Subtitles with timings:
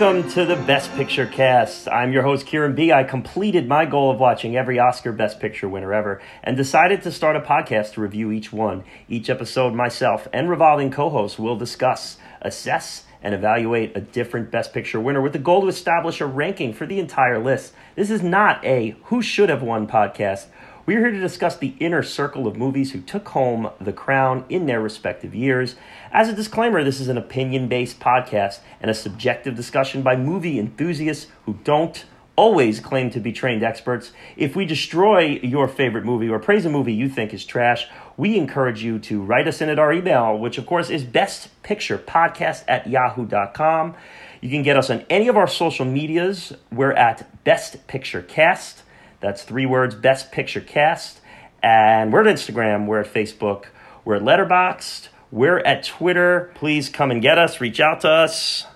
[0.00, 1.86] Welcome to the Best Picture cast.
[1.86, 2.90] I'm your host, Kieran B.
[2.90, 7.12] I completed my goal of watching every Oscar Best Picture winner ever and decided to
[7.12, 8.82] start a podcast to review each one.
[9.10, 14.72] Each episode, myself and revolving co hosts will discuss, assess, and evaluate a different Best
[14.72, 17.74] Picture winner with the goal to establish a ranking for the entire list.
[17.94, 20.46] This is not a who should have won podcast.
[20.86, 24.64] We're here to discuss the inner circle of movies who took home the crown in
[24.64, 25.76] their respective years.
[26.10, 30.58] As a disclaimer, this is an opinion based podcast and a subjective discussion by movie
[30.58, 34.12] enthusiasts who don't always claim to be trained experts.
[34.38, 37.86] If we destroy your favorite movie or praise a movie you think is trash,
[38.16, 42.64] we encourage you to write us in at our email, which of course is bestpicturepodcast
[42.66, 43.94] at yahoo.com.
[44.40, 46.54] You can get us on any of our social medias.
[46.72, 48.82] We're at Best Picture Cast.
[49.20, 51.20] That's three words, Best Picture Cast.
[51.62, 53.66] And we're at Instagram, we're at Facebook,
[54.04, 56.50] we're at Letterboxd, we're at Twitter.
[56.54, 58.66] Please come and get us, reach out to us.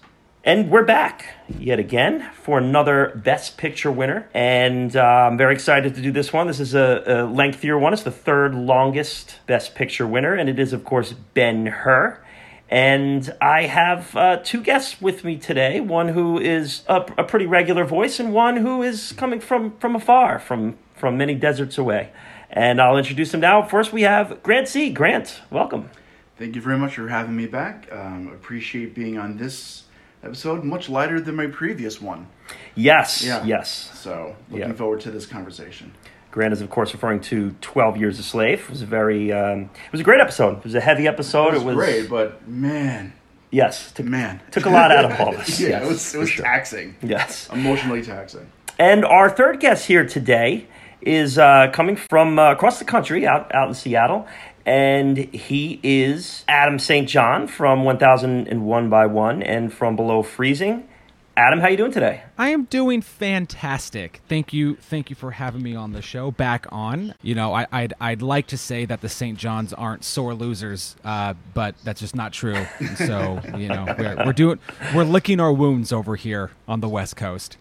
[0.47, 1.25] And we're back
[1.59, 4.29] yet again for another Best Picture winner.
[4.35, 6.47] And uh, I'm very excited to do this one.
[6.47, 7.95] This is a, a lengthier one.
[7.95, 12.23] It's the third longest Best Picture winner, and it is, of course, Ben Hur.
[12.71, 17.47] And I have uh, two guests with me today one who is a, a pretty
[17.47, 22.11] regular voice, and one who is coming from, from afar, from, from many deserts away.
[22.51, 23.63] And I'll introduce them now.
[23.63, 24.91] First, we have Grant C.
[24.91, 25.91] Grant, welcome.
[26.39, 27.89] Thank you very much for having me back.
[27.93, 29.85] Um, appreciate being on this
[30.23, 32.29] episode, much lighter than my previous one.
[32.75, 33.45] Yes, Yeah.
[33.45, 33.91] yes.
[33.95, 34.75] So, looking Yeah.
[34.75, 35.93] forward to this conversation.
[36.35, 38.63] Grant is, of course, referring to 12 Years a Slave.
[38.65, 40.59] It was a very, um, it was a great episode.
[40.59, 41.55] It was a heavy episode.
[41.55, 43.13] it was, great, but man,
[43.53, 45.61] Yes, took, man, took a lot out of all this.
[45.61, 46.45] yeah, yes, it was it was sure.
[46.45, 47.49] taxing, Yes.
[47.53, 48.51] emotionally taxing.
[48.81, 50.67] And our third guest here today
[51.01, 54.27] is uh, coming from uh, across the country, out, out in Seattle.
[54.67, 57.09] And he is Adam St.
[57.09, 60.89] John from 1001 by 1 and from Below Freezing.
[61.37, 62.23] Adam, how are you doing today?
[62.39, 64.21] I am doing fantastic.
[64.29, 66.31] Thank you, thank you for having me on the show.
[66.31, 69.37] Back on, you know, I, I'd I'd like to say that the St.
[69.37, 72.65] John's aren't sore losers, uh, but that's just not true.
[72.97, 74.61] So, you know, we're, we're doing
[74.95, 77.57] we're licking our wounds over here on the West Coast.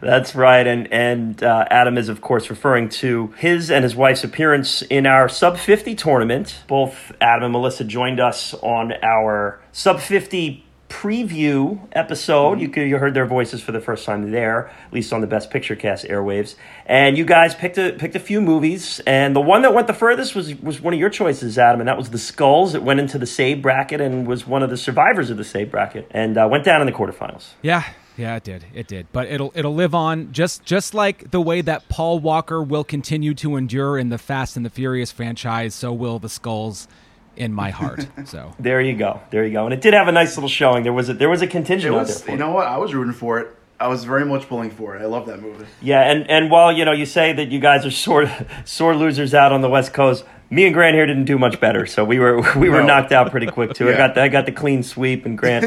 [0.00, 4.22] That's right, and and uh, Adam is of course referring to his and his wife's
[4.22, 6.62] appearance in our sub fifty tournament.
[6.68, 12.60] Both Adam and Melissa joined us on our sub fifty preview episode.
[12.60, 15.26] You could, you heard their voices for the first time there, at least on the
[15.26, 16.54] Best Picture Cast airwaves.
[16.86, 19.94] And you guys picked a picked a few movies, and the one that went the
[19.94, 22.74] furthest was was one of your choices, Adam, and that was The Skulls.
[22.74, 25.70] It went into the save bracket and was one of the survivors of the save
[25.70, 27.50] bracket, and uh, went down in the quarterfinals.
[27.62, 27.84] Yeah,
[28.16, 29.06] yeah, it did, it did.
[29.12, 33.34] But it'll it'll live on just just like the way that Paul Walker will continue
[33.34, 35.74] to endure in the Fast and the Furious franchise.
[35.74, 36.88] So will the skulls
[37.38, 38.06] in my heart.
[38.26, 38.54] So.
[38.60, 39.20] There you go.
[39.30, 39.64] There you go.
[39.64, 40.82] And it did have a nice little showing.
[40.82, 42.40] There was a, there was a It contingent out there was, for you it.
[42.40, 42.66] know what?
[42.66, 43.48] I was rooting for it.
[43.80, 45.02] I was very much pulling for it.
[45.02, 45.64] I love that movie.
[45.80, 48.28] Yeah, and, and while you know you say that you guys are sore
[48.64, 51.86] sore losers out on the West Coast, me and Grant here didn't do much better.
[51.86, 52.86] So we were we were No.
[52.88, 53.88] knocked out pretty quick too.
[53.88, 55.64] I got the, I got the clean sweep, and Grant,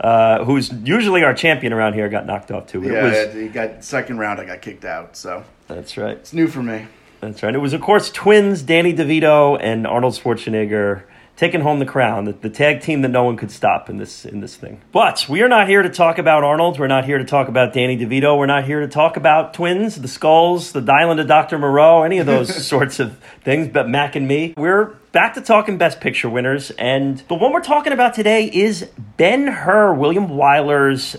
[0.00, 2.84] uh, who's usually our champion around here, got knocked off too.
[2.84, 4.40] It Yeah, was, you got second round.
[4.40, 6.18] I got kicked out, so that's right.
[6.18, 6.86] it's new for me.
[7.22, 7.54] That's right.
[7.54, 11.04] It was, of course, twins Danny DeVito and Arnold Schwarzenegger
[11.36, 14.24] taking home the crown, the, the tag team that no one could stop in this
[14.24, 14.80] in this thing.
[14.92, 16.78] But we are not here to talk about Arnold.
[16.78, 18.38] We're not here to talk about Danny DeVito.
[18.38, 21.58] We're not here to talk about twins, the skulls, the island of Dr.
[21.58, 23.68] Moreau, any of those sorts of things.
[23.68, 27.60] But Mac and me, we're back to talking Best Picture winners, and the one we're
[27.62, 31.16] talking about today is Ben Hur, William Wyler's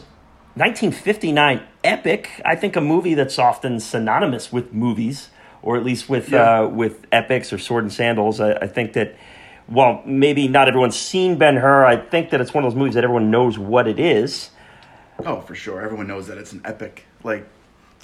[0.55, 2.29] 1959 epic.
[2.45, 5.29] I think a movie that's often synonymous with movies,
[5.61, 6.61] or at least with Yeah.
[6.61, 8.39] uh, with epics or sword and sandals.
[8.39, 9.15] I, I think that
[9.67, 12.95] while maybe not everyone's seen Ben Hur, I think that it's one of those movies
[12.95, 14.51] that everyone knows what it is.
[15.25, 15.81] Oh, for sure.
[15.81, 17.05] Everyone knows that it's an epic.
[17.23, 17.47] Like,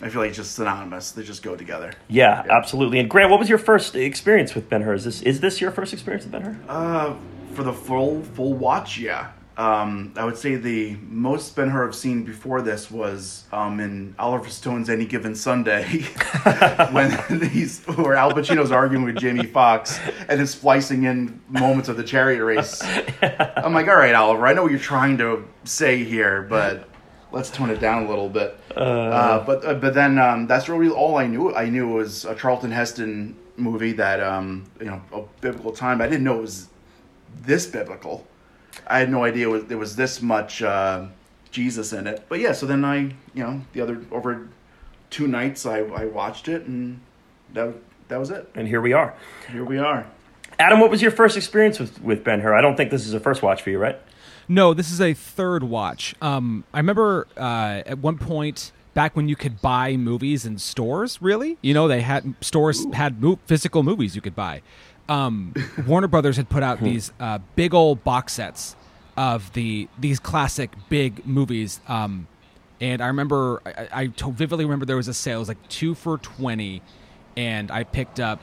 [0.02, 1.12] I feel like it's just synonymous.
[1.12, 1.94] They just go together.
[2.08, 3.00] Yeah, absolutely.
[3.00, 4.94] And Grant, what was your first experience with Ben Hur?
[4.94, 6.58] Is this is this your first experience with Ben Hur?
[6.68, 7.16] Uh,
[7.54, 9.32] for the full full watch, yeah.
[9.62, 14.16] Um, I would say the most Ben Hur I've seen before this was um, in
[14.18, 15.84] Oliver Stone's Any Given Sunday,
[16.92, 17.12] when
[17.52, 22.04] he's where Al Pacino's arguing with Jamie Foxx and then splicing in moments of the
[22.04, 22.82] chariot race.
[23.22, 26.90] I'm like, all right, Oliver, I know what you're trying to say here, but
[27.32, 28.58] let's tone it down a little bit.
[28.76, 31.54] Uh, but uh, but then um, that's really all I knew.
[31.54, 36.02] I knew it was a Charlton Heston movie that um, you know a biblical time.
[36.02, 36.68] I didn't know it was
[37.44, 38.26] this biblical.
[38.88, 41.06] I had no idea it was, there was this much uh,
[41.52, 42.26] Jesus in it.
[42.30, 42.98] But yeah, so then I
[43.34, 44.48] you know the other over
[45.10, 47.00] two nights I, I watched it and
[47.54, 47.74] that
[48.08, 48.50] that was it.
[48.56, 49.14] And here we are.
[49.52, 50.06] Here we are.
[50.60, 52.54] Adam, what was your first experience with with Ben Hur?
[52.54, 54.00] I don't think this is a first watch for you, right?
[54.48, 56.16] No, this is a third watch.
[56.22, 61.22] Um, I remember uh, at one point back when you could buy movies in stores.
[61.22, 62.92] Really, you know, they had stores Ooh.
[62.92, 64.62] had mo- physical movies you could buy.
[65.10, 65.54] Um,
[65.86, 66.86] Warner Brothers had put out hmm.
[66.86, 68.76] these uh, big old box sets
[69.18, 71.82] of the these classic big movies.
[71.88, 72.28] Um,
[72.80, 75.38] and I remember, I, I vividly remember there was a sale.
[75.38, 76.82] It was like two for twenty,
[77.36, 78.40] and I picked up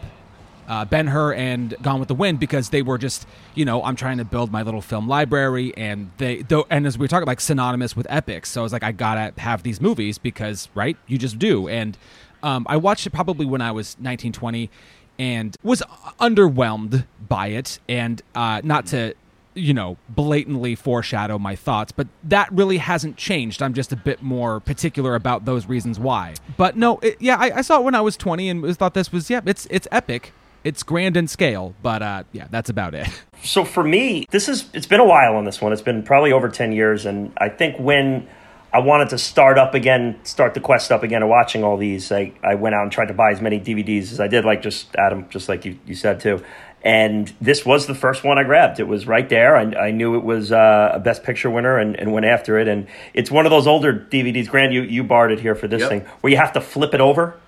[0.69, 3.97] uh, Ben Hur and Gone with the Wind because they were just, you know, I'm
[3.97, 7.27] trying to build my little film library, and they, though, and as we were talking,
[7.27, 8.51] like synonymous with epics.
[8.51, 11.69] So I was like, I gotta have these movies because, right, you just do.
[11.69, 11.97] And
[12.43, 14.71] um, I watched it probably when I was 19, 20,
[15.19, 15.83] and was
[16.21, 17.79] underwhelmed by it.
[17.89, 19.15] And uh, not to
[19.55, 23.61] you know, blatantly foreshadow my thoughts, but that really hasn't changed.
[23.61, 26.35] I'm just a bit more particular about those reasons why.
[26.57, 29.11] But no, it, yeah, I, I, saw it when I was 20 and thought this
[29.11, 30.33] was, yeah, it's it's epic
[30.65, 33.09] it's grand in scale, but uh, yeah, that's about it.
[33.41, 35.73] So for me, this is it's been a while on this one.
[35.73, 38.29] It's been probably over ten years, and I think when
[38.73, 42.13] I wanted to start up again, start the quest up again, of watching all these,
[42.13, 44.63] I, I went out and tried to buy as many DVDs as I did, like
[44.63, 46.45] just Adam, just like you, you said too.
[46.83, 48.79] And this was the first one I grabbed.
[48.79, 49.57] It was right there.
[49.57, 52.69] I, I knew it was uh, a Best Picture winner and, and, went after it.
[52.69, 54.49] And it's one of those older DVDs.
[54.49, 55.89] Grant, you, you borrowed it here for this yep.
[55.89, 57.39] thing, where you have to flip it over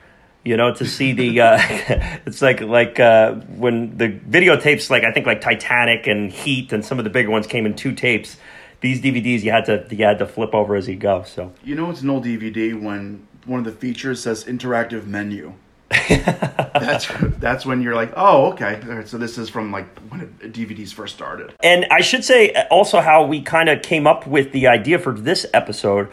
[0.43, 1.59] you know, to see the uh,
[2.27, 6.85] it's like like uh, when the videotapes, like I think like Titanic and Heat and
[6.85, 8.39] some of the bigger ones came in two tapes.
[8.81, 11.23] These DVDs you had to you had to flip over as you go.
[11.25, 15.55] So you know, it's an old DVD when one of the features says interactive menu.
[16.09, 19.03] that's that's when you're like, oh, okay.
[19.07, 21.55] So this is from like when DVDs first started.
[21.63, 25.13] And I should say also how we kind of came up with the idea for
[25.13, 26.09] this episode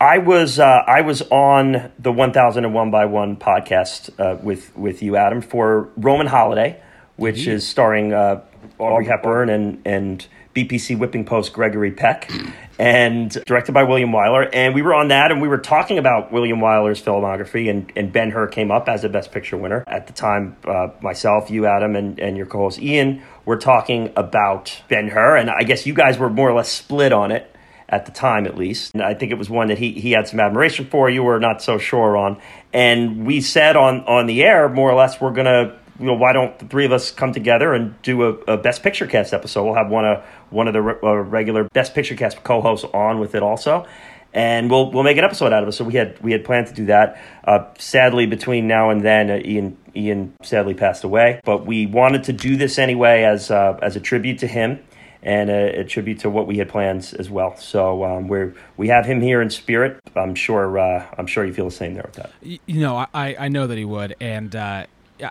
[0.00, 5.16] I was uh, I was on the 1001 by One podcast uh, with with you,
[5.16, 6.80] Adam, for Roman Holiday,
[7.16, 7.50] which mm-hmm.
[7.50, 8.40] is starring uh,
[8.78, 12.30] Audrey Hepburn and and BPC whipping post Gregory Peck,
[12.78, 14.48] and directed by William Wyler.
[14.52, 18.12] And we were on that, and we were talking about William Wyler's filmography, and, and
[18.12, 20.56] Ben Hur came up as a Best Picture winner at the time.
[20.64, 25.50] Uh, myself, you, Adam, and and your co-host Ian were talking about Ben Hur, and
[25.50, 27.54] I guess you guys were more or less split on it
[27.90, 28.94] at the time at least.
[28.94, 31.40] And I think it was one that he, he had some admiration for, you were
[31.40, 32.40] not so sure on.
[32.72, 36.14] And we said on, on the air, more or less, we're going to, you know,
[36.14, 39.34] why don't the three of us come together and do a, a Best Picture Cast
[39.34, 39.64] episode?
[39.64, 42.86] We'll have one of, one of the re- uh, regular Best Picture Cast co hosts
[42.94, 43.86] on with it also.
[44.32, 45.72] And we'll we'll make an episode out of it.
[45.72, 47.20] So we had we had planned to do that.
[47.44, 51.40] Uh, sadly, between now and then, uh, Ian Ian sadly passed away.
[51.44, 54.78] But we wanted to do this anyway as uh, as a tribute to him
[55.22, 57.56] and a, a, tribute to what we had planned as well.
[57.56, 60.00] So um, we're we have him here in spirit.
[60.14, 62.32] I'm sure uh, I'm sure you feel the same there with that.
[62.40, 64.54] You know, I I know that he would, and.
[64.54, 64.86] Uh,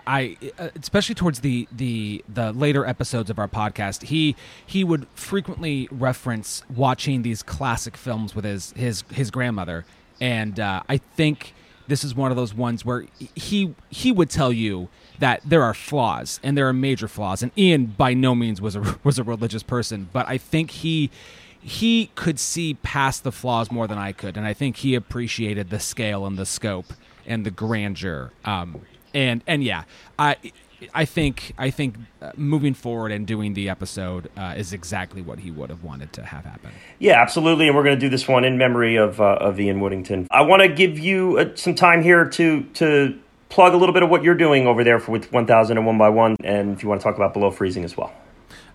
[0.06, 5.06] I uh, especially towards the the the later episodes of our podcast, he he would
[5.14, 9.84] frequently reference watching these classic films with his his his grandmother,
[10.20, 11.54] and uh, I think
[11.88, 14.88] this is one of those ones where he he would tell you
[15.18, 17.42] that there are flaws and there are major flaws.
[17.42, 21.10] And Ian by no means was a was a religious person, but I think he
[21.60, 25.68] he could see past the flaws more than I could, and I think he appreciated
[25.68, 26.86] the scale and the scope
[27.26, 28.32] and the grandeur.
[28.44, 28.80] Um,
[29.14, 29.84] and and yeah,
[30.18, 30.36] I.
[30.94, 35.40] I think I think uh, moving forward and doing the episode uh, is exactly what
[35.40, 36.70] he would have wanted to have happen.
[36.98, 39.80] Yeah, absolutely, and we're going to do this one in memory of uh, of Ian
[39.80, 40.26] Woodington.
[40.30, 44.02] I want to give you uh, some time here to to plug a little bit
[44.02, 47.00] of what you're doing over there for, with 1001 by 1 and if you want
[47.00, 48.12] to talk about below freezing as well.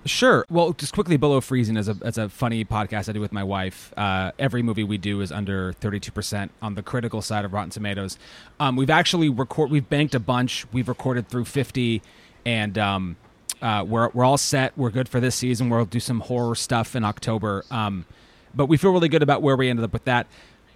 [0.05, 0.45] Sure.
[0.51, 3.43] Well, just quickly, Below Freezing is a, is a funny podcast I do with my
[3.43, 3.91] wife.
[3.97, 8.19] Uh, every movie we do is under 32% on the critical side of Rotten Tomatoes.
[8.59, 10.71] Um, we've actually record we've banked a bunch.
[10.71, 12.03] We've recorded through 50
[12.45, 13.15] and um,
[13.63, 14.77] uh, we're, we're all set.
[14.77, 15.69] We're good for this season.
[15.69, 17.65] We'll do some horror stuff in October.
[17.71, 18.05] Um,
[18.53, 20.27] but we feel really good about where we ended up with that.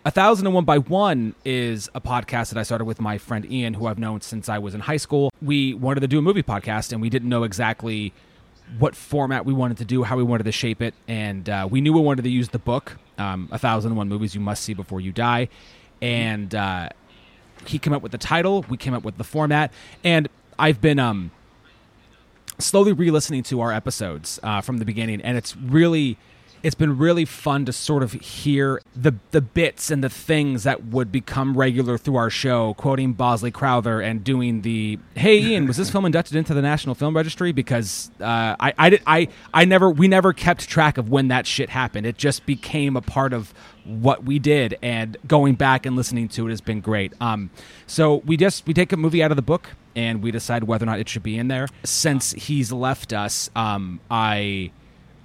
[0.06, 3.46] A thousand and one by one is a podcast that I started with my friend
[3.52, 5.32] Ian, who I've known since I was in high school.
[5.40, 8.14] We wanted to do a movie podcast, and we didn't know exactly
[8.78, 11.82] what format we wanted to do, how we wanted to shape it, and uh, we
[11.82, 14.64] knew we wanted to use the book, um, A Thousand and One Movies You Must
[14.64, 15.50] See Before You Die,
[16.02, 16.90] and uh,
[17.66, 18.66] he came up with the title.
[18.70, 19.74] We came up with the format,
[20.04, 21.32] and I've been um,
[22.60, 26.18] slowly re-listening to our episodes uh, from the beginning, and it's really
[26.63, 30.86] it's been really fun to sort of hear the the bits and the things that
[30.86, 35.78] would become regular through our show, quoting Bosley Crowther and doing the "Hey Ian, was
[35.78, 39.66] this film inducted into the National Film Registry?" Because uh, I I did I I
[39.66, 42.06] never we never kept track of when that shit happened.
[42.06, 43.54] It just became a part of
[43.86, 47.13] what we did, and going back and listening to it has been great.
[47.22, 47.50] Um,
[47.88, 50.84] so we just we take a movie out of the book and we decide whether
[50.84, 51.68] or not it should be in there.
[51.84, 54.72] Since he's left us, um, I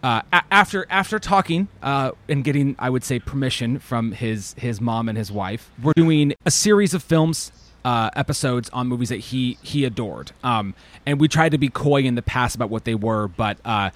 [0.04, 4.80] uh, a- after after talking uh, and getting, I would say, permission from his his
[4.80, 7.50] mom and his wife, we're doing a series of films.
[7.86, 12.00] Uh, episodes on movies that he he adored, um, and we tried to be coy
[12.00, 13.90] in the past about what they were, but uh,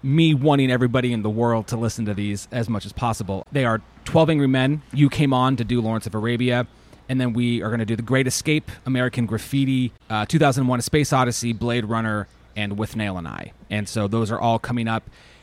[0.00, 3.44] me wanting everybody in the world to listen to these as much as possible.
[3.50, 4.82] They are 12 Angry Men.
[4.92, 6.68] You came on to do Lawrence of Arabia.
[7.08, 10.82] And then we are going to do The Great Escape, American Graffiti, uh, 2001 A
[10.82, 12.26] Space Odyssey, Blade Runner,
[12.56, 13.52] and With Nail and I.
[13.70, 15.02] And so those are all coming up.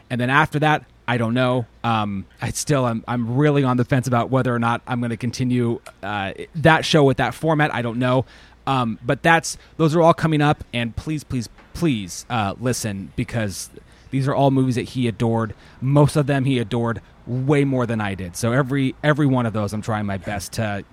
[0.10, 1.66] And then after that, I don't know.
[1.84, 5.10] Um, I still I'm I'm really on the fence about whether or not I'm going
[5.10, 7.74] to continue uh, that show with that format.
[7.74, 8.26] I don't know.
[8.68, 13.72] Um, but that's those are all coming up, and please, please, please uh, listen because
[14.12, 15.56] these are all movies that he adored.
[15.82, 18.36] Most of them he adored way more than I did.
[18.36, 20.84] So every every one of those, I'm trying my best to,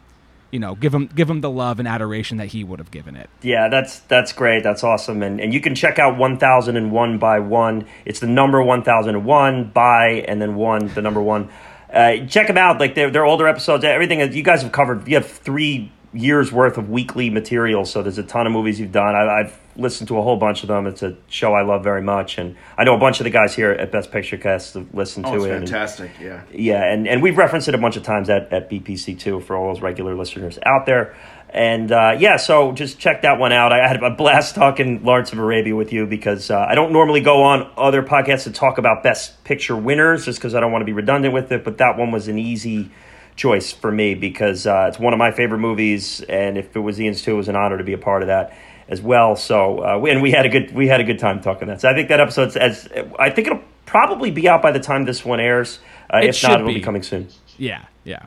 [0.56, 3.14] you know, give him give him the love and adoration that he would have given
[3.14, 3.28] it.
[3.42, 4.62] Yeah, that's that's great.
[4.62, 5.22] That's awesome.
[5.22, 7.86] And and you can check out 1001 by 1.
[8.06, 11.50] It's the number 1001 by and then 1 the number 1.
[11.92, 12.80] Uh, check them out.
[12.80, 13.84] Like they're, older episodes.
[13.84, 15.06] Everything you guys have covered.
[15.06, 18.92] You have 3 years worth of weekly material, so there's a ton of movies you've
[18.92, 19.14] done.
[19.14, 20.86] I, I've listened to a whole bunch of them.
[20.86, 23.54] It's a show I love very much, and I know a bunch of the guys
[23.54, 25.50] here at Best Picture Cast have listened Oh, to it's it.
[25.52, 26.10] and- fantastic.
[26.20, 26.42] Yeah.
[26.50, 29.56] yeah, and, and we've referenced it a bunch of times at, at BPC too for
[29.56, 31.14] all those regular listeners out there.
[31.50, 33.72] And uh, yeah, so just check that one out.
[33.72, 37.20] I had a blast talking Lawrence of Arabia with you because uh, I don't normally
[37.20, 40.82] go on other podcasts to talk about Best Picture winners just because I don't want
[40.82, 41.64] to be redundant with it.
[41.64, 42.90] But that one was an easy
[43.36, 47.00] choice for me because uh, it's one of my favorite movies, and if it was
[47.00, 48.56] Ian's too, it was an honor to be a part of that
[48.88, 49.36] as well.
[49.36, 51.80] So uh, we, and we had a good we had a good time talking that.
[51.80, 52.88] So I think that episode's as
[53.18, 55.78] I think it'll probably be out by the time this one airs.
[56.12, 56.80] Uh, It if not, it'll be be.
[56.80, 57.28] coming soon.
[57.58, 58.26] Yeah, yeah.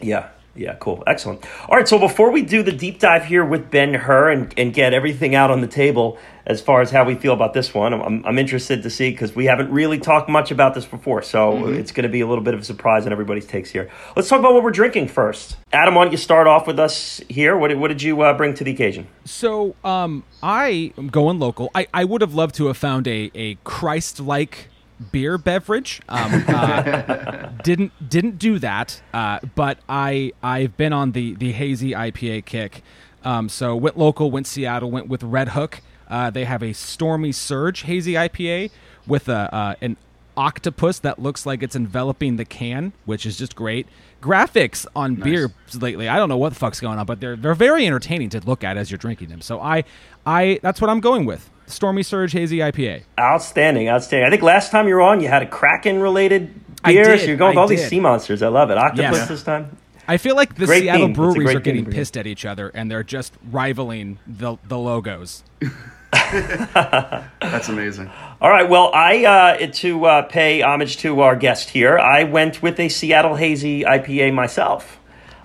[0.00, 0.28] Yeah.
[0.56, 1.02] Yeah, cool.
[1.06, 1.44] Excellent.
[1.68, 4.74] All right, so before we do the deep dive here with Ben Hur and, and
[4.74, 7.92] get everything out on the table as far as how we feel about this one,
[7.94, 11.22] I'm, I'm interested to see because we haven't really talked much about this before.
[11.22, 13.88] So it's going to be a little bit of a surprise in everybody's takes here.
[14.16, 15.56] Let's talk about what we're drinking first.
[15.72, 17.56] Adam, why don't you start off with us here?
[17.56, 19.06] What, did- what did you uh, bring to the occasion?
[19.24, 21.70] So, um, I am going local.
[21.74, 24.68] I, I would have loved to have found a, a Christ-like
[25.12, 26.00] beer beverage.
[26.08, 29.02] Um, uh, didn't didn't do that.
[29.12, 32.82] Uh, but I I've been on the the hazy IPA kick.
[33.24, 35.80] Um, so went local, went Seattle, went with Redhook.
[36.08, 38.70] Uh, they have a Stormy Surge hazy IPA
[39.06, 39.96] with a uh, an
[40.36, 43.86] octopus that looks like it's enveloping the can, which is just great.
[44.22, 47.54] Graphics on beer lately, I don't know what the fuck's going on, but they're they're
[47.54, 49.40] very entertaining to look at as you're drinking them.
[49.40, 49.84] So I
[50.26, 51.50] I that's what I'm going with.
[51.70, 53.02] Stormy Surge hazy IPA.
[53.18, 54.26] Outstanding, outstanding.
[54.26, 56.52] I think last time you were on, you had a Kraken related
[56.84, 57.04] I beer.
[57.04, 58.42] did, so you're going with I all these sea monsters.
[58.42, 58.78] I love it.
[58.78, 59.28] Octopus Yes.
[59.28, 59.76] this time.
[60.08, 61.12] I feel like the Great Seattle theme.
[61.12, 61.96] Breweries are getting theme for you.
[61.98, 65.44] pissed at each other and they're just rivaling the the logos.
[66.12, 68.10] That's amazing.
[68.40, 68.68] All right.
[68.68, 72.88] Well, I uh, to uh, pay homage to our guest here, I went with a
[72.88, 74.98] Seattle Hazy IPA myself.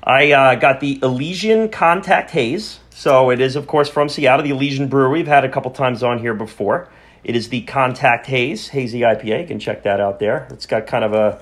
[0.05, 2.79] I uh, got the Elysian Contact Haze.
[2.91, 5.19] So it is, of course, from Seattle, the Elysian Brewery.
[5.19, 6.89] We've had a couple times on here before.
[7.23, 9.41] It is the Contact Haze Hazy IPA.
[9.41, 10.47] You can check that out there.
[10.51, 11.41] It's got kind of a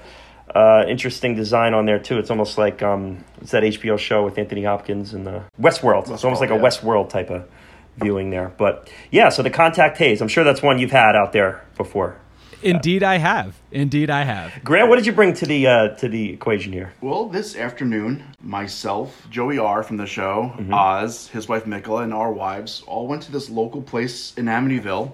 [0.58, 2.20] uh, interesting design on there too.
[2.20, 6.10] It's almost like um, it's that HBO show with Anthony Hopkins and the Westworld.
[6.10, 6.62] it's almost Westworld, like a yeah.
[6.62, 7.50] Westworld type of
[7.98, 8.54] viewing there.
[8.58, 10.22] But yeah, so the Contact Haze.
[10.22, 12.18] I'm sure that's one you've had out there before.
[12.64, 13.56] Indeed, I have.
[13.72, 14.64] Indeed, I have.
[14.64, 16.94] Grant, what did you bring to the uh, to the equation here?
[17.02, 19.84] Well, this afternoon, myself, Joey R.
[19.84, 23.82] from the show, Oz, his wife Mikola, and our wives all went to this local
[23.82, 25.12] place in Amityville,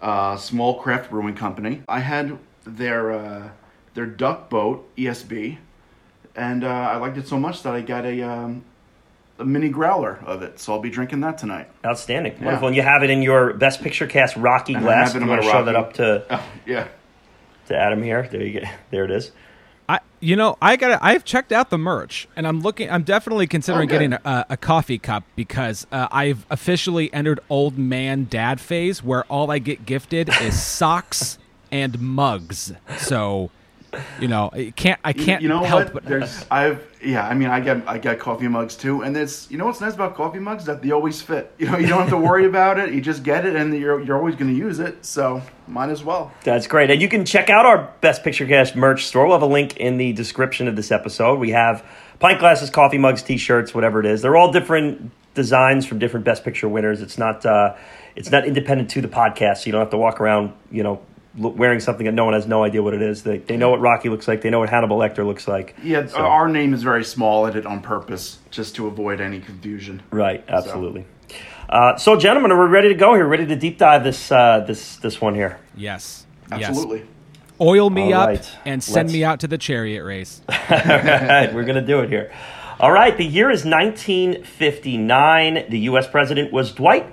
[0.00, 1.82] uh, small craft brewing company.
[1.88, 3.48] I had their uh,
[3.94, 5.58] their duck boat ESB,
[6.36, 8.64] and uh, I liked it so much that I got a um,
[9.40, 10.60] a mini growler of it.
[10.60, 11.68] So I'll be drinking that tonight.
[11.84, 12.68] Outstanding, wonderful.
[12.68, 15.12] And you have it in your Best Picture Cast Rocky And I glass.
[15.12, 16.88] have it If in you want my to show that up to, Oh, yeah.
[17.66, 18.28] to Adam here.
[18.30, 18.66] There you go.
[18.90, 19.32] There it is.
[19.88, 21.00] I, you know, I got.
[21.02, 22.88] I've checked out the merch, and I'm looking.
[22.88, 27.76] I'm definitely considering Oh, getting a, a coffee cup because uh, I've officially entered old
[27.76, 31.38] man dad phase, where all I get gifted is socks
[31.72, 32.72] and mugs.
[32.98, 33.50] So
[34.20, 35.92] you know, I can't I can't You know help what?
[35.94, 37.26] but There's I've yeah.
[37.26, 39.94] I mean, I get I get coffee mugs too, and it's you know what's nice
[39.94, 41.52] about coffee mugs that they always fit.
[41.58, 42.92] You know, you don't have to worry about it.
[42.92, 45.04] You just get it, and you're you're always going to use it.
[45.04, 46.32] So might as well.
[46.44, 46.90] That's great.
[46.90, 49.26] And you can check out our Best Picture Cast merch store.
[49.26, 51.38] We'll have a link in the description of this episode.
[51.38, 51.84] We have
[52.18, 54.20] pint glasses, coffee mugs, t-shirts, whatever it is.
[54.22, 57.00] They're all different designs from different Best Picture winners.
[57.02, 57.76] It's not uh,
[58.16, 60.90] it's not independent to the podcast, so you don't have to walk around, you know,
[60.90, 61.00] lo-
[61.36, 63.22] wearing something that no one has no idea what it is.
[63.22, 64.42] They, they know what Rocky looks like.
[64.42, 65.76] They know what Hannibal Lecter looks like.
[65.82, 67.46] Yeah, So- our name is very small.
[67.46, 70.02] I did it on purpose just to avoid any confusion.
[70.10, 71.04] Right, absolutely.
[71.68, 73.28] Uh, so, gentlemen, are we ready to go here?
[73.28, 75.60] Ready to deep dive this uh, this this one here?
[75.76, 76.98] yes, Absolutely.
[77.00, 77.08] yes.
[77.60, 78.56] Oil me All up right.
[78.64, 80.40] and send Let's- me out to the chariot race.
[80.48, 82.32] All right, we're going to do it here.
[82.80, 85.66] All right, the year is 1959.
[85.68, 86.08] The U.S.
[86.08, 87.06] president was Dwight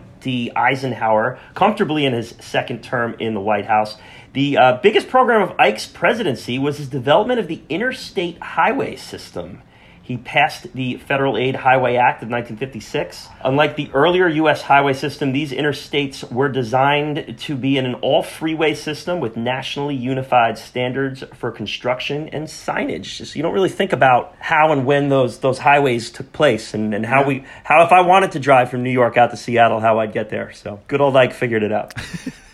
[0.56, 3.98] Eisenhower, comfortably in his second term in the White House.
[4.34, 9.62] The uh, biggest program of Ike's presidency was his development of the interstate highway system.
[10.08, 13.28] He passed the Federal Aid Highway Act of 1956.
[13.44, 14.62] Unlike the earlier U.S.
[14.62, 19.96] highway system, these interstates were designed to be in an all freeway system with nationally
[19.96, 23.26] unified standards for construction and signage.
[23.26, 26.96] So you don't really think about how and when those, those highways took place and,
[26.96, 29.82] and how we how if I wanted to drive from New York out to Seattle,
[29.82, 30.54] how I'd get there.
[30.54, 31.94] So good old Ike figured it out.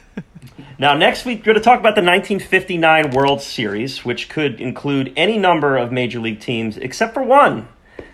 [0.80, 5.14] Now, next week, we're going to talk about the 1959 World Series, which could include
[5.16, 7.68] any number of Major League teams except for one,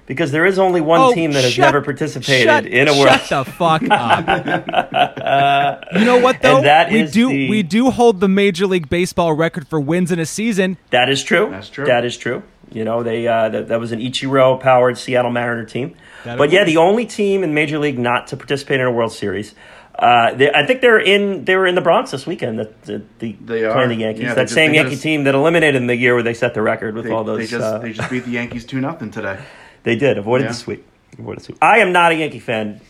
[0.05, 3.19] because there is only one Oh, team that has never participated shut, in a World
[3.21, 4.27] Shut the fuck up.
[5.93, 6.57] you know what though?
[6.57, 9.79] And that we is do the- we do hold the Major League Baseball record for
[9.79, 10.77] wins in a season.
[10.89, 11.49] That is true.
[11.49, 11.85] That's true.
[11.85, 12.43] That is true.
[12.71, 15.95] You know, they uh, that, that was an Ichiro powered Seattle Mariner team.
[16.23, 19.11] That but yeah, the only team in Major League not to participate in a World
[19.11, 19.55] Series.
[20.01, 21.43] Uh, they, I think they're in.
[21.45, 22.57] They were in the Bronx this weekend.
[22.59, 23.73] The, the, the They are.
[23.73, 24.23] playing the Yankees.
[24.23, 26.53] Yeah, that just- same Yankee just- team that eliminated them the year where they set
[26.53, 27.39] the record with They, all those.
[27.39, 29.39] they just uh, they just beat the Yankees two nothing today.
[29.83, 30.17] They did.
[30.17, 30.47] Avoided Yeah.
[30.49, 30.85] the sweep.
[31.17, 31.57] Avoided the sweep.
[31.61, 32.81] I am not a Yankee fan,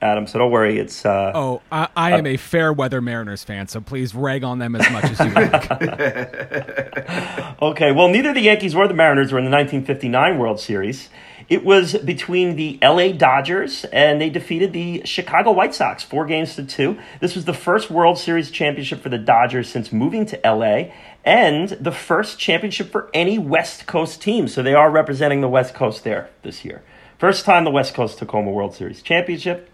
[0.00, 0.26] Adam.
[0.26, 0.78] So don't worry.
[0.78, 4.58] It's uh, Oh, I, I am a fair weather Mariners fan, so please rag on
[4.58, 5.70] them as much as you like.
[7.62, 7.92] okay.
[7.92, 11.08] Well, neither the Yankees or the Mariners were in the 1959 World Series.
[11.48, 16.54] It was between the LA Dodgers and they defeated the Chicago White Sox four games
[16.56, 16.98] to two.
[17.20, 20.90] This was the first World Series championship for the Dodgers since moving to LA
[21.24, 24.46] and the first championship for any West Coast team.
[24.46, 26.82] So they are representing the West Coast there this year.
[27.18, 29.70] First time the West Coast took home a World Series championship.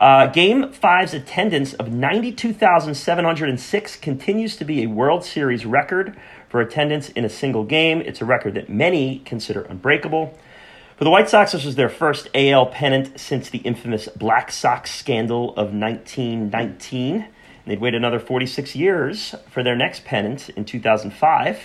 [0.00, 6.16] Uh, Game five's attendance of 92,706 continues to be a World Series record
[6.48, 8.00] for attendance in a single game.
[8.00, 10.38] It's a record that many consider unbreakable.
[11.00, 14.94] For the White Sox, this was their first AL pennant since the infamous Black Sox
[14.94, 17.14] scandal of 1919.
[17.22, 17.24] And
[17.64, 21.56] they'd wait another 46 years for their next pennant in 2005.
[21.56, 21.62] where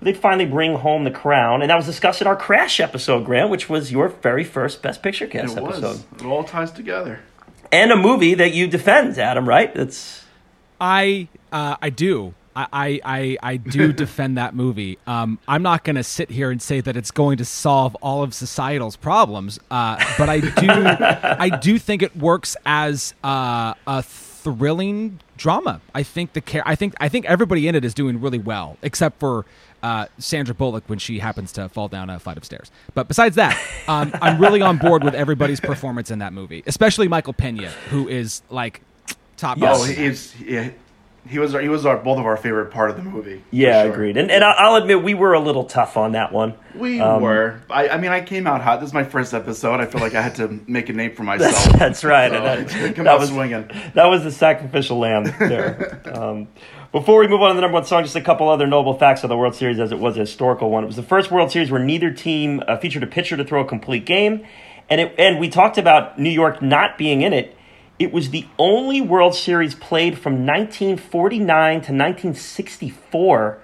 [0.00, 3.50] They'd finally bring home the crown, and that was discussed in our Crash episode, Grant,
[3.50, 5.84] which was your very first Best Picture Cast It was.
[5.84, 7.20] episode It all ties together.
[7.70, 9.46] and a movie that you defend, Adam.
[9.46, 9.74] Right?
[9.74, 10.24] That's
[10.80, 12.32] I uh, I do.
[12.54, 14.98] I, I, I, I do defend that movie.
[15.06, 18.22] Um, I'm not going to sit here and say that it's going to solve all
[18.22, 24.02] of societal's problems, uh, but I do I do think it works as uh, a
[24.02, 25.80] thrilling drama.
[25.94, 28.76] I think the char- I think I think everybody in it is doing really well,
[28.82, 29.46] except for
[29.82, 32.70] uh, Sandra Bullock when she happens to fall down a flight of stairs.
[32.94, 33.58] But besides that,
[33.88, 38.08] um, I'm really on board with everybody's performance in that movie, especially Michael Pena, who
[38.08, 38.82] is like
[39.36, 39.58] top.
[39.58, 39.78] Yes.
[39.80, 40.70] Oh, he's yeah,
[41.28, 43.42] he was he was our both of our favorite part of the movie.
[43.50, 43.92] yeah, sure.
[43.92, 44.16] agreed.
[44.16, 46.54] And and I'll admit we were a little tough on that one.
[46.74, 47.60] We Um, were.
[47.68, 48.80] I, I mean, I came out hot.
[48.80, 49.80] This is my first episode.
[49.80, 51.52] I feel like I had to make a name for myself.
[51.52, 52.30] That's, that's right.
[52.30, 53.70] So, that, that was swinging.
[53.94, 56.00] That was the sacrificial lamb there.
[56.14, 56.48] um,
[56.92, 59.22] before we move on to the number one song, just a couple other notable facts
[59.22, 60.82] of the World Series as it was a historical one.
[60.84, 63.60] It was the first World Series where neither team uh, featured a pitcher to throw
[63.60, 64.44] a complete game.
[64.88, 67.56] And, it, and we talked about New York not being in it.
[68.00, 73.58] It was the only World Series played from 1949 to 1964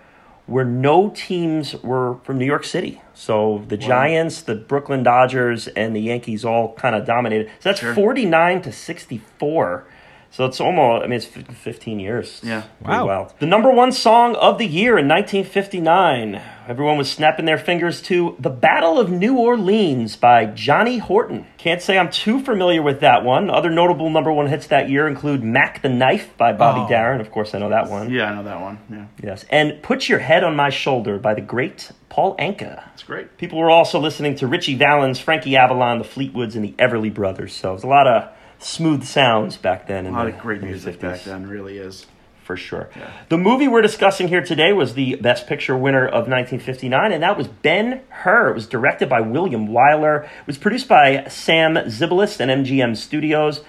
[0.44, 3.00] where no teams were from New York City.
[3.14, 7.48] So the Giants, the Brooklyn Dodgers, and the Yankees all kind of dominated.
[7.60, 7.94] So that's Sure.
[7.94, 9.84] 49 to 64.
[10.30, 12.42] So it's almost, I mean, it's 15 years.
[12.44, 12.64] Yeah.
[12.84, 13.06] Wow.
[13.06, 13.34] wild.
[13.38, 16.42] The number one song of the year in 1959.
[16.68, 21.46] Everyone was snapping their fingers to The Battle of New Orleans by Johnny Horton.
[21.58, 23.48] Can't say I'm too familiar with that one.
[23.48, 26.88] Other notable number one hits that year include Mack the Knife by Bobby Oh.
[26.88, 27.20] Darin.
[27.20, 28.10] Of course, I know that one.
[28.10, 28.78] Yeah, I know that one.
[28.90, 29.44] Yeah, Yes.
[29.48, 32.82] And Put Your Head on My Shoulder by the great Paul Anka.
[32.94, 33.38] it's great.
[33.38, 37.54] People were also listening to Ritchie Valens, Frankie Avalon, the Fleetwoods, and the Everly Brothers.
[37.54, 40.06] So it was a lot of smooth sounds back then.
[40.06, 41.00] A lot the, of great music 50s.
[41.00, 41.46] back then.
[41.48, 42.06] Really is.
[42.46, 42.88] For sure.
[43.28, 47.36] The movie we're discussing here today was the Best Picture winner of 1959, and that
[47.36, 48.50] was Ben Hur.
[48.50, 50.26] It was directed by William Wyler.
[50.26, 53.62] It was produced by Sam Zimbalist and MGM Studios.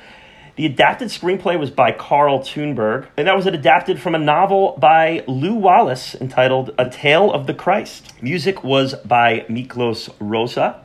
[0.58, 5.24] The adapted screenplay was by Karl Tunberg, and that was adapted from a novel by
[5.28, 8.14] Lew Wallace entitled A Tale of the Christ.
[8.22, 10.82] Music was by Miklos Rozsa,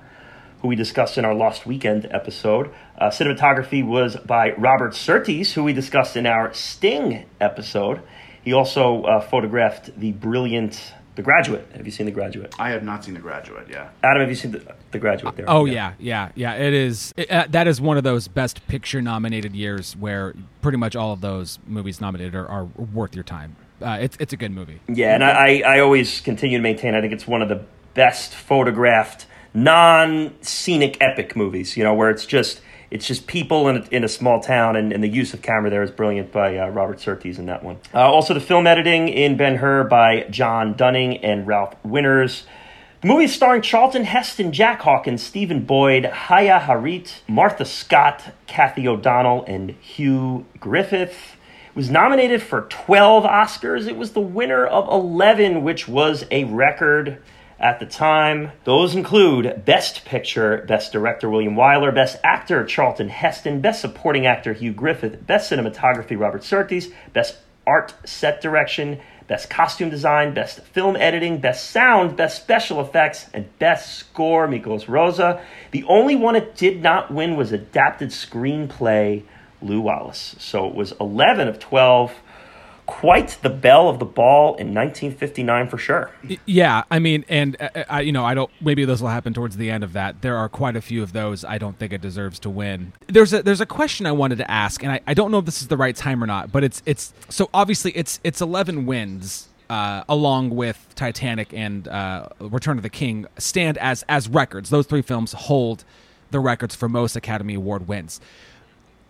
[0.63, 2.71] who we discussed in our Lost Weekend episode.
[3.03, 8.01] Uh, cinematography was by Robert Surtees, who we discussed in our Sting episode.
[8.45, 11.67] He also uh, photographed the brilliant The Graduate.
[11.75, 12.55] Have you seen The Graduate?
[12.61, 13.67] I have not seen The Graduate.
[13.69, 13.89] Yeah.
[14.05, 15.35] Adam, have you seen The, the Graduate?
[15.35, 15.47] There.
[15.49, 16.55] Oh yeah, yeah, yeah.
[16.55, 17.13] It is.
[17.17, 21.13] It, uh, that is one of those Best Picture nominated years where pretty much all
[21.13, 23.57] of those movies nominated are, are worth your time.
[23.81, 24.79] Uh, it's it's a good movie.
[24.87, 28.33] Yeah, and I, I always continue to maintain I think it's one of the best
[28.33, 32.61] photographed non scenic epic movies, you know, where it's just
[32.93, 35.71] it's just people in a, in a small town, and, and the use of camera
[35.71, 37.79] there is brilliant by uh, Robert Surtees in that one.
[37.95, 42.45] Uh, also, the film editing in Ben Hur by John Dunning and Ralph Winters.
[43.01, 48.87] The movie is starring Charlton Heston, Jack Hawkins, Stephen Boyd, Haya Harareet, Martha Scott, Cathy
[48.87, 51.37] O'Donnell, and Hugh Griffith.
[51.71, 53.89] It was nominated for 12 Oscars.
[53.89, 57.23] It was the winner of 11, which was a record
[57.63, 58.51] at the time.
[58.65, 64.55] Those include Best Picture, Best Director William Wyler, Best Actor Charlton Heston, Best Supporting Actor
[64.55, 70.97] Hugh Griffith, Best Cinematography Robert Surtees, Best Art Set Direction, Best Costume Design, Best Film
[70.97, 75.41] Editing, Best Sound, Best Special Effects, and Best Score Miklos Rozsa.
[75.71, 79.23] The only one it did not win was Adapted Screenplay
[79.63, 80.35] Lew Wallace.
[80.39, 82.13] So it was 11 of 12
[82.93, 86.11] quite the bell of the ball in 1959 for sure.
[86.45, 88.51] Yeah, I mean, and uh, I, you know, I don't.
[88.61, 90.21] Maybe those will happen towards the end of that.
[90.21, 91.43] There are quite a few of those.
[91.43, 92.93] I don't think it deserves to win.
[93.07, 95.47] There's a there's a question I wanted to ask, and I, I don't know if
[95.47, 96.53] this is the right time or not.
[96.53, 99.49] But it's it's so obviously it's it's 11 wins.
[99.71, 104.69] Uh, along with Titanic and uh, Return of the King, stand as as records.
[104.69, 105.85] Those three films hold
[106.31, 108.21] the records for most Academy Award wins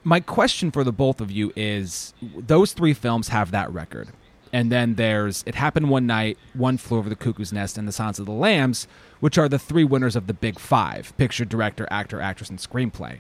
[0.04, 4.08] my question for the both of you is those three films have that record.
[4.52, 7.92] And then there's It Happened One Night, One Flew Over the Cuckoo's Nest, and The
[7.92, 8.86] Silence of the Lambs,
[9.20, 13.18] which are the three winners of the Big Five picture, director, actor, actress, and screenplay.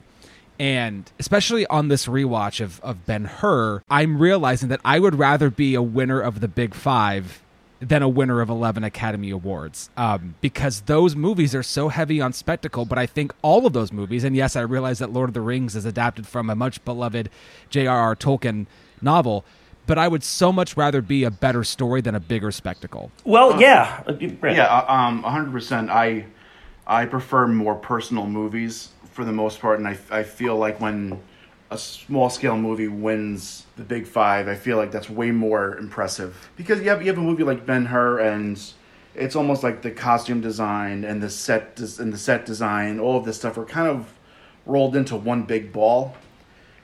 [0.58, 5.50] And especially on this rewatch of, of Ben Hur, I'm realizing that I would rather
[5.50, 7.42] be a winner of the Big Five
[7.82, 12.32] than a winner of 11 Academy Awards um, because those movies are so heavy on
[12.32, 12.84] spectacle.
[12.84, 15.40] But I think all of those movies, and yes, I realize that Lord of the
[15.40, 17.28] Rings is adapted from a much beloved
[17.70, 18.14] J.R.R.
[18.14, 18.66] Tolkien
[19.00, 19.44] novel,
[19.86, 23.10] but I would so much rather be a better story than a bigger spectacle.
[23.24, 24.02] Well, yeah.
[24.56, 25.90] Yeah, uh, um, 100%.
[25.90, 26.26] I,
[26.86, 31.20] I prefer more personal movies for the most part, and I, I feel like when
[31.72, 36.50] a small scale movie wins the big five, I feel like that's way more impressive
[36.56, 38.62] because you have you have a movie like Ben Hur and
[39.14, 43.16] it's almost like the costume design and the set des- and the set design, all
[43.16, 44.12] of this stuff are kind of
[44.66, 46.14] rolled into one big ball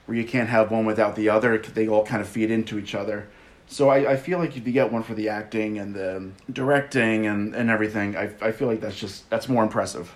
[0.05, 1.57] where you can't have one without the other.
[1.59, 3.27] They all kind of feed into each other.
[3.67, 7.27] So I, I feel like if you get one for the acting and the directing
[7.27, 10.11] and, and everything, I, I feel like that's just that's more impressive.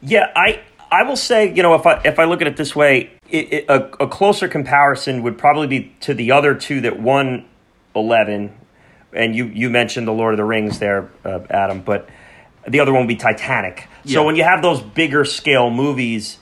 [0.00, 2.76] Yeah, I I will say, you know, if I if I look at it this
[2.76, 7.00] way, it, it, a, a closer comparison would probably be to the other two that
[7.00, 7.46] won
[7.94, 8.52] eleven,
[9.12, 12.08] and you you mentioned the Lord of the Rings there, uh, Adam, but
[12.66, 13.88] the other one would be Titanic.
[14.04, 14.14] Yeah.
[14.14, 16.38] So when you have those bigger scale movies,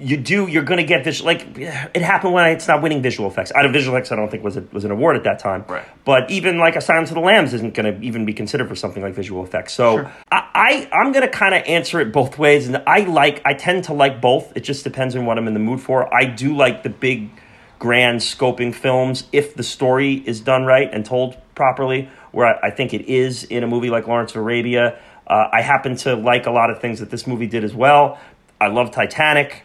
[0.00, 3.28] you do you're going to get this like it happened when it's not winning visual
[3.28, 3.52] effects.
[3.54, 5.64] Out of visual effects, I don't think was a, was an award at that time.
[5.68, 5.84] Right.
[6.04, 8.74] But even like a Silence of the Lambs isn't going to even be considered for
[8.74, 9.74] something like visual effects.
[9.74, 10.12] So Sure.
[10.30, 13.54] I, I I'm going to kind of answer it both ways, and I like I
[13.54, 14.56] tend to like both.
[14.56, 16.12] It just depends on what I'm in the mood for.
[16.14, 17.30] I do like the big,
[17.78, 22.08] grand scoping films if the story is done right and told properly.
[22.32, 24.98] Where I, I think it is in a movie like Lawrence of Arabia.
[25.26, 28.18] Uh, I happen to like a lot of things that this movie did as well.
[28.60, 29.63] I love Titanic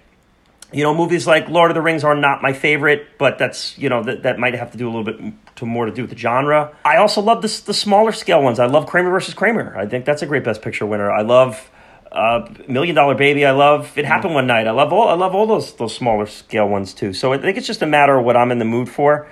[0.72, 3.90] you know, movies like Lord of the Rings are not my favorite, but that's you
[3.90, 6.12] know that that might have to do a little bit to more to do with
[6.12, 6.76] the genre.
[6.86, 8.60] I also love the the smaller scale ones.
[8.60, 9.76] I love Kramer versus Kramer.
[9.78, 11.12] I think that's a great Best Picture winner.
[11.12, 11.70] I love
[12.12, 13.46] uh, Million Dollar Baby.
[13.46, 14.68] I love It Happened One Night.
[14.68, 17.14] I love all I love all those those smaller scale ones too.
[17.14, 19.28] So I think it's just a matter of what I'm in the mood for.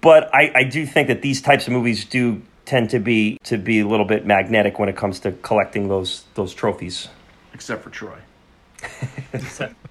[0.00, 3.56] But I, I do think that these types of movies do tend to be to
[3.56, 7.08] be a little bit magnetic when it comes to collecting those those trophies.
[7.54, 8.18] Except for Troy.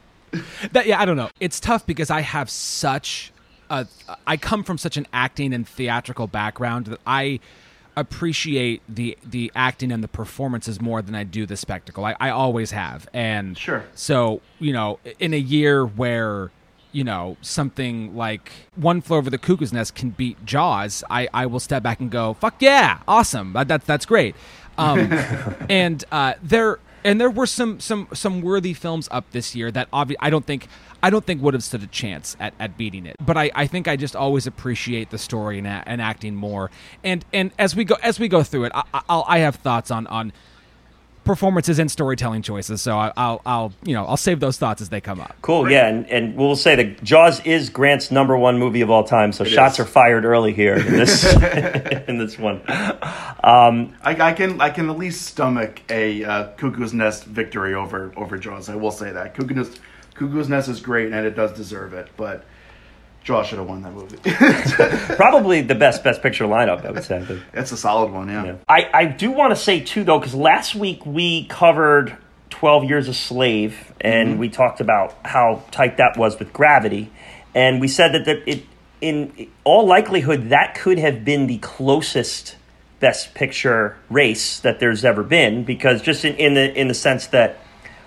[0.71, 1.29] That yeah, I don't know.
[1.39, 3.31] It's tough because I have such
[3.69, 3.87] a
[4.27, 7.39] I come from such an acting and theatrical background that I
[7.97, 12.05] appreciate the the acting and the performances more than I do the spectacle.
[12.05, 13.07] I, I always have.
[13.13, 13.83] And Sure.
[13.95, 16.51] so, you know, in a year where
[16.91, 21.45] you know something like One Floor Over the Cuckoo's Nest can beat Jaws, I I
[21.45, 24.35] will step back and go, fuck yeah, awesome, that, that that's great.
[24.77, 25.11] Um,
[25.69, 29.89] and uh, there and there were some some some worthy films up this year that
[29.91, 30.67] obvi- I don't think
[31.03, 33.15] I don't think would have stood a chance at, at beating it.
[33.23, 36.71] But I, I think I just always appreciate the story and, and acting more.
[37.03, 39.91] And and as we go as we go through it, I, I'll, I have thoughts
[39.91, 40.33] on on
[41.25, 42.81] performances and storytelling choices.
[42.81, 45.35] So I, will I'll you know I'll save those thoughts as they come up.
[45.41, 49.03] Cool, yeah, and, and we'll say that Jaws is Grant's number one movie of all
[49.03, 49.33] time.
[49.33, 49.81] So it shots is.
[49.81, 51.25] are fired early here in this
[52.07, 52.61] in this one.
[53.43, 58.13] Um, I, I, can I can at least stomach a uh, Cuckoo's Nest victory over
[58.15, 58.69] over Jaws.
[58.69, 59.77] I will say that Cuckoo's
[60.13, 62.45] Cuckoo's Nest is great and it does deserve it, but
[63.25, 64.17] Jaws should have won that movie.
[65.15, 67.25] Probably the best best picture lineup, I would say.
[67.53, 68.45] It's a solid one, yeah.
[68.45, 68.55] yeah.
[68.69, 72.15] I, I do want to say too though, because last week we covered
[72.51, 74.39] Twelve Years a Slave, and mm-hmm.
[74.39, 77.11] we talked about how tight that was with Gravity,
[77.55, 78.65] and we said that the, it
[79.01, 82.57] in all likelihood that could have been the closest
[82.99, 87.25] best picture race that there's ever been, because just in, in the in the sense
[87.27, 87.57] that,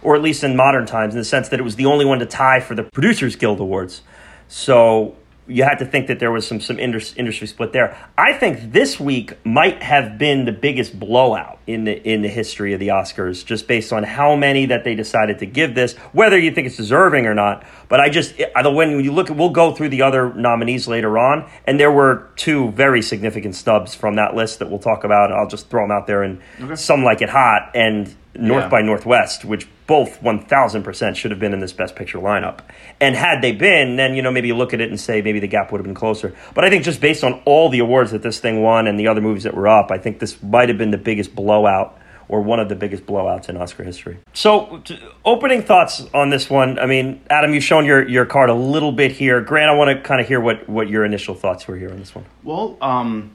[0.01, 2.21] or at least in modern times, in the sense that it was the only one
[2.21, 4.03] to tie for the Producers Guild Awards.
[4.49, 5.17] So
[5.49, 7.97] you had to think that there was some some industry split there.
[8.17, 12.75] I think this week might have been the biggest blowout in the in the history
[12.75, 16.39] of the Oscars, just based on how many that they decided to give this, whether
[16.39, 17.65] you think it's deserving or not.
[17.89, 21.49] But I just the when you look, we'll go through the other nominees later on,
[21.67, 25.33] and there were two very significant stubs from that list that we'll talk about.
[25.33, 26.77] I'll just throw them out there, and okay.
[26.77, 28.69] some like it hot and North yeah.
[28.69, 32.61] by Northwest, which both 1000% should have been in this best picture lineup.
[33.01, 35.41] And had they been, then, you know, maybe you look at it and say maybe
[35.41, 36.35] the gap would have been closer.
[36.55, 39.09] But I think just based on all the awards that this thing won and the
[39.09, 41.99] other movies that were up, I think this might have been the biggest blowout
[42.29, 44.19] or one of the biggest blowouts in Oscar history.
[44.35, 46.79] So, t- opening thoughts on this one.
[46.79, 49.41] I mean, Adam, you've shown your, your card a little bit here.
[49.41, 51.99] Grant, I want to kind of hear what, what your initial thoughts were here on
[51.99, 52.27] this one.
[52.45, 53.35] Well, um,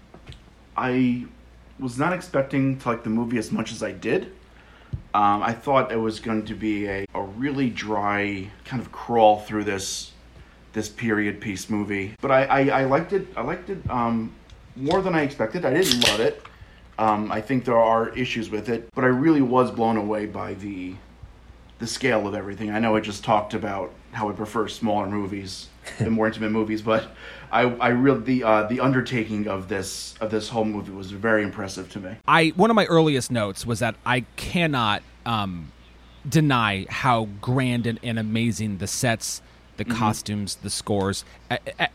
[0.78, 1.26] I
[1.80, 4.32] was not expecting to like the movie as much as I did.
[5.13, 9.39] Um, I thought it was going to be a, a really dry kind of crawl
[9.39, 10.12] through this
[10.73, 13.28] this period piece movie, but I, I, I liked it.
[13.38, 14.34] I liked it um,
[14.76, 15.65] more than I expected.
[15.65, 16.41] I didn't love it.
[16.97, 20.56] Um, I think there are issues with it, but I really was blown away by
[20.56, 20.95] the
[21.80, 22.71] the scale of everything.
[22.71, 25.67] I know I just talked about how I prefer smaller movies
[25.99, 27.12] and more intimate movies, but
[27.54, 31.44] I, I really the uh, the undertaking of this of this whole movie was very
[31.44, 32.16] impressive to me.
[32.28, 35.72] I one of my earliest notes was that I cannot um,
[36.28, 39.42] deny how grand and, and, amazing the sets,
[39.78, 39.98] the mm-hmm.
[39.98, 41.26] costumes, the scores,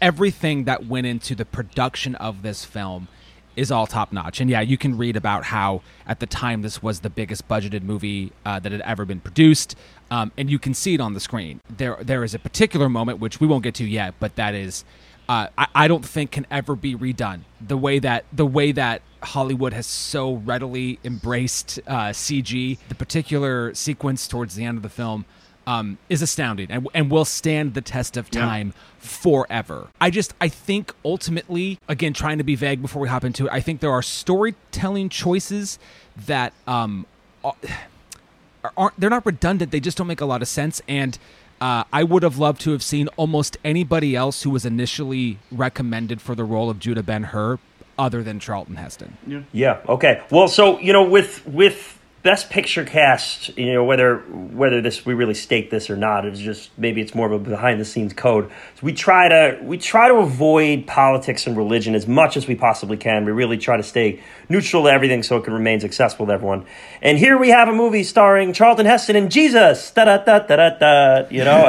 [0.00, 3.08] everything that went into the production of this film
[3.56, 4.40] is all top notch.
[4.40, 7.82] And yeah, you can read about how at the time this was the biggest budgeted
[7.82, 9.74] movie uh, that had ever been produced,
[10.12, 11.60] um, and you can see it on the screen.
[11.68, 14.84] There, there is a particular moment which we won't get to yet, but that is,
[15.28, 17.40] uh, I, I don't think can ever be redone.
[17.60, 23.74] The way that the way that Hollywood has so readily embraced uh, CG, the particular
[23.74, 25.24] sequence towards the end of the film
[25.68, 28.82] um, is astounding and, and will stand the test of time yeah.
[29.00, 29.88] forever.
[30.00, 33.52] I just, I think ultimately, again, trying to be vague before we hop into it,
[33.52, 35.78] I think there are storytelling choices
[36.26, 37.06] that um,
[37.44, 39.70] aren't, they're not redundant.
[39.70, 40.80] They just don't make a lot of sense.
[40.88, 41.18] And
[41.60, 46.20] uh, I would have loved to have seen almost anybody else who was initially recommended
[46.20, 47.58] for the role of Judah Ben Hur
[47.98, 49.16] other than Charlton Heston.
[49.26, 49.42] Yeah.
[49.52, 49.80] Yeah.
[49.88, 50.22] Okay.
[50.30, 55.14] Well, so you know, with with best picture cast you know whether whether this we
[55.14, 58.12] really state this or not it's just maybe it's more of a behind the scenes
[58.12, 58.50] code.
[58.76, 62.54] So we try to we try to avoid politics and religion as much as we
[62.54, 63.24] possibly can.
[63.24, 66.66] We really try to stay neutral to everything so it can remain accessible to everyone.
[67.02, 69.90] And here we have a movie starring charlton heston and jesus.
[69.90, 71.68] Da da da da da da you know?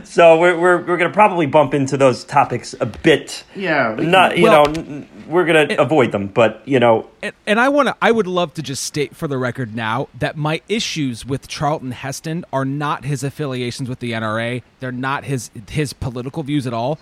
[0.04, 3.44] So we're, we're, we're gonna probably bump into those topics a bit.
[3.54, 7.60] Yeah not you well, know we're gonna it, avoid them but you know and, and
[7.60, 10.60] i want to i would love to just state for the record now that my
[10.68, 14.62] issues with Charlton Heston are not his affiliations with the NRA.
[14.78, 16.98] They're not his his political views at all.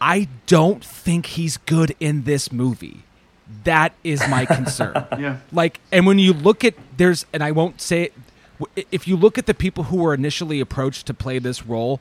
[0.00, 3.04] I don't think he's good in this movie.
[3.64, 5.06] That is my concern.
[5.18, 5.38] yeah.
[5.52, 8.12] Like, and when you look at there's, and I won't say it.
[8.90, 12.00] If you look at the people who were initially approached to play this role,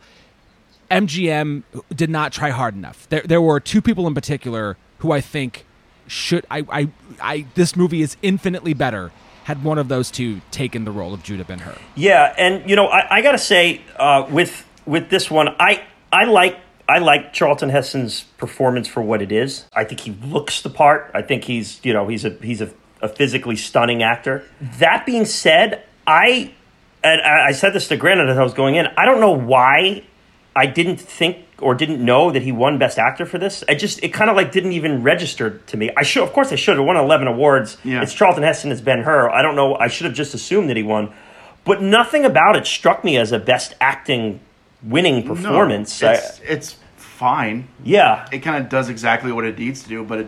[0.91, 1.63] MGM
[1.95, 3.07] did not try hard enough.
[3.09, 5.65] There, there were two people in particular who I think
[6.11, 6.89] should I, I
[7.21, 9.11] I this movie is infinitely better
[9.45, 11.75] had one of those two taken the role of Judah Ben Hur.
[11.95, 15.83] Yeah, and you know I, I got to say uh, with with this one I
[16.11, 19.65] I like I like Charlton Heston's performance for what it is.
[19.73, 21.09] I think he looks the part.
[21.13, 22.69] I think he's you know he's a he's a,
[23.01, 24.43] a physically stunning actor.
[24.79, 26.53] That being said, I
[27.05, 28.85] and I said this to Grant as I was going in.
[28.97, 30.03] I don't know why
[30.57, 33.63] I didn't think or didn't know that he won Best Actor for this.
[33.69, 35.89] I just it kind of like didn't even register to me.
[35.95, 37.77] I should, of course, I should have won eleven awards.
[37.83, 38.01] Yeah.
[38.01, 38.71] It's Charlton Heston.
[38.71, 39.29] It's Ben Hur.
[39.29, 39.75] I don't know.
[39.75, 41.13] I should have just assumed that he won,
[41.63, 44.39] but nothing about it struck me as a Best Acting
[44.83, 46.01] winning performance.
[46.01, 47.67] No, I- it's, it's fine.
[47.83, 50.27] yeah, It kind of does exactly what it needs to do, but it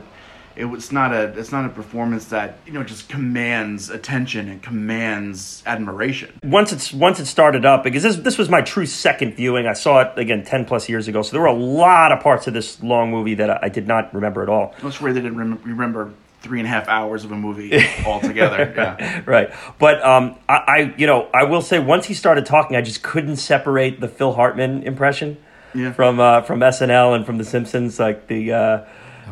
[0.56, 4.62] it was not a it's not a performance that you know just commands attention and
[4.62, 6.32] commands admiration.
[6.44, 9.66] once it's once it started up because this this was my true second viewing.
[9.68, 12.48] I saw it again ten plus years ago, so there were a lot of parts
[12.48, 14.74] of this long movie that I, I did not remember at all.
[14.82, 16.12] That's where they didn't rem- remember
[16.42, 17.72] three and a half hours of a movie
[18.06, 18.74] altogether.
[18.76, 19.22] yeah.
[19.26, 19.50] right.
[19.80, 23.02] But um, I, I, you know, I will say once he started talking, I just
[23.02, 25.38] couldn't separate the Phil Hartman impression
[25.74, 25.94] Yeah.
[25.94, 28.86] from uh, from SNL and from The Simpsons, like the uh,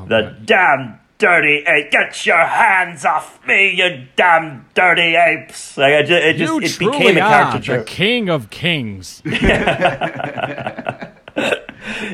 [0.07, 0.45] the God.
[0.45, 5.77] damn dirty ape, get your hands off me, you damn dirty apes!
[5.77, 7.77] Like I just, it just you it truly became a are caricature.
[7.77, 9.21] the king of kings.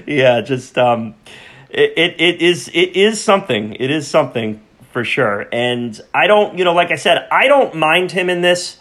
[0.05, 1.15] yeah, just um,
[1.69, 3.75] it, it it is it is something.
[3.75, 5.47] It is something for sure.
[5.51, 8.79] And I don't, you know, like I said, I don't mind him in this.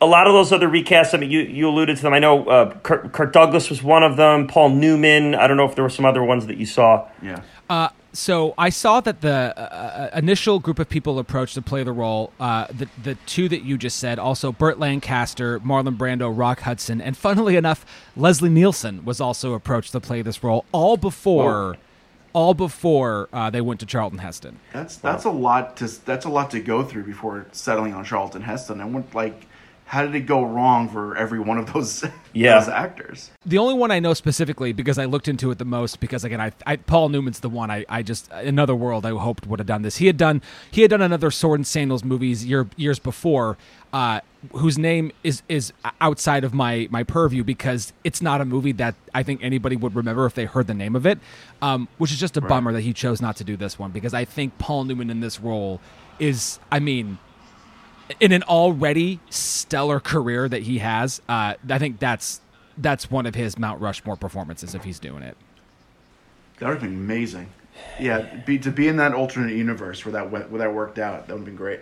[0.00, 2.12] A lot of those other recasts, I mean, you, you alluded to them.
[2.12, 4.46] I know uh, Kurt, Kirk Douglas was one of them.
[4.46, 5.34] Paul Newman.
[5.34, 7.08] I don't know if there were some other ones that you saw.
[7.22, 7.42] Yeah.
[7.68, 11.82] Uh, so I saw that the uh, uh, initial group of people approached to play
[11.82, 12.32] the role.
[12.38, 17.00] Uh, the the two that you just said, also Burt Lancaster, Marlon Brando, Rock Hudson,
[17.00, 17.84] and funnily enough,
[18.16, 20.64] Leslie Nielsen was also approached to play this role.
[20.70, 21.76] All before,
[22.32, 24.60] all before uh, they went to Charlton Heston.
[24.72, 28.42] That's that's a lot to that's a lot to go through before settling on Charlton
[28.42, 28.80] Heston.
[28.80, 29.46] I went like,
[29.94, 32.58] how did it go wrong for every one of those Yeah.
[32.58, 33.30] those actors?
[33.46, 36.40] The only one I know specifically because I looked into it the most because again
[36.40, 39.68] I, I Paul Newman's the one I, I just another world I hoped would have
[39.68, 39.98] done this.
[39.98, 43.56] He had done he had done another Sword and Sandals movies year, years before,
[43.92, 44.18] uh,
[44.52, 48.96] whose name is is outside of my my purview because it's not a movie that
[49.14, 51.20] I think anybody would remember if they heard the name of it.
[51.62, 54.12] Um, which is just a bummer that he chose not to do this one because
[54.12, 55.80] I think Paul Newman in this role
[56.18, 57.18] is I mean
[58.20, 62.40] in an already stellar career that he has, uh, I think that's
[62.76, 65.36] that's one of his Mount Rushmore performances if he's doing it.
[66.58, 67.48] That would have been amazing.
[67.98, 71.26] Yeah, be, to be in that alternate universe where that went, where that worked out,
[71.26, 71.80] that would have been great.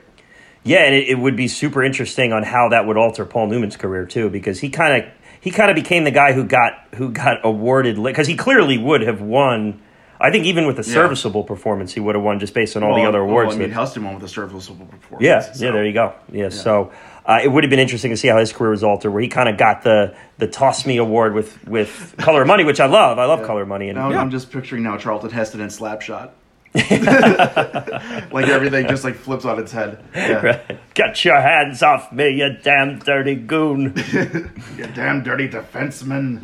[0.64, 3.76] Yeah, and it, it would be super interesting on how that would alter Paul Newman's
[3.76, 7.11] career too, because he kind of he kind of became the guy who got who
[7.11, 9.82] got awarded because he clearly would have won.
[10.22, 10.94] I think even with a Yeah.
[10.94, 13.54] serviceable performance, he would have won just based on all the Well, other well, awards.
[13.54, 15.24] I mean, that- won with a serviceable performance.
[15.26, 16.12] yeah, so- yeah, there you go.
[16.30, 16.90] Yeah, so
[17.26, 19.28] uh, it would have been interesting to see how his career was altered, where he
[19.28, 22.87] kind of got the the Toss Me Award with with Color of Money, which I
[22.87, 23.18] love.
[23.18, 24.20] I love Color of Money, and Now Yeah.
[24.20, 26.30] I'm just picturing now Charlton Heston in Slapshot.
[28.32, 29.98] like everything just like flips on its head.
[30.14, 30.58] Yeah.
[30.94, 33.92] get your hands off me, you damn dirty goon.
[34.78, 36.40] You damn dirty defenseman.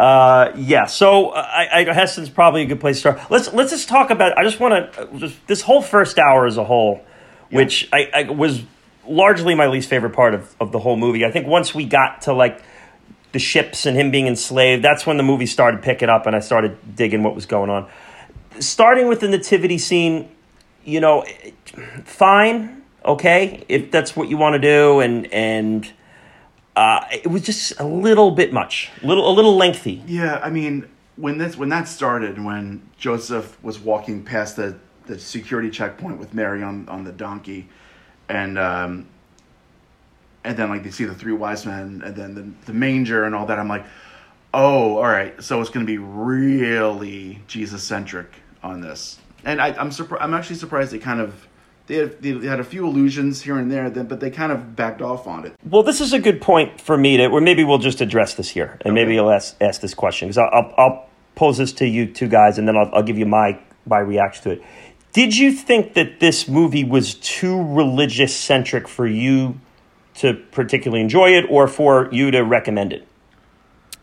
[0.00, 3.30] Uh, yeah, so uh, I, I, Heston's probably a good place to start.
[3.30, 4.38] Let's let's just talk about.
[4.38, 7.04] I just want to just this whole first hour as a whole,
[7.50, 8.62] which I, I was
[9.06, 11.26] largely my least favorite part of, of the whole movie.
[11.26, 12.62] I think once we got to like
[13.32, 16.40] the ships and him being enslaved, that's when the movie started picking up, and I
[16.40, 17.86] started digging what was going on.
[18.58, 20.30] Starting with the nativity scene,
[20.82, 21.26] you know,
[22.06, 25.92] fine, okay, if that's what you want to do, and and.
[26.76, 30.02] Uh, it was just a little bit much, little a little lengthy.
[30.06, 35.18] Yeah, I mean, when this when that started, when Joseph was walking past the, the
[35.18, 37.68] security checkpoint with Mary on, on the donkey,
[38.28, 39.08] and um,
[40.44, 43.34] and then like they see the three wise men, and then the, the manger and
[43.34, 43.58] all that.
[43.58, 43.84] I'm like,
[44.54, 49.74] oh, all right, so it's going to be really Jesus centric on this, and I,
[49.74, 50.22] I'm surprised.
[50.22, 51.46] I'm actually surprised they kind of.
[51.90, 54.76] They had, they had a few allusions here and there, then- but they kind of
[54.76, 55.54] backed off on it.
[55.68, 58.48] Well, this is a good point for me to, or maybe we'll just address this
[58.50, 61.86] here, and maybe I'll ask, ask this question because I'll, I'll, I'll pose this to
[61.88, 64.62] you two guys, and then I'll, I'll give you my my reaction to it.
[65.12, 69.58] Did you think that this movie was too religious centric for you
[70.16, 73.08] to particularly enjoy it, or for you to recommend it?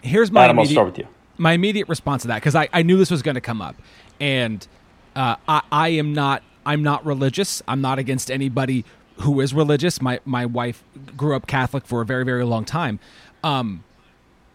[0.02, 1.08] Here's my Adam, I'll immediate, start with you.
[1.38, 3.76] my immediate response to that because I, I knew this was going to come up,
[4.20, 4.68] and
[5.16, 7.64] uh, I, I am not I'm not religious.
[7.68, 8.84] I'm not against anybody
[9.22, 10.02] who is religious.
[10.02, 10.84] My my wife
[11.16, 13.00] grew up Catholic for a very very long time,
[13.44, 13.84] um,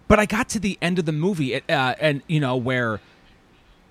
[0.08, 3.00] but I got to the end of the movie uh, and you know where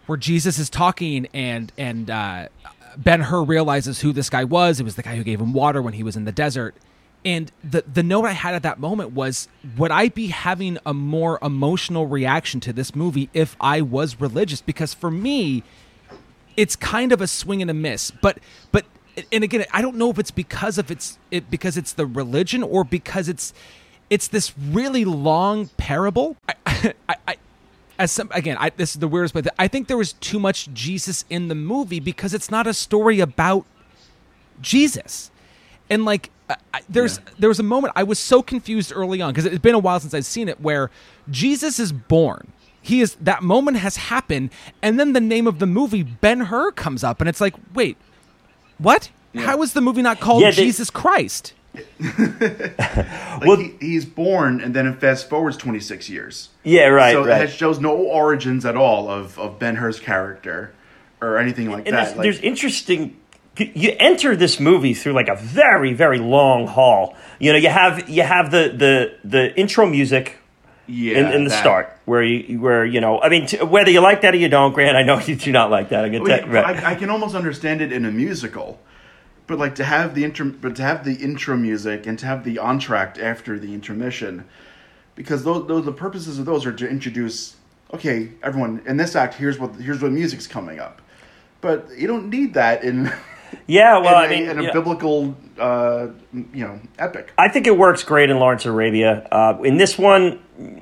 [0.06, 2.48] where Jesus is talking and and uh,
[2.96, 4.80] Ben Hur realizes who this guy was.
[4.80, 6.76] It was the guy who gave him water when he was in the desert.
[7.24, 10.94] And the the note I had at that moment was, would I be having a
[10.94, 14.62] more emotional reaction to this movie if I was religious?
[14.62, 15.64] Because for me,
[16.58, 18.12] it's kind of a swing and a miss.
[18.12, 18.40] But
[18.72, 18.86] but
[19.32, 22.64] and again, I don't know if it's because of it's it because it's the religion
[22.64, 23.54] or because it's
[24.10, 26.38] it's this really long parable.
[26.48, 26.54] I,
[27.10, 27.36] I, I
[27.98, 30.72] as some again, I, this is the weirdest, but I think there was too much
[30.74, 33.66] Jesus in the movie because it's not a story about
[34.62, 35.30] Jesus,
[35.90, 36.30] and like
[36.74, 37.34] I, there's yeah.
[37.40, 40.00] there was a moment I was so confused early on because it's been a while
[40.00, 40.90] since I've seen it where
[41.30, 42.52] Jesus is born.
[42.82, 44.50] He is that moment has happened,
[44.82, 47.98] and then the name of the movie Ben Hur comes up, and it's like, wait,
[48.78, 49.12] what?
[49.34, 49.44] Yeah.
[49.44, 51.54] How is the movie not called yeah, they, Jesus Christ?
[52.00, 52.78] like
[53.46, 56.50] well, he, he's born, and then it fast forwards twenty six years.
[56.64, 57.14] Yeah, right.
[57.14, 57.44] So right.
[57.44, 60.74] it shows no origins at all of of Ben Hur's character
[61.22, 62.06] or anything like and that.
[62.06, 63.18] There's, like, there's interesting
[63.58, 68.10] you enter this movie through like a very very long hall you know you have
[68.10, 70.38] you have the the the intro music
[70.88, 71.60] yeah, in, in the that.
[71.60, 74.50] start where you where you know i mean t- whether you like that or you
[74.50, 77.10] don't grant i know you do not like that i can, yeah, I, I, can
[77.10, 78.80] almost understand it in a musical
[79.48, 82.44] but like to have the intro but to have the intro music and to have
[82.44, 84.46] the entr'acte after the intermission
[85.16, 87.56] because those, those the purposes of those are to introduce
[87.94, 91.02] okay everyone in this act here's what here's what music's coming up
[91.62, 93.12] but you don't need that in
[93.68, 97.34] Yeah, well, I mean, in a biblical, uh, you know, epic.
[97.38, 99.28] I think it works great in Lawrence Arabia.
[99.32, 100.40] Uh, in this one,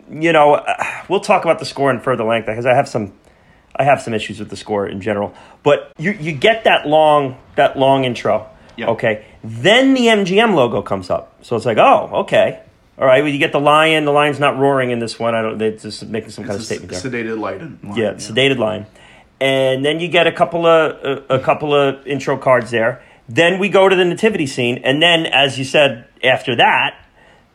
[0.10, 3.14] you know, uh, we'll talk about the score in further length because I have some,
[3.76, 5.34] I have some issues with the score in general.
[5.64, 8.50] But you you get that long that long intro.
[8.78, 8.88] Yeah.
[8.90, 9.26] Okay.
[9.44, 12.64] Then the MGM logo comes up, so it's like, oh, okay.
[12.98, 14.04] All right, well, you get the lion.
[14.04, 15.34] The lion's not roaring in this one.
[15.34, 15.58] I don't.
[15.58, 17.02] They're just making some it's kind of statement there.
[17.02, 17.80] Sedated lion.
[17.84, 18.86] yeah, yeah, sedated lion
[19.42, 23.02] and then you get a couple of a, a couple of intro cards there.
[23.28, 26.98] Then we go to the nativity scene, and then, as you said, after that,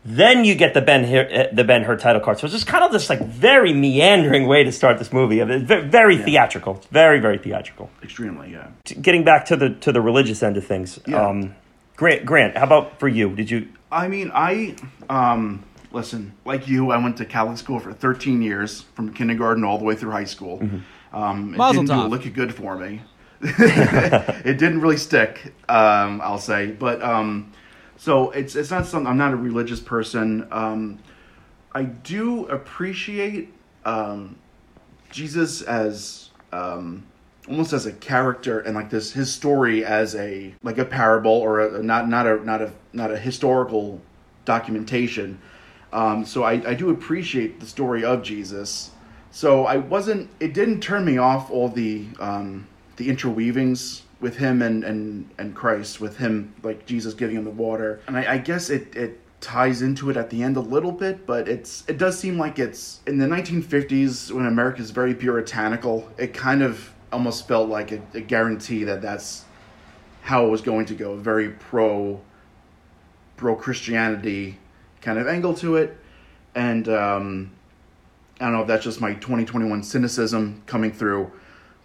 [0.05, 2.39] then you get the Ben Hur, the Ben Hur title card.
[2.39, 5.41] So it's just kind of this like very meandering way to start this movie.
[5.41, 6.25] Very yeah.
[6.25, 6.81] theatrical.
[6.91, 7.89] very very theatrical.
[8.03, 8.69] Extremely, yeah.
[9.01, 10.99] Getting back to the to the religious end of things.
[11.07, 11.27] Yeah.
[11.27, 11.55] Um,
[11.95, 13.35] Grant, Grant, how about for you?
[13.35, 13.69] Did you?
[13.91, 14.75] I mean, I
[15.09, 16.91] um, listen like you.
[16.91, 20.25] I went to Catholic school for 13 years, from kindergarten all the way through high
[20.25, 20.59] school.
[20.59, 20.79] Mm-hmm.
[21.15, 23.01] Um, it Mazel didn't do lick good for me.
[23.41, 26.67] it didn't really stick, um, I'll say.
[26.67, 27.51] But um,
[27.97, 29.07] so it's it's not something.
[29.07, 30.47] I'm not a religious person.
[30.51, 30.99] Um,
[31.71, 33.53] I do appreciate
[33.85, 34.37] um,
[35.09, 37.05] Jesus as um,
[37.47, 41.59] almost as a character and like this his story as a like a parable or
[41.61, 44.01] a, not not a not a not a historical
[44.43, 45.39] documentation.
[45.93, 48.91] Um, so I, I do appreciate the story of Jesus.
[49.35, 50.29] So I wasn't.
[50.39, 55.53] It didn't turn me off all the um, the interweavings with him and, and and
[55.53, 59.19] Christ, with him like Jesus giving him the water, and I, I guess it it
[59.41, 62.59] ties into it at the end a little bit, but it's it does seem like
[62.59, 66.09] it's in the 1950s when America is very puritanical.
[66.17, 69.43] It kind of almost felt like a, a guarantee that that's
[70.21, 71.17] how it was going to go.
[71.17, 72.21] Very pro
[73.35, 74.59] pro Christianity
[75.01, 75.97] kind of angle to it,
[76.55, 77.51] and um,
[78.39, 81.31] I don't know if that's just my 2021 cynicism coming through.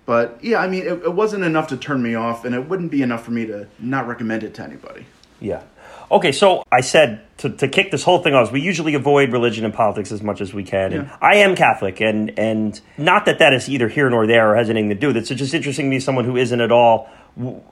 [0.07, 2.91] But yeah, I mean, it, it, wasn't enough to turn me off, and it wouldn't
[2.91, 5.07] be enough for me to not recommend it to anybody.
[5.41, 5.63] Yeah.
[6.11, 9.65] Okay, so I said to, to kick this whole thing off, we usually avoid religion
[9.65, 10.93] and politics as much as we can.
[10.93, 14.57] And I am Catholic, and, and not that that is either here nor there or
[14.57, 15.31] has anything to do with it.
[15.31, 17.09] It's just interesting to me, someone who isn't at all,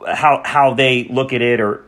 [0.07, 1.61] how, how they look at it.
[1.61, 1.85] Or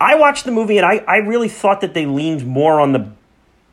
[0.00, 3.12] I watched the movie, and I, I really thought that they leaned more on the,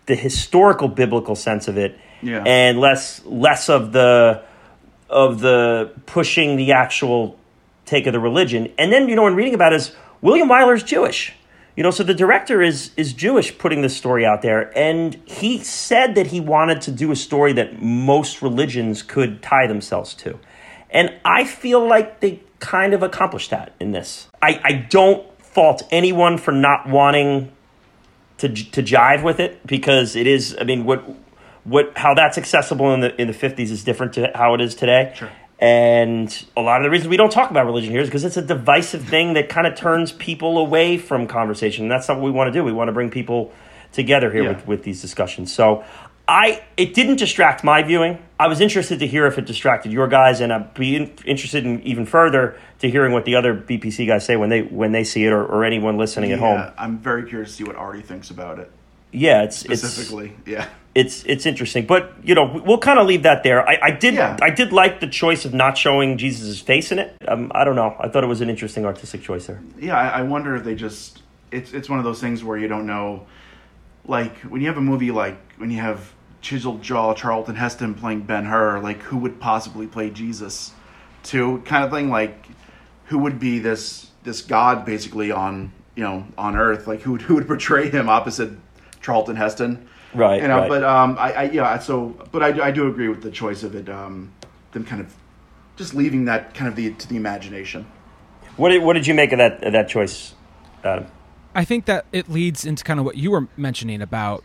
[0.06, 2.44] the historical biblical sense of it yeah.
[2.46, 4.44] and less less of the
[5.10, 7.38] of the pushing the actual
[7.86, 8.72] take of the religion.
[8.78, 11.34] And then you know, in reading about it, is William Wyler's Jewish.
[11.76, 15.60] You know, so the director is is Jewish putting this story out there, and he
[15.60, 20.40] said that he wanted to do a story that most religions could tie themselves to.
[20.90, 24.30] And I feel like they kind of accomplished that in this.
[24.42, 27.52] I, I don't fault anyone for not wanting
[28.38, 30.56] to to jive with it because it is.
[30.60, 31.04] I mean, what
[31.66, 34.76] what how that's accessible in the in the 50s is different to how it is
[34.76, 35.14] today.
[35.16, 35.30] Sure.
[35.58, 38.38] And a lot of the reasons we don't talk about religion here is because it's
[38.38, 41.86] a divisive thing that kind of turns people away from conversation.
[41.86, 42.64] And that's not what we want to do.
[42.64, 43.54] We want to bring people
[43.94, 44.50] together here yeah.
[44.50, 45.54] with, with these discussions.
[45.54, 45.86] So
[46.28, 48.24] I it didn't distract my viewing.
[48.40, 51.66] I was interested to hear if it distracted your guys, and I'd be in, interested
[51.66, 55.04] in even further to hearing what the other BPC guys say when they when they
[55.04, 56.74] see it, or, or anyone listening yeah, at home.
[56.78, 58.72] I'm very curious to see what Artie thinks about it.
[59.16, 63.24] Yeah, it's specifically, it's, yeah it's it's interesting, but you know we'll kind of leave
[63.24, 63.68] that there.
[63.68, 64.38] I, I did yeah.
[64.42, 67.16] I did like the choice of not showing Jesus' face in it.
[67.28, 67.96] Um, I don't know.
[68.00, 69.62] I thought it was an interesting artistic choice there.
[69.78, 72.70] Yeah, I, I wonder if they just it's it's one of those things where you
[72.70, 73.28] don't know,
[74.06, 78.22] like when you have a movie like when you have chiseled jaw Charlton Heston playing
[78.22, 80.72] Ben Hur, like who would possibly play Jesus,
[81.24, 82.10] too, kind of thing.
[82.10, 82.48] Like
[83.08, 87.24] who would be this this God basically on you know on Earth, like who would,
[87.24, 88.52] who would portray him opposite
[89.06, 89.88] Charlton Heston.
[90.16, 90.70] Right, You know, right.
[90.70, 91.78] but um, I, I yeah.
[91.78, 93.88] So, but I, I do agree with the choice of it.
[93.90, 94.32] Um,
[94.72, 95.14] them kind of
[95.76, 97.86] just leaving that kind of the to the imagination.
[98.58, 100.34] What did, what did you make of that of that choice,
[100.84, 101.06] Adam?
[101.54, 104.44] I think that it leads into kind of what you were mentioning about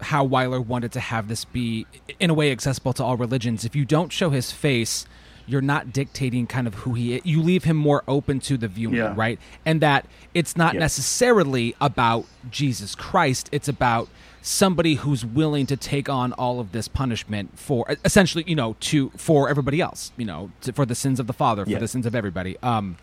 [0.00, 1.86] how Wyler wanted to have this be,
[2.18, 3.64] in a way, accessible to all religions.
[3.64, 5.06] If you don't show his face,
[5.50, 7.22] you're not dictating kind of who he is.
[7.24, 9.14] You leave him more open to the viewing, Yeah.
[9.16, 9.38] right?
[9.66, 13.48] And that it's not necessarily about Jesus Christ.
[13.52, 14.08] It's about
[14.42, 19.10] somebody who's willing to take on all of this punishment for essentially, you know, to
[19.16, 22.06] for everybody else, you know, to, for the sins of the Father, for the sins
[22.06, 22.56] of everybody.
[22.62, 22.96] Um,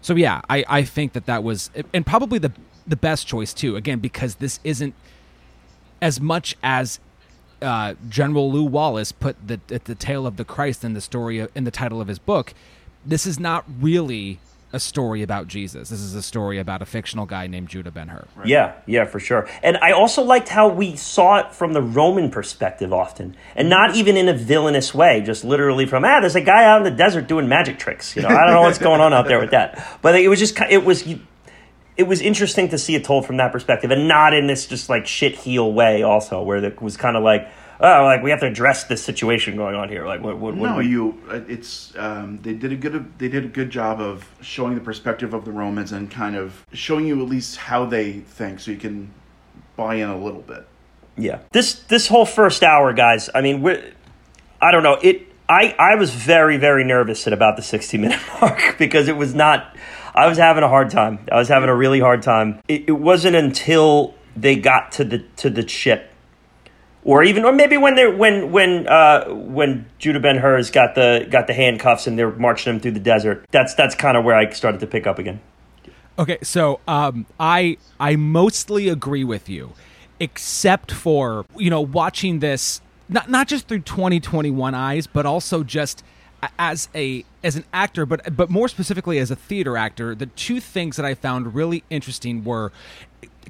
[0.00, 2.52] so yeah, I, I think that that was and probably the
[2.86, 3.76] the best choice too.
[3.76, 4.94] Again, because this isn't
[6.02, 6.98] as much as
[7.64, 11.50] uh, General Lew Wallace put the the tale of the Christ in the story of,
[11.54, 12.54] in the title of his book.
[13.04, 14.38] This is not really
[14.74, 15.88] a story about Jesus.
[15.88, 18.26] This is a story about a fictional guy named Judah Ben Hur.
[18.44, 19.48] Yeah, yeah, for sure.
[19.62, 23.94] And I also liked how we saw it from the Roman perspective often, and not
[23.94, 25.20] even in a villainous way.
[25.20, 28.16] Just literally from ah, there's a guy out in the desert doing magic tricks.
[28.16, 29.98] You know, I don't know what's going on out there with that.
[30.02, 31.04] But it was just it was
[31.96, 34.88] it was interesting to see it told from that perspective, and not in this just
[34.88, 36.02] like shit heel way.
[36.02, 37.48] Also, where it was kind of like.
[37.80, 40.06] Oh, like we have to address this situation going on here.
[40.06, 40.38] Like, what?
[40.38, 41.20] what, what No, you.
[41.28, 43.18] uh, It's um, they did a good.
[43.18, 46.64] They did a good job of showing the perspective of the Romans and kind of
[46.72, 49.10] showing you at least how they think, so you can
[49.76, 50.66] buy in a little bit.
[51.18, 51.40] Yeah.
[51.50, 53.28] This this whole first hour, guys.
[53.34, 53.92] I mean, we're,
[54.62, 54.98] I don't know.
[55.02, 55.26] It.
[55.48, 59.34] I I was very very nervous at about the sixty minute mark because it was
[59.34, 59.76] not.
[60.14, 61.26] I was having a hard time.
[61.30, 62.60] I was having a really hard time.
[62.68, 66.10] It, it wasn't until they got to the to the ship,
[67.02, 71.26] or even or maybe when they when when uh, when Judah Ben Hur's got the
[71.30, 73.44] got the handcuffs and they're marching him through the desert.
[73.50, 75.40] That's that's kind of where I started to pick up again.
[76.16, 79.72] Okay, so um, I I mostly agree with you,
[80.20, 86.04] except for you know watching this not not just through 2021 eyes, but also just
[86.58, 90.14] as a as an actor, but but more specifically as a theater actor.
[90.14, 92.72] The two things that I found really interesting were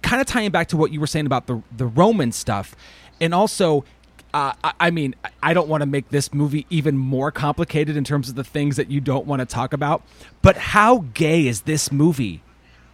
[0.02, 2.74] kind of tying back to what you were saying about the the Roman stuff,
[3.20, 3.84] and also.
[4.32, 7.96] Uh, I, I mean, I- I don't want to make this movie even more complicated
[7.96, 10.02] in terms of the things that you don't want to talk about.
[10.42, 12.42] But how gay is this movie?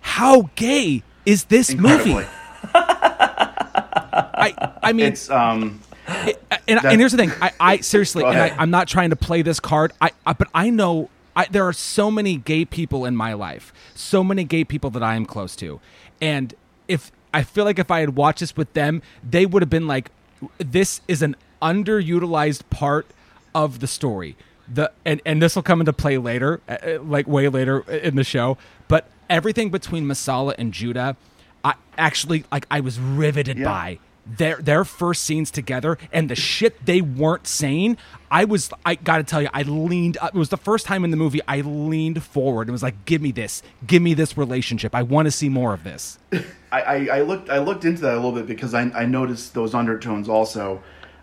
[0.02, 2.12] How gay is this Incredibly.
[2.12, 2.26] movie?
[2.74, 5.80] I I mean, It's um.
[6.68, 7.32] and, and here's the thing.
[7.40, 9.92] I, I seriously, and I, i'm not trying to play this card.
[10.00, 13.72] I, I but I know I, there are so many gay people in my life,
[13.94, 15.80] so many gay people that I am close to,
[16.20, 16.54] and
[16.88, 19.86] if I feel like if I had watched this with them, they would have been
[19.86, 20.10] like,
[20.58, 23.06] "This is an underutilized part
[23.54, 24.36] of the story."
[24.72, 28.16] The and and this will come into play later, uh, uh, like way later in
[28.16, 28.58] the show.
[28.88, 31.16] But everything between Messala and Judah,
[31.64, 33.64] I actually like I was riveted Yeah.
[33.64, 33.98] by
[34.36, 37.96] their their first scenes together and the shit they weren't saying
[38.30, 41.10] i was i gotta tell you i leaned up it was the first time in
[41.10, 44.94] the movie i leaned forward and was like give me this give me this relationship
[44.94, 46.18] i want to see more of this
[46.72, 49.54] I, I, I looked I looked into that a little bit because I, I noticed
[49.54, 50.82] those undertones also.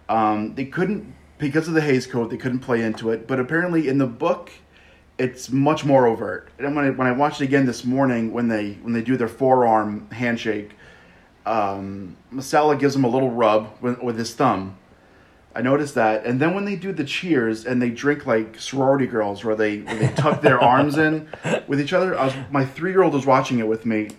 [0.10, 3.88] Um, they couldn't because of the Hays Code they couldn't play into it, but apparently
[3.88, 4.52] in the book
[5.18, 6.50] it's much more overt.
[6.60, 9.18] And when I, when I watched it again this morning when they when they do
[9.18, 10.72] their forearm handshake,
[11.48, 14.78] um, Messala gives him a little rub with, with his thumb.
[15.56, 19.08] I noticed that, and then when they do the cheers and they drink like sorority
[19.08, 21.28] girls, where they where they tuck their arms in
[21.68, 22.18] with each other.
[22.18, 24.10] I was my three year old was watching it with me,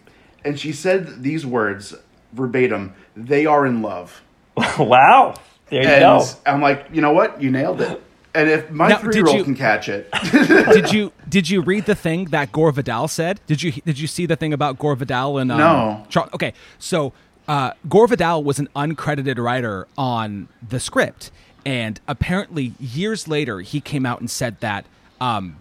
[0.44, 1.94] and she said these words
[2.32, 4.20] verbatim: "They are in love."
[4.78, 5.34] wow.
[5.70, 6.24] There you And go.
[6.46, 7.40] I'm like, you know what?
[7.40, 8.02] You nailed it.
[8.34, 11.94] And if my three year old can catch it, did you did you read the
[11.94, 15.38] thing that gore vidal said did you did you see the thing about gore vidal
[15.38, 16.06] and um, No.
[16.08, 17.12] Char- okay so
[17.46, 21.30] uh, gore vidal was an uncredited writer on the script
[21.64, 24.84] and apparently years later he came out and said that
[25.20, 25.56] um,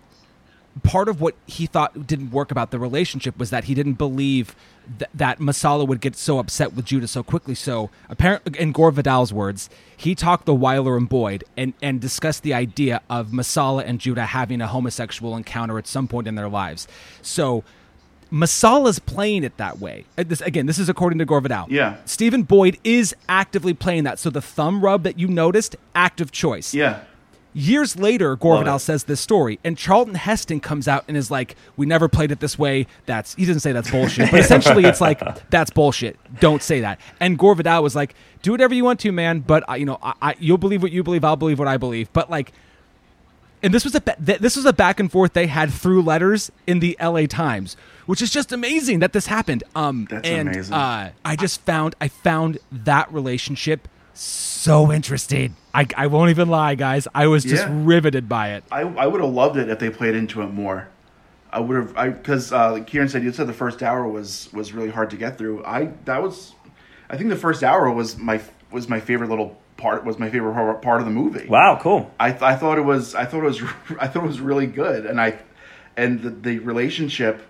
[0.84, 4.56] part of what he thought didn't work about the relationship was that he didn't believe
[5.00, 7.56] th- that Messala would get so upset with Judah so quickly.
[7.56, 12.44] So, apparently, in Gore Vidal's words, he talked to Wyler and Boyd and, and discussed
[12.44, 16.50] the idea of Messala and Judah having a homosexual encounter at some point in their
[16.50, 16.88] lives.
[17.22, 17.64] So,
[18.32, 20.06] Messala's playing it that way.
[20.18, 21.68] Uh, This, again, this is according to Gore Vidal.
[21.70, 21.96] Yeah.
[22.06, 24.20] Stephen Boyd is actively playing that.
[24.20, 26.74] So the thumb rub that you noticed, active choice.
[26.74, 27.02] yeah,
[27.58, 31.56] Years later, Gore Vidal says this story, and Charlton Heston comes out and is like,
[31.76, 35.02] "We never played it this way." That's he doesn't say that's bullshit, but essentially it's
[35.02, 36.20] like that's bullshit.
[36.40, 37.02] Don't say that.
[37.20, 39.98] And Gore Vidal was like, "Do whatever you want to, man, but I, you know,
[40.04, 42.54] I, I, you'll believe what you believe, I'll believe what I believe." But like,
[43.64, 46.52] and this was a th- this was a back and forth they had through letters
[46.68, 47.26] in the L.A.
[47.26, 49.64] Times, which is just amazing that this happened.
[49.76, 50.76] Um, That's and, amazing.
[50.76, 53.88] Uh, I just found I found that relationship
[54.20, 55.56] so interesting.
[55.74, 57.08] I, I won't even lie, guys.
[57.14, 57.72] I was just Yeah.
[57.72, 58.64] riveted by it.
[58.72, 60.88] I, I would have loved it if they played into it more.
[61.52, 64.50] I would have, I because uh, like Kieran said, you said the first hour was
[64.54, 65.64] was really hard to get through.
[65.66, 66.54] I that was,
[67.10, 68.42] I think the first hour was my
[68.72, 71.48] was my favorite little part was my favorite part- part of the movie.
[71.48, 72.12] Wow, cool.
[72.20, 73.62] I, th- I thought it was I thought it was
[74.00, 75.38] I thought it was really good, and I
[75.96, 77.42] and the, the relationship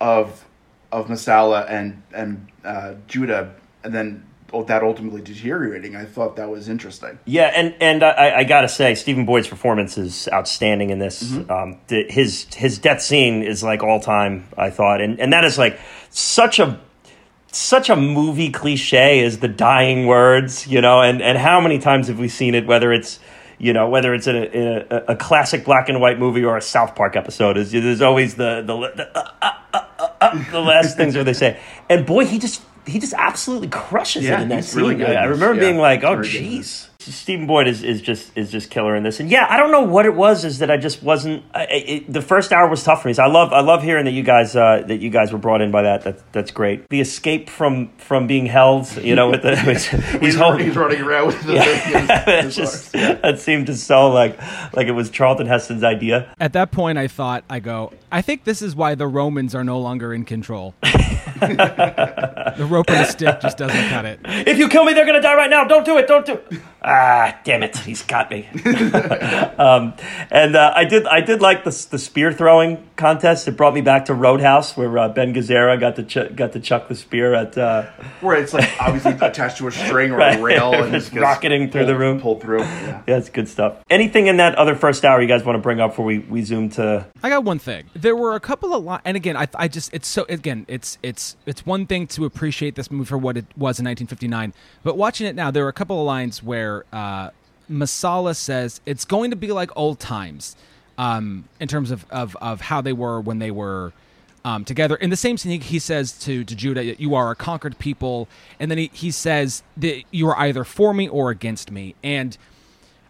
[0.00, 0.44] of
[0.90, 3.54] of Messala and and uh, Judah,
[3.84, 4.24] and then
[4.62, 5.96] that ultimately deteriorating.
[5.96, 7.18] I thought that was interesting.
[7.24, 11.36] Yeah, and and I, I gotta say, Stephen Boyd's performance is outstanding in this.
[11.50, 14.48] Um, the, his his death scene is like all time.
[14.56, 15.78] I thought, and and that is like
[16.10, 16.80] such a
[17.54, 22.08] such a movie cliche is the dying words, you know, and and how many times
[22.08, 22.66] have we seen it?
[22.66, 23.20] Whether it's
[23.58, 26.56] you know whether it's in a, in a, a classic black and white movie or
[26.56, 30.60] a South Park episode, is there's always the the the, uh, uh, uh, uh, the
[30.60, 34.42] last things where they say, and boy, he just he just absolutely crushes Yeah, it
[34.42, 34.82] in that scene.
[34.84, 35.04] really.
[35.04, 36.88] I, I remember Yeah, being like, oh jeez.
[37.12, 39.82] Stephen Boyd is, is just is just killer in this, and yeah, I don't know
[39.82, 40.44] what it was.
[40.44, 41.44] Is that I just wasn't.
[41.54, 43.14] I, it, the first hour was tough for me.
[43.14, 45.60] So I love I love hearing that you guys uh, that you guys were brought
[45.60, 46.02] in by that.
[46.02, 46.88] That that's great.
[46.88, 49.86] The escape from from being held, you know, with the he's,
[50.20, 50.66] He's, holding.
[50.66, 51.64] he's running around with the Yeah,
[52.24, 53.20] that his just arms.
[53.22, 54.38] that seemed to so like
[54.74, 56.34] like it was Charlton Heston's idea.
[56.40, 59.64] At that point, I thought, I go, I think this is why the Romans are
[59.64, 60.74] no longer in control.
[61.40, 64.20] the rope and the stick just doesn't cut it.
[64.24, 65.64] If you kill me, they're gonna die right now.
[65.64, 66.06] Don't do it.
[66.06, 66.60] Don't do it.
[66.96, 68.46] Ah, damn it, he's got me.
[69.58, 69.94] um,
[70.30, 73.48] and uh, I did, I did like the the spear throwing contest.
[73.48, 76.60] It brought me back to Roadhouse, where uh, Ben Gazzara got to ch- got to
[76.60, 77.58] chuck the spear at.
[77.58, 77.86] Uh,
[78.20, 80.38] Where it's like obviously attached to a string or Right.
[80.38, 82.20] a rail and just gets rocketing through the room.
[82.20, 82.60] pull through.
[82.60, 83.02] Yeah.
[83.08, 83.82] yeah, it's good stuff.
[83.90, 86.42] Anything in that other first hour you guys want to bring up before we, we
[86.42, 87.06] zoom to?
[87.24, 87.86] I got one thing.
[87.94, 90.98] There were a couple of lines, and again, I, I just it's so again, it's
[91.02, 94.96] it's it's one thing to appreciate this movie for what it was in 1959, but
[94.96, 97.30] watching it now, there were a couple of lines where uh,
[97.70, 100.56] Messala says it's going to be like old times,
[100.98, 103.92] um, in terms of, of of how they were when they were.
[104.46, 107.78] Um, together in the same scene, he, says to, to Judah, "You are a conquered
[107.78, 108.28] people,"
[108.60, 111.94] and then he, he says that you are either for me or against me.
[112.04, 112.36] And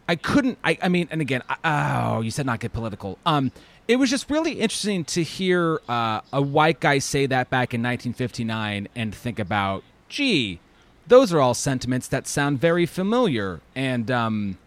[0.09, 0.59] I couldn't.
[0.63, 3.19] I, I mean, and again, I, oh, you said not get political.
[3.27, 3.51] Um,
[3.87, 7.83] it was just really interesting to hear uh, a white guy say that back in
[7.83, 10.59] 1959 and think about, gee,
[11.07, 13.61] those are all sentiments that sound very familiar.
[13.75, 14.59] And um,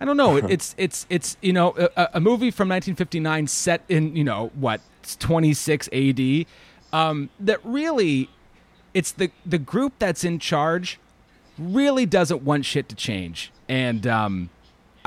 [0.00, 0.36] I don't know.
[0.36, 4.50] It, it's it's it's you know a, a movie from 1959 set in you know
[4.54, 4.80] what
[5.18, 6.46] 26 AD.
[6.92, 8.30] Um, that really,
[8.94, 10.98] it's the the group that's in charge
[11.58, 13.52] really doesn't want shit to change.
[13.68, 14.50] And um,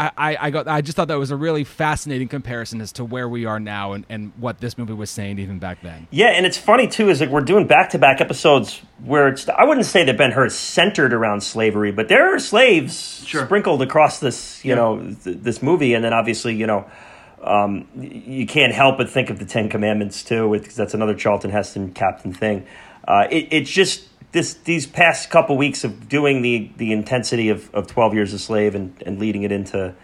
[0.02, 3.06] I, I, I got I just thought that was a really fascinating comparison as to
[3.06, 6.08] where we are now and, and what this movie was saying even back then.
[6.12, 7.10] Yeah, and it's funny too.
[7.10, 9.48] Is like we're doing back to back episodes where it's.
[9.50, 13.46] I wouldn't say that Ben Hur is centered around slavery, but there are slaves Sure.
[13.46, 14.76] sprinkled across this, you Yeah.
[14.76, 16.90] know, th- this movie, and then obviously, you know.
[17.44, 21.50] Um, you can't help but think of the Ten Commandments too, because that's another Charlton
[21.50, 22.68] Heston captain thing.
[23.08, 27.74] Uh, it, it's just this these past couple weeks of doing the the intensity of,
[27.74, 29.96] of Twelve Years a Slave and, and leading it into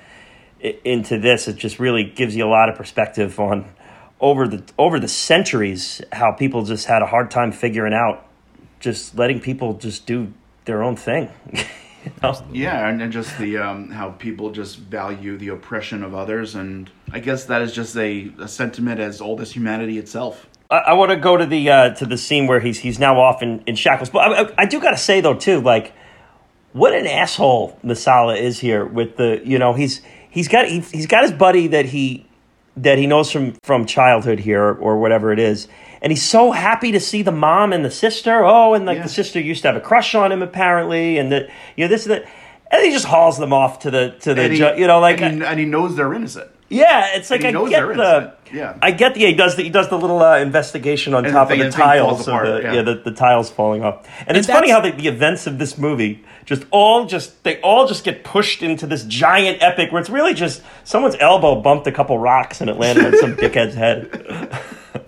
[0.59, 3.65] into this, it just really gives you a lot of perspective on
[4.19, 8.25] over the over the centuries how people just had a hard time figuring out
[8.79, 10.33] just letting people just do
[10.65, 11.29] their own thing.
[11.53, 12.45] you know?
[12.51, 16.89] Yeah, and, and just the um, how people just value the oppression of others, and
[17.11, 20.47] I guess that is just a, a sentiment as old as humanity itself.
[20.69, 23.19] I, I want to go to the uh, to the scene where he's he's now
[23.19, 24.09] off in, in shackles.
[24.09, 25.93] But I, I, I do got to say though too, like
[26.73, 31.07] what an asshole Messala is here with the you know he's he's got he, he's
[31.07, 32.25] got his buddy that he
[32.75, 35.67] that he knows from from childhood here or, or whatever it is.
[35.99, 38.43] And he's so happy to see the mom and the sister.
[38.45, 39.03] Oh, and like Yeah.
[39.03, 42.05] the sister used to have a crush on him apparently, and that you know this
[42.05, 42.29] and that.
[42.69, 45.21] And he just hauls them off to the to the he, ju- you know like
[45.21, 46.51] and he, and he knows they're innocent.
[46.69, 48.33] Yeah, it's like I knows get the.
[48.53, 48.77] Yeah.
[48.81, 51.33] I get the yeah, he does the he does the little uh, investigation on And
[51.33, 52.73] top the of thing- the the tiles, of apart, the, yeah.
[52.75, 55.59] yeah, the, the tiles falling off, and, And it's funny how the, the events of
[55.59, 59.99] this movie just all just they all just get pushed into this giant epic where
[59.99, 63.75] it's really just someone's elbow bumped a couple rocks and it landed on some dickhead's
[63.75, 64.57] head.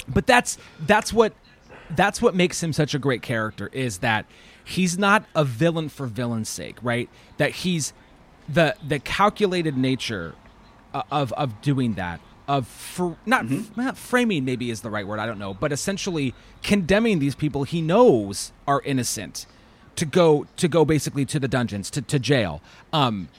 [0.08, 1.34] But that's that's what
[1.92, 4.26] that's what makes him such a great character is that
[4.66, 7.10] he's not a villain for villain's sake, right?
[7.38, 7.94] That he's
[8.50, 10.36] the the calculated nature
[10.94, 13.46] of of doing that of fr- not
[13.78, 16.34] not framing maybe is the right word I don't know but essentially
[16.64, 19.46] condemning these people he knows are innocent
[19.96, 22.62] to go to go basically to the dungeons to, to jail
[22.92, 23.30] um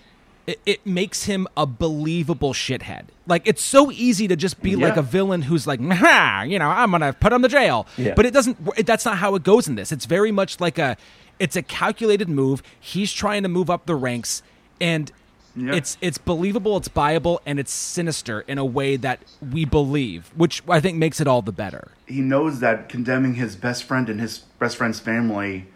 [0.47, 3.05] it, it makes him a believable shithead.
[3.27, 6.69] Like it's so easy to just be like a villain who's like, "Nah, you know,
[6.69, 7.87] I'm gonna put him to jail.
[7.97, 8.15] Yeah.
[8.15, 8.57] But it doesn't.
[8.77, 9.93] It, that's not how it goes in this.
[9.93, 10.97] It's very much like a,
[11.39, 12.63] it's a calculated move.
[12.81, 14.43] He's trying to move up the ranks,
[14.81, 15.13] and
[15.57, 15.75] Yeah.
[15.75, 19.21] it's it's believable, it's buyable, and it's sinister in a way that
[19.53, 21.89] we believe, which I think makes it all the better.
[22.07, 25.67] he knows that condemning his best friend and his best friend's family,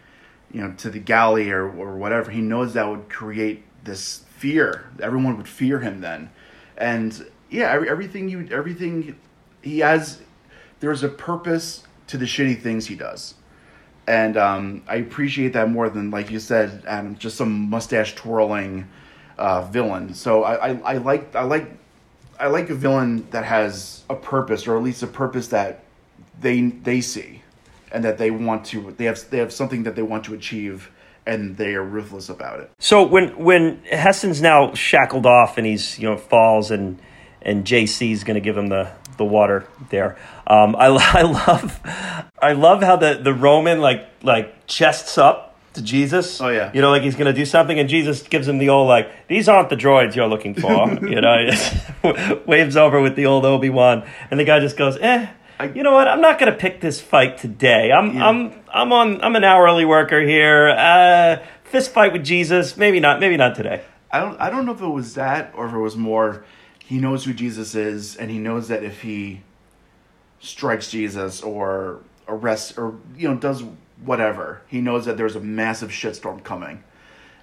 [0.52, 4.84] you know, to the galley or, or whatever, he knows that would create this fear.
[5.02, 6.30] Everyone would fear him then,
[6.76, 9.16] and yeah, every, everything you everything
[9.62, 10.20] he has,
[10.78, 13.34] there's a purpose to the shitty things he does,
[14.06, 18.86] and um, I appreciate that more than like you said, Adam, just some mustache twirling
[19.38, 20.14] uh, villain.
[20.14, 21.70] So I, I, I like I like
[22.38, 25.84] I like a villain that has a purpose, or at least a purpose that
[26.40, 27.42] they they see,
[27.92, 28.92] and that they want to.
[28.92, 30.90] They have they have something that they want to achieve,
[31.26, 32.70] and they are ruthless about it.
[32.78, 37.00] So when when Heston's now shackled off and he's you know falls and
[37.42, 40.16] and JC's going to give him the the water there.
[40.46, 41.80] Um, I I love
[42.40, 46.40] I love how the the Roman like like chests up to Jesus.
[46.40, 46.70] Oh, yeah.
[46.74, 49.28] you know like he's going to do something and Jesus gives him the old like
[49.28, 50.92] these aren't the droids you're looking for.
[51.06, 51.50] you know,
[52.46, 55.28] waves over with the old Obi Wan and the guy just goes eh.
[55.58, 56.08] I- you know what?
[56.08, 57.92] I'm not going to pick this fight today.
[57.92, 58.28] I'm Yeah.
[58.28, 60.68] I'm I'm on I'm an hourly worker here.
[60.70, 62.76] Uh, fist fight with Jesus.
[62.76, 63.20] Maybe not.
[63.20, 63.82] Maybe not today.
[64.10, 66.44] I don't I don't know if it was that or if it was more
[66.78, 69.40] he knows who Jesus is and he knows that if he
[70.40, 73.62] strikes Jesus or arrests or you know does
[74.04, 76.82] whatever, he knows that there's a massive shitstorm coming.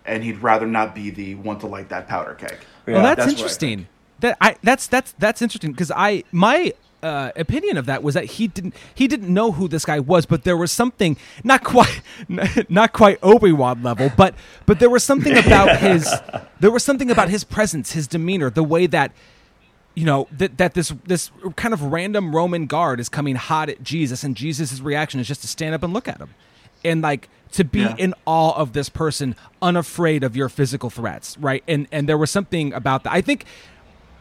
[0.04, 2.58] And he'd rather not be the one to light that powder keg.
[2.88, 3.88] Yeah, well, that's, that's what I interesting.
[4.20, 8.26] That I that's that's that's interesting because I my uh, opinion of that was that
[8.26, 12.02] he didn't he didn't know who this guy was, but there was something not quite
[12.70, 14.36] not quite Obi Wan level, but
[14.66, 16.14] but there was something about his
[16.60, 19.12] there was something about his presence, his demeanor, the way that
[19.96, 23.84] you know that that this this kind of random Roman guard is coming hot at
[23.84, 26.34] Jesus, and Jesus' reaction is just to stand up and look at him,
[26.84, 27.96] and like to be Yeah.
[27.98, 31.64] in awe of this person, unafraid of your physical threats, right?
[31.68, 33.14] And and there was something about that.
[33.14, 33.46] I think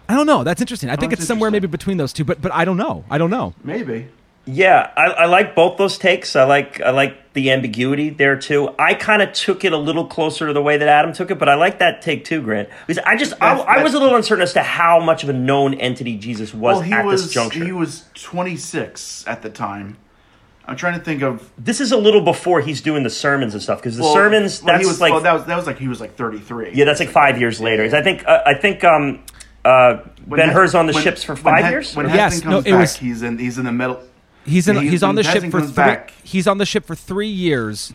[0.09, 0.43] I don't know.
[0.43, 0.91] That's interesting.
[0.91, 3.05] I think oh, it's somewhere maybe between those two, but but I don't know.
[3.11, 3.55] I don't know.
[3.63, 4.09] Maybe.
[4.47, 6.35] Yeah, I, I like both those takes.
[6.35, 8.75] I like I like the ambiguity there too.
[8.79, 11.39] I kind of took it a little closer to the way that Adam took it,
[11.39, 12.69] but I like that take too, Grant.
[12.87, 15.29] Because I just I, That's- I was a little uncertain as to how much of
[15.29, 17.65] a known entity Jesus was well, he at was this juncture.
[17.65, 19.99] he was 26 at the time.
[20.71, 23.63] I'm trying to think of this is a little before he's doing the sermons and
[23.63, 23.79] stuff.
[23.81, 25.79] Because the well, sermons well, that's he was, like well, that was that was like
[25.79, 26.71] he was like 33.
[26.75, 27.85] yeah, that's like five years later.
[27.95, 29.23] I think uh, I think um
[29.65, 31.97] uh When Ben Hes- Hur's on the when- ships for when five Hes- years.
[31.97, 34.01] When Yes, Heston no, comes it back, was- he's in he's in the middle.
[34.47, 34.77] He's in.
[34.77, 35.73] When he- he's on when the ship for three.
[35.73, 37.93] back- He's on the ship for three years.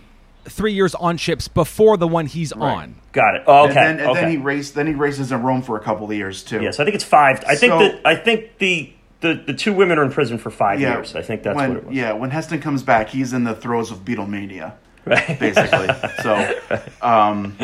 [0.48, 2.96] Three years on ships before the one he's on.
[3.14, 3.44] Got it.
[3.48, 3.70] Oh, okay.
[3.70, 4.22] And then, and okay.
[4.22, 4.76] then he raced.
[4.76, 6.62] Then he races in Rome for a couple of years too.
[6.62, 7.44] Yes, I think it's five.
[7.48, 8.94] I think So- that I think the,
[9.26, 10.96] the the two women are in prison for five yeah.
[10.96, 11.16] years.
[11.16, 11.96] I think that's when, what it was.
[11.96, 14.74] Yeah, when Heston comes back, he's in the throes of Beatlemania,
[15.06, 15.40] Right.
[15.40, 15.88] basically.
[16.24, 16.60] so,
[17.02, 17.58] um,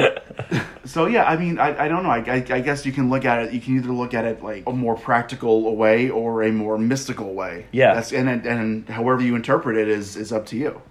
[0.85, 1.25] so yeah.
[1.25, 2.09] I mean, I, I don't know.
[2.09, 3.53] I, I, I guess you can look at it.
[3.53, 7.33] You can either look at it like a more practical way or a more mystical
[7.33, 7.67] way.
[7.71, 7.93] Yeah.
[7.93, 10.81] That's and and, and however you interpret it is is up to you.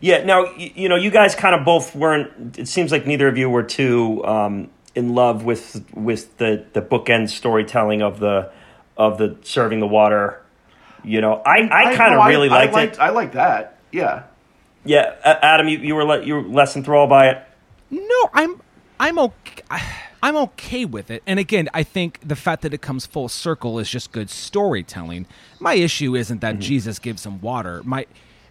[0.00, 0.24] Yeah.
[0.24, 2.58] Now, y- you know, you guys kind of both weren't.
[2.58, 6.80] It seems like neither of you were too um, in love with with the the
[6.80, 8.50] bookend storytelling of the
[8.98, 10.42] of the serving the water.
[11.04, 13.00] You know, I I kind no, of really liked, I liked, it.
[13.00, 13.78] I like that.
[13.92, 14.24] Yeah.
[14.84, 17.42] Yeah, Adam, you, you were le- you were less enthralled by it.
[17.90, 18.60] No, I'm
[18.98, 19.62] I'm okay.
[20.22, 21.22] I'm okay with it.
[21.26, 25.26] And again, I think the fact that it comes full circle is just good storytelling.
[25.60, 26.62] My issue isn't that mm-hmm.
[26.62, 27.82] Jesus gives him water.
[27.84, 28.06] My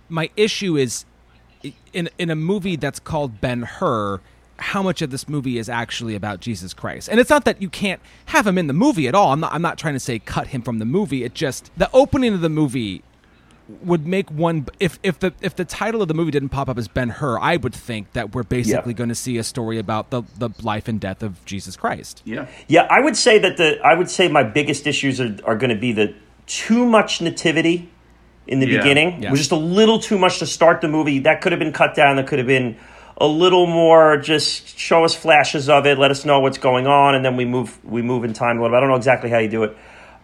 [0.10, 1.06] my issue is
[1.92, 4.22] in in a movie that's called Ben Hur.
[4.60, 7.10] How much of this movie is actually about Jesus Christ?
[7.10, 9.32] And it's not that you can't have him in the movie at all.
[9.32, 9.54] I'm not.
[9.54, 11.24] I'm not trying to say cut him from the movie.
[11.24, 13.04] It just the opening of the movie
[13.84, 16.78] would make one if if the if the title of the movie didn't pop up
[16.78, 18.98] as Ben Hur, I would think that we're basically Yeah.
[18.98, 22.22] going to see a story about the the life and death of Jesus Christ.
[22.26, 22.48] Yeah.
[22.68, 25.70] Yeah, I would say that the I would say my biggest issues are, are going
[25.70, 26.14] to be the
[26.48, 27.90] too much nativity
[28.48, 28.78] in the Yeah.
[28.78, 29.22] beginning.
[29.22, 29.28] Yeah.
[29.28, 31.20] It was just a little too much to start the movie.
[31.20, 32.16] That could have been cut down.
[32.16, 32.78] That could have been
[33.18, 34.18] a little more.
[34.18, 35.98] Just show us flashes of it.
[35.98, 38.62] Let us know what's going on, and then we move we move in time a
[38.62, 38.76] little.
[38.76, 38.78] bit.
[38.78, 39.78] I don't know exactly how you do it.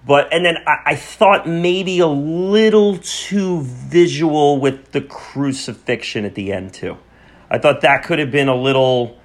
[0.05, 6.35] But and then I, I thought maybe a little too visual with the crucifixion at
[6.35, 6.97] the end too.
[7.49, 9.19] I thought that could have been a little,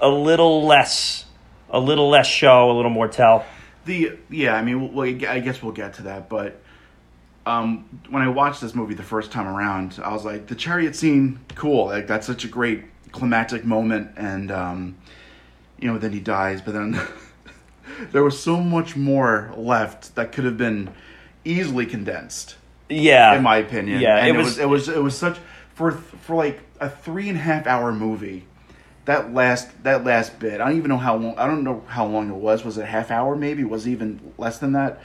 [0.00, 1.24] a little less,
[1.70, 3.44] a little less show, a little more tell.
[3.84, 6.62] The yeah, I mean, well, I guess we'll get to that, but
[7.48, 10.94] um, when I watched this movie the first time around, I was like, the chariot
[10.94, 11.86] scene, cool.
[11.86, 14.96] Like that's such a great climactic moment, and um,
[15.80, 16.60] you know, then he dies.
[16.60, 17.00] But then
[18.12, 20.92] there was so much more left that could have been
[21.44, 22.56] easily condensed,
[22.90, 24.00] Yeah, in my opinion.
[24.00, 24.58] Yeah, and it was.
[24.58, 25.38] it was it was such
[25.74, 28.44] for for like a three and a half hour movie.
[29.06, 31.38] That last that last bit, I don't even know how long.
[31.38, 32.62] I don't know how long it was.
[32.62, 33.34] Was it a half hour?
[33.34, 35.00] Maybe was it even less than that.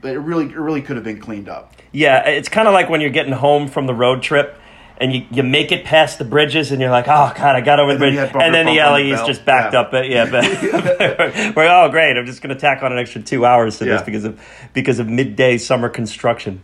[0.00, 1.74] But it really it really could have been cleaned up.
[1.92, 4.56] Yeah, it's kind of like when you're getting home from the road trip
[5.00, 7.80] and you, you make it past the bridges and you're like, oh god, I got
[7.80, 9.80] over the And bridge, bumper and then the LE is just backed Yeah.
[9.80, 9.90] up.
[9.90, 10.44] But yeah, but
[11.56, 14.02] we're oh great, I'm just going to tack on an extra two hours to this
[14.02, 14.40] because of
[14.72, 16.62] because of midday summer construction.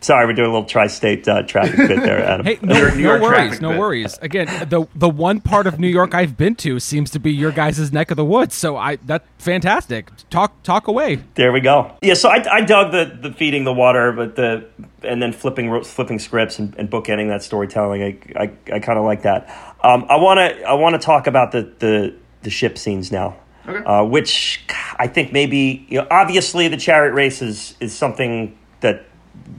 [0.00, 2.46] Sorry, we're doing a little tri-state uh, traffic bit there, Adam.
[2.46, 3.78] Hey, no, New York- no York worries, no bit.
[3.78, 4.18] worries.
[4.22, 7.52] Again, the the one part of New York I've been to seems to be your
[7.52, 8.54] guys' neck of the woods.
[8.54, 10.10] So I that's fantastic.
[10.30, 11.16] Talk talk away.
[11.34, 11.96] There we go.
[12.02, 14.66] Yeah, so I, I dug the, the feeding the water, but the
[15.02, 18.02] and then flipping flipping scripts and, and bookending that storytelling.
[18.02, 19.48] I I, I kind of like that.
[19.82, 23.36] Um, I want to I want to talk about the, the the ship scenes now,
[23.68, 23.84] Okay.
[23.84, 24.60] uh, which
[24.98, 29.04] I think maybe you know obviously the chariot race is is something that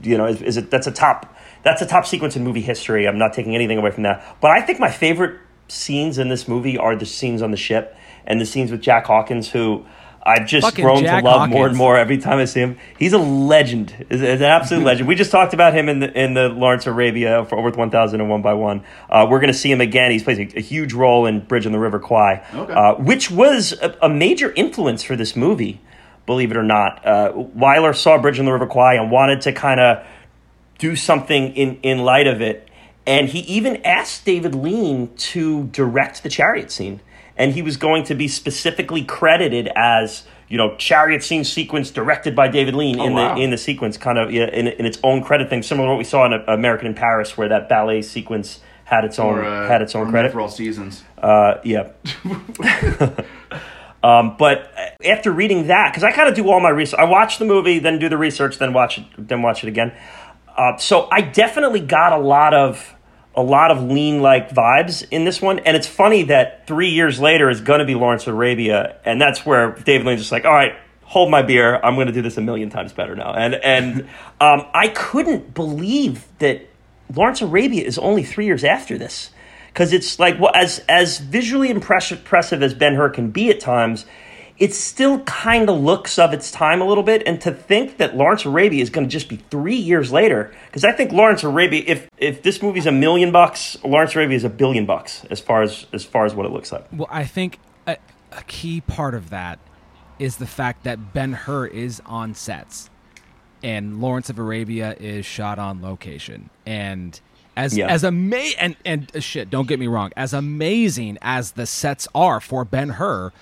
[0.02, 3.06] you know is, is it that's a top that's a top sequence in movie history.
[3.08, 6.46] I'm not taking anything away from that, but I think my favorite scenes in this
[6.46, 9.84] movie are the scenes on the ship and the scenes with Jack Hawkins, who
[10.22, 12.78] I've just Fucking grown Jack to love more and more every time I see him.
[12.98, 13.90] He's a legend.
[14.10, 15.08] He's, he's an absolute legend.
[15.08, 18.20] We just talked about him in the in the Lawrence Arabia for Worth One Thousand
[18.20, 18.82] and One by One.
[19.08, 20.10] Uh, we're going to see him again.
[20.10, 22.72] He's plays a, a huge role in Bridge on the River Kwai, Okay.
[22.72, 25.80] uh, which was a, a major influence for this movie.
[26.26, 29.52] Believe it or not, uh, Wyler saw Bridge on the River Kwai and wanted to
[29.52, 30.04] kind of
[30.78, 32.68] do something in in light of it.
[33.06, 37.00] And he even asked David Lean to direct the chariot scene.
[37.38, 42.34] And he was going to be specifically credited as, you know, chariot scene sequence directed
[42.34, 43.34] by David Lean in wow.
[43.34, 45.98] the in the sequence, kind of in, in its own credit thing, similar to what
[45.98, 49.44] we saw in uh, American in Paris, where that ballet sequence had its own Or,
[49.44, 50.32] uh, had its own credit.
[50.32, 51.04] for all seasons.
[51.18, 51.90] Uh, yeah.
[54.06, 54.72] um, but
[55.04, 57.80] after reading that, because I kind of do all my research, I watch the movie,
[57.80, 59.92] then do the research, then watch it, then watch it again.
[60.56, 62.94] Uh, so I definitely got a lot of
[63.34, 67.18] a lot of lean like vibes in this one, and it's funny that three years
[67.18, 70.44] later is going to be Lawrence of Arabia, and that's where David Lean's just like,
[70.44, 70.76] all right.
[71.10, 71.76] Hold my beer.
[71.84, 74.00] I'm going to do this a million times better now, and and
[74.40, 76.68] um, I couldn't believe that
[77.14, 79.30] Lawrence of Arabia is only three years after this
[79.76, 83.60] because it's like well, as as visually impressive, impressive as Ben Hur can be at
[83.60, 84.06] times,
[84.56, 87.22] it still kind of looks of its time a little bit.
[87.26, 90.82] And to think that Lawrence Arabia is going to just be three years later, because
[90.82, 94.48] I think Lawrence Arabia, if if this movie's a million bucks, Lawrence Arabia is a
[94.48, 96.86] billion bucks as far as as far as what it looks like.
[96.90, 97.98] Well, I think a,
[98.32, 99.58] a key part of that
[100.18, 102.88] is the fact that Ben Hur is on sets,
[103.62, 107.20] and Lawrence of Arabia is shot on location, and.
[107.56, 107.86] As, Yeah.
[107.88, 110.12] as ama- and and uh, shit, don't get me wrong.
[110.16, 113.32] As amazing as the sets are for Ben Hur,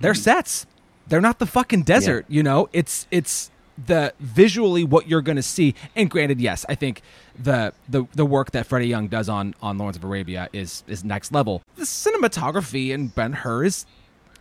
[0.00, 0.66] they're sets.
[1.08, 2.24] They're not the fucking desert.
[2.28, 3.50] You know, it's it's
[3.86, 5.74] the visually what you're going to see.
[5.94, 7.02] And granted, yes, I think
[7.38, 11.04] the the the work that Freddie Young does on on Lawrence of Arabia is is
[11.04, 11.62] next level.
[11.76, 13.86] The cinematography in Ben Hur is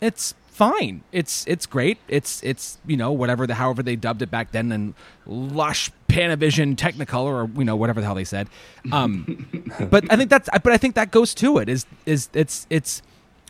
[0.01, 1.03] it's fine.
[1.11, 1.97] It's it's great.
[2.07, 4.93] It's it's you know whatever the however they dubbed it back then and
[5.25, 8.47] lush Panavision Technicolor or you know whatever the hell they said.
[8.91, 9.47] Um,
[9.89, 13.01] but I think that's but I think that goes to it is is it's it's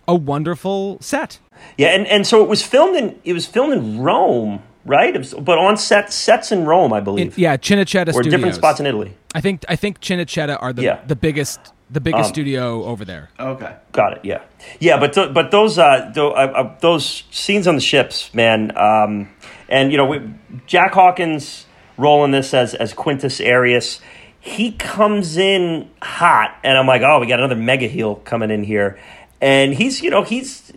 [0.08, 1.39] a wonderful set.
[1.78, 5.14] Yeah, and, and so it was filmed in it was filmed in Rome, right?
[5.39, 8.32] But on set sets in Rome, I In, believe, yeah, Cinecittà or Studios.
[8.32, 9.16] different spots in Italy.
[9.34, 10.99] I think I think Cinecittà are the Yeah.
[11.08, 11.60] the biggest
[11.90, 13.30] the biggest Um, studio over there.
[13.40, 13.74] Okay.
[13.92, 14.20] Got it.
[14.24, 14.42] Yeah,
[14.80, 15.00] yeah.
[15.00, 19.30] But th- but those uh, th- uh, uh, those scenes on the ships, man, um,
[19.70, 20.22] and you know, we,
[20.66, 21.66] Jack Hawkins
[21.98, 24.00] role in this as as Quintus Arrius.
[24.40, 28.64] He comes in hot, and I'm like, oh, we got another mega heel coming in
[28.64, 28.98] here,
[29.42, 30.72] and he's you know he's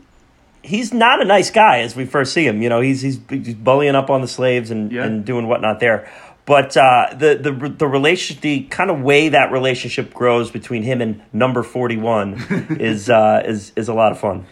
[0.62, 2.62] he's not a nice guy as we first see him.
[2.62, 5.04] You know, he's he's, he's bullying up on the slaves and, Yeah.
[5.04, 6.10] and doing whatnot there.
[6.50, 11.00] But uh, the the the relation, the kind of way that relationship grows between him
[11.00, 12.44] and Number Forty One
[12.80, 14.46] is uh, is is a lot of fun.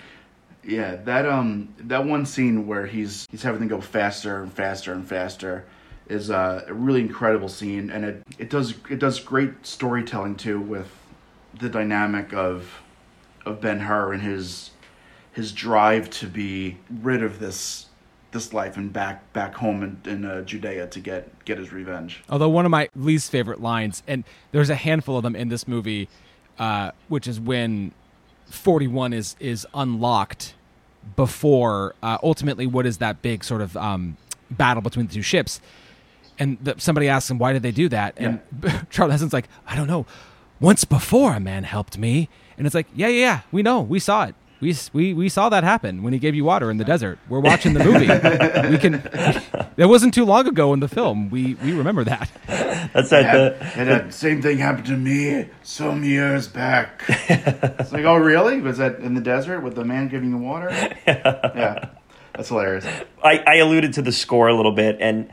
[0.63, 4.93] Yeah, that um that one scene where he's he's having to go faster and faster
[4.93, 5.65] and faster
[6.09, 10.61] is uh, a really incredible scene, and it it does it does great storytelling too
[10.61, 10.95] with
[11.59, 12.81] the dynamic of
[13.45, 14.71] of Ben Hur and his
[15.33, 17.88] his drive to be rid of this
[18.33, 22.23] this life and back back home in, in uh, Judea to get get his revenge.
[22.29, 25.67] Although one of my least favorite lines, and there's a handful of them in this
[25.67, 26.09] movie,
[26.59, 27.93] uh, which is when
[28.47, 30.55] 41 is is unlocked
[31.17, 34.17] before uh, ultimately what is that big sort of um,
[34.51, 35.61] battle between the two ships,
[36.39, 38.41] and the, somebody asks him why did they do that, and
[38.91, 40.07] Charles Heston's like I don't know.
[40.61, 43.99] Once before a man helped me, and it's like yeah yeah yeah we know we
[43.99, 44.35] saw it.
[44.61, 47.19] We we we saw that happen when he gave you water in the desert.
[47.29, 48.09] We're watching the movie.
[48.71, 49.03] we can.
[49.79, 51.31] It wasn't too long ago in the film.
[51.31, 52.29] We we remember that.
[52.93, 53.23] That's that.
[53.23, 57.05] Yeah, the, and that same thing happened to me some years back.
[57.09, 58.61] it's like, oh, really?
[58.61, 60.69] Was that in the desert with the man giving you water?
[61.07, 61.91] yeah,
[62.35, 62.85] that's hilarious.
[63.23, 65.31] I, I alluded to the score a little bit, and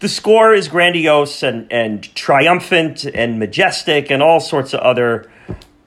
[0.00, 5.30] the score is grandiose and, and triumphant and majestic and all sorts of other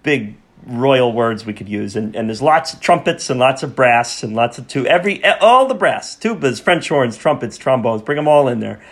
[0.02, 1.96] big royal words we could use.
[1.96, 5.24] And, and there's lots of trumpets and lots of brass and lots of tu every
[5.26, 8.84] all the brass, tubas, French horns, trumpets, trombones, bring them all in there.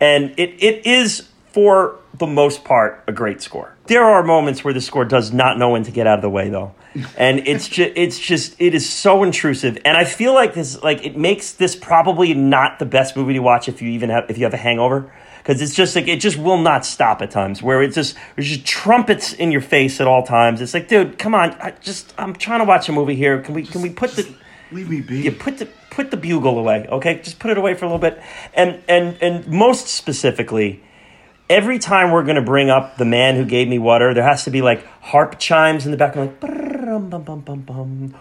[0.00, 3.74] And it, it is for the most part a great score.
[3.86, 6.30] There are moments where the score does not know when to get out of the
[6.30, 6.74] way though.
[7.16, 9.78] And it's just it's just it is so intrusive.
[9.84, 13.40] And I feel like this like it makes this probably not the best movie to
[13.40, 15.12] watch if you even have if you have a hangover
[15.48, 18.48] because it's just like it just will not stop at times where it's just there's
[18.48, 20.60] just trumpets in your face at all times.
[20.60, 23.40] It's like, dude, come on, I just I'm trying to watch a movie here.
[23.40, 24.30] Can we can we put the
[24.70, 25.20] Leave me be.
[25.20, 27.22] you put the put the bugle away, okay?
[27.22, 28.22] Just put it away for a little bit.
[28.52, 30.84] And and and most specifically,
[31.48, 34.50] every time we're gonna bring up the man who gave me water, there has to
[34.50, 38.14] be like harp chimes in the background, like bum bum bum bum bum.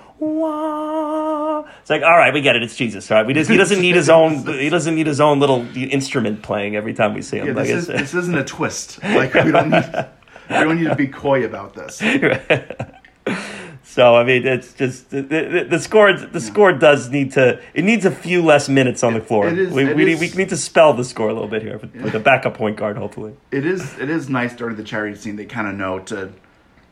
[1.81, 2.63] It's like, all right, we get it.
[2.63, 3.27] It's Jesus, all right?
[3.27, 4.45] We just, he doesn't need his own.
[4.57, 7.47] He doesn't need his own little instrument playing every time we see him.
[7.47, 8.99] Yeah, like this, is, isn't a twist.
[9.17, 10.05] Like we don't need.
[10.49, 12.01] We don't need to be coy about this.
[13.89, 16.11] So I mean, it's just the, the, the score.
[16.13, 17.59] The score does need to.
[17.73, 19.47] It needs a few less minutes on the floor.
[19.47, 21.61] it is- we, we, is- need, we need to spell the score a little bit
[21.61, 23.33] here with, with a backup point guard, hopefully.
[23.51, 23.97] It is.
[23.97, 25.37] It is nice during the charity scene.
[25.37, 26.31] They kind of know to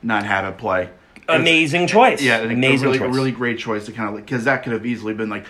[0.02, 0.90] not have it play
[1.28, 2.22] amazing choice.
[2.22, 3.08] Yeah, an amazing, a really, choice.
[3.08, 5.46] A really great choice to kind of like because that could have easily been like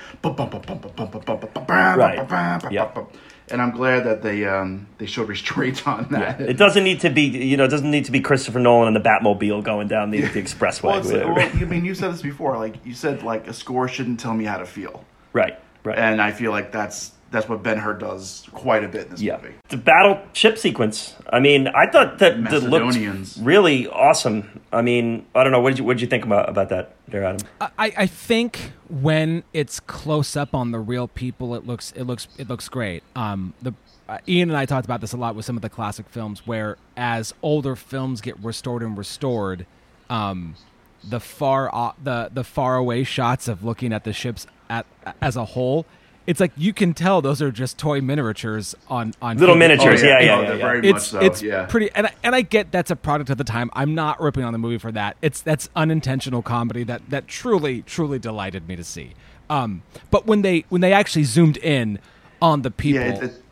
[1.98, 3.08] right.
[3.48, 6.40] And I'm glad that they um, they showed restraint on that.
[6.40, 6.48] Yeah.
[6.48, 8.96] It doesn't need to be you know it doesn't need to be Christopher Nolan and
[8.96, 11.04] the Batmobile going down the, the expressway.
[11.04, 12.58] well, well, I mean, you said this before.
[12.58, 15.06] Like you said, like a score shouldn't tell me how to feel.
[15.34, 15.60] Right.
[15.84, 15.98] Right.
[16.00, 19.22] And I feel like that's that's what Ben Hur does quite a bit in this
[19.22, 19.56] Yeah, movie.
[19.70, 21.16] the battleship sequence.
[21.32, 24.62] I mean, I thought that that looked really awesome.
[24.72, 25.60] I mean, I don't know.
[25.60, 27.46] What did you what did you think about about that, there, Adam?
[27.62, 32.28] I, I think when it's close up on the real people, it looks it looks
[32.38, 33.04] it looks great.
[33.16, 33.74] Um, the
[34.08, 36.46] uh, Ian and I talked about this a lot with some of the classic films,
[36.46, 39.66] where as older films get restored and restored,
[40.12, 40.56] um,
[41.04, 44.86] the far o- the the far away shots of looking at the ships at
[45.22, 45.86] as a whole,
[46.28, 50.04] it's like you can tell those are just toy miniatures on on Little figure- miniatures,
[50.04, 50.58] Oh, yeah, yeah, yeah, oh, yeah, yeah.
[50.58, 51.66] very much it's so, it's yeah.
[51.66, 53.70] pretty and I, and I get that's a product of the time.
[53.74, 55.18] I'm not ripping on the movie for that.
[55.22, 59.14] It's that's unintentional comedy that that truly truly delighted me to see.
[59.50, 62.00] Um, but when they when they actually zoomed in
[62.42, 63.44] on the people, Yeah, it, it,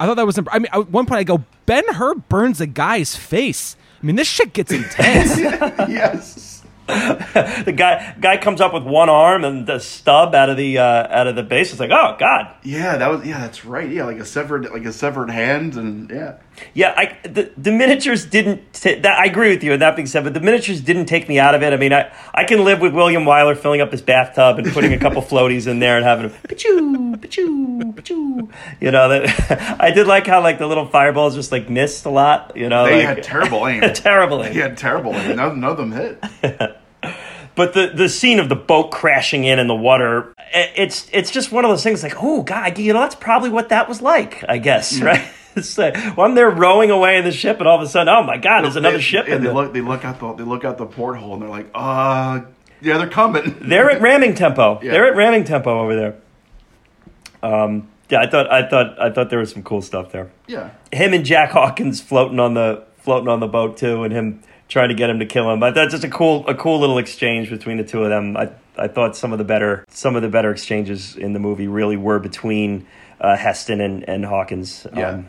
[0.00, 0.38] I thought that was.
[0.38, 3.76] Imp- I mean, at one point I go, Ben Hur burns a guy's face.
[4.02, 5.38] I mean, this shit gets intense.
[5.38, 6.59] yes.
[7.64, 10.82] the guy guy comes up with one arm and the stub out of the uh,
[10.82, 11.70] out of the base.
[11.70, 13.88] It's like, oh god, Yeah, that was yeah, that's right.
[13.88, 16.38] Yeah, like a severed like a severed hand and yeah.
[16.74, 16.94] Yeah.
[16.96, 18.72] I the, the miniatures didn't.
[18.72, 19.72] T- that, I agree with you.
[19.72, 21.72] And that being said, but the miniatures didn't take me out of it.
[21.72, 24.92] I mean, I I can live with William Wyler filling up his bathtub and putting
[24.92, 28.52] a couple floaties in there and having a pachoo pachoo pachoo.
[28.80, 32.10] You know that I did like how like the little fireballs just like missed a
[32.10, 32.56] lot.
[32.56, 33.80] You know, They like, had terrible aim.
[33.94, 34.44] terrible.
[34.44, 34.54] aim.
[34.54, 35.36] They had terrible aim.
[35.36, 36.76] None, none of them hit.
[37.56, 41.30] But the, the scene of the boat crashing in in the water, eh, it's it's
[41.30, 44.00] just one of those things like, oh god, you know, that's probably what that was
[44.00, 45.04] like, I guess, mm.
[45.04, 45.28] right?
[45.78, 48.36] Like, well, I'm rowing away in the ship, and all of a sudden, oh my
[48.38, 49.26] god, there's another They- ship.
[49.28, 51.48] and they the, look they look out the they look out the porthole and they're
[51.48, 52.40] like, uh
[52.82, 53.56] yeah, they're coming.
[53.60, 54.80] they're at ramming tempo.
[54.82, 54.92] Yeah.
[54.92, 56.16] They're at ramming tempo over there.
[57.42, 60.30] Um, yeah, I thought I thought I thought there was some cool stuff there.
[60.46, 60.70] yeah.
[60.92, 64.88] Him and Jack Hawkins floating on the floating on the boat too, and him trying
[64.88, 65.60] to get him to kill him.
[65.60, 68.36] But that's just a cool a cool little exchange between the two of them.
[68.36, 71.68] I I thought some of the better some of the better exchanges in the movie
[71.68, 72.86] really were between
[73.20, 74.86] uh, Heston and and Hawkins.
[74.92, 75.22] um, Yeah.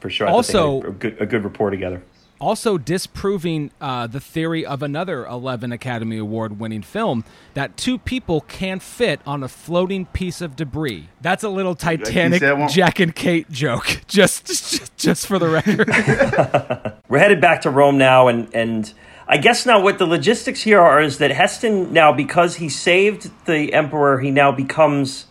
[0.00, 0.26] for sure.
[0.26, 2.02] I they Also- had a good a good rapport together.
[2.38, 7.24] also disproving uh, the theory of another 11 Academy Award winning film
[7.54, 11.08] that two people can't fit on a floating piece of debris.
[11.22, 15.88] That's a little Titanic Jack and Kate joke, just just, just for the record.
[17.08, 18.92] We're headed back to Rome now, and and
[19.26, 23.30] I guess now what the logistics here are is that Heston now because he saved
[23.46, 25.24] the emperor, he now becomes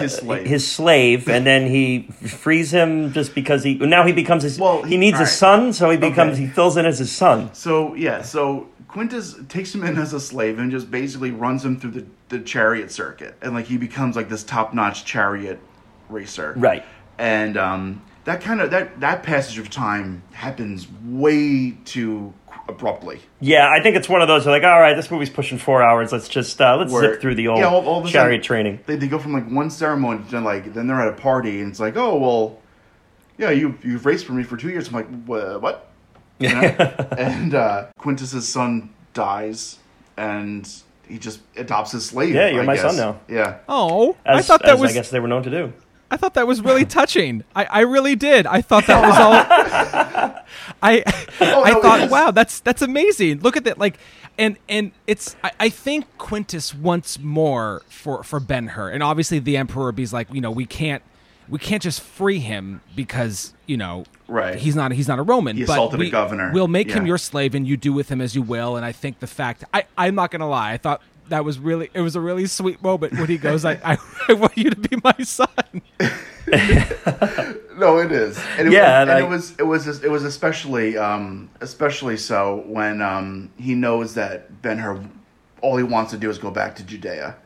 [0.00, 0.46] his slave.
[0.46, 4.58] his slave, and then he frees him just because he now he becomes his.
[4.58, 6.42] Well, he needs a son, so he becomes Okay.
[6.42, 7.52] he fills in as his son.
[7.54, 11.80] So yeah, so Quintus takes him in as a slave and just basically runs him
[11.80, 15.58] through the, the chariot circuit, and like he becomes like this top notch chariot
[16.08, 16.54] racer.
[16.56, 16.84] Right.
[17.18, 22.32] And um, that kind of that that passage of time happens way too
[22.68, 23.20] abruptly.
[23.40, 26.12] Yeah, I think it's one of those like, all right, this movie's pushing four hours.
[26.12, 28.42] Let's just uh, let's Where- zip through the old yeah, all- all of chariot sudden-
[28.46, 28.78] training.
[28.86, 31.70] They, they go from like one ceremony to like then they're at a party and
[31.70, 32.58] it's like oh well,
[33.38, 34.88] yeah you you've raced for me for two years.
[34.88, 35.90] I'm like "Wha- what?
[36.38, 36.60] You know?
[37.18, 39.78] and uh, Quintus's son dies
[40.16, 40.68] and
[41.08, 42.34] he just adopts his slave.
[42.34, 42.82] Yeah, you're I my guess.
[42.82, 43.20] son now.
[43.28, 43.58] Yeah.
[43.68, 45.72] Oh, As, I thought that as was I guess they were known to do.
[46.12, 47.42] I thought that was really touching.
[47.56, 48.46] I, I really did.
[48.46, 49.32] I thought that was all.
[50.82, 51.02] I
[51.40, 53.40] Oh, I no, thought, wow, that's that's amazing.
[53.40, 53.96] Look at that, like,
[54.36, 55.36] and and it's.
[55.42, 60.12] I, I think Quintus wants more for for Ben Hur, and obviously the Emperor be's
[60.12, 61.02] like, you know, we can't
[61.48, 64.04] we can't just free him because you know.
[64.28, 64.56] Right.
[64.56, 64.92] He's not.
[64.92, 65.56] He's not a Roman.
[65.56, 66.52] He but assaulted a we, governor.
[66.52, 68.76] We'll make him your slave, and you do with him as you will.
[68.76, 69.64] And I think the fact.
[69.72, 69.84] I.
[69.96, 70.72] I'm not gonna lie.
[70.72, 71.90] I thought that was really.
[71.94, 73.72] It was a really sweet moment when he goes, "I.
[73.84, 73.98] I,
[74.28, 75.48] I want you to be my son."
[77.76, 78.38] No, it is.
[78.58, 82.62] And it, Yeah, and, and it was it was it was especially um, especially so
[82.66, 85.02] when um, he knows that Ben Hur
[85.62, 87.36] all he wants to do is go back to Judea,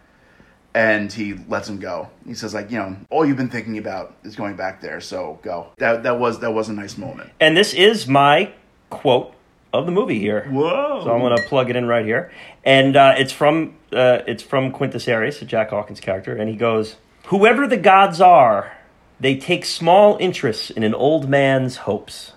[0.74, 2.11] and he lets him go.
[2.27, 5.39] He says like you know all you've been thinking about is going back there, so
[5.43, 5.68] go.
[5.79, 7.31] That that was that was a nice moment.
[7.41, 8.53] And this is my
[8.91, 9.36] quote
[9.79, 10.47] of the movie here.
[10.51, 11.03] Whoa!
[11.05, 12.31] So I'm to plug it in right here,
[12.64, 16.97] and uh, it's from uh, it's from Quintus Arrius, Jack Hawkins' character, and he goes,
[17.27, 18.72] "Whoever the gods are,
[19.20, 22.33] they take small interest in an old man's hopes."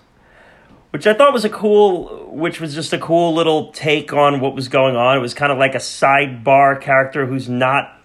[0.90, 4.56] Which I thought was a cool, which was just a cool little take on what
[4.56, 5.16] was going on.
[5.16, 7.96] It was kind of like a sidebar character who's not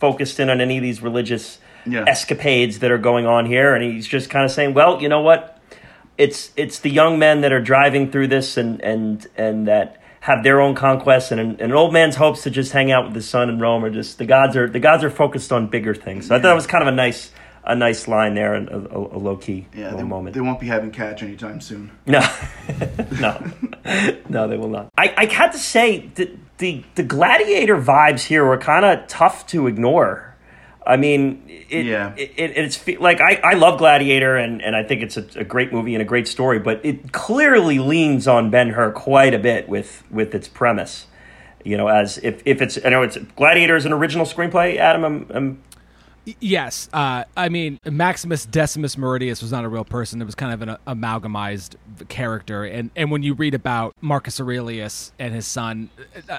[0.00, 2.04] focused in on any of these religious Yeah.
[2.08, 5.20] escapades that are going on here, and he's just kind of saying, "Well, you know
[5.20, 5.53] what?
[6.18, 10.42] It's it's the young men that are driving through this and and and that have
[10.42, 13.28] their own conquests and, and an old man's hopes to just hang out with his
[13.28, 16.28] son in Rome are just the gods are the gods are focused on bigger things.
[16.28, 17.30] So I thought it was kind of a nice
[17.66, 20.34] a nice line there and a, a, a low key yeah, they, moment.
[20.34, 21.90] they won't be having catch anytime soon.
[22.06, 22.20] No,
[23.20, 23.52] no,
[24.28, 24.90] no, they will not.
[24.96, 29.46] I, I had to say the, the the gladiator vibes here were kind of tough
[29.48, 30.33] to ignore.
[30.86, 32.14] I mean, it, Yeah.
[32.16, 35.44] it, it, it's like I, I love Gladiator and, and I think it's a, a
[35.44, 39.38] great movie and a great story, but it clearly leans on Ben Hur quite a
[39.38, 41.06] bit with with its premise.
[41.64, 44.76] You know, as if, if it's I know it's Gladiator is an original screenplay.
[44.76, 45.62] Adam, I'm, I'm
[46.40, 50.22] Yes, uh, I mean Maximus Decimus Meridius was not a real person.
[50.22, 51.76] It was kind of an amalgamized
[52.08, 55.90] character, and and when you read about Marcus Aurelius and his son,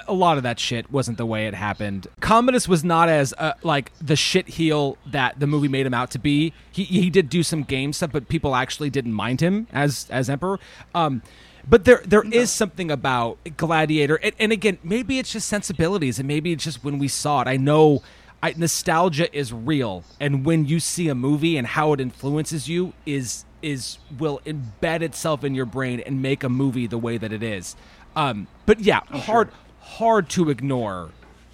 [0.08, 2.08] a lot of that shit wasn't the way it happened.
[2.20, 6.10] Commodus was not as uh, like the shit heel that the movie made him out
[6.12, 6.52] to be.
[6.72, 10.28] He he did do some game stuff, but people actually didn't mind him as as
[10.28, 10.58] emperor.
[10.96, 11.22] Um,
[11.68, 16.26] but there there is something about Gladiator, and, and again, maybe it's just sensibilities, and
[16.26, 17.48] maybe it's just when we saw it.
[17.48, 18.02] I know.
[18.46, 22.92] I, nostalgia is real, and when you see a movie and how it influences you
[23.04, 27.32] is is will embed itself in your brain and make a movie the way that
[27.32, 27.74] it is.
[28.14, 31.10] Um, but yeah, hard hard to ignore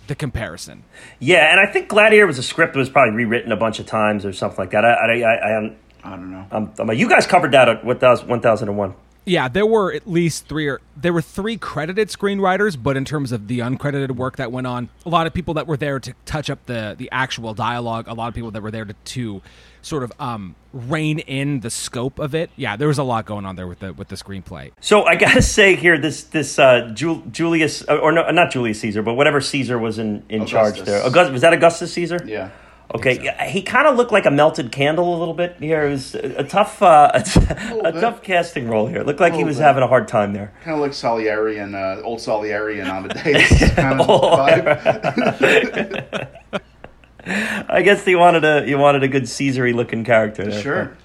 [0.07, 0.85] the comparison.
[1.19, 3.87] yeah, and I think Gladiator was a script that was probably rewritten a bunch of
[3.87, 4.85] times or something like that.
[4.85, 6.47] I I I, I, I don't know.
[6.51, 8.95] I'm, I'm, you guys covered that at 1000 1001.
[9.25, 13.31] Yeah, there were at least three or there were three credited screenwriters, but in terms
[13.31, 16.13] of the uncredited work that went on, a lot of people that were there to
[16.25, 19.43] touch up the the actual dialogue, a lot of people that were there to, to
[19.81, 22.51] sort of um rein in the scope of it.
[22.57, 24.73] Yeah, there was a lot going on there with the with the screenplay.
[24.81, 28.81] So I gotta say here, this this uh, Jul- Julius uh, or no, not Julius
[28.81, 31.03] Caesar, but whatever Caesar was in, in charge there.
[31.05, 32.19] August, was that Augustus Caesar?
[32.27, 32.51] yeah.
[32.95, 35.87] Okay, yeah, he kind of looked like a melted candle a little bit here.
[35.87, 38.01] It was a, a tough, uh, a, bit.
[38.01, 38.99] tough casting role here.
[38.99, 39.63] It looked like he was bit.
[39.63, 40.53] having a hard time there.
[40.63, 44.69] Kind of like Salieri and uh, old Salieri and Amadeus kind of vibe.
[47.69, 50.45] I guess he wanted a he wanted a good Caesar-y looking character.
[50.45, 50.61] There.
[50.61, 50.97] Sure.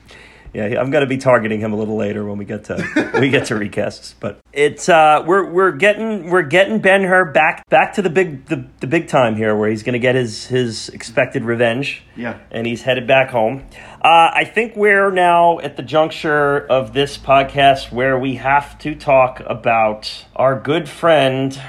[0.58, 3.30] Yeah, I'm going to be targeting him a little later when we get to we
[3.30, 4.16] get to recasts.
[4.20, 8.48] But it's uh, we're we're getting we're getting Ben Hur back back to the big
[8.48, 12.02] the, the big time here, where he's going to get his his expected revenge.
[12.16, 12.40] Yeah.
[12.50, 13.68] and he's headed back home.
[14.02, 18.96] Uh, I think we're now at the juncture of this podcast where we have to
[18.96, 21.62] talk about our good friend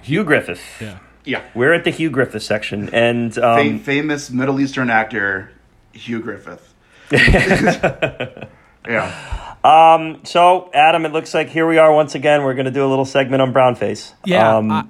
[0.00, 0.62] Hugh Griffith.
[0.80, 1.00] Yeah.
[1.26, 1.42] Yeah.
[1.54, 5.52] We're at the Hugh Griffith section, and Fa- um, famous Middle Eastern actor
[5.92, 6.71] Hugh Griffith.
[8.88, 9.56] yeah.
[9.64, 12.42] Um, so, Adam, it looks like here we are once again.
[12.42, 14.12] We're going to do a little segment on brownface.
[14.24, 14.86] Yeah, Um, I- I-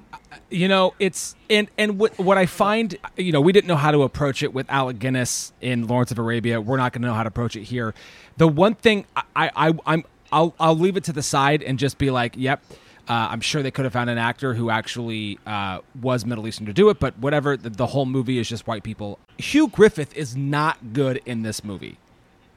[0.49, 3.89] you know it's and and what what I find, you know, we didn't know how
[3.89, 6.61] to approach it with Alec Guinness in Lawrence of Arabia.
[6.61, 7.95] We're not going to know how to approach it here.
[8.37, 11.97] The one thing I, I I'm I'll I'll leave it to the side and just
[11.97, 12.63] be like, yep.
[13.07, 16.67] Uh, I'm sure they could have found an actor who actually uh, was Middle Eastern
[16.67, 17.57] to do it, but whatever.
[17.57, 19.19] The, the whole movie is just white people.
[19.39, 21.97] Hugh Griffith is not good in this movie.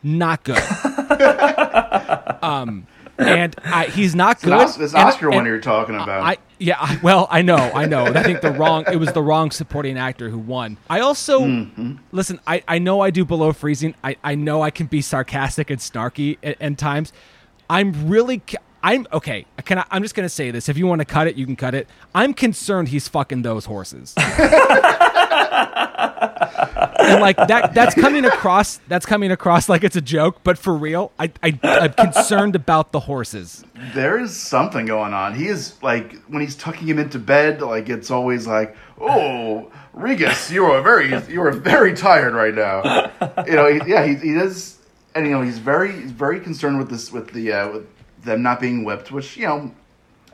[0.07, 0.57] Not good.
[2.43, 2.87] um,
[3.19, 4.53] and I, he's not good.
[4.61, 6.23] This, this Oscar and one you're talking about.
[6.23, 8.07] I yeah, I, well, I know, I know.
[8.07, 10.77] I think the wrong it was the wrong supporting actor who won.
[10.89, 11.97] I also Mm-hmm.
[12.13, 12.39] listen.
[12.47, 13.97] I, I know I do below freezing.
[14.05, 17.13] I, I know I can be sarcastic and snarky at, at times.
[17.69, 18.41] I'm really
[18.85, 19.45] I'm okay.
[19.65, 20.69] Can I, I'm just gonna say this.
[20.69, 21.89] If you want to cut it, you can cut it.
[22.15, 24.15] I'm concerned he's fucking those horses.
[27.07, 30.75] and like that that's coming across that's coming across like it's a joke, but for
[30.75, 33.65] real, I, I I'm concerned about the horses.
[33.95, 35.35] there is something going on.
[35.35, 40.51] He is like when he's tucking him into bed, like it's always like, "Oh, Regus,
[40.51, 43.11] you are very, you are very tired right now."
[43.47, 44.79] You know, he, yeah, he, he does,
[45.15, 47.87] and you know, he's very, he's very concerned with this, with the, uh, with
[48.25, 49.73] them not being whipped, which you know,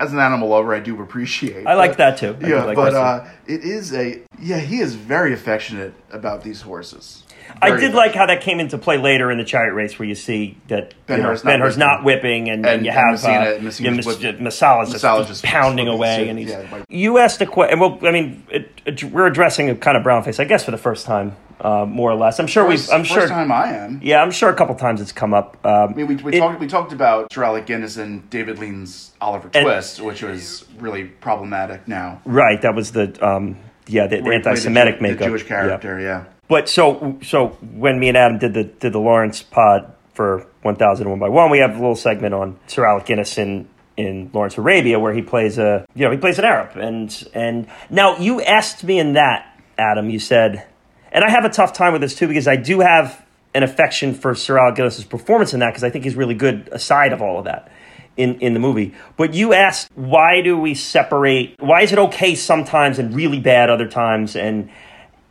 [0.03, 1.67] as an animal lover, I do appreciate.
[1.67, 2.37] I like that too.
[2.43, 6.61] I Yeah, like but uh, it is a, yeah, he is very affectionate about these
[6.63, 7.23] horses.
[7.61, 10.09] I Very did like how that came into play later in the chariot race, where
[10.09, 13.13] you see that Ben you know, Hur's not not whipping, and, And- you and have
[13.13, 16.51] Messina- uh, yeah, Messala's just, just just pounding away, and he's.
[16.51, 17.79] yeah, like- you asked a question.
[17.79, 20.71] Well, I mean, it, it, we're addressing a kind of brown face, I guess, for
[20.71, 22.39] the first time, uh, more or less.
[22.41, 22.95] I'm sure First, we've.
[22.95, 23.29] I'm first sure.
[23.29, 24.01] time I am.
[24.03, 25.57] Yeah, I'm sure a couple times it's come up.
[25.65, 28.59] Um, I mean, we, we it- talked we talked about Sir Alec Guinness and David
[28.59, 31.87] Lean's Oliver And- Twist, which was really problematic.
[31.89, 33.57] Now, Right, that was the um,
[33.87, 35.49] yeah the, the anti-Semitic the, makeup, the Jewish Yeah.
[35.49, 36.01] character.
[36.01, 40.47] Yeah, But so so when me and Adam did the did the Lawrence pod for
[40.63, 43.69] one thousand one by one, we have a little segment on Sir Alec Guinness in
[43.97, 47.67] in Lawrence Arabia where he plays a you know he plays an Arab and and
[47.91, 49.47] now you asked me in that
[49.79, 50.67] Adam you said
[51.13, 53.25] and I have a tough time with this too because I do have
[53.55, 56.69] an affection for Sir Alec Guinness's performance in that because I think he's really good
[56.73, 57.71] aside of all of that
[58.17, 58.95] in, in the movie.
[59.17, 61.61] But you asked, why do we separate?
[61.61, 64.37] Why is it okay sometimes and really bad other times?
[64.37, 64.71] And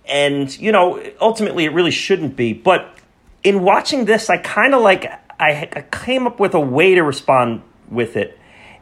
[0.07, 2.53] and you know, ultimately, it really shouldn't be.
[2.53, 2.97] But
[3.43, 5.05] in watching this, I kind of like
[5.39, 8.37] I, I came up with a way to respond with it.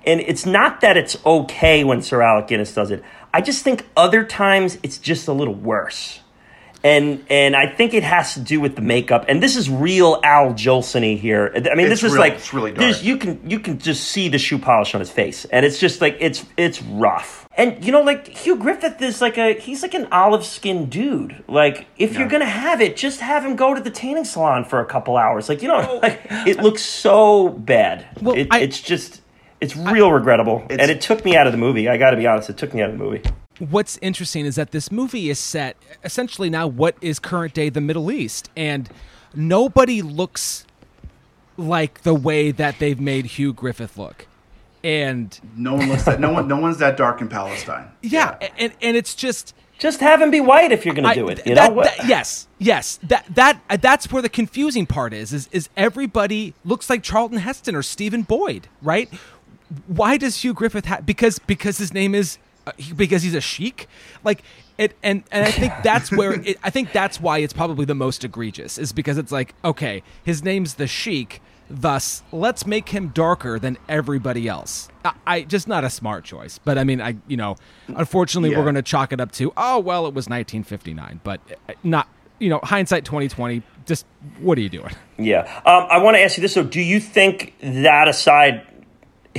[0.06, 3.04] And it's not that it's okay when Sir Alec Guinness does it.
[3.34, 6.22] I just think other times it's just a little worse
[6.84, 9.26] and and I think it has to do with the makeup.
[9.28, 11.52] And this is real Al Jolson here.
[11.56, 13.04] I mean, It's this is real- like it's really dark.
[13.04, 16.02] You can you can just see the shoe polish on his face, and it's just
[16.02, 17.48] like it's it's rough.
[17.58, 21.44] And you know, like Hugh Griffith is like a he's like an olive skinned dude.
[21.48, 24.80] Like if you're gonna have it, just have him go to the tanning salon for
[24.80, 25.50] a couple hours.
[25.50, 28.08] Like you know, like it looks so bad.
[28.22, 29.22] Well, it, I- it's just.
[29.62, 31.90] It's real regrettable, and it took me out of the movie.
[31.90, 33.22] I got to be honest; it took me out of the movie.
[33.60, 37.82] What's interesting is that this movie is set essentially now what is current day the
[37.82, 38.90] Middle East, and
[39.36, 40.66] nobody looks
[41.58, 44.28] like the way that they've made Hugh Griffith look.
[44.84, 46.20] And no one looks that.
[46.22, 46.48] No one.
[46.48, 47.92] No one's that dark in Palestine.
[48.02, 51.28] yeah, and and it's just Just have him be white if you're going to do
[51.28, 51.46] it.
[51.46, 51.98] You that- know what?
[51.98, 52.98] that- yes, yes.
[53.04, 55.34] That that that's where the confusing part is.
[55.34, 59.10] Is is everybody looks like Charlton Heston or Stephen Boyd, right?
[59.88, 61.06] Why does Hugh Griffith have?
[61.06, 62.38] Because because his name is
[62.78, 63.88] he- because he's a sheik,
[64.24, 64.42] like
[64.78, 64.96] it.
[65.04, 68.24] And and I think that's where it, I think that's why it's probably the most
[68.24, 71.42] egregious is because it's like okay, his name's the sheik.
[71.72, 74.90] Thus, let's make him darker than everybody else.
[75.06, 77.58] I, I just not a smart choice, but I mean, I you know,
[77.90, 78.58] unfortunately, Yeah.
[78.58, 81.40] we're going to chalk it up to oh well, it was 1959, but
[81.70, 82.08] uh, not
[82.40, 83.62] you know hindsight 2020.
[83.86, 84.06] Just
[84.40, 84.92] what are you doing?
[85.20, 85.42] Yeah.
[85.66, 86.54] Um, I want to ask you this.
[86.54, 88.66] So, do you think that aside,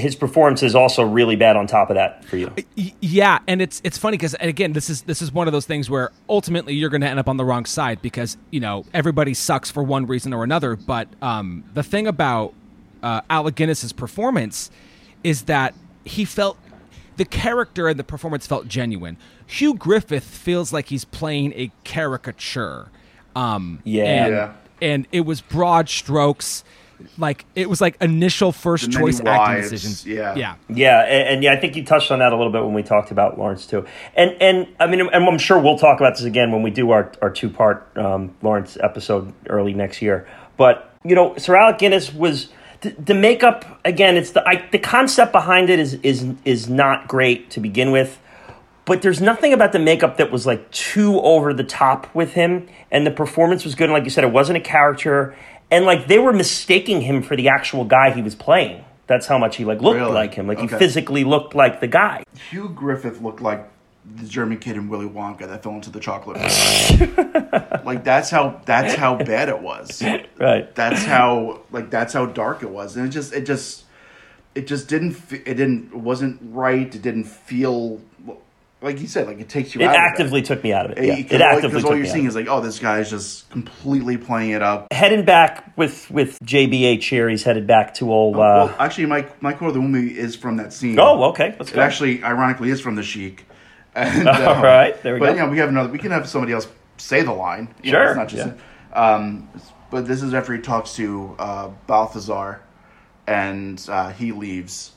[0.01, 2.53] his performance is also really bad on top of that for you?
[3.01, 5.89] Yeah, and it's it's funny because again, this is this is one of those things
[5.89, 9.35] where ultimately you're going to end up on the wrong side because you know everybody
[9.35, 10.75] sucks for one reason or another.
[10.77, 12.55] But um, the thing about
[13.03, 14.71] uh, Alec Guinness's performance
[15.23, 15.75] is that
[16.05, 16.59] he felt
[17.17, 19.17] the character and the performance felt genuine.
[19.47, 22.89] Hugh Griffith feels like he's playing a caricature.
[23.37, 24.05] Um, Yeah.
[24.05, 24.53] and, Yeah.
[24.81, 26.65] and it was broad strokes.
[27.19, 30.07] Like it was like initial first The choice acting wives, decisions.
[30.07, 30.35] yeah.
[30.35, 30.55] yeah.
[30.69, 32.83] Yeah, and, and yeah, I think you touched on that a little bit when we
[32.83, 33.87] talked about Lawrence too.
[34.15, 36.91] And and I mean, and I'm sure we'll talk about this again when we do
[36.91, 40.27] our our two part um, Lawrence episode early next year.
[40.57, 42.49] But you know, Sir Alec Guinness was
[42.83, 44.17] the, the makeup again.
[44.17, 48.19] It's the I, the concept behind it is is is not great to begin with.
[48.87, 52.67] But there's nothing about the makeup that was like too over the top with him,
[52.91, 53.85] and the performance was good.
[53.85, 55.37] And like you said, it wasn't a character,
[55.71, 58.85] and like they were mistaking him for the actual guy he was playing.
[59.07, 60.13] That's how much he like looked Really?
[60.13, 60.47] like him.
[60.47, 62.23] Like he physically looked like the guy.
[62.51, 63.69] Hugh Griffith looked like
[64.17, 66.39] the German kid in Willy Wonka that fell into the chocolate.
[67.85, 70.03] like that's how that's how bad it was.
[70.39, 70.75] Right.
[70.75, 73.85] That's how like that's how dark it was, and it just it just
[74.55, 76.93] it just didn't it didn't it wasn't right.
[76.95, 78.01] It didn't feel
[78.83, 80.99] like you said, like it takes you It actively took me out of it.
[80.99, 81.05] it.
[81.07, 83.49] Yeah, Because it actively 'cause took all you're seeing is like, oh, this guy's just
[83.51, 84.93] completely playing it up.
[84.93, 88.37] Heading back with with JBH here, he's headed back to old.
[88.37, 90.99] Uh, well, actually, my my quote of the movie is from that scene.
[90.99, 91.81] oh, okay, let's It go.
[91.83, 93.47] actually, ironically, is from the Sheik.
[93.95, 95.33] And, All right, there we but, go.
[95.33, 95.89] you know, we have another.
[95.91, 97.75] We can have somebody else say the line.
[97.83, 98.55] You Sure, know, it's not just.
[98.93, 99.49] Um,
[99.91, 102.61] but this is after he talks to uh, Balthazar,
[103.27, 104.93] and uh, he leaves,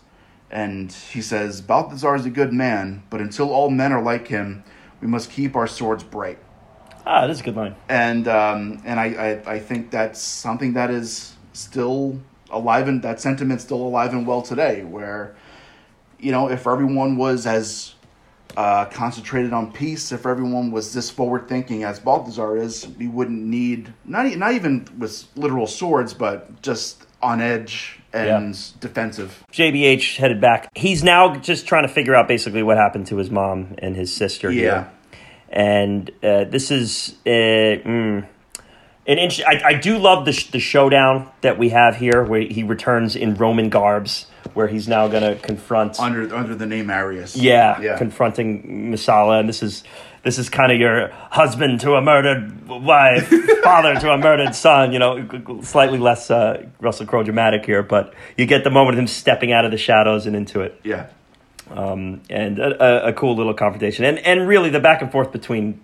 [0.53, 4.63] and he says, "Balthazar is a good man, but until all men are like him,
[5.01, 6.39] we must keep our swords bright."
[7.05, 7.75] ah, that's a good line.
[7.89, 12.19] and um, and I, I I think that's something that is still
[12.49, 14.83] alive and that sentiment's still alive and well today.
[14.83, 15.35] Where,
[16.19, 17.95] you know, if everyone was as
[18.55, 23.43] uh, concentrated on peace, if everyone was this forward thinking as Balthazar is, we wouldn't
[23.43, 29.43] need not not even with literal swords, but just on edge and defensive.
[29.51, 30.69] JBH headed back.
[30.75, 34.13] He's now just trying to figure out basically what happened to his mom and his
[34.13, 34.61] sister Yeah.
[34.61, 34.91] here.
[35.49, 38.27] And uh, this is uh, mm,
[39.07, 39.41] an inch.
[39.41, 43.15] I, I do love the, sh- the showdown that we have here, where he returns
[43.15, 44.25] in Roman garbs,
[44.55, 45.99] where he's now going to confront.
[45.99, 47.35] Under under the name Arrius.
[47.39, 47.97] yeah, yeah.
[47.99, 49.83] confronting Messala, and this is
[50.23, 53.27] this is kind of your husband to a murdered wife,
[53.61, 54.93] father to a murdered son.
[54.93, 58.99] You know, slightly less uh, Russell Crowe dramatic here, but you get the moment of
[58.99, 61.07] him stepping out of the shadows and into it yeah.
[61.69, 64.05] um, and a, a, a cool little confrontation.
[64.05, 65.81] And and really, the back and forth between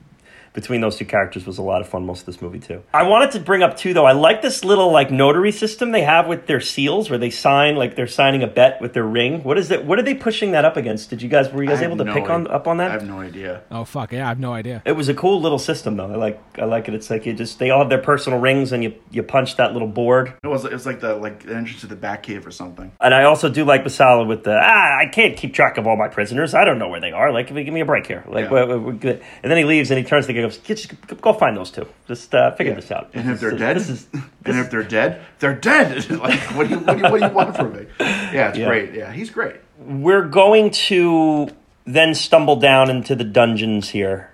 [0.59, 2.83] between those two characters was a lot of fun most of this movie too.
[2.93, 4.05] I wanted to bring up too though.
[4.05, 7.75] I like this little like notary system they have with their seals, where they sign
[7.75, 9.43] like they're signing a bet with their ring.
[9.43, 9.85] What is that?
[9.85, 11.09] What are they pushing that up against?
[11.09, 12.89] Did you guys were you guys able to no pick on up on that?
[12.89, 13.63] I have no idea.
[13.71, 14.81] Oh fuck yeah, I have no idea.
[14.85, 16.11] It was a cool little system though.
[16.11, 16.93] I like I like it.
[16.93, 19.73] It's like you just they all have their personal rings and you you punch that
[19.73, 20.33] little board.
[20.43, 22.91] It was it was like the like the entrance to the back Batcave or something.
[22.99, 25.95] And I also do like Messala with the ah, I can't keep track of all
[25.95, 26.53] my prisoners.
[26.53, 27.31] I don't know where they are.
[27.31, 28.23] Like, give me a break here.
[28.27, 28.51] Like, Yeah.
[28.51, 29.21] we're, we're good.
[29.43, 31.87] And then he leaves and he turns to the just go find those two.
[32.07, 33.09] Just uh, figure this out.
[33.13, 34.07] And if they're This dead, this is
[34.45, 36.09] and if they're dead, they're dead.
[36.19, 37.85] like, what do you what do you, what do you want from me?
[37.99, 38.67] Yeah, it's Yeah.
[38.67, 38.93] great.
[38.93, 39.55] Yeah, he's great.
[39.77, 41.47] we're going to
[41.85, 44.31] then stumble down into the dungeons here,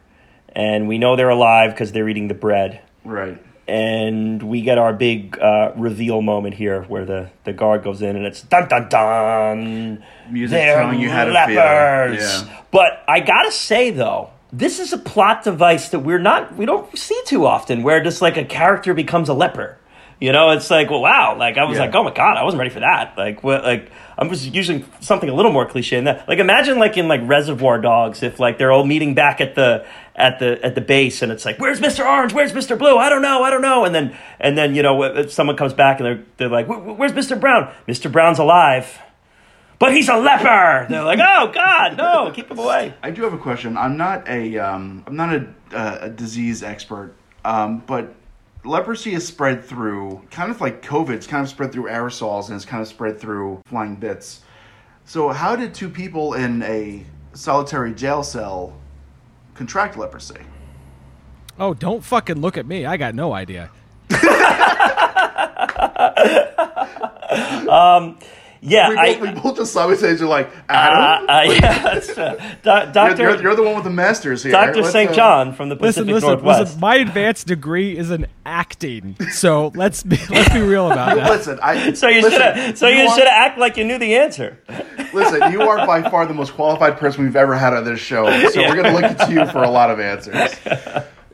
[0.56, 2.82] and we know they're alive because they're eating the bread.
[3.04, 3.42] Right.
[3.68, 8.16] And we get our big uh, reveal moment here, where the, the guard goes in,
[8.16, 10.04] and it's dun dun dun.
[10.30, 12.18] Music They're telling you how to lepers.
[12.42, 12.48] feel.
[12.48, 12.62] Yeah.
[12.72, 16.98] But I gotta say though, this is a plot device that we're not we don't
[16.98, 19.78] see too often, where just like a character becomes a leper.
[20.18, 21.36] You know, it's like, well, wow.
[21.38, 21.86] Like I was Yeah.
[21.86, 23.18] like, oh my god, I wasn't ready for that.
[23.18, 23.64] Like, what?
[23.64, 26.26] Like i'm just using something a little more cliche than that.
[26.26, 29.86] Like imagine like in like Reservoir Dogs, if like they're all meeting back at the
[30.16, 32.34] at the at the base, and it's like, where's Mister Orange?
[32.34, 32.96] Where's Mister Blue?
[32.98, 33.84] I don't know, I don't know.
[33.84, 37.36] And then and then you know someone comes back and they're they're like, where's Mister
[37.36, 37.70] Brown?
[37.86, 38.98] Mister Brown's alive.
[39.80, 40.88] But he's a leper.
[40.90, 42.94] They're like, oh God, no, keep him away.
[43.04, 43.78] I do have a question.
[43.78, 48.16] I'm not a um, I'm not a, uh, a disease expert, um, but
[48.64, 51.10] leprosy is spread through kind of like COVID.
[51.12, 54.42] It's kind of spread through aerosols and it's kind of spread through flying bits.
[55.06, 58.74] So how did two people in a solitary jail cell
[59.54, 60.42] contract leprosy?
[61.60, 62.86] Oh, don't fucking look at me.
[62.86, 63.70] I got no idea.
[68.68, 71.30] Yeah, We I, both, we both just simultaneously like uh, Adam.
[71.30, 74.52] uh, yeah, that's, uh, doc- you're, Doctor you're, you're the one with the masters here.
[74.52, 75.12] Doctor St.
[75.12, 76.60] uh, John from the Listen, Pacific listen, Northwest.
[76.62, 76.80] listen.
[76.80, 81.30] My advanced degree is in acting, so let's be let's be real about that.
[81.30, 82.78] Listen, I, so you should.
[82.78, 84.60] So you, are- should act like you knew the answer.
[85.14, 88.26] Listen, you are by far the most qualified person we've ever had on this show,
[88.50, 88.70] so Yeah.
[88.70, 90.56] we're going to look to you for a lot of answers.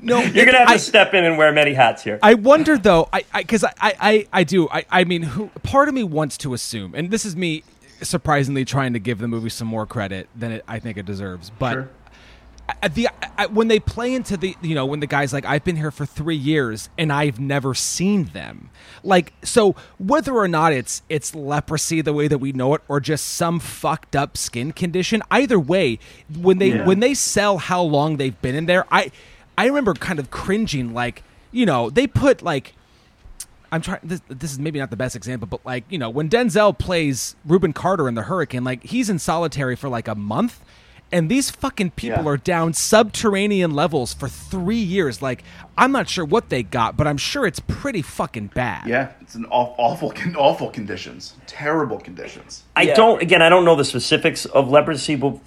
[0.02, 2.18] No, You're gonna have to I, step in and wear many hats here.
[2.24, 4.68] I wonder though, I because I, I, I, I do.
[4.70, 7.64] I, I mean, who, part of me wants to assume, and this is me
[8.02, 11.52] surprisingly trying to give the movie some more credit than it, I think it deserves,
[11.60, 11.74] but.
[11.74, 11.90] Sure.
[12.84, 15.64] I- the I, when they play into the you know when the guy's like I've
[15.66, 18.70] been here for three years and I've never seen them
[19.04, 23.02] like so whether or not it's it's leprosy the way that we know it or
[23.02, 26.00] just some fucked up skin condition either way
[26.34, 26.86] when they Yeah.
[26.86, 29.12] when they sell how long they've been in there I
[29.62, 31.22] I remember kind of cringing like
[31.52, 32.74] you know they put like
[33.72, 34.00] I'm trying.
[34.04, 37.36] This, this is maybe not the best example, but like you know, when Denzel plays
[37.46, 40.60] Rubin Carter in The Hurricane, like he's in solitary for like a month,
[41.12, 42.30] and these fucking people Yeah.
[42.32, 45.22] are down subterranean levels for three years.
[45.22, 45.44] Like
[45.78, 48.88] I'm not sure what they got, but I'm sure it's pretty fucking bad.
[48.88, 52.64] Yeah, it's an aw- awful, awful conditions, terrible conditions.
[52.76, 52.96] I Yeah.
[52.96, 53.22] don't.
[53.22, 55.38] Again, I don't know the specifics of leprosy, but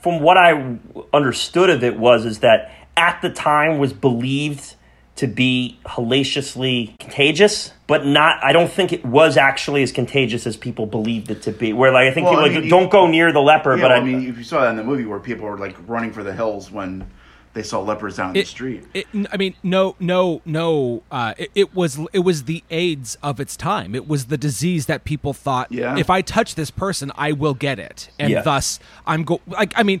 [0.00, 0.78] from what I
[1.12, 4.74] understood of it was is that at the time was believed
[5.16, 8.42] to be hellaciously contagious, but not.
[8.42, 11.72] I don't think it was actually as contagious as people believed it to be.
[11.72, 13.90] Where like I think Well, people I like don't go near the leper, Yeah, but
[13.90, 15.76] well, I, I mean, if you saw that in the movie where people were like
[15.86, 17.08] running for the hills when
[17.52, 18.82] they saw lepers down the street.
[18.94, 21.04] It, I mean, no, no, no.
[21.12, 23.94] Uh, it, it was it was the AIDS of its time.
[23.94, 25.96] It was the disease that people thought, Yeah.
[25.96, 28.42] if I touch this person, I will get it, and Yeah.
[28.42, 29.40] thus I'm go.
[29.46, 30.00] Like, I mean,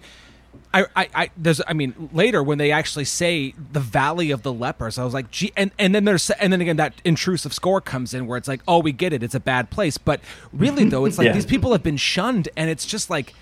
[0.74, 4.52] I, I, I, there's, I mean, later when they actually say the Valley of the
[4.52, 7.80] Lepers, I was like, gee, and and then there's, and then again that intrusive score
[7.80, 10.20] comes in where it's like, oh, we get it, it's a bad place, but
[10.52, 11.32] really though, it's like Yeah.
[11.32, 13.34] these people have been shunned, and it's just like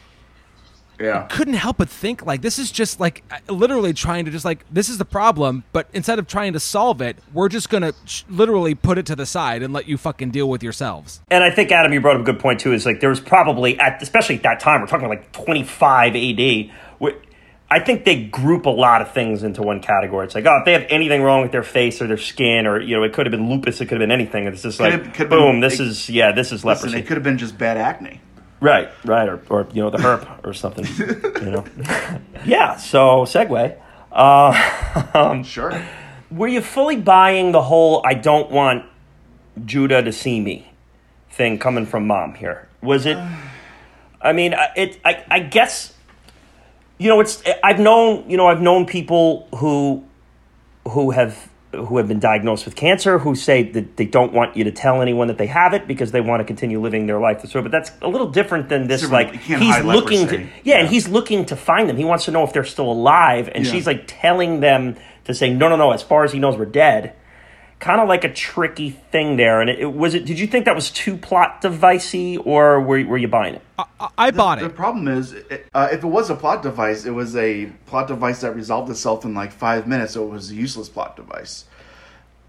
[1.00, 1.26] yeah.
[1.30, 4.64] couldn't help but think like this is just like uh, literally trying to just like
[4.70, 8.22] this is the problem but instead of trying to solve it we're just gonna sh-
[8.28, 11.50] literally put it to the side and let you fucking deal with yourselves and I
[11.50, 12.72] think Adam, you brought up a good point too.
[12.72, 16.70] Is like there was probably at especially at that time we're talking like 25 AD.
[17.70, 20.26] I think they group a lot of things into one category.
[20.26, 22.78] It's like oh, if they have anything wrong with their face or their skin, or
[22.80, 24.46] you know, it could have been lupus, it could have been anything.
[24.46, 26.98] It's just like Could've- could've boom, been- this it- is yeah, this is Listen, leprosy.
[26.98, 28.20] it could have been just bad acne.
[28.60, 30.84] Right, right, or, or you know the herp or something.
[31.44, 31.64] you know,
[32.44, 32.76] yeah.
[32.76, 33.76] So segue.
[34.12, 35.82] Uh, um, Sure.
[36.30, 38.84] were you fully buying the whole "I don't want
[39.64, 40.70] Judah to see me"
[41.30, 42.68] thing coming from mom here?
[42.82, 43.16] Was it?
[43.16, 43.28] Uh.
[44.20, 44.98] I mean, uh, it.
[45.06, 45.94] I, I guess.
[47.02, 47.42] You know, it's.
[47.64, 48.28] I've known.
[48.30, 50.04] You know, I've known people who,
[50.88, 54.62] who have who have been diagnosed with cancer who say that they don't want you
[54.64, 57.40] to tell anyone that they have it because they want to continue living their life
[57.40, 57.62] this way.
[57.62, 59.10] But that's a little different than this.
[59.10, 60.50] Like he's looking to, leprosy.
[60.64, 61.96] yeah, and he's looking to find them.
[61.96, 63.72] He wants to know if they're still alive, and Yeah.
[63.72, 65.92] she's like telling them to say no, no, no.
[65.92, 67.14] As far as he knows, we're dead.
[67.82, 69.60] Kind of like a tricky thing there.
[69.60, 70.24] And it, it was it.
[70.24, 73.62] Did you think that was too plot devicey, or were were you buying it?
[73.76, 76.36] i, I, I bought The it The problem is, it- uh, if it was a
[76.36, 80.24] plot device, it was a plot device that resolved itself in like five minutes, so
[80.24, 81.64] it was a useless plot device.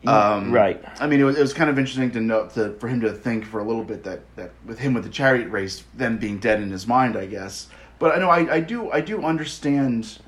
[0.05, 0.83] Um, right.
[0.99, 3.11] I mean, it was, it was kind of interesting to note to, for him to
[3.11, 6.37] think for a little bit that, that with him with the chariot race, them being
[6.37, 7.69] dead in his mind, I guess.
[7.97, 10.19] But I know I, I do I do understand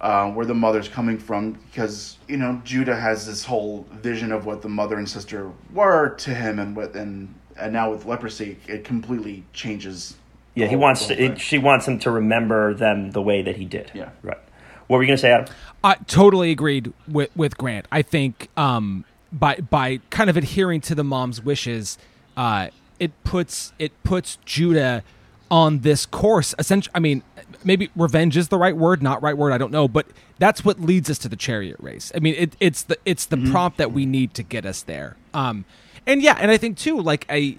[0.00, 4.46] uh, where the mother's coming from because you know Judah has this whole vision of
[4.46, 8.58] what the mother and sister were to him, and what and and now with leprosy,
[8.66, 10.16] it completely changes.
[10.54, 11.22] Yeah, the he whole- wants the to.
[11.24, 13.90] It, she wants him to remember them the way that he did.
[13.94, 14.10] Yeah.
[14.22, 14.38] Right.
[14.86, 15.52] What were you gonna say, Adam?
[15.84, 17.86] I totally agreed with with Grant.
[17.92, 21.96] I think um, by by kind of adhering to the mom's wishes,
[22.36, 22.68] uh,
[22.98, 25.04] it puts it puts Judah
[25.50, 26.54] on this course.
[26.58, 27.22] Essentially, I mean,
[27.64, 29.52] maybe revenge is the right word, not right word.
[29.52, 30.06] I don't know, but
[30.38, 32.12] that's what leads us to the chariot race.
[32.14, 35.16] I mean, it, it's the it's the prompt that we need to get us there.
[35.34, 35.64] Um,
[36.06, 37.58] and yeah, and I think too, like I,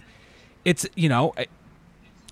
[0.66, 1.34] it's you know.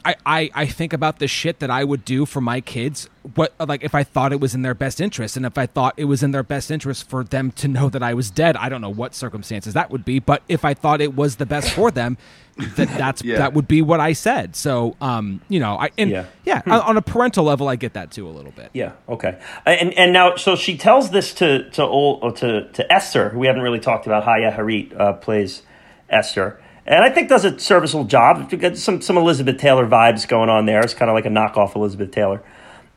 [0.06, 3.10] I, I, I, think about the shit that I would do for my kids.
[3.36, 5.94] What like if I thought it was in their best interest, and if I thought
[5.98, 8.56] it was in their best interest for them to know that I was dead.
[8.58, 11.46] I don't know what circumstances that would be, but if I thought it was the
[11.46, 12.18] best for them,
[12.58, 13.38] that that's Yeah.
[13.38, 14.56] that would be what I said.
[14.56, 16.26] So um, you know, I and Yeah.
[16.46, 18.70] yeah, on, on a parental level, I get that too a little bit.
[18.74, 18.94] Yeah.
[19.08, 19.40] Okay.
[19.66, 23.48] And and now, so she tells this to to old to to Esther, who we
[23.48, 24.24] haven't really talked about.
[24.24, 25.62] Haya Harareet uh, plays
[26.10, 26.60] Esther,
[26.90, 28.52] and I think does a serviceable job.
[28.76, 30.80] Some some Elizabeth Taylor vibes going on there.
[30.82, 32.42] It's kind of like a knockoff Elizabeth Taylor.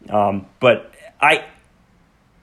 [0.09, 1.45] Um, but I,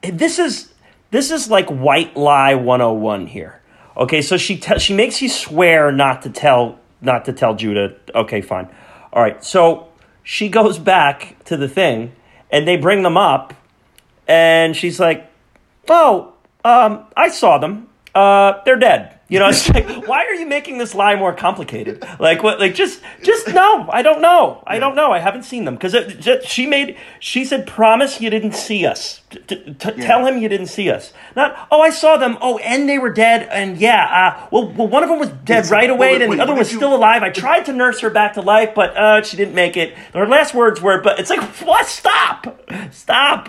[0.04, 0.72] this is
[1.10, 3.60] this is like white lie 101 here.
[3.98, 7.96] Okay, so she te- she makes you swear not to tell not to tell Judah.
[8.14, 8.70] Okay, fine.
[9.12, 9.44] All right.
[9.44, 9.88] So
[10.22, 12.12] she goes back to the thing
[12.52, 13.56] and they bring them up
[14.28, 15.28] and she's like,
[15.90, 17.90] "Oh, um, I saw them.
[18.14, 22.04] Uh, they're dead." You know, it's like, why are you making this lie more complicated?
[22.20, 22.60] Like what?
[22.60, 23.88] Like just, just no.
[23.92, 24.64] I don't know.
[24.66, 25.12] I don't know.
[25.12, 25.96] I haven't seen them because
[26.46, 26.98] she made.
[27.20, 29.22] She said, "Promise you didn't see us.
[29.30, 32.40] T- t- t- Tell him you didn't see us." Not, "Oh, I saw them.
[32.42, 33.48] Oh, and they were dead.
[33.52, 34.04] And yeah,
[34.42, 35.72] uh, well, well, one of them was dead Yes.
[35.72, 36.14] right away.
[36.14, 37.22] Wait, then wait, the other what was you- still alive.
[37.22, 39.94] I tried to nurse her back to life, but uh, she didn't make it.
[40.16, 41.86] Her last words were, "But it's like, what?
[41.86, 42.60] Stop!
[42.92, 43.48] Stop!"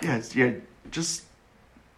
[0.00, 0.52] Yes, yeah.
[0.90, 1.24] Just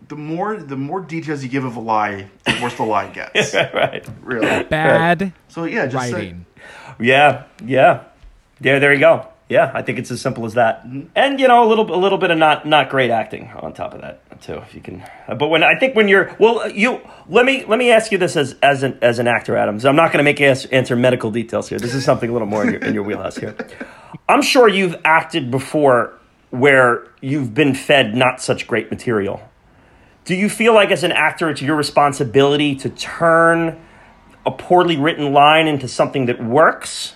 [0.09, 3.55] the more the more details you give of a lie, the worse the lie gets.
[3.75, 4.07] right.
[4.23, 4.65] really.
[4.71, 6.47] Bad So yeah, just say- writing.
[7.01, 8.05] Yeah, yeah,
[8.61, 8.79] yeah.
[8.79, 9.29] There you go.
[9.49, 10.85] Yeah, I think it's as simple as that.
[10.85, 11.09] Mm-hmm.
[11.15, 13.95] And you know, a little, a little bit of not, not great acting on top
[13.95, 15.03] of that too, if you can.
[15.27, 18.19] uh, But when I think when you're, well, you let me let me ask you
[18.19, 19.85] this as as an as an actor, Adams.
[19.87, 21.79] I'm not going to make you ask, answer medical details here.
[21.79, 23.57] This is something a little more in your, in your wheelhouse here.
[24.29, 26.13] I'm sure you've acted before
[26.51, 29.41] where you've been fed not such great material.
[30.29, 33.81] Do you feel like as an actor, it's your responsibility to turn
[34.45, 37.15] a poorly written line into something that works?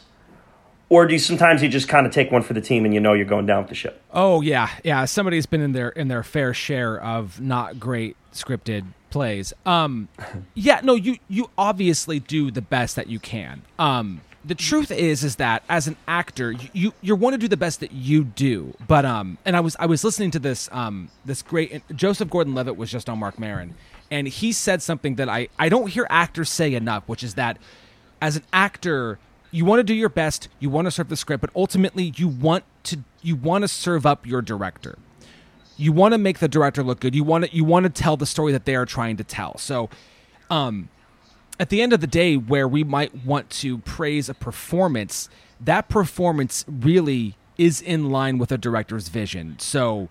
[0.93, 3.01] or do you sometimes you just kind of take one for the team and you
[3.01, 4.03] know you're going down with the ship?
[4.13, 5.07] Oh yeah, yeah.
[5.07, 9.55] Somebody's been in their in their fair share of not great scripted plays.
[9.65, 10.09] Um,
[10.55, 13.63] yeah, no, you you obviously do the best that you can.
[13.79, 17.57] Um, the truth is is that as an actor, you you, want to do the
[17.57, 18.75] best that you do.
[18.87, 22.77] But um, and I was I was listening to this um this great Joseph Gordon-Levitt
[22.77, 23.75] was just on Marc Maron,
[24.11, 27.59] and he said something that I I don't hear actors say enough, which is that
[28.21, 29.19] as an actor
[29.51, 32.27] you want to do your best you want to serve the script but ultimately you
[32.27, 34.99] want to you want to serve up your director.
[35.77, 37.15] You want to make the director look good.
[37.15, 39.57] You want to you want to tell the story that they are trying to tell.
[39.59, 39.89] So
[40.51, 40.89] um
[41.63, 45.29] at the end of the day where we might want to praise a performance
[45.61, 50.09] that performance really is in line with a director's vision so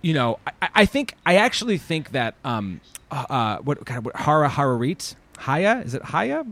[0.00, 4.16] you know i, I think i actually think that um uh what kind of what
[4.16, 6.44] hara Harareet haya is it haya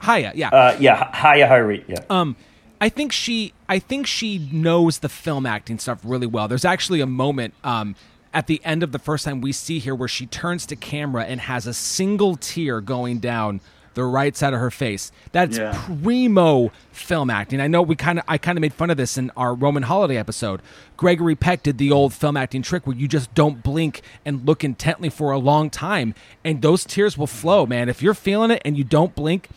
[0.00, 1.84] haya yeah Uh, yeah, Haya Hari.
[1.88, 2.02] Yeah.
[2.10, 2.36] um
[2.80, 6.46] I think she I think she knows the film acting stuff really well.
[6.46, 7.96] There's actually a moment um
[8.34, 11.24] at the end of the first time we see her where she turns to camera
[11.24, 13.60] and has a single tear going down
[13.94, 15.10] the right side of her face.
[15.32, 15.72] That's Yeah.
[16.02, 17.60] primo film acting.
[17.60, 19.82] I know we kind of I kind of made fun of this in our Roman
[19.82, 20.60] holiday episode.
[20.96, 24.62] Gregory Peck did the old film acting trick where you just don't blink and look
[24.62, 26.14] intently for a long time
[26.44, 27.88] and those tears will flow, man.
[27.88, 29.48] If you're feeling it and you don't blink,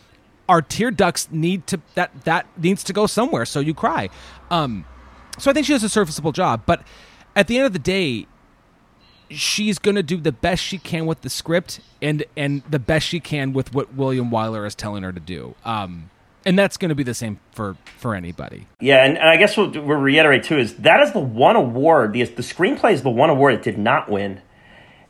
[0.50, 4.10] our tear ducts need to that that needs to go somewhere so you cry
[4.50, 4.84] um
[5.38, 6.84] so i think she does a serviceable job but
[7.38, 8.26] at the end of the day
[9.32, 13.08] she's going to do the best she can with the script and and the best
[13.08, 16.10] she can with what william wyler is telling her to do um
[16.46, 19.56] and that's going to be the same for for anybody Yeah, and, and I guess
[19.58, 22.14] what we'll reiterate too is that is the one award.
[22.14, 24.42] The, the screenplay is the one award it did not win.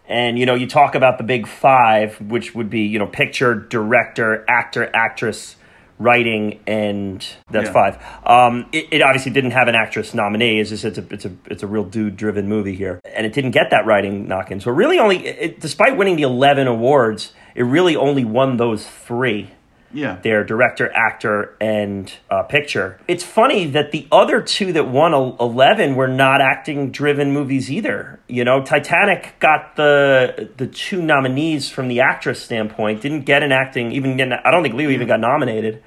[0.07, 3.55] And you know, you talk about the big five, which would be you know picture,
[3.55, 5.55] director, actor, actress,
[6.01, 7.73] writing, and that's Yeah.
[7.73, 7.97] five.
[8.25, 10.59] Um, it, it obviously didn't have an actress nominee.
[10.59, 13.33] It's just it's a it's a it's a real dude driven movie here, and it
[13.33, 14.59] didn't get that writing knock in.
[14.59, 18.87] So it really only, it, despite winning the eleven awards, it really only won those
[18.87, 19.49] three
[19.93, 20.17] Yeah.
[20.23, 22.97] their director, actor, and uh, picture.
[23.09, 28.21] It's funny that the other two that won 11 were not acting driven movies either.
[28.29, 33.51] You know, Titanic got the the two nominees from the actress standpoint, didn't get an
[33.51, 35.83] acting, even I don't think Leo even got nominated.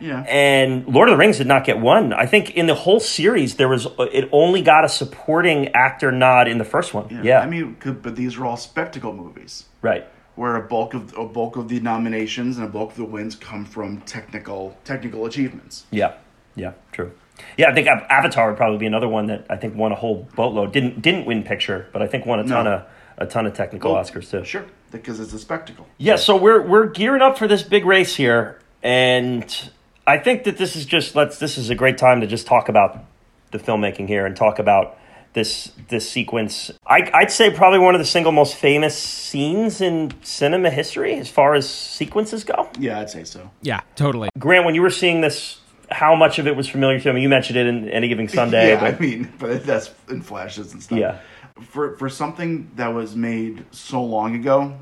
[0.00, 0.20] Yeah.
[0.28, 2.12] And Lord of the Rings did not get one.
[2.12, 6.48] I think in the whole series, there was it only got a supporting actor nod
[6.48, 7.08] in the first one.
[7.24, 9.64] Yeah, I mean, but these are all spectacle movies.
[9.82, 10.06] right.
[10.34, 13.34] where a bulk of a bulk of the nominations and a bulk of the wins
[13.34, 15.86] come from technical technical achievements.
[15.90, 16.14] Yeah,
[16.54, 17.12] yeah, true.
[17.58, 20.28] Yeah, I think Avatar would probably be another one that I think won a whole
[20.36, 20.72] boatload.
[20.72, 22.72] Didn't didn't win picture, but I think won a ton No.
[22.72, 22.82] of
[23.18, 24.44] a ton of technical Oscars too.
[24.44, 25.86] Sure, because it's a spectacle.
[25.98, 29.70] Yeah, so we're we're gearing up for this big race here, and
[30.06, 32.68] I think that this is just let's this is a great time to just talk
[32.68, 33.04] about
[33.50, 34.96] the filmmaking here and talk about
[35.32, 36.70] this this sequence.
[36.86, 41.28] I, I'd say probably one of the single most famous scenes in cinema history as
[41.28, 42.68] far as sequences go.
[42.78, 43.50] Yeah, I'd say so.
[43.62, 45.60] yeah totally Grant, when you were seeing this,
[45.90, 47.10] how much of it was familiar to you?
[47.10, 48.68] I mean, you mentioned it in any given Sunday.
[48.70, 50.98] yeah, but- I mean, but that's in flashes and stuff.
[50.98, 51.18] Yeah.
[51.60, 54.76] For for something that was made so long ago,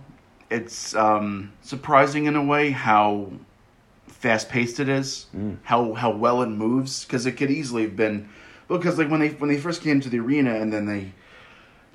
[0.51, 3.31] it's um, surprising in a way how
[4.25, 5.59] fast paced it is, mm.
[5.65, 7.05] how how well it moves.
[7.05, 8.27] Because it could easily have been,
[8.69, 11.13] because like when they when they first came to the arena and then they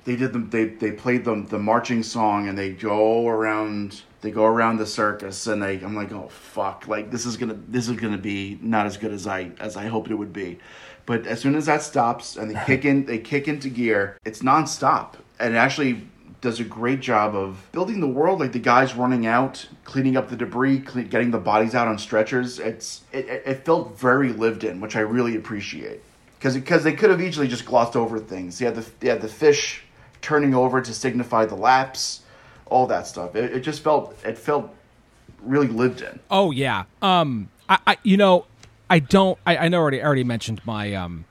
[0.04, 4.30] they did them they they played them the marching song and they go around they
[4.30, 7.88] go around the circus and they I'm like oh fuck like this is gonna this
[7.88, 10.60] is gonna be not as good as I as I hoped it would be,
[11.06, 14.40] but as soon as that stops and they kick in they kick into gear it's
[14.40, 16.06] nonstop and it actually
[16.40, 20.28] does a great job of building the world like the guys running out cleaning up
[20.30, 24.64] the debris cle getting the bodies out on stretchers it's it, it felt very lived
[24.64, 26.00] in which I really appreciate
[26.40, 28.58] because because they could have easily just glossed over things.
[28.58, 29.84] They had the they had the fish
[30.22, 32.22] turning over to signify the lapse,
[32.66, 33.36] all that stuff.
[33.36, 34.74] It, it just felt it felt
[35.42, 36.18] really lived in.
[36.30, 36.84] Oh yeah.
[37.02, 38.46] Um, I, I you know,
[38.88, 39.38] I don't.
[39.46, 40.00] I, I know already.
[40.00, 41.26] I already mentioned my um,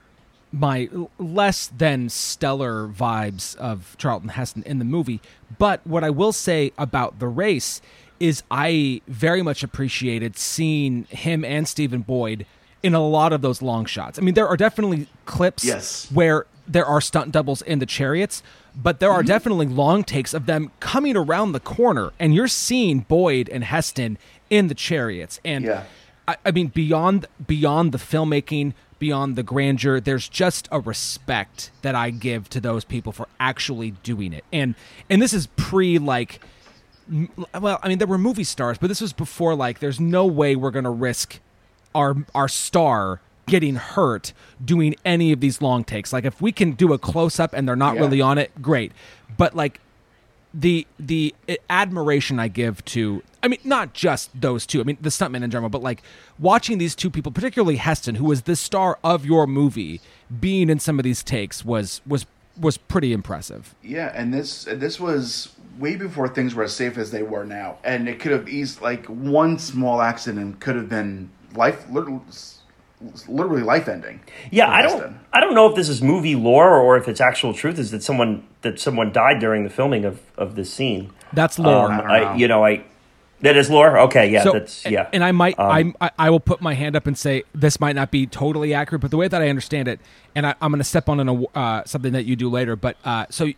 [0.52, 5.20] my less than stellar vibes of Charlton Heston in the movie.
[5.58, 7.80] But what I will say about the race
[8.18, 12.46] is, I very much appreciated seeing him and Stephen Boyd
[12.82, 14.18] in a lot of those long shots.
[14.18, 16.10] I mean, there are definitely clips Yes.
[16.12, 18.42] where there are stunt doubles in the chariots,
[18.74, 19.28] but there are mm-hmm.
[19.28, 24.18] definitely long takes of them coming around the corner, and you're seeing Boyd and Heston
[24.48, 25.40] in the chariots.
[25.44, 25.84] And Yeah.
[26.28, 31.96] I, I mean, beyond beyond the filmmaking, beyond the grandeur, there's just a respect that
[31.96, 34.44] I give to those people for actually doing it.
[34.52, 34.76] And
[35.08, 36.38] and this is pre like
[37.60, 40.54] well, I mean, there were movie stars, but this was before like there's no way
[40.54, 41.40] we're gonna risk
[41.92, 44.32] our our star getting hurt
[44.64, 46.12] doing any of these long takes.
[46.12, 48.02] Like if we can do a close up and they're not Yeah.
[48.02, 48.92] really on it, great.
[49.36, 49.80] But like
[50.52, 51.34] the the
[51.68, 54.80] admiration I give to I mean not just those two.
[54.80, 56.02] I mean the stuntmen in general, but like
[56.38, 60.00] watching these two people, particularly Heston, who was the star of your movie,
[60.40, 62.26] being in some of these takes was was
[62.58, 63.74] was pretty impressive.
[63.82, 67.78] Yeah, and this this was way before things were as safe as they were now,
[67.84, 71.88] and it could have eased like one small accident could have been life
[73.00, 74.20] literally, literally life ending.
[74.50, 75.18] Yeah, I don't.
[75.32, 77.78] I don't know if this is movie lore or if it's actual truth.
[77.78, 81.10] Is that someone that someone died during the filming of of this scene?
[81.32, 81.90] That's lore.
[81.90, 82.84] Um, don't I, you know, I
[83.42, 83.98] that is lore.
[83.98, 85.08] Okay, yeah, so, that's yeah.
[85.12, 87.96] And I might, Um, I, I will put my hand up and say this might
[87.96, 89.98] not be totally accurate, but the way that I understand it,
[90.34, 92.76] and I, I'm going to step on an, uh, something that you do later.
[92.76, 93.48] But uh, so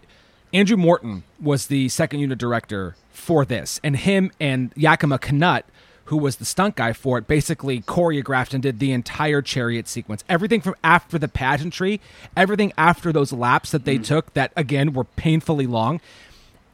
[0.52, 5.64] Andrew Marton was the second unit director for this, and him and Yakima Canutt,
[6.06, 10.24] who was the stunt guy for it, basically choreographed and did the entire chariot sequence.
[10.28, 12.00] Everything from after the pageantry,
[12.36, 14.02] everything after those laps that they hmm.
[14.02, 16.00] took, that again were painfully long.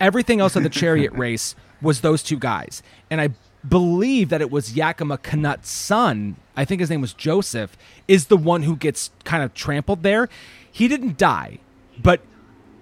[0.00, 2.82] Everything else of the chariot race was those two guys.
[3.10, 3.30] And I
[3.66, 7.76] believe that it was Yakima Canutt's son, I think his name was Joseph,
[8.06, 10.28] is the one who gets kind of trampled there.
[10.70, 11.58] He didn't die,
[12.00, 12.20] but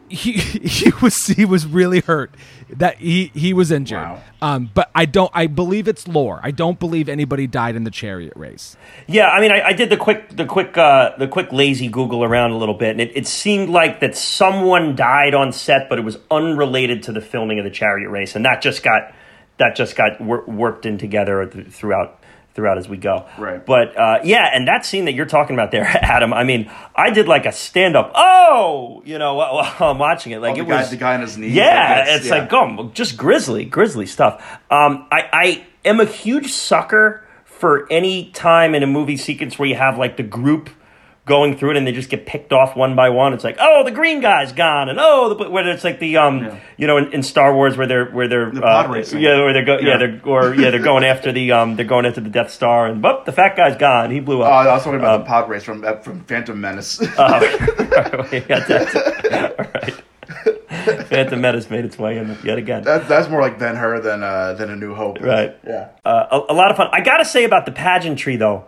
[0.09, 2.35] he he was he was really hurt.
[2.69, 3.99] That he he was injured.
[3.99, 4.23] Wow.
[4.43, 6.41] Um, but I don't I believe it's lore.
[6.43, 8.77] I don't believe anybody died in the chariot race.
[9.07, 12.25] Yeah, I mean, I, I did the quick, the quick, uh, the quick lazy Google
[12.25, 15.99] around a little bit, and it, it seemed like that someone died on set, but
[15.99, 19.15] it was unrelated to the filming of the chariot race, and that just got
[19.59, 22.21] that just got wor- worked in together th- throughout
[22.57, 23.27] throughout as we go.
[23.39, 23.65] Right.
[23.65, 26.33] But uh, yeah, and that scene that you're talking about there, Adam.
[26.33, 28.11] I mean, I did like a stand up.
[28.17, 31.15] Oh, you know, while, while I'm watching it, like Oh, it guy- was the guy
[31.15, 32.39] on his knees, Yeah, guess, it's yeah.
[32.41, 34.43] like oh, just grisly, grisly stuff.
[34.71, 39.69] Um, I, I am a huge sucker for any time in a movie sequence where
[39.69, 40.69] you have like the group
[41.27, 43.35] going through it and they just get picked off one by one.
[43.35, 46.39] It's like, oh, the green guy's gone, and oh, the where it's like the um,
[46.45, 46.61] Yeah.
[46.79, 49.53] you know, in, in Star Wars where they're where they're The uh, pod yeah, where
[49.53, 49.89] they're go, yeah.
[49.89, 49.97] Yeah.
[49.99, 53.03] they're or yeah, they're going after the um, they're going after the Death Star, and
[53.03, 54.53] but the fat guy's gone, he blew Oh, up.
[54.67, 57.01] I was talking about Um, the pod race from uh, from Phantom Menace.
[57.19, 57.41] Oh,
[58.31, 59.55] that.
[59.59, 60.03] All right.
[61.09, 62.83] Phantom Menace made its way in yet again.
[62.85, 65.21] that, that's more like Ben Hur than uh, than A New Hope.
[65.21, 65.57] Right.
[65.67, 65.89] Yeah.
[66.05, 66.89] Uh, a, a lot of fun.
[66.93, 68.65] I gotta say about the pageantry though,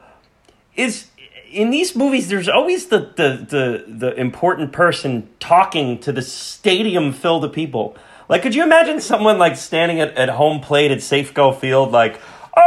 [0.77, 1.07] is
[1.51, 7.13] in these movies there's always the the the, the important person talking to the stadium
[7.13, 7.97] filled of people.
[8.29, 12.21] Like, could you imagine someone like standing at, at home plate at Safeco Field, like,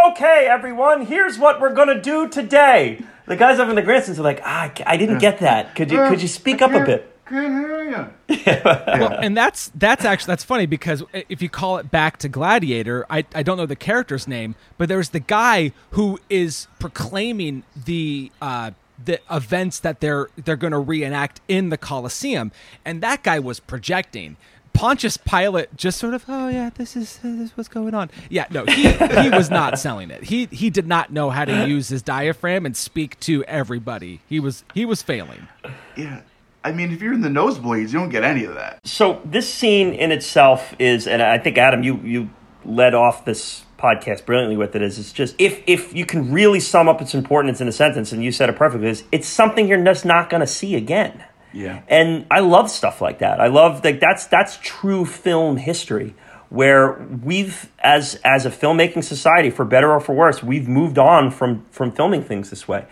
[0.08, 3.03] okay, everyone, here's what we're gonna do today.
[3.28, 5.76] The guys up in the grandstands are like, ah, I didn't get that.
[5.76, 7.10] Could you could you speak up a bit?
[7.32, 7.90] Can't hear
[8.28, 8.38] you.
[8.66, 13.06] well, and that's that's actually that's funny because if you call it back to Gladiator,
[13.10, 18.34] I I don't know the character's name, but there's the guy who is proclaiming the
[18.41, 18.72] uh,
[19.03, 22.52] the events that they're they're going to reenact in the Colosseum,
[22.84, 24.36] and that guy was projecting.
[24.74, 28.10] Pontius Pilate just sort of, oh yeah, this is this is what's going on.
[28.30, 30.26] Yeah, no, he he was not selling it.
[30.26, 34.20] He he did not know how to use his diaphragm and speak to everybody.
[34.28, 35.48] He was he was failing.
[35.95, 36.22] Yeah.
[36.63, 38.85] I mean, if you're in the nosebleeds, you don't get any of that.
[38.85, 42.29] So this scene in itself is, and I think Adam, you you
[42.63, 44.81] led off this podcast brilliantly with it.
[44.81, 48.11] Is it's just if if you can really sum up its importance in a sentence,
[48.11, 51.23] and you said it perfectly, is it's something you're just not going to see again.
[51.53, 51.81] Yeah.
[51.88, 53.41] And I love stuff like that.
[53.41, 56.15] I love like that's that's true film history
[56.49, 56.93] where
[57.23, 61.65] we've as as a filmmaking society for better or for worse, we've moved on from
[61.71, 62.85] from filming things this way.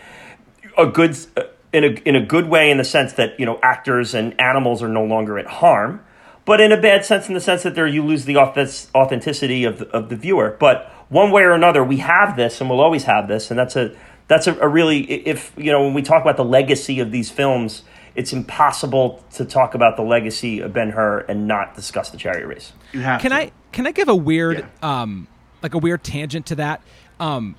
[0.77, 1.17] A good
[1.71, 4.81] in a in a good way in the sense that, you know, actors and animals
[4.81, 6.03] are no longer at harm,
[6.45, 9.63] but in a bad sense in the sense that there you lose the auth- authenticity
[9.65, 10.55] of the, of the viewer.
[10.59, 13.75] But one way or another, we have this and we'll always have this and that's
[13.75, 13.95] a
[14.27, 17.29] that's a, a really if you know when we talk about the legacy of these
[17.29, 17.83] films
[18.15, 22.47] it's impossible to talk about the legacy of Ben Hur and not discuss the chariot
[22.47, 22.73] race.
[22.91, 23.37] You have Can to.
[23.37, 25.01] I can I give a weird Yeah.
[25.01, 25.27] um
[25.61, 26.81] like a weird tangent to that?
[27.19, 27.55] Um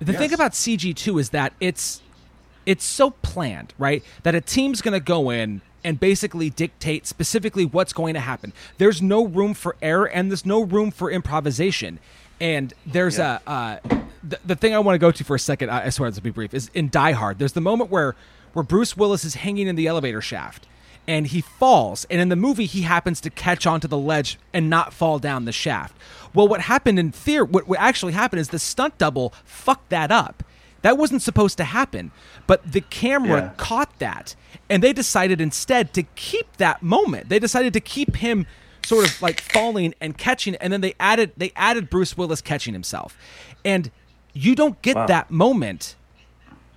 [0.00, 2.02] the thing about CG2 is that it's
[2.66, 4.02] it's so planned, right?
[4.24, 8.52] That a team's going to go in and basically dictate specifically what's going to happen.
[8.78, 12.00] There's no room for error and there's no room for improvisation.
[12.40, 13.38] And there's Yeah.
[13.46, 13.78] a uh,
[14.22, 15.70] the, the thing I want to go to for a second.
[15.70, 16.52] I I swear this will be brief.
[16.52, 17.38] Is in Die Hard.
[17.38, 18.16] There's the moment where
[18.52, 20.66] where Bruce Willis is hanging in the elevator shaft
[21.08, 24.68] and he falls and in the movie he happens to catch onto the ledge and
[24.68, 25.94] not fall down the shaft
[26.34, 30.10] well what happened in theory what, what actually happened is the stunt double fucked that
[30.10, 30.42] up
[30.86, 32.12] that wasn't supposed to happen
[32.46, 33.50] but the camera Yeah.
[33.56, 34.36] caught that
[34.70, 38.46] and they decided instead to keep that moment they decided to keep him
[38.84, 42.72] sort of like falling and catching and then they added they added bruce willis catching
[42.72, 43.16] himself
[43.64, 43.90] and
[44.32, 45.06] you don't get Wow.
[45.06, 45.96] that moment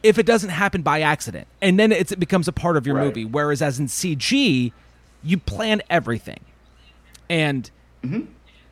[0.02, 2.96] if it doesn't happen by accident, and then it's, it becomes a part of your
[2.96, 3.06] Right.
[3.08, 3.26] movie.
[3.26, 4.72] Whereas as in CG,
[5.22, 6.40] you plan everything,
[7.30, 7.70] and
[8.02, 8.22] mm-hmm.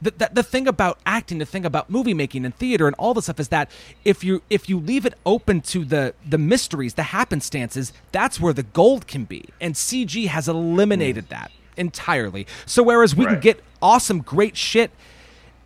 [0.01, 3.13] The, the, the thing about acting, the thing about movie making and theater and all
[3.13, 3.69] this stuff is that
[4.05, 8.53] if you if you leave it open to the the mysteries, the happenstances, that's where
[8.53, 9.45] the gold can be.
[9.59, 11.29] And CG has eliminated mm.
[11.29, 12.47] that entirely.
[12.65, 14.91] So whereas we can get awesome, great shit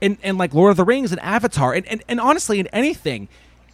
[0.02, 3.28] in, in like Lord of the Rings and Avatar, and, and, and honestly in anything,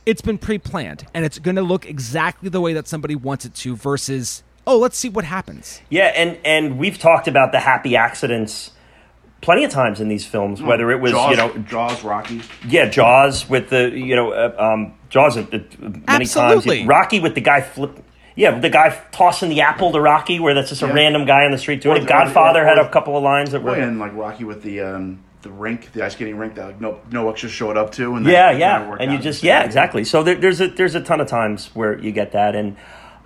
[0.05, 3.53] it's been pre-planned and it's going to look exactly the way that somebody wants it
[3.55, 3.75] to.
[3.75, 5.81] Versus, oh, let's see what happens.
[5.89, 8.71] Yeah, and and we've talked about the happy accidents
[9.41, 10.61] plenty of times in these films.
[10.61, 12.41] Whether it was Jaws, you know Jaws, Rocky.
[12.67, 16.77] yeah Jaws with the you know uh, um, Jaws uh, uh, many Absolutely.
[16.79, 16.87] times.
[16.89, 18.03] Rocky with the guy flip.
[18.35, 20.93] Yeah, the guy tossing the apple to Rocky, where that's just a Yeah.
[20.93, 22.01] random guy on the street doing Or it.
[22.01, 23.73] the- Godfather or- had or- a couple of lines that were.
[23.73, 26.99] and like Rocky with the um, the rink, the ice skating rink that like, no
[27.11, 30.03] no just showed up to, and Yeah, that yeah, kinda and you just yeah, exactly.
[30.03, 32.75] So there, there's a there's a ton of times where you get that, and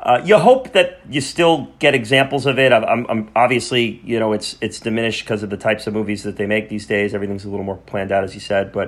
[0.03, 2.73] uh, you hope that you still get examples of it.
[2.73, 6.37] I'm, I'm, obviously you know it's it's diminished because of the types of movies that
[6.37, 7.13] they make these days.
[7.13, 8.87] Everything's a little more planned out, as you said, but.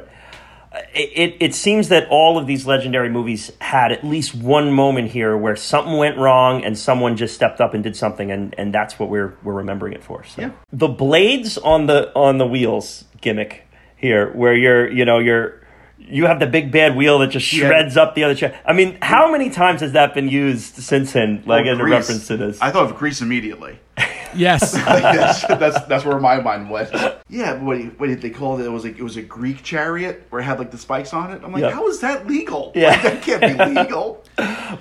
[0.74, 4.72] uh, It, it, it seems that all of these legendary movies had at least one
[4.72, 8.56] moment here where something went wrong and someone just stepped up and did something and,
[8.58, 10.24] and that's what we're we're remembering it for.
[10.24, 10.52] So Yeah.
[10.72, 13.68] the blades on the on the wheels gimmick
[13.98, 15.62] here where you're you know you're
[16.08, 17.68] you have the big bad wheel that just Yeah.
[17.68, 18.60] shreds up the other chair.
[18.66, 21.44] I mean, how many times has that been used since then?
[21.46, 22.62] Like Oh, as a reference to this.
[22.62, 23.80] I thought of Grease immediately.
[24.36, 24.74] Yes.
[24.74, 26.90] Like, that's, that's that's where my mind went.
[27.30, 28.66] Yeah, but what, what did they call it?
[28.66, 31.30] It was like it was a Greek chariot where it had like the spikes on
[31.30, 31.42] it.
[31.44, 31.70] I'm like, Yeah.
[31.70, 32.72] how is that legal?
[32.74, 32.90] Yeah.
[32.90, 34.24] Like, that can't be legal.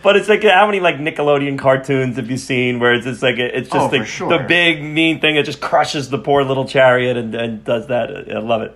[0.02, 3.36] But it's like how many like Nickelodeon cartoons have you seen where it's just like
[3.36, 4.30] it's just Oh, like sure.
[4.30, 8.08] the big mean thing that just crushes the poor little chariot and, and does that.
[8.34, 8.74] I love it.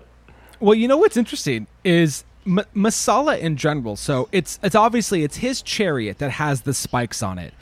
[0.60, 3.97] Well, you know what's interesting is M- Messala in general.
[3.97, 7.52] So it's it's obviously it's his chariot that has the spikes on it,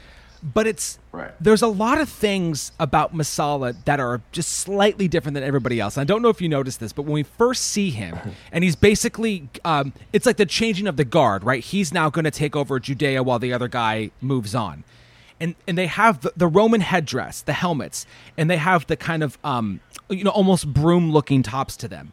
[0.43, 1.31] but it's Right.
[1.40, 5.97] there's a lot of things about Messala that are just slightly different than everybody else.
[5.97, 8.19] I don't know if you noticed this, but when we first see him,
[8.52, 11.62] and he's basically um, it's like the changing of the guard, right?
[11.62, 14.82] He's now going to take over Judea while the other guy moves on.
[15.40, 18.06] And, and they have the, the Roman headdress, the helmets,
[18.39, 22.12] and they have the kind of um, you know almost broom looking tops to them.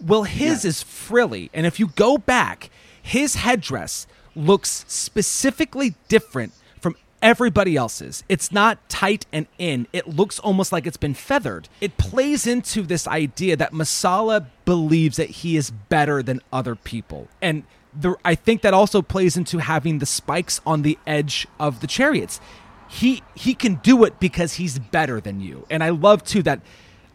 [0.00, 2.70] Well, his is frilly, and if you go back,
[3.02, 8.22] his headdress looks specifically different from everybody else's.
[8.28, 9.86] It's not tight and in.
[9.92, 11.68] It looks almost like it's been feathered.
[11.80, 17.28] It plays into this idea that Messala believes that he is better than other people.
[17.42, 17.64] And
[17.98, 21.86] the, I think that also plays into having the spikes on the edge of the
[21.86, 22.40] chariots.
[22.88, 25.66] He he can do it because he's better than you.
[25.68, 26.60] And I love too that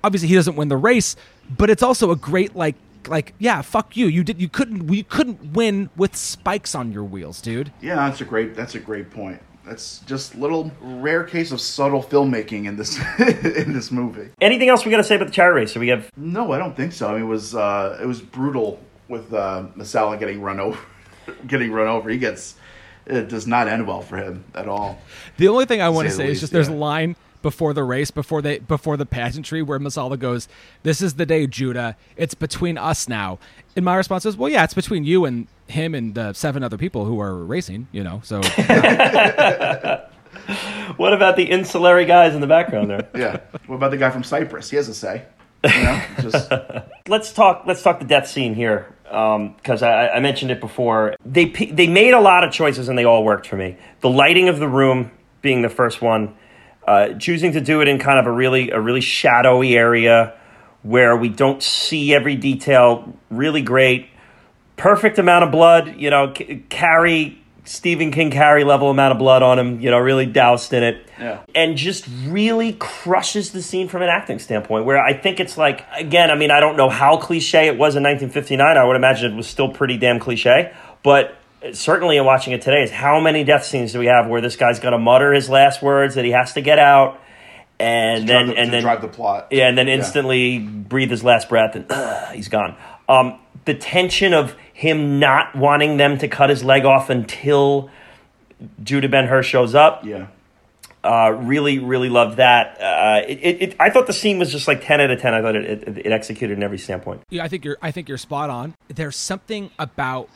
[0.04, 1.16] obviously he doesn't win the race,
[1.50, 2.76] but it's also a great like
[3.08, 4.08] like yeah, fuck you.
[4.08, 7.72] You did you couldn't you couldn't win with spikes on your wheels, dude.
[7.82, 9.42] Yeah, that's a great that's a great point.
[9.66, 14.30] That's just little rare case of subtle filmmaking in this in this movie.
[14.42, 15.74] Anything else we got to say about the chariot race?
[15.74, 17.10] So we have No, I don't think so.
[17.10, 20.80] I mean, it was uh, it was brutal with uh, Messala getting run over.
[21.48, 22.56] getting run over, he gets
[23.06, 25.00] it does not end well for him at all.
[25.38, 27.16] The only thing I want to Say the say is least, just there's a line
[27.44, 30.48] before the race, before they before the pageantry where Messala goes,
[30.82, 31.96] This is the day, Judah.
[32.18, 33.38] It's between us now.
[33.76, 36.78] And my response is, Well, yeah, it's between you and him and the seven other
[36.78, 38.22] people who are racing, you know.
[38.24, 38.38] So
[40.98, 43.08] what about the insulary guys in the background there?
[43.16, 43.42] Yeah.
[43.68, 44.72] what about the guy from Cyprus?
[44.72, 45.26] He has a say.
[45.64, 46.52] You know, just
[47.08, 47.64] let's talk.
[47.66, 51.16] Let's talk the death scene here um, because I, I mentioned it before.
[51.24, 53.78] They they made a lot of choices and they all worked for me.
[54.02, 55.12] The lighting of the room
[55.42, 56.36] being the first one,
[56.88, 60.34] uh, choosing to do it in kind of a really a really shadowy area
[60.82, 63.14] where we don't see every detail.
[63.30, 64.08] Really great,
[64.76, 65.96] perfect amount of blood.
[65.98, 69.80] You know, C- Carrie Stephen King Carrie level amount of blood on him.
[69.80, 71.40] You know, really doused in it Yeah.
[71.56, 74.84] and just really crushes the scene from an acting standpoint.
[74.84, 77.96] Where I think it's like, again, I mean, I don't know how cliche it was
[77.96, 78.78] in 1959.
[78.78, 80.74] I would imagine it was still pretty damn cliche,
[81.04, 81.38] but
[81.72, 84.56] certainly in watching it today, is how many death scenes do we have where this
[84.56, 87.20] guy's going to mutter his last words that he has to get out,
[87.80, 89.48] and then the- and to then drive the plot.
[89.52, 92.76] yeah, and then instantly breathe his last breath and uh, he's gone.
[93.10, 97.90] Um, the tension of him not wanting them to cut his leg off until
[98.84, 100.06] Judah Ben Hur shows up.
[100.06, 100.28] Yeah.
[101.04, 102.80] Uh, really, really loved that.
[102.82, 105.34] Uh, it, it, it, I thought the scene was just like ten out of ten.
[105.34, 107.24] I thought it, it, executed in every standpoint.
[107.30, 107.78] Yeah, I think you're.
[107.82, 108.74] I think you're spot on.
[108.88, 110.30] There's something about,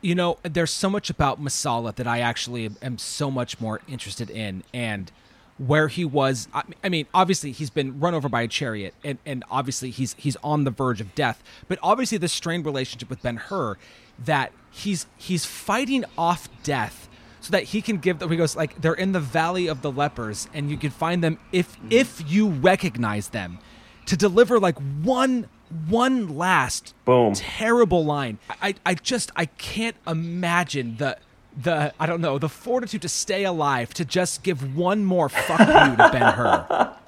[0.00, 4.30] you know, there's so much about Messala that I actually am so much more interested
[4.30, 5.12] in, and
[5.58, 6.48] where he was.
[6.54, 10.14] I, I mean, obviously he's been run over by a chariot, and and obviously he's
[10.14, 11.42] he's on the verge of death.
[11.68, 13.76] But obviously the strained relationship with Ben Hur,
[14.24, 17.07] that he's he's fighting off death
[17.40, 18.30] so that he can give them.
[18.30, 21.38] He goes like they're in the valley of the lepers, and you can find them
[21.52, 23.58] if if you recognize them.
[24.06, 25.48] To deliver like one
[25.88, 27.34] one last Boom.
[27.34, 28.38] terrible line.
[28.62, 31.18] I I just I can't imagine the.
[31.60, 35.58] The I don't know the fortitude to stay alive to just give one more fuck
[35.58, 36.94] you to Ben Hur.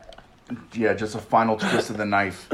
[0.75, 2.49] Yeah, just a final twist of the knife.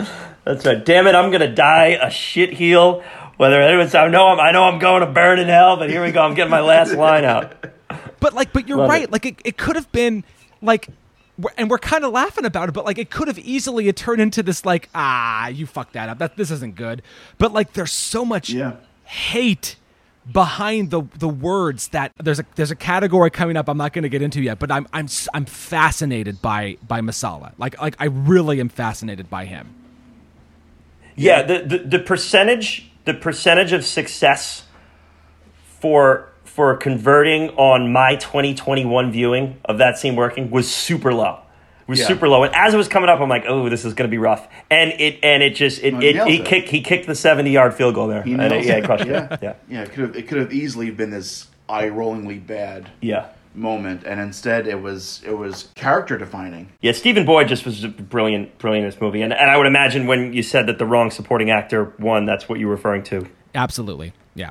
[0.44, 0.84] That's right.
[0.84, 3.02] Damn it, I'm gonna die a shit heel.
[3.36, 6.02] Whether anyone's, I know I'm, I know I'm going to burn in hell, but here
[6.02, 6.22] we go.
[6.22, 7.54] I'm getting my last line out.
[8.18, 9.02] But like, but you're Love right.
[9.02, 9.12] it.
[9.12, 10.24] Like, it, it could have been
[10.62, 10.88] like,
[11.58, 14.42] and we're kind of laughing about it, but like, it could have easily turned into
[14.42, 16.18] this like, ah, you fucked that up.
[16.18, 17.02] That this isn't good.
[17.36, 18.76] But like, there's so much Yeah.
[19.04, 19.76] hate
[20.32, 24.02] behind the the words that there's a there's a category coming up I'm not going
[24.02, 28.06] to get into yet but I'm I'm I'm fascinated by by Messala like like I
[28.06, 29.72] really am fascinated by him
[31.14, 34.64] Yeah, the, the the percentage the percentage of success
[35.80, 41.38] for for converting on my 2021 viewing of that scene working was super low.
[41.86, 42.06] Was Yeah.
[42.08, 44.10] super low, and as it was coming up, I'm like, "Oh, this is going to
[44.10, 47.06] be rough." And it and it just it, he it, nailed he kicked he kicked
[47.06, 48.22] the 70 yard field goal there.
[48.22, 48.80] It- yeah, it.
[48.80, 49.28] he crushed yeah.
[49.34, 49.38] it.
[49.40, 49.82] Yeah, yeah.
[49.82, 53.26] It could have it could have easily been this eye-rollingly bad yeah,
[53.56, 56.70] moment, and instead it was it was character defining.
[56.80, 56.92] yeah.
[56.92, 60.06] Stephen Boyd just was a brilliant, brilliant in this movie, and and I would imagine
[60.06, 63.26] when you said that the wrong supporting actor won, that's what you were referring to.
[63.54, 64.50] absolutely yeah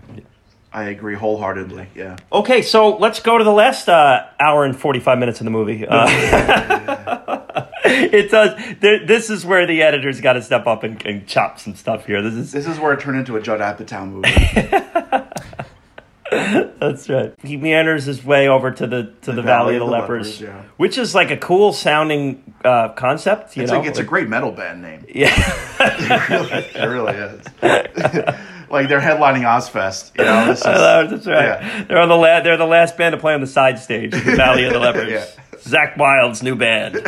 [0.75, 1.87] I agree wholeheartedly.
[1.95, 2.17] Yeah.
[2.33, 5.87] Okay, so let's go to the last uh, hour and 45 minutes of the movie.
[5.87, 6.05] Uh,
[7.85, 8.75] it does.
[8.81, 12.05] There, this is where the editors got to step up and, and chop some stuff
[12.05, 12.21] here.
[12.21, 14.27] This is This is where it turned into a Judd Apatow movie.
[16.31, 17.33] that's right.
[17.43, 20.63] He meanders his way over to the to the, Valley, of the, Lepers, yeah.
[20.77, 23.55] which is like a cool sounding uh, concept.
[23.55, 25.05] You It's know, like it's a great metal band name.
[25.13, 25.31] yeah.
[25.79, 27.45] it really is.
[28.71, 30.17] like they're headlining Ozzfest.
[30.17, 31.45] You know, this is, that's right.
[31.45, 31.83] Yeah.
[31.83, 34.35] They're on the la- they're the last band to play on the side stage, the
[34.35, 35.09] Valley of the Lepers.
[35.11, 35.25] Yeah.
[35.59, 37.07] Zakk Wylde's new band.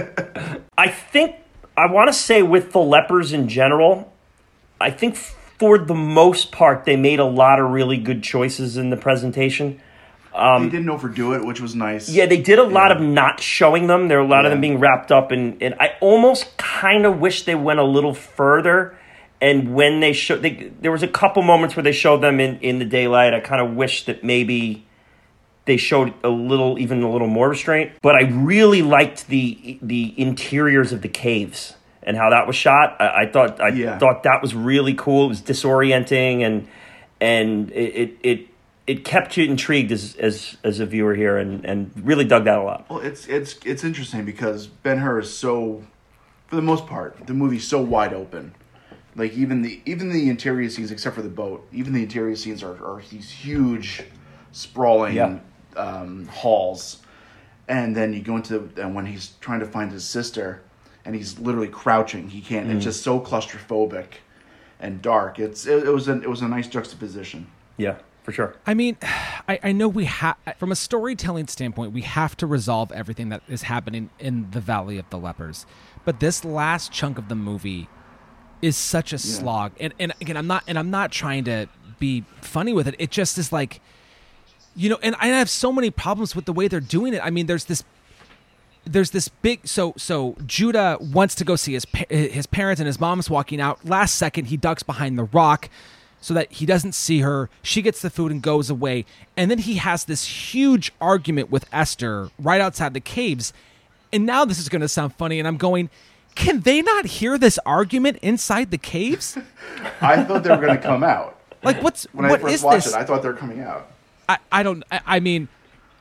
[0.77, 1.35] I think
[1.75, 4.13] I want to say with the Lepers in general,
[4.79, 5.17] I think
[5.59, 9.79] for the most part they made a lot of really good choices in the presentation.
[10.35, 12.09] Um, they didn't overdo it, which was nice.
[12.09, 12.97] Yeah, they did a lot Yeah.
[12.97, 14.07] of not showing them.
[14.07, 17.19] There were a lot of them being wrapped up, and and I almost kind of
[17.19, 18.95] wish they went a little further.
[19.41, 22.59] And when they showed, they, there was a couple moments where they showed them in
[22.59, 23.33] in the daylight.
[23.33, 24.85] I kind of wish that maybe
[25.65, 27.93] they showed a little, even a little more restraint.
[28.03, 31.76] But I really liked the the interiors of the caves
[32.07, 32.95] and how that was shot.
[32.99, 33.99] I, I thought I Yeah.
[33.99, 35.25] thought that was really cool.
[35.25, 36.67] It was disorienting and
[37.21, 38.47] and it it.
[38.87, 42.57] it kept you intrigued as, as as a viewer here, and, and really dug that
[42.57, 42.85] a lot.
[42.89, 45.83] Well, it's it's it's interesting because Ben Hur is so,
[46.47, 48.55] for the most part, the movie's so wide open.
[49.13, 52.63] Like even the even the interior scenes, except for the boat, even the interior scenes
[52.63, 54.03] are, are these huge,
[54.53, 55.39] sprawling Yeah.
[55.75, 57.01] um, halls,
[57.67, 60.61] and then you go into and when he's trying to find his sister,
[61.07, 62.29] and he's literally crouching.
[62.29, 62.67] He can't.
[62.67, 62.75] Mm.
[62.75, 64.07] It's just so claustrophobic
[64.79, 65.39] and dark.
[65.39, 67.47] It's it, it was a it was a nice juxtaposition.
[67.77, 68.55] Yeah, for sure.
[68.67, 68.97] I mean,
[69.47, 73.41] I, I know we have, from a storytelling standpoint, we have to resolve everything that
[73.47, 75.65] is happening in the Valley of the Lepers.
[76.03, 77.87] But this last chunk of the movie
[78.61, 79.71] is such a slog.
[79.79, 81.67] And, and again, I'm not, and I'm not trying to
[81.99, 82.95] be funny with it.
[82.99, 83.79] It just is like,
[84.75, 87.21] you know, and I have so many problems with the way they're doing it.
[87.23, 87.85] I mean, there's this
[88.87, 92.99] there's this big so so Judah wants to go see his his parents and his
[92.99, 93.83] mom's walking out.
[93.85, 95.69] Last second, he ducks behind the rock
[96.19, 97.49] so that he doesn't see her.
[97.61, 99.05] She gets the food and goes away.
[99.35, 103.53] And then he has this huge argument with Esther right outside the caves.
[104.11, 105.89] And now this is going to sound funny, and I'm going.
[106.35, 109.37] Can they not hear this argument inside the caves?
[110.01, 112.63] I thought they were going to come out Like, what's when what I first is
[112.63, 112.93] watched this?
[112.93, 112.97] it.
[112.97, 113.89] I thought they were coming out.
[114.29, 115.47] I, I don't I, I mean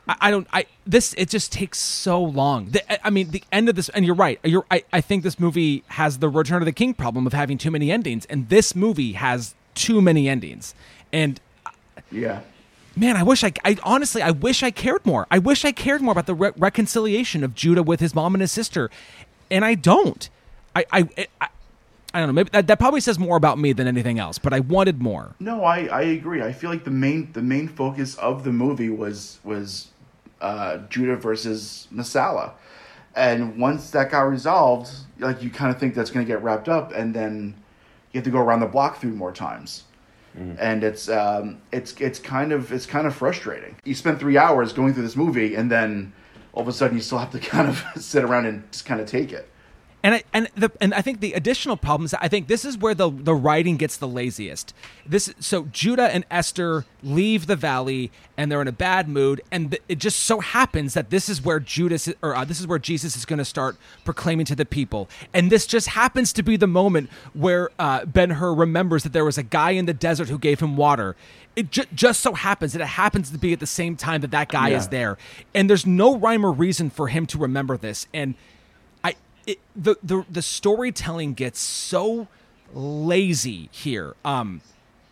[0.07, 2.69] I, I don't I this it just takes so long.
[2.71, 4.39] The, I- mean the end of this and you're right.
[4.43, 7.57] You're I, I think this movie has the Return of the King problem of having
[7.57, 10.73] too many endings and this movie has too many endings.
[11.13, 11.71] And uh,
[12.11, 12.41] Yeah.
[12.95, 15.27] man, I wish I, I honestly I wish I cared more.
[15.31, 18.41] I wish I cared more about the re- reconciliation of Judah with his mom and
[18.41, 18.89] his sister.
[19.51, 20.29] And I don't.
[20.75, 21.09] I I
[21.41, 21.47] I,
[22.13, 22.33] I don't know.
[22.33, 25.35] Maybe that, that probably says more about me than anything else, but I wanted more.
[25.39, 26.41] No, I, I agree.
[26.41, 29.89] I feel like the main the main focus of the movie was was
[30.41, 32.51] uh, Judah versus Messala,
[33.15, 34.89] and once that got resolved,
[35.19, 37.55] like you kind of think that's going to get wrapped up, and then
[38.11, 39.83] you have to go around the block three more times,
[40.59, 43.75] and it's um, it's it's kind of it's kind of frustrating.
[43.83, 46.13] You spend three hours going through this movie, and then
[46.53, 49.01] all of a sudden you still have to kind of sit around and just kind
[49.01, 49.49] of take it.
[50.07, 52.63] And I, and the and I think the additional problem is that I think this
[52.63, 54.73] is where the the writing gets the laziest.
[55.05, 59.71] This so Judah and Esther leave the valley and they're in a bad mood, and
[59.71, 62.79] th- it just so happens that this is where Judas or uh, this is where
[62.79, 63.75] Jesus is going to start
[64.05, 68.29] proclaiming to the people, and this just happens to be the moment where uh, Ben
[68.29, 71.17] Hur remembers that there was a guy in the desert who gave him water.
[71.57, 74.31] It ju- just so happens that it happens to be at the same time that
[74.31, 74.77] that guy Yeah.
[74.77, 75.17] is there,
[75.53, 78.35] and there's no rhyme or reason for him to remember this, and
[79.47, 82.27] it, the the the storytelling gets so
[82.73, 84.15] lazy here.
[84.23, 84.61] Um,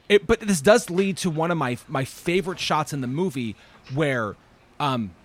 [0.08, 3.56] it, but this does lead to one of my my favorite shots in the movie
[3.94, 4.36] where
[4.80, 5.16] um,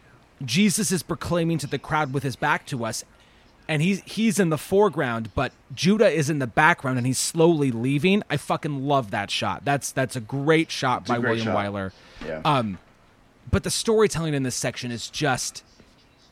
[0.44, 3.04] Jesus is proclaiming to the crowd with his back to us,
[3.68, 7.70] and he's he's in the foreground, but Judah is in the background, and he's slowly
[7.72, 8.22] leaving.
[8.30, 9.64] I fucking love that shot.
[9.64, 11.66] That's that's a great shot a by great William shot.
[11.66, 11.92] Wyler.
[12.24, 12.40] Yeah.
[12.44, 12.78] Um,
[13.50, 15.64] but the storytelling in this section is just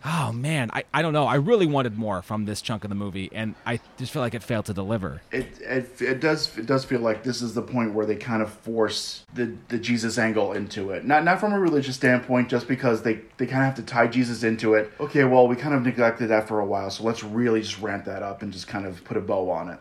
[0.05, 2.95] oh man I, I don't know i really wanted more from this chunk of the
[2.95, 6.67] movie and i just feel like it failed to deliver It, it it does it
[6.67, 10.19] does feel like this is the point where they kind of force the the Jesus
[10.19, 11.05] angle into it.
[11.05, 14.07] Not not from a religious standpoint, just because they they kind of have to tie
[14.07, 14.93] Jesus into it.
[15.01, 18.05] Okay, well we kind of neglected that for a while, so let's really just ramp
[18.05, 19.79] that up and just kind of put a bow on it.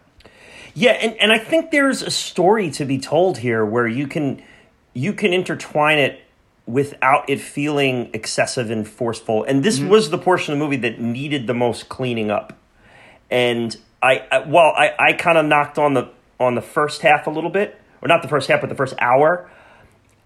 [0.73, 4.41] Yeah, and, and I think there's a story to be told here where you can
[4.93, 6.21] you can intertwine it
[6.67, 9.43] without it feeling excessive and forceful.
[9.45, 9.89] And this mm-hmm.
[9.89, 12.53] was the portion of the movie that needed the most cleaning up.
[13.31, 17.25] And I, I well, I, I kind of knocked on the on the first half
[17.25, 19.49] a little bit, or not the first half, but the first hour.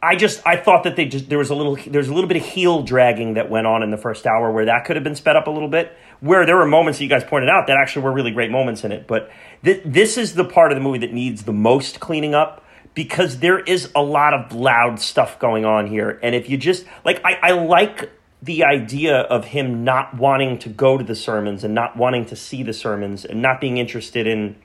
[0.04, 2.38] I just I thought that they just there was a little there's a little bit
[2.38, 5.16] of heel dragging that went on in the first hour where that could have been
[5.16, 5.96] sped up a little bit.
[6.22, 8.84] Where there were moments that you guys pointed out that actually were really great moments
[8.84, 9.32] in it, but
[9.64, 12.64] th- this is the part of the movie that needs the most cleaning up
[12.94, 16.86] because there is a lot of loud stuff going on here, and if you just
[17.06, 18.12] like I, I like
[18.42, 22.36] the idea of him not wanting to go to the sermons and not wanting to
[22.36, 24.56] see the sermons and not being interested in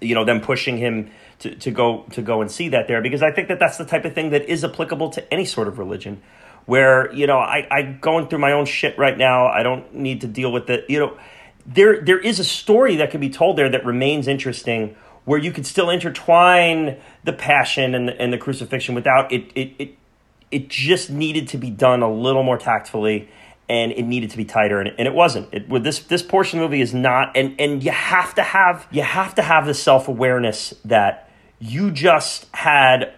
[0.00, 3.22] you know them pushing him to, to go to go and see that there because
[3.22, 5.78] I think that that's the type of thing that is applicable to any sort of
[5.78, 6.22] religion
[6.66, 9.46] where you know I I going through my own shit right now.
[9.46, 11.18] I don't need to deal with it you know
[11.66, 15.52] there there is a story that can be told there that remains interesting where you
[15.52, 19.96] could still intertwine the passion and the, and the crucifixion without it it it
[20.50, 23.28] it just needed to be done a little more tactfully
[23.68, 25.48] and it needed to be tighter and, and it wasn't.
[25.52, 28.42] It with this this portion of the movie is not and and you have to
[28.42, 33.14] have you have to have the self-awareness that you just had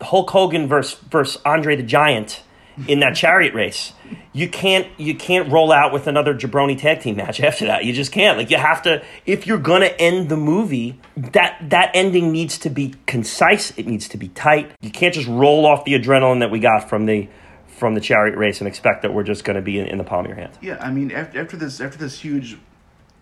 [0.00, 2.42] Hulk Hogan versus versus Andre the Giant
[2.88, 3.92] in that chariot race.
[4.32, 7.84] You can't you can't roll out with another jabroni tag team match after that.
[7.84, 8.38] You just can't.
[8.38, 12.70] Like you have to if you're gonna end the movie, that that ending needs to
[12.70, 13.76] be concise.
[13.78, 14.72] It needs to be tight.
[14.80, 17.28] You can't just roll off the adrenaline that we got from the
[17.66, 20.04] from the chariot race and expect that we're just going to be in, in the
[20.04, 20.52] palm of your hand.
[20.60, 22.58] Yeah, I mean after, after this after this huge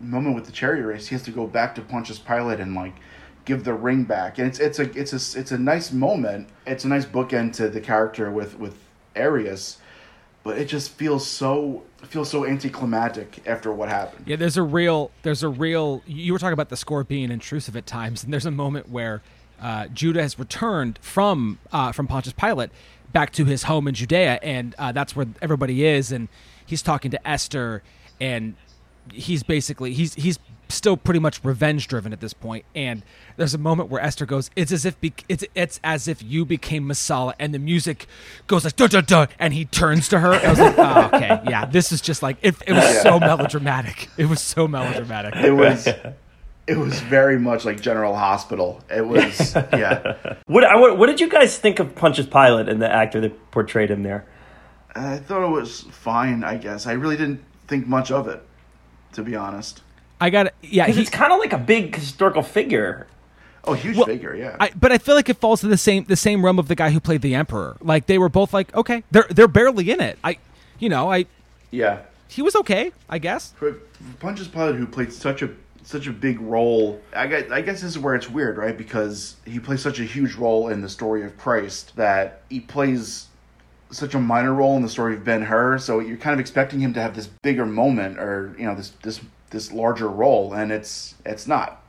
[0.01, 2.95] moment with the chariot race, he has to go back to Pontius Pilate and like
[3.45, 6.49] give the ring back, and it's it's a it's a it's a nice moment.
[6.67, 8.77] It's a nice bookend to the character with with
[9.19, 9.77] Arrius,
[10.45, 14.27] but it just feels so feels so anticlimactic after what happened.
[14.27, 16.03] Yeah, there's a real, there's a real.
[16.07, 19.23] You were talking about the score being intrusive at times, and there's a moment where
[19.61, 22.71] uh, Judah has returned from uh, from Pontius Pilate
[23.13, 26.29] back to his home in Judea, and uh, that's where everybody is, and
[26.65, 27.83] he's talking to Esther,
[28.21, 28.55] and
[29.13, 30.39] he's basically he's he's
[30.71, 33.03] still pretty much revenge driven at this point and
[33.37, 36.45] there's a moment where Esther goes it's as if be- it's it's as if you
[36.45, 38.07] became Messala and the music
[38.47, 41.11] goes like duh, duh, duh, and he turns to her and I was like oh,
[41.17, 45.35] okay yeah this is just like it, it was so melodramatic it was so melodramatic
[45.37, 45.87] It was
[46.67, 48.85] it was very much like General Hospital.
[48.95, 50.17] It was yeah.
[50.47, 53.51] What, I- what what did you guys think of Pontius Pilate and the actor that
[53.53, 54.27] portrayed him there?
[54.95, 56.45] I thought it was fine.
[56.45, 58.43] I guess I really didn't think much of it,
[59.15, 59.81] to be honest.
[60.21, 63.07] I got yeah Because he, it's kind of like a big historical figure.
[63.65, 64.57] Oh, huge Well, figure, yeah.
[64.59, 66.75] I, but I feel like it falls to the same the same realm of the
[66.75, 70.01] guy who played the emperor like they were both like okay they're they're barely in
[70.01, 70.39] it I
[70.79, 71.27] you know I
[71.71, 72.01] yeah.
[72.29, 73.73] he was okay I guess For
[74.21, 75.51] Pontius Pilate, who played such a
[75.89, 78.77] such a big role, I guess, I guess this is where it's weird, right?
[78.77, 83.29] Because he plays such a huge role in the story of Christ that he plays
[83.91, 85.79] such a minor role in the story of Ben Hur.
[85.79, 88.91] So you're kind of expecting him to have this bigger moment, or you know, this
[89.03, 89.21] this
[89.51, 91.85] this larger role, and it's it's not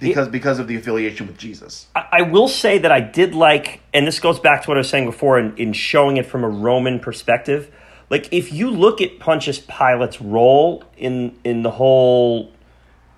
[0.00, 1.86] because because of the affiliation with Jesus.
[1.94, 4.80] I, I will say that I did like, and this goes back to what I
[4.80, 7.72] was saying before in, in showing it from a Roman perspective.
[8.08, 12.52] Like, if you look at Pontius Pilate's role in in the whole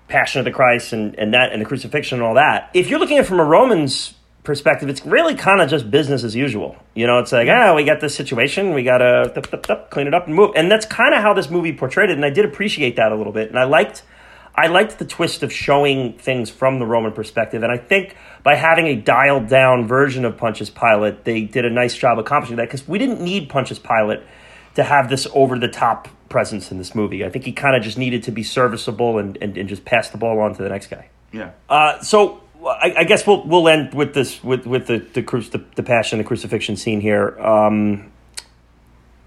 [0.07, 2.99] Passion of the Christ and, and that and the crucifixion and all that, if you're
[2.99, 6.75] looking at it from a Roman's perspective, it's really kind of just business as usual.
[6.95, 10.27] You know, it's like, ah, we got this situation, we thup, thup, clean it up
[10.27, 10.51] and move.
[10.55, 13.15] And that's kind of how this movie portrayed it, and I did appreciate that a
[13.15, 13.49] little bit.
[13.49, 14.03] And I liked
[14.55, 18.55] I liked the twist of showing things from the Roman perspective, and I think by
[18.55, 22.63] having a dialed down version of Pontius Pilate, they did a nice job accomplishing that
[22.63, 24.21] because we didn't need Pontius Pilate
[24.75, 27.25] to have this over the top presence in this movie.
[27.25, 30.09] I think he kind of just needed to be serviceable and, and, and just pass
[30.09, 31.09] the ball on to the next guy.
[31.31, 31.51] Yeah.
[31.67, 35.41] Uh, so I, I, guess we'll we'll end with this with with the the, cru-
[35.41, 37.39] the, the passion, the crucifixion scene here.
[37.39, 38.11] Um,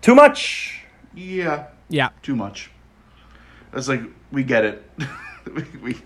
[0.00, 0.82] too much.
[1.14, 1.66] Yeah.
[1.88, 2.10] Yeah.
[2.22, 2.70] Too much.
[3.72, 4.90] It's like we get it.
[5.54, 5.96] we, we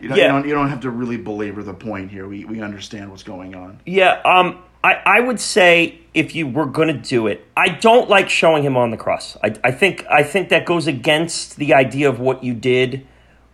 [0.00, 0.26] you, know, Yeah.
[0.26, 2.28] you don't you don't have to really belabor the point here.
[2.28, 3.80] We we understand what's going on.
[3.84, 8.08] Yeah, um, I, I would say if you were going to do it, I don't
[8.08, 9.36] like showing him on the cross.
[9.42, 13.06] I, I think I think that goes against the idea of what you did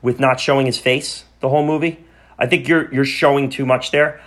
[0.03, 2.05] with not showing his face the whole movie.
[2.39, 4.21] I think you're you're showing too much there.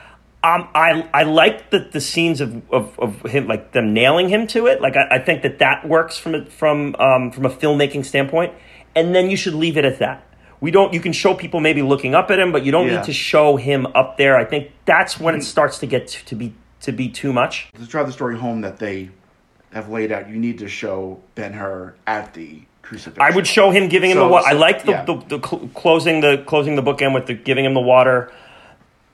[0.43, 4.47] Um, I I like the, the scenes of, of, of him like them nailing him
[4.47, 4.81] to it.
[4.81, 8.53] Like I, I think that that works from a, from um, from a filmmaking standpoint.
[8.95, 10.23] And then you should leave it at that.
[10.59, 10.93] We don't.
[10.93, 12.97] You can show people maybe looking up at him, but you don't Yeah.
[12.97, 14.37] need to show him up there.
[14.37, 17.69] I think that's when it starts to get to, to be to be too much.
[17.75, 19.09] To drive the story home that they
[19.73, 23.21] have laid out, you need to show Ben Hur at the crucifixion.
[23.21, 24.47] I would show him giving him So- the water.
[24.47, 25.05] I so- like the, yeah.
[25.05, 28.31] the, the cl- closing the closing the bookend with the giving him the water.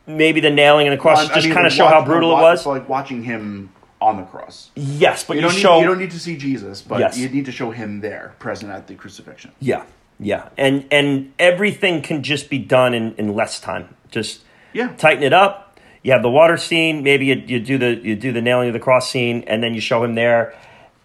[0.06, 2.06] Maybe the nailing and the cross, Well, I just mean, kind of show how watch-
[2.06, 2.66] brutal it was.
[2.66, 3.72] Like watching him
[4.02, 4.70] on the cross.
[4.76, 7.18] yes, but You you, don't, need, show you don't need to see Jesus, but Yes.
[7.18, 9.52] you need to show him there, present at the crucifixion.
[9.62, 9.84] Yeah,
[10.20, 13.96] yeah, and and everything can just be done in, in less time.
[14.12, 14.42] Just
[14.74, 14.90] Yeah.
[14.98, 15.80] tighten it up.
[16.04, 17.02] You have the water scene.
[17.02, 19.74] Maybe you, you do the you do the nailing of the cross scene, and then
[19.74, 20.54] you show him there.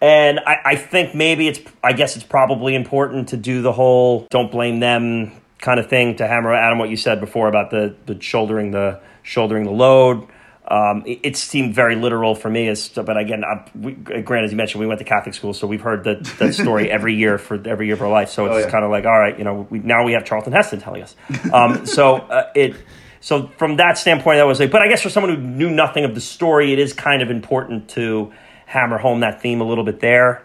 [0.01, 4.27] And I, I think maybe it's I guess it's probably important to do the whole
[4.29, 7.95] don't blame them kind of thing to hammer Adam what you said before about the
[8.05, 10.27] the shouldering the shouldering the load.
[10.71, 14.51] Um, it, it seemed very literal for me, as but again, I, we, granted, as
[14.51, 17.39] you mentioned, we went to Catholic school, so we've heard that that story every year
[17.39, 18.29] for every year of our life.
[18.29, 18.69] So it's Oh, yeah.
[18.69, 21.15] kind of like, all right, you know, we, now we have Charlton Heston telling us.
[21.51, 22.75] Um, so uh, it,
[23.19, 26.05] so from that standpoint, that was like, but I guess for someone who knew nothing
[26.05, 28.31] of the story, it is kind of important to
[28.69, 30.43] hammer home that theme a little bit there.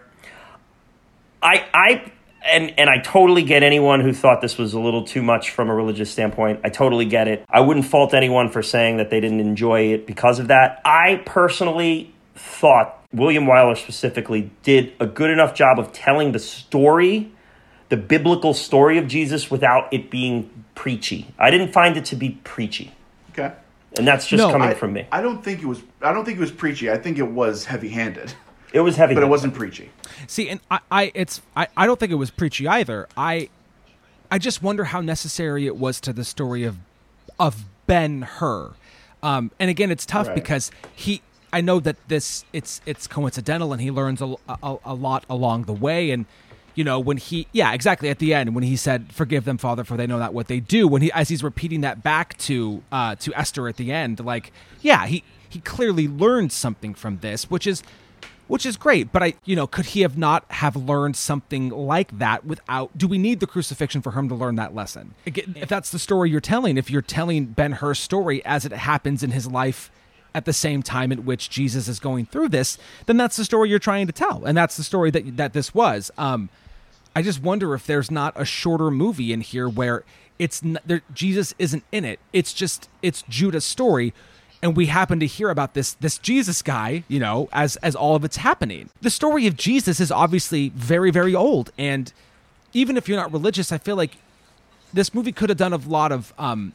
[1.43, 2.11] I, I,
[2.43, 5.69] and and I totally get anyone who thought this was a little too much from
[5.69, 6.59] a religious standpoint.
[6.63, 7.45] I totally get it.
[7.49, 10.81] I wouldn't fault anyone for saying that they didn't enjoy it because of that.
[10.83, 17.31] I personally thought William Wyler specifically did a good enough job of telling the story,
[17.89, 21.27] the biblical story of Jesus, without it being preachy.
[21.37, 22.91] I didn't find it to be preachy.
[23.97, 25.07] And that's just No, coming I, from me.
[25.11, 25.81] I don't think it was.
[26.01, 26.91] I don't think it was preachy.
[26.91, 28.33] I think it was heavy-handed,
[28.73, 29.89] It was heavy, but it wasn't preachy.
[30.27, 33.07] See, and I, I it's I, I don't think it was preachy either.
[33.17, 33.49] I
[34.31, 36.77] I just wonder how necessary it was to the story of
[37.39, 38.71] of Ben Hur.
[39.23, 40.35] Um, and again, it's tough Right.
[40.35, 41.21] because he.
[41.53, 45.63] I know that this it's it's coincidental, and he learns a, a, a lot along
[45.63, 46.11] the way.
[46.11, 46.25] And
[46.75, 49.83] you know when he yeah exactly at the end when he said forgive them father
[49.83, 52.83] for they know not what they do when he as he's repeating that back to
[52.91, 57.49] uh to esther at the end like yeah he he clearly learned something from this
[57.49, 57.81] which is
[58.47, 62.17] which is great but i you know could he have not have learned something like
[62.19, 65.15] that without do we need the crucifixion for him to learn that lesson?
[65.55, 69.23] If that's the story you're telling if you're telling ben hur's story as it happens
[69.23, 69.89] in his life
[70.35, 73.69] at the same time at which jesus is going through this then that's the story
[73.69, 76.11] you're trying to tell and that's the story that that this was.
[76.17, 76.49] Um
[77.15, 80.03] I just wonder if there's not a shorter movie in here where
[80.37, 82.19] it's there, Jesus isn't in it.
[82.33, 84.13] It's just it's Judah's story,
[84.61, 88.15] and we happen to hear about this this Jesus guy, you know, as as all
[88.15, 88.89] of it's happening.
[89.01, 92.11] The story of Jesus is obviously very very old, and
[92.73, 94.17] even if you're not religious, I feel like
[94.93, 96.73] this movie could have done a lot of um,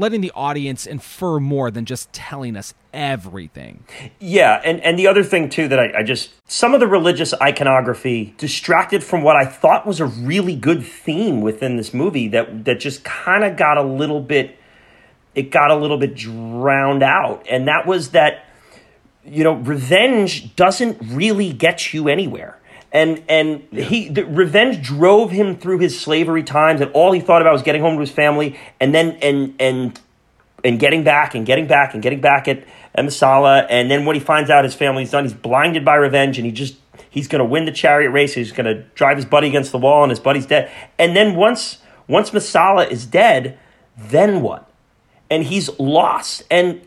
[0.00, 3.84] letting the audience infer more than just telling us everything.
[4.18, 7.32] Yeah, and, and the other thing too that I, I just some of the religious
[7.40, 12.64] iconography distracted from what I thought was a really good theme within this movie that
[12.64, 14.56] that just kind of got a little bit
[15.34, 18.46] it got a little bit drowned out, and that was that
[19.24, 22.59] you know revenge doesn't really get you anywhere.
[22.92, 27.40] And and he the revenge drove him through his slavery times, and all he thought
[27.40, 30.00] about was getting home to his family, and then and and
[30.64, 32.64] and getting back and getting back and getting back at,
[32.96, 33.66] Messala.
[33.70, 36.52] And then when he finds out his family's done, he's blinded by revenge and he
[36.52, 36.76] just
[37.08, 38.34] he's gonna win the chariot race.
[38.34, 40.70] He's gonna drive his buddy against the wall and his buddy's dead.
[40.98, 43.58] And then once once Messala is dead,
[43.96, 44.68] then what?
[45.30, 46.42] And he's lost.
[46.50, 46.80] And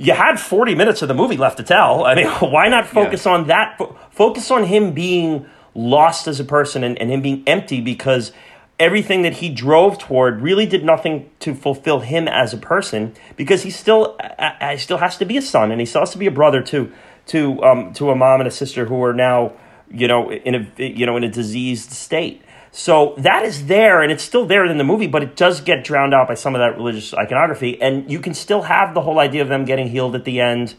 [0.00, 2.04] you had 40 minutes of the movie left to tell.
[2.04, 3.78] I mean, why not focus on that?
[4.10, 8.32] Focus on him being lost as a person and, and him being empty because
[8.78, 13.62] everything that he drove toward really did nothing to fulfill him as a person because
[13.62, 16.26] he still uh, still has to be a son and he still has to be
[16.26, 16.90] a brother to
[17.26, 19.52] to um, to a mom and a sister who are now
[19.90, 22.42] you know in a you know in a diseased state.
[22.72, 25.82] So that is there, and it's still there in the movie, but it does get
[25.82, 27.80] drowned out by some of that religious iconography.
[27.82, 30.76] And you can still have the whole idea of them getting healed at the end,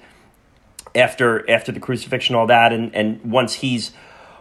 [0.95, 3.91] after after the crucifixion, all that, and and once he's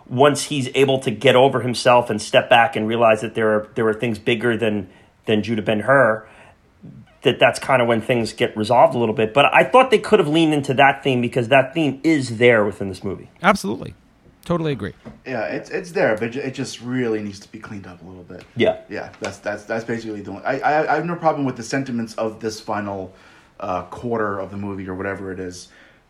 [0.07, 3.69] once he's able to get over himself and step back and realize that there are
[3.75, 4.89] there are things bigger than
[5.27, 6.29] than Judah Ben Hur,
[7.23, 9.33] that that's kind of when things get resolved a little bit.
[9.33, 12.65] But I thought they could have leaned into that theme because that theme is there
[12.65, 13.31] within this movie.
[13.43, 13.95] Absolutely,
[14.51, 14.95] totally agree.
[15.25, 18.25] Yeah, it's it's there, but it just really needs to be cleaned up a little
[18.25, 18.45] bit.
[18.57, 20.45] Yeah, Yeah, that's that's that's basically the only.
[20.45, 23.15] I I, I have no problem with the sentiments of this final
[23.61, 25.69] uh, quarter of the movie or whatever it is.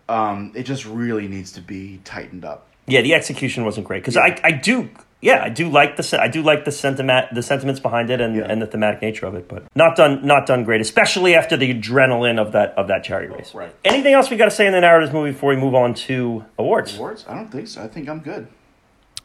[0.08, 2.66] Um, it just really needs to be tightened up.
[2.86, 3.02] yeah.
[3.02, 4.88] The execution wasn't great because I I do.
[5.22, 8.34] Yeah, I do like the I do like the sentiment the sentiments behind it and,
[8.34, 8.44] Yeah.
[8.48, 11.74] and the thematic nature of it, but not done not done great, especially after the
[11.74, 13.54] adrenaline of that of that chariot race.
[13.54, 13.74] Right.
[13.84, 16.44] Anything else we got to say in the narratives movie before we move on to
[16.58, 16.96] awards?
[16.96, 17.26] Awards?
[17.28, 17.82] I don't think so.
[17.82, 18.48] I think I'm good.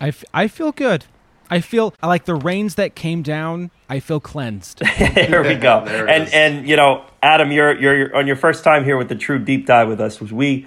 [0.01, 1.05] I, f- I feel good.
[1.49, 3.71] I feel I like the rains that came down.
[3.87, 4.79] I feel cleansed.
[4.99, 5.81] there we go.
[5.85, 6.33] There and is.
[6.33, 9.39] and you know, Adam, you're, you're you're on your first time here with the true
[9.39, 10.19] deep dive with us.
[10.19, 10.65] Which we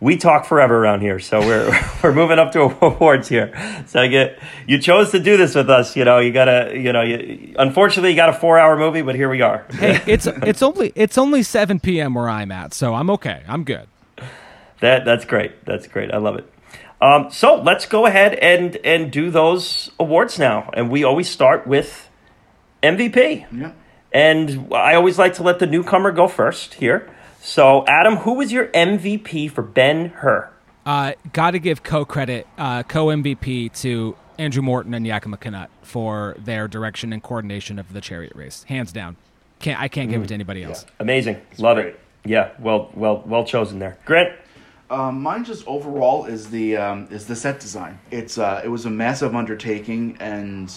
[0.00, 1.70] we talk forever around here, so we're
[2.02, 3.52] we're moving up to awards here.
[3.86, 5.96] So you get you chose to do this with us.
[5.96, 9.14] You know, you gotta you know, you, unfortunately, you got a four hour movie, but
[9.14, 9.66] here we are.
[9.70, 12.14] hey, it's it's only it's only seven p.m.
[12.14, 13.42] where I'm at, so I'm okay.
[13.48, 13.88] I'm good.
[14.80, 15.64] That that's great.
[15.64, 16.12] That's great.
[16.12, 16.52] I love it.
[17.00, 21.66] Um, so let's go ahead and and do those awards now, and we always start
[21.66, 22.08] with
[22.82, 23.46] MVP.
[23.52, 23.72] Yeah.
[24.10, 27.10] And I always like to let the newcomer go first here.
[27.40, 30.50] So, Adam, who was your MVP for Ben Hur?
[30.84, 35.70] Uh, Got to give co credit, uh, co MVP to Andrew Marton and Yakima Canutt
[35.82, 39.16] for their direction and coordination of the chariot race, hands down.
[39.58, 40.86] Can't I can't give it to anybody else.
[41.00, 41.86] Amazing, love great.
[41.88, 42.00] it.
[42.24, 44.32] Yeah, well, well, well chosen there, Grant.
[44.90, 47.98] Um, mine just overall is the um, is the set design.
[48.10, 50.72] It's uh, it was a massive undertaking, and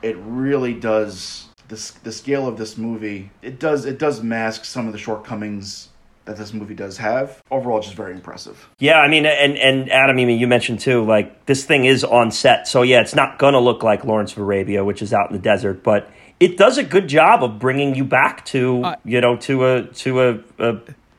[0.00, 3.30] it really does the the scale of this movie.
[3.42, 5.88] It does it does mask some of the shortcomings
[6.24, 7.42] that this movie does have.
[7.50, 8.68] Overall, just very impressive.
[8.78, 12.04] Yeah, I mean, and and Adam, I mean, you mentioned too, like this thing is
[12.04, 15.30] on set, so yeah, it's not gonna look like Lawrence of Arabia, which is out
[15.30, 18.96] in the desert, but it does a good job of bringing you back to Uh,
[19.04, 20.78] you know to a to a, a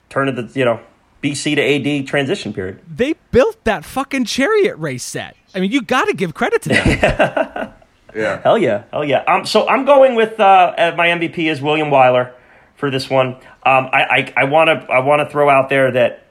[0.09, 0.79] turn of the you know
[1.23, 1.61] BC to
[2.01, 2.79] AD transition period.
[2.87, 5.35] They built that fucking chariot race set.
[5.53, 7.68] I mean, you got to give credit to them.
[8.15, 8.41] Yeah.
[8.41, 9.23] Hell yeah, hell yeah.
[9.23, 12.33] Um, so I'm going with uh, my MVP is William Wyler
[12.75, 13.35] for this one.
[13.63, 16.25] Um, I I I want to I want to throw out there that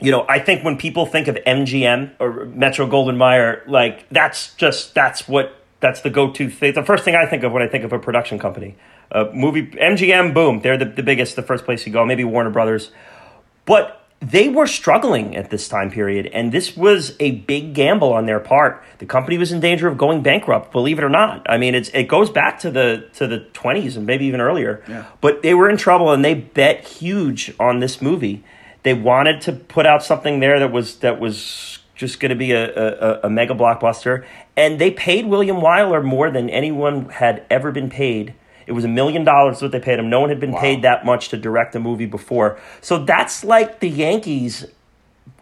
[0.00, 4.54] you know I think when people think of MGM or Metro Goldwyn Mayer, like that's
[4.54, 6.74] just that's what that's the go-to thing.
[6.74, 8.76] The first thing I think of when I think of a production company,
[9.12, 12.04] uh, movie MGM, boom, they're the, the biggest, the first place you go.
[12.04, 12.90] Maybe Warner Brothers,
[13.64, 18.26] but they were struggling at this time period, and this was a big gamble on
[18.26, 18.82] their part.
[18.98, 21.48] The company was in danger of going bankrupt, believe it or not.
[21.48, 24.82] I mean, it's it goes back to the to the twenties and maybe even earlier.
[24.88, 25.04] Yeah.
[25.20, 28.44] But they were in trouble, and they bet huge on this movie.
[28.82, 32.52] They wanted to put out something there that was that was just going to be
[32.52, 34.24] a, a, a mega blockbuster,
[34.56, 38.34] and they paid William Wyler more than anyone had ever been paid.
[38.68, 40.10] It was a million dollars what they paid him.
[40.10, 42.58] No one had been paid that much to direct a movie before.
[42.82, 44.66] So that's like the Yankees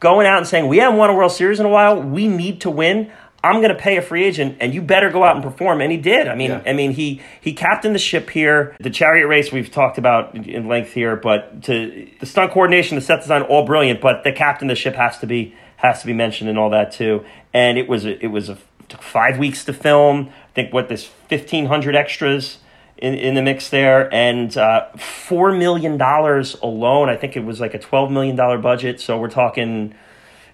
[0.00, 2.00] going out and saying, "We haven't won a World Series in a while.
[2.00, 3.10] We need to win.
[3.44, 5.90] I'm going to pay a free agent, and you better go out and perform." And
[5.90, 6.28] he did.
[6.28, 6.62] I mean, Yeah.
[6.66, 8.74] I mean, he he captained the ship here.
[8.80, 13.00] The chariot race we've talked about in- length here, but to the stunt coordination, the
[13.02, 14.00] set design, all brilliant.
[14.00, 16.70] But the captain of the ship has to be has to be mentioned and all
[16.70, 17.24] that too.
[17.52, 18.56] And it was a, it was a
[18.88, 20.28] took five weeks to film.
[20.30, 22.58] I think what this fifteen hundred extras
[22.98, 27.08] in, in the mix there, and uh, four million dollars alone.
[27.08, 29.00] I think it was like a twelve million dollar budget.
[29.00, 29.94] So we're talking,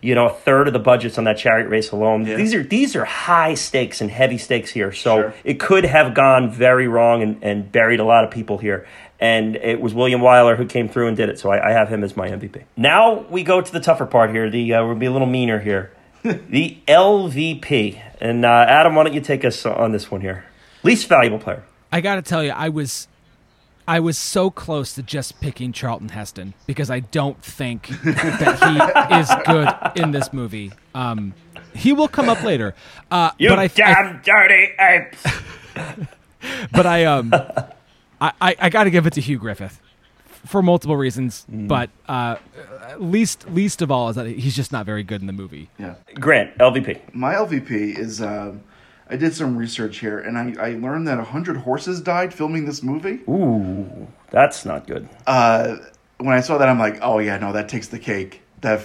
[0.01, 2.27] you know, a third of the budgets on that chariot race alone.
[2.27, 2.37] Yeah.
[2.37, 4.93] These are these are high stakes and heavy stakes here.
[4.93, 5.35] So Sure.
[5.45, 8.87] it could have gone very wrong and, and buried a lot of people here.
[9.21, 11.39] And it was William Wyler who came through and did it.
[11.39, 12.65] So I, I have him as my MVP.
[12.77, 14.51] Now we go to the tougher part here.
[14.51, 15.93] The uh, we'll be a little meaner here.
[16.25, 18.01] the LVP.
[18.21, 20.45] And uh, Adam, why don't you take us on this one here?
[20.83, 21.63] Least valuable player.
[21.93, 23.07] I got to tell you, I was
[23.87, 29.17] I was so close to just picking Charlton Heston because I don't think that he
[29.21, 30.73] is good in this movie.
[30.95, 31.35] Um,
[31.75, 32.75] he will come up later,
[33.11, 35.27] uh, You but I, I damn dirty apes.
[36.73, 37.33] but I um
[38.21, 39.81] I, I, I got to give it to Hugh Griffith
[40.47, 41.69] for multiple reasons, Mm.
[41.69, 42.37] but uh,
[42.99, 45.71] least least of all is that he's just not very good in the movie.
[45.79, 45.95] Yeah.
[46.15, 47.15] Grant, LVP.
[47.15, 48.21] My LVP is.
[48.23, 48.55] Uh,
[49.13, 52.83] I did some research here, and I, I learned that hundred horses died filming this
[52.83, 53.21] movie.
[53.29, 55.09] Ooh, that's not good.
[55.27, 55.77] uh,
[56.19, 58.41] when I saw that, I'm like, oh yeah, no, that takes the cake.
[58.63, 58.81] That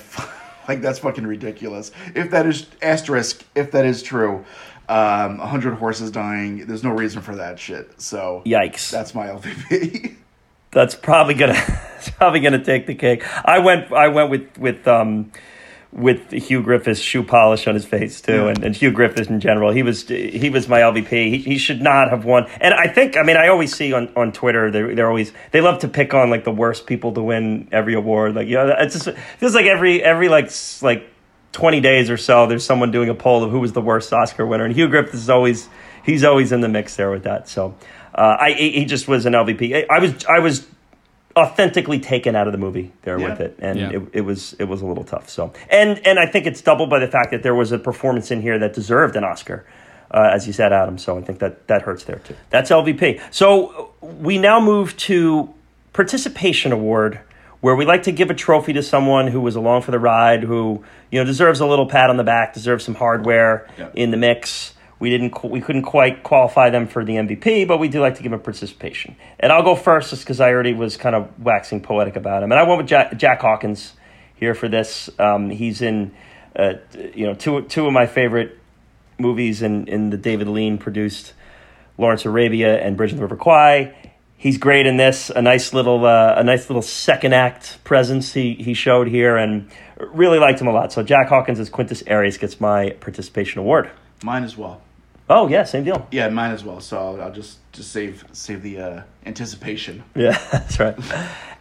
[0.67, 1.91] like that's fucking ridiculous.
[2.13, 4.43] If that is asterisk, if that is true,
[4.89, 6.65] Um, a hundred horses dying.
[6.65, 8.01] There's no reason for that shit.
[8.01, 8.89] So Yikes.
[8.91, 10.15] that's my LVP.
[10.71, 11.55] That's probably gonna
[12.17, 13.23] probably gonna take the cake.
[13.45, 15.31] I went I went with with um
[15.93, 18.47] with Hugh Griffith's shoe polish on his face too, Yeah.
[18.49, 19.71] and, and Hugh Griffith in general.
[19.71, 21.09] He was he was my LVP.
[21.09, 22.45] He, he should not have won.
[22.59, 25.61] And I think I mean I always see on, on Twitter they're they're always they
[25.61, 28.35] love to pick on like the worst people to win every award.
[28.35, 30.51] Like you know it's just it feels like every every like
[30.81, 31.09] like
[31.53, 34.45] twenty days or so there's someone doing a poll of who was the worst Oscar
[34.45, 35.69] winner, and Hugh Griffith is always
[36.03, 37.47] he's always in the mix there with that.
[37.47, 37.75] So
[38.13, 39.87] uh, I he he just was an LVP.
[39.89, 40.67] I, I was I was
[41.37, 42.91] authentically taken out of the movie.
[43.03, 43.29] There Yeah.
[43.29, 43.55] with it.
[43.59, 43.89] And Yeah.
[43.97, 45.29] it, it was it was a little tough.
[45.29, 48.31] So and and i think it's doubled by the fact that there was a performance
[48.31, 49.63] in here that deserved an oscar
[50.11, 50.97] uh, as you said adam.
[50.97, 52.35] So i think that that hurts there too.
[52.49, 55.53] That's lvp so we now move to
[55.93, 57.19] participation award
[57.61, 60.43] where we like to give a trophy to someone who was along for the ride
[60.43, 63.89] who you know deserves a little pat on the back deserves some hardware Yeah.
[63.95, 67.87] in the mix we didn't we couldn't quite qualify them for the MVP, but we
[67.87, 69.15] do like to give them participation.
[69.39, 72.51] And I'll go first just because I already was kind of waxing poetic about him.
[72.51, 73.93] And I went with Jack, Jack Hawkins
[74.35, 75.09] here for this.
[75.19, 76.15] Um, he's in
[76.55, 76.73] uh,
[77.13, 78.57] you know two two of my favorite
[79.19, 81.33] movies in in the David Lean produced
[81.97, 83.95] Lawrence Arabia and Bridge of the River Kwai.
[84.39, 85.31] He's great in this.
[85.31, 89.69] A nice little uh, a nice little second act presence he he showed here, and
[89.99, 90.91] really liked him a lot.
[90.91, 93.91] So Jack Hawkins as Quintus Arrius gets my participation award.
[94.23, 94.81] Mine as well.
[95.29, 96.07] Oh yeah, same deal.
[96.11, 96.79] Yeah, mine as well.
[96.79, 100.03] So I'll, I'll just just save save the uh, anticipation.
[100.15, 100.95] Yeah, that's right.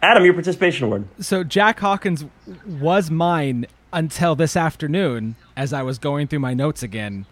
[0.01, 1.05] Adam, your participation award.
[1.19, 2.23] So Jack Hawkins
[2.65, 7.25] was mine until this afternoon as I was going through my notes again,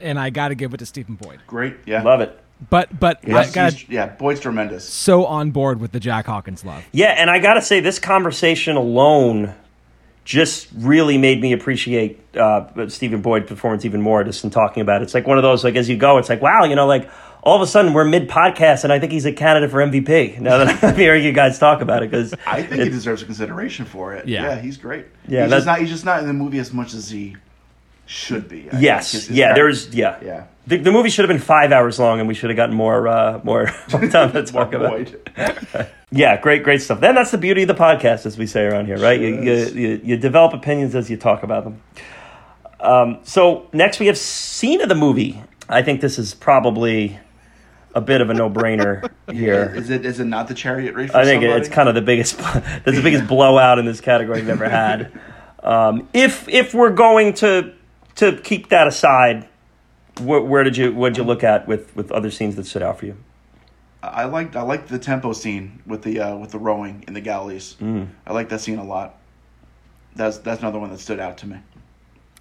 [0.00, 1.40] and I got to give it to Stephen Boyd.
[1.46, 1.76] Great.
[1.86, 2.02] Yeah.
[2.02, 2.40] Love it.
[2.70, 4.88] But but Yes, I got he's- yeah, Boyd's tremendous.
[4.88, 6.84] so on board with the Jack Hawkins love.
[6.90, 9.54] Yeah, and I gotta say, this conversation alone
[10.26, 14.24] just really made me appreciate uh, Stephen Boyd's performance even more.
[14.24, 16.28] Just in talking about it, it's like one of those like as you go, it's
[16.28, 17.08] like wow, you know, like
[17.44, 20.40] all of a sudden we're mid podcast, and I think he's a candidate for MVP.
[20.40, 23.24] Now that I'm hearing you guys talk about it, because I think he deserves a
[23.24, 24.26] consideration for it.
[24.26, 24.42] Yeah.
[24.42, 25.06] Yeah, he's great.
[25.28, 27.36] Yeah, he's that- just not he's just not in the movie as much as he
[28.06, 28.70] should be.
[28.70, 30.44] I yes, his yeah, there's yeah, Yeah.
[30.66, 33.06] The, the movie should have been five hours long, and we should have gotten more
[33.06, 34.96] uh, more time to talk More
[35.36, 35.88] about.
[36.12, 37.00] Yeah, great, great stuff.
[37.00, 39.20] Then that's the beauty of the podcast, as we say around here, right?
[39.20, 39.74] You, Sure you, is.
[39.74, 41.82] you, you develop opinions as you talk about them.
[42.78, 45.42] Um, so next we have scene of the movie.
[45.68, 47.18] I think this is probably
[47.92, 49.72] a bit of a no-brainer here.
[49.74, 51.10] Is it is it not the chariot race?
[51.10, 51.60] For I think somebody?
[51.60, 55.10] it's kind of the biggest, that's the biggest blowout in this category we've ever had.
[55.62, 57.74] Um, if if we're going to
[58.16, 59.48] to keep that aside,
[60.20, 62.82] where, where did you what did you look at with with other scenes that stood
[62.82, 63.16] out for you?
[64.02, 67.20] I liked I liked the tempo scene with the uh, with the rowing in the
[67.20, 67.76] galleys.
[67.80, 68.08] Mm.
[68.26, 69.18] I like that scene a lot.
[70.14, 71.56] That's that's another one that stood out to me.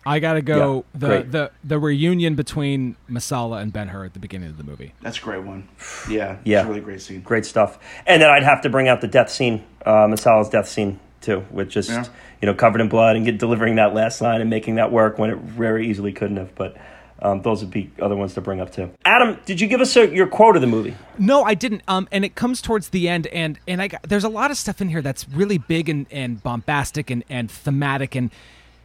[0.08, 1.32] I got to go Yeah, the, great.
[1.32, 4.94] the the reunion between Messala and Ben Hur at the beginning of the movie.
[5.02, 5.68] That's a great one.
[6.08, 6.60] Yeah, Yeah.
[6.60, 7.22] it's a really great scene.
[7.22, 7.80] great stuff.
[8.06, 11.44] And then I'd have to bring out the death scene, uh, Messala's death scene too,
[11.50, 12.06] with just Yeah.
[12.46, 15.18] You know covered in blood and get delivering that last line and making that work
[15.18, 16.54] when it very easily couldn't have.
[16.54, 16.78] But
[17.20, 18.92] um, those would be other ones to bring up too.
[19.04, 20.96] Adam, did you give us a, your quote of the movie?
[21.18, 21.82] No, I didn't.
[21.88, 24.58] Um, and it comes towards the end, and and I got, there's a lot of
[24.58, 28.30] stuff in here that's really big and, and bombastic and, and thematic, and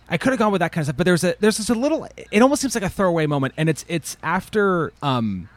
[0.09, 0.97] I could have gone with that kind of stuff.
[0.97, 2.09] But there's a there's just a little.
[2.31, 5.51] It almost seems like a throwaway moment, and it's it's after um,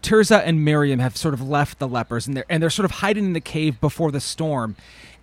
[0.00, 2.92] Tirzah and Miriam have sort of left the lepers, and they're and they're sort of
[2.92, 4.74] hiding in the cave before the storm,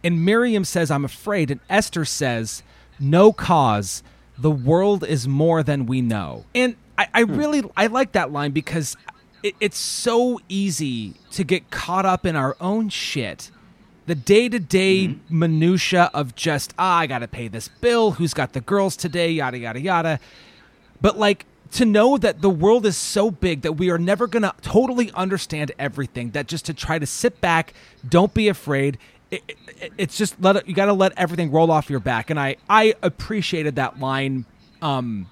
[0.04, 2.64] and Miriam says, "I'm afraid," and Esther says,
[3.00, 4.04] "No cause."
[4.38, 8.52] The world is more than we know, and I, I really I like that line
[8.52, 8.96] because
[9.44, 13.52] it, it's so easy to get caught up in our own shit.
[14.06, 18.12] The day-to-day minutia of just ah, i gotta pay this bill.
[18.12, 19.32] Who's got the girls today?
[19.32, 20.20] Yada yada yada.
[21.02, 24.54] But like to know that the world is so big that we are never gonna
[24.62, 27.74] totally understand everything that just to try to sit back
[28.08, 28.98] don't be afraid
[29.32, 29.44] it,
[29.82, 32.56] it, it's just let it, you gotta let everything roll off your back and i
[32.70, 34.46] i appreciated that line
[34.82, 35.28] um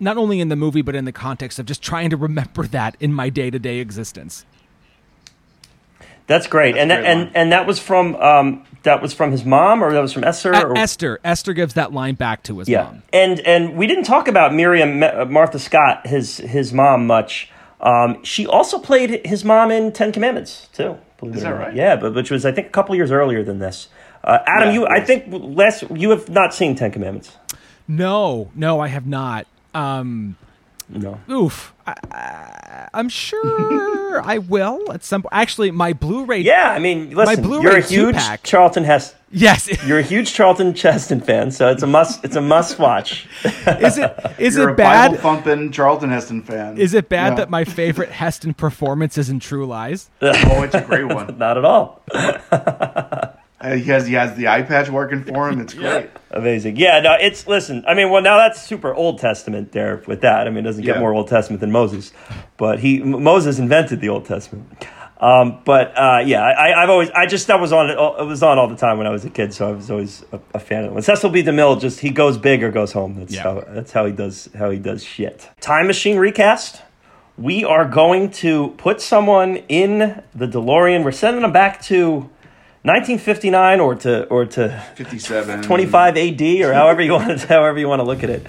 [0.00, 2.96] not only in the movie but in the context of just trying to remember that
[3.00, 4.44] in my day-to-day existence
[6.28, 6.74] That's great.
[6.76, 7.32] That's and a that, and line.
[7.34, 10.54] and that was from um, that was from his mom or that was from Esther.
[10.54, 12.84] Uh, or, esther esther gives that line back to his yeah.
[12.84, 15.00] mom And and we didn't talk about Miriam
[15.32, 17.50] Martha Scott, his his mom, much.
[17.80, 20.96] Um, she also played his mom in Ten Commandments too.
[21.26, 21.66] Believe Is it or that not.
[21.68, 21.74] right?
[21.76, 23.88] Yeah, but which was I think a couple years earlier than this.
[24.24, 27.36] Uh, Adam, Yeah, you it I think last you have not seen Ten Commandments.
[27.88, 29.46] No, no, I have not.
[29.74, 30.36] Um,
[30.88, 31.18] No.
[31.30, 31.71] oof.
[32.94, 35.24] I'm sure I will at some.
[35.32, 36.40] Actually, my Blu-ray.
[36.40, 39.18] Yeah, I mean, listen, Blu-ray you're a huge two-pack- Charlton Heston.
[39.34, 39.66] Yes.
[39.86, 42.22] You're a huge Charlton Heston fan, so it's a must.
[42.22, 43.26] It's a must watch.
[43.44, 45.12] is it is You're it a bad?
[45.12, 46.76] Bible thumping Charlton Heston fan.
[46.76, 47.34] Is it bad Yeah.
[47.36, 50.10] that my favorite Heston performance is in True Lies?
[50.20, 51.38] Oh, it's a great one.
[51.38, 52.02] Not at all.
[53.62, 55.60] Uh, he has he has the eye patch working for him.
[55.60, 56.10] It's great.
[56.32, 56.76] Amazing.
[56.76, 57.84] Yeah, no, it's listen.
[57.86, 60.46] I mean, well, now that's super Old Testament there with that.
[60.46, 61.00] I mean, it doesn't get Yeah.
[61.00, 62.12] more Old Testament than Moses,
[62.56, 64.66] but he M- Moses invented the Old Testament.
[65.20, 68.58] Um, but uh, yeah, I, I've always I just that was on it was on
[68.58, 70.82] all the time when I was a kid, so I was always a, a fan
[70.84, 70.94] of it.
[70.94, 71.44] When Cecil B.
[71.44, 73.14] DeMille just he goes big or goes home.
[73.20, 73.42] That's Yeah.
[73.44, 75.48] how that's how he does how he does shit.
[75.60, 76.82] Time Machine recast.
[77.38, 81.02] We are going to put someone in the DeLorean.
[81.04, 82.28] We're sending them back to
[82.84, 85.62] 1959 or to or to Fifty-seven.
[85.62, 88.44] 25 AD or however you want to, however you want to look at it.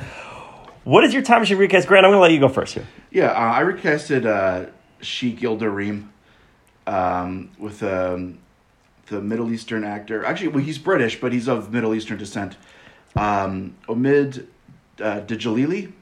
[0.84, 2.04] What is your time machine recast, Grant?
[2.04, 2.86] I'm going to let you go first here.
[3.12, 6.10] Yeah, uh, I recasted uh, Sheikh Ilderim
[6.88, 8.40] um, with um,
[9.06, 10.26] the Middle Eastern actor.
[10.26, 12.58] Actually, well, he's British, but he's of Middle Eastern descent.
[13.16, 14.48] Um, Omid
[15.00, 15.94] uh, Djalili.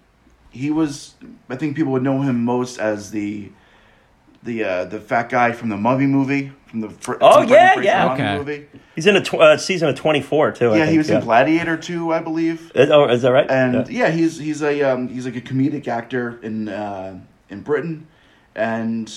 [0.52, 1.16] He was,
[1.49, 3.52] I think people would know him most as the
[4.43, 7.73] the uh, the fat guy from the Mummy movie, from the fr- Oh, from yeah,
[7.76, 8.15] Brendan yeah.
[8.15, 8.38] Fraser Okay.
[8.38, 8.68] movie.
[8.95, 10.72] He's in a tw- uh, season of 24 too.
[10.72, 11.18] I Yeah, think, he was yeah.
[11.19, 12.72] in Gladiator too, I believe.
[12.76, 13.49] Is, oh, is that right?
[13.49, 14.07] and Yeah.
[14.07, 17.19] yeah, he's he's a um, he's like a comedic actor in uh,
[17.49, 18.07] in Britain,
[18.55, 19.11] and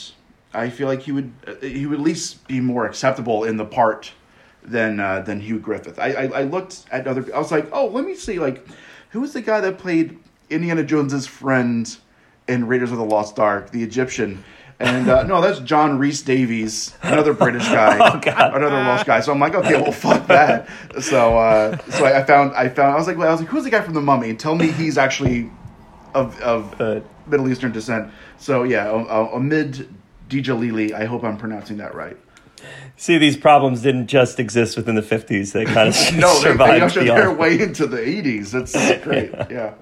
[0.52, 3.64] I feel like he would uh, he would at least be more acceptable in the
[3.64, 4.12] part
[4.62, 5.98] than uh, than Hugh Griffith.
[5.98, 7.24] I, I I looked at other.
[7.34, 8.66] I was like, oh, let me see, like,
[9.10, 10.18] who was the guy that played
[10.50, 11.96] Indiana Jones's friend
[12.46, 14.44] in Raiders of the Lost Ark, the Egyptian.
[14.80, 17.96] And uh, no, that's John Rhys-Davies, another British guy,
[18.26, 19.20] Oh, another Welsh guy.
[19.20, 20.68] So I'm like, okay, well, fuck that.
[21.00, 23.48] So, uh, so I, I found, I found, I was like, well, I was like,
[23.48, 24.34] who's the guy from the Mummy?
[24.34, 25.50] Tell me he's actually
[26.14, 28.10] of of Uh, Middle Eastern descent.
[28.38, 29.88] So yeah, Omid
[30.28, 30.92] Djalili.
[30.92, 32.16] I hope I'm pronouncing that right.
[32.96, 35.52] See, these problems didn't just exist within the 50s.
[35.52, 38.50] They kind of No, they, they survived their way into the 80s.
[38.50, 39.30] That's great.
[39.50, 39.74] Yeah.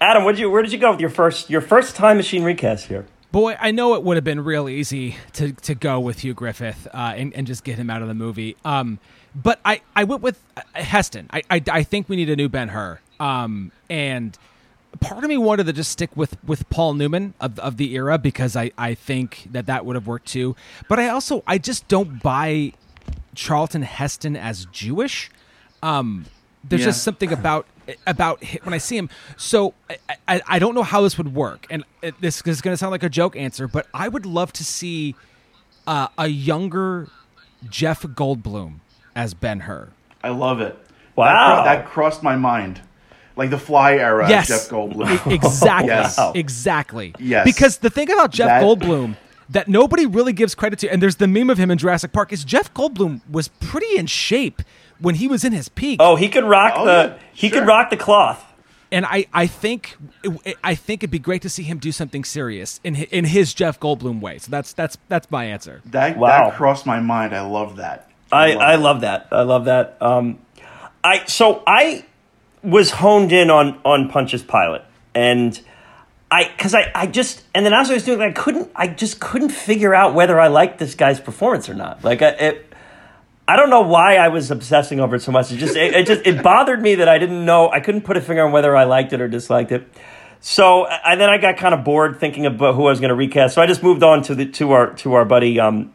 [0.00, 2.86] Adam, where'd you, where did you go with your first your first time machine recast
[2.86, 3.06] here?
[3.34, 6.86] Boy, I know it would have been real easy to, to go with Hugh Griffith
[6.94, 8.56] uh, and, and just get him out of the movie.
[8.64, 9.00] Um,
[9.34, 11.28] but I, I went with uh, Heston.
[11.32, 13.00] I, I, I think we need a new Ben Hur.
[13.18, 14.38] Um, and
[15.00, 18.18] part of me wanted to just stick with, with Paul Newman of, of the era
[18.18, 20.54] because I, I think that that would have worked too.
[20.88, 22.72] But I also, I just don't buy
[23.34, 25.28] Charlton Heston as Jewish.
[25.82, 26.26] Um,
[26.62, 26.86] there's Yeah.
[26.86, 27.66] just something about
[28.06, 29.08] about when I see him.
[29.36, 29.96] So I,
[30.28, 32.90] I, I don't know how this would work, and it, this is going to sound
[32.92, 35.14] like a joke answer, but I would love to see
[35.86, 37.08] uh, a younger
[37.68, 38.76] Jeff Goldblum
[39.14, 39.88] as Ben Hur.
[40.22, 40.76] I love it.
[41.16, 41.62] Wow.
[41.64, 42.80] That, that crossed my mind.
[43.36, 45.32] Like the Fly era, yes, Jeff Goldblum.
[45.32, 46.18] Exactly, Yes.
[46.36, 47.14] exactly.
[47.18, 47.44] Yes.
[47.44, 49.16] Because the thing about Jeff That- Goldblum
[49.50, 52.32] that nobody really gives credit to, and there's the meme of him in Jurassic Park,
[52.32, 54.62] is Jeff Goldblum was pretty in shape
[55.00, 55.98] when he was in his peak.
[56.00, 57.60] Oh, he could rock Oh, the yeah, he sure.
[57.60, 58.44] could rock the cloth.
[58.92, 59.96] and I, I think
[60.62, 63.52] I think it'd be great to see him do something serious in hi- in his
[63.54, 64.38] Jeff Goldblum way.
[64.38, 65.80] So that's that's that's my answer.
[65.86, 66.50] That Wow.
[66.50, 67.34] that crossed my mind.
[67.34, 68.08] I love that.
[68.32, 68.76] I, love I it.
[68.78, 69.28] love that.
[69.32, 69.96] I love that.
[70.00, 70.38] Um,
[71.02, 72.04] I so I
[72.62, 74.82] was honed in on on Punch's pilot,
[75.14, 75.60] and
[76.30, 78.86] I because I I just and then as I was doing, it, I couldn't I
[78.88, 82.02] just couldn't figure out whether I liked this guy's performance or not.
[82.04, 82.73] Like I, it,
[83.46, 85.52] I don't know why I was obsessing over it so much.
[85.52, 88.16] It just it, it just it bothered me that I didn't know I couldn't put
[88.16, 89.86] a finger on whether I liked it or disliked it.
[90.40, 93.14] So I then I got kind of bored thinking about who I was going to
[93.14, 93.54] recast.
[93.54, 95.92] So I just moved on to the to our to our buddy um,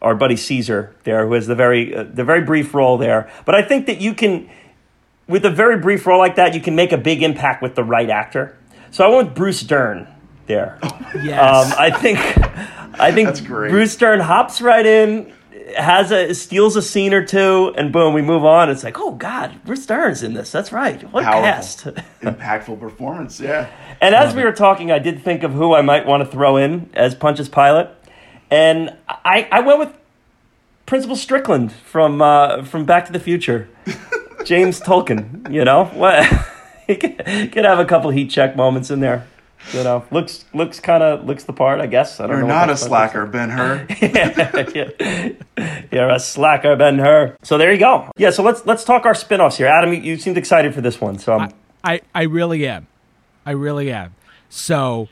[0.00, 3.30] our buddy Caesar there, who has the very uh, the very brief role there.
[3.44, 4.48] But I think that you can,
[5.26, 7.84] with a very brief role like that, you can make a big impact with the
[7.84, 8.56] right actor.
[8.90, 10.08] So I went with Bruce Dern
[10.46, 10.78] there.
[11.14, 11.72] Yes.
[11.72, 12.18] Um, I think
[13.00, 13.46] I think.
[13.46, 15.32] Bruce Dern hops right in,
[15.74, 18.70] has a steals a scene or two, and boom, we move on.
[18.70, 20.52] It's like, oh God, Bruce Dern's in this.
[20.52, 21.02] That's right.
[21.12, 21.84] What a cast.
[22.22, 23.40] Impactful performance.
[23.40, 23.70] Yeah.
[24.00, 26.56] And as we were talking, I did think of who I might want to throw
[26.56, 27.90] in as Punch's pilot,
[28.50, 29.92] and I, I went with
[30.86, 33.68] Principal Strickland from uh, from Back to the Future,
[34.44, 35.52] James Tolkan.
[35.52, 36.24] You know what?
[36.86, 37.18] he could,
[37.52, 39.26] could have a couple heat check moments in there.
[39.72, 42.20] You know, looks looks kind of looks the part, I guess.
[42.20, 43.86] I don't You're know not a that's slacker, Ben Hur.
[44.00, 45.82] yeah.
[45.92, 47.36] You're a slacker, Ben Hur.
[47.42, 48.10] So there you go.
[48.16, 48.30] Yeah.
[48.30, 49.66] So let's let's talk our spin-offs here.
[49.66, 51.18] Adam, you, you seemed excited for this one.
[51.18, 51.52] So I'm,
[51.82, 52.86] I, I really am.
[53.44, 54.14] I really am.
[54.48, 55.08] So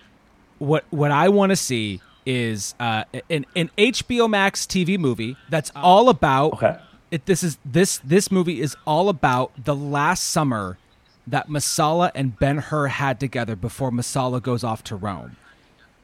[0.58, 5.72] what what I want to see is uh, an an HBO Max TV movie that's
[5.74, 6.76] all about Okay.
[7.10, 10.78] it this is this this movie is all about the last summer
[11.26, 15.36] that Messala and Ben Hur had together before Messala goes off to Rome.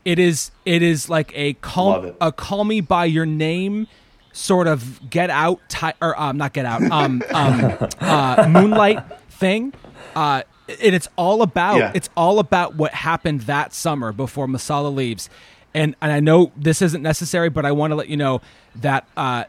[0.04, 3.86] it is it is like a call a call me by your name
[4.32, 9.72] sort of get out ty- or um not get out um um uh moonlight thing
[10.16, 11.92] uh and it's all about Yeah.
[11.94, 15.28] it's all about what happened that summer before Messala leaves
[15.74, 18.40] and and I know this isn't necessary but I want to let you know
[18.76, 19.44] that uh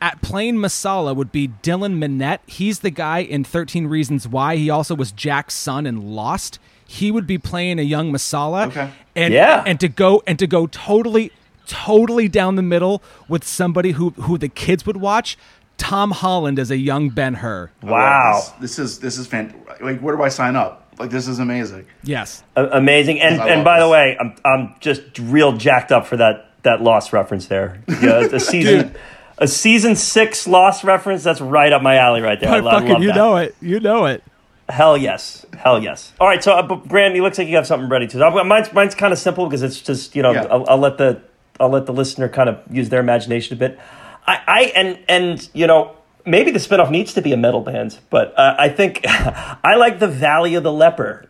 [0.00, 2.38] at playing Messala would be Dylan Minnette.
[2.46, 4.56] He's the guy in 13 Reasons Why.
[4.56, 6.58] He also was Jack's son in Lost.
[6.86, 8.66] He would be playing a young Messala.
[8.68, 8.90] Okay.
[9.16, 9.62] And Yeah.
[9.66, 11.32] and to go and to go totally
[11.66, 15.36] totally down the middle with somebody who who the kids would watch,
[15.78, 17.70] Tom Holland as a young Ben Hur.
[17.82, 18.40] Wow.
[18.60, 19.80] This, this is this is fantastic.
[19.82, 20.78] Like, where do I sign up?
[20.98, 21.86] Like, this is amazing.
[22.04, 22.44] Yes.
[22.56, 23.20] A- amazing.
[23.20, 26.82] And and love by the way, I'm I'm just real jacked up for that that
[26.82, 27.82] Lost reference there.
[27.88, 28.94] Yeah, a season
[29.38, 31.22] a season six Lost reference.
[31.24, 32.50] That's right up my alley, right there.
[32.50, 33.14] I, But lo- I fucking love you that.
[33.16, 33.56] know it.
[33.60, 34.22] You know it.
[34.68, 36.12] Hell yes, hell yes.
[36.20, 38.26] All right, so uh, but Graham, you looks like you have something ready to.
[38.26, 40.44] Uh, Mine's mine's kind of simple because it's just you know Yeah.
[40.50, 41.20] I'll, I'll let the
[41.60, 43.78] I'll let the listener kind of use their imagination a bit.
[44.26, 47.98] I, I and and you know maybe the spinoff needs to be a metal band,
[48.08, 51.28] but uh, I think I like the Valley of the Leper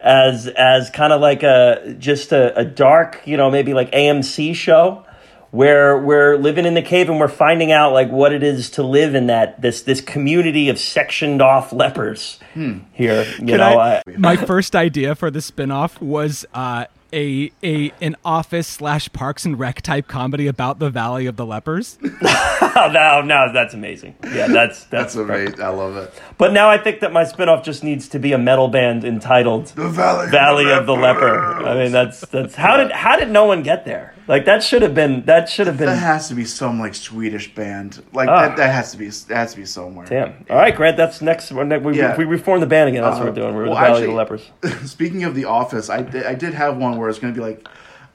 [0.00, 4.54] as as kind of like a just a, a dark you know maybe like AMC
[4.56, 5.04] show
[5.52, 8.82] where we're living in the cave and we're finding out like what it is to
[8.82, 12.82] live in that this this community of sectioned off lepers here
[13.24, 17.92] you Can know I- I, my first idea for the spinoff was uh, a a
[18.00, 21.98] an office slash Parks and Rec type comedy about the Valley of the Lepers.
[22.02, 25.60] no no that's amazing yeah that's that's, That's amazing.
[25.60, 26.12] I love it.
[26.38, 29.66] but now I think that my spinoff just needs to be a metal band entitled
[29.68, 33.44] The Valley, Valley of the Leper I mean that's that's how did how did no
[33.44, 36.34] one get there like that should have been that should have been That has to
[36.34, 38.02] be some like Swedish band.
[38.12, 38.48] Like Ah.
[38.48, 40.06] that, that has to be that has to be somewhere.
[40.06, 40.44] Damn.
[40.50, 40.96] All right, Grant.
[40.96, 41.50] That's next.
[41.52, 42.12] We, Yeah.
[42.12, 43.54] if we reform the band again, that's what Uh, we're doing.
[43.54, 44.50] We're well, the Valley actually- of the Lepers.
[44.90, 47.44] Speaking of The Office, I did, I did have one where it's going to be
[47.44, 47.66] like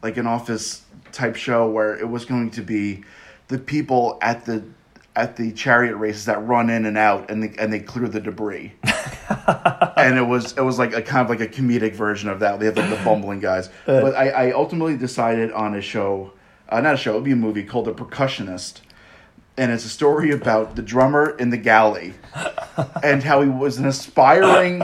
[0.04, 0.82] like an office
[1.12, 3.04] type show where it was going to be
[3.48, 4.64] the people at the
[5.18, 8.20] at the chariot races that run in and out and they, and they clear the
[8.20, 8.72] debris.
[9.98, 12.60] and it was it was like a kind of like a comedic version of that.
[12.60, 13.70] They have like the bumbling guys.
[13.88, 16.34] But I, I ultimately decided on a show,
[16.70, 18.82] uh, not a show, it would be a movie called The Percussionist.
[19.58, 22.14] And it's a story about the drummer in the galley
[23.04, 24.84] and how he was an aspiring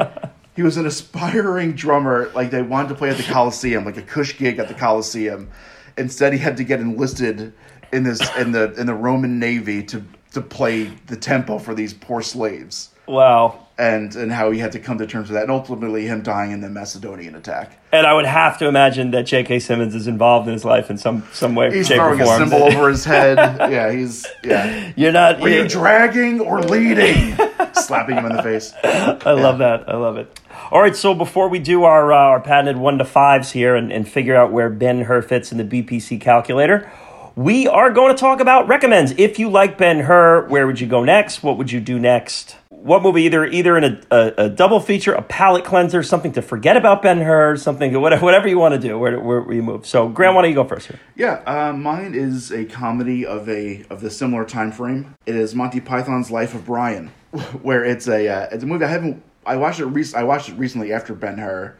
[0.56, 4.02] he was an aspiring drummer like they wanted to play at the coliseum like a
[4.02, 5.52] cush gig at the coliseum
[5.96, 7.54] instead he had to get enlisted
[7.92, 10.04] in this in the in the roman navy to
[10.34, 13.60] to play the tempo for these poor slaves Wow.
[13.78, 16.52] and and how he had to come to terms with that and ultimately him dying
[16.52, 19.60] in the macedonian attack And I would have to imagine that J.K.
[19.60, 22.38] Simmons is involved in his life in some some way, he's shape, or throwing a
[22.50, 23.38] cymbal over his head
[23.72, 25.42] yeah he's yeah You're not.
[25.42, 27.36] are you you're- dragging or leading
[27.74, 29.90] slapping him in the face I love that.
[29.90, 30.40] I love it.
[30.72, 33.92] All right, so before we do our uh, our patented one to fives here and,
[33.92, 36.90] and figure out where Ben Hur fits in the BPC calculator,
[37.36, 39.12] we are going to talk about recommends.
[39.18, 41.42] If you like Ben Hur, where would you go next?
[41.42, 42.58] What would you do next?
[42.70, 43.24] What movie?
[43.24, 47.02] Either either in a, a, a double feature, a palate cleanser, something to forget about
[47.02, 49.00] Ben Hur, something whatever, whatever you want to do.
[49.00, 49.86] Where, where, you move.
[49.88, 51.00] So, Graham, why don't you go first here?
[51.16, 55.16] Yeah, uh, mine is a comedy of a of the similar time frame.
[55.26, 57.08] It is Monty Python's Life of Brian,
[57.62, 60.50] where it's a uh, it's a movie I haven't I watched it rec- I watched
[60.50, 61.76] it recently after Ben Hur,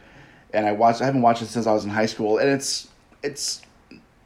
[0.52, 2.88] and I watched I haven't watched it since I was in high school, and it's
[3.22, 3.62] it's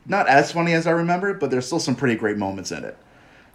[0.09, 2.97] not as funny as I remember, but there's still some pretty great moments in it.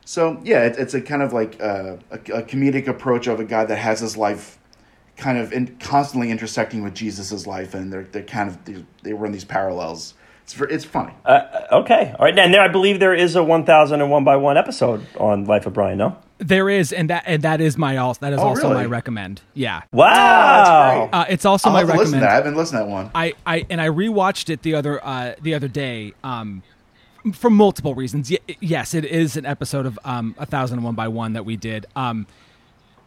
[0.06, 3.46] So yeah, it, it's a kind of like uh, a, a comedic approach of a
[3.46, 4.60] guy that has his life
[5.18, 9.14] kind of in, constantly intersecting with Jesus's life, and they're they're kind of they, they
[9.14, 10.14] run these parallels.
[10.44, 11.14] It's ver- it's funny.
[11.26, 12.38] Uh, okay, all right.
[12.38, 15.46] And there, I believe there is a one thousand and one by one episode on
[15.46, 15.98] Life of Brian.
[15.98, 16.18] No.
[16.40, 19.42] There is, and that and that is my also that is Oh, also my recommend.
[19.54, 21.08] Yeah, Wow.
[21.12, 21.20] great.
[21.20, 22.24] uh, it's also I'll my have listen to recommend.
[22.24, 22.32] that.
[22.32, 23.12] I haven't listened to that one.
[23.16, 26.64] I, I and I rewatched it the other uh, the other day um,
[27.34, 28.30] for multiple reasons.
[28.32, 31.46] Y- yes, it is an episode of um, a thousand and one by one that
[31.46, 32.28] we did, um,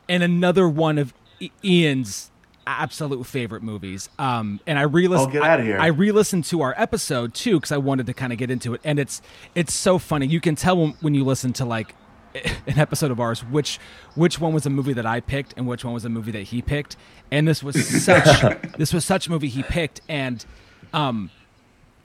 [0.08, 1.12] and another one of
[1.42, 2.30] I- Ian's
[2.68, 4.08] absolute favorite movies.
[4.18, 5.28] Um, and I re-listened.
[5.30, 5.78] Oh, get outta here.
[5.78, 8.72] I, I re-listened to our episode too because I wanted to kind of get into
[8.72, 9.20] it, and it's
[9.54, 10.26] it's so funny.
[10.26, 11.94] You can tell when, when you listen to like
[12.66, 13.78] an episode of ours which
[14.14, 16.42] which one was a movie that I picked and which one was a movie that
[16.44, 16.96] he picked.
[17.30, 18.24] And this was such
[18.78, 20.44] this was such a movie he picked, and
[20.92, 21.30] um,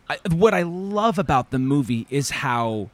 [0.10, 2.90] I, what I love about the movie is how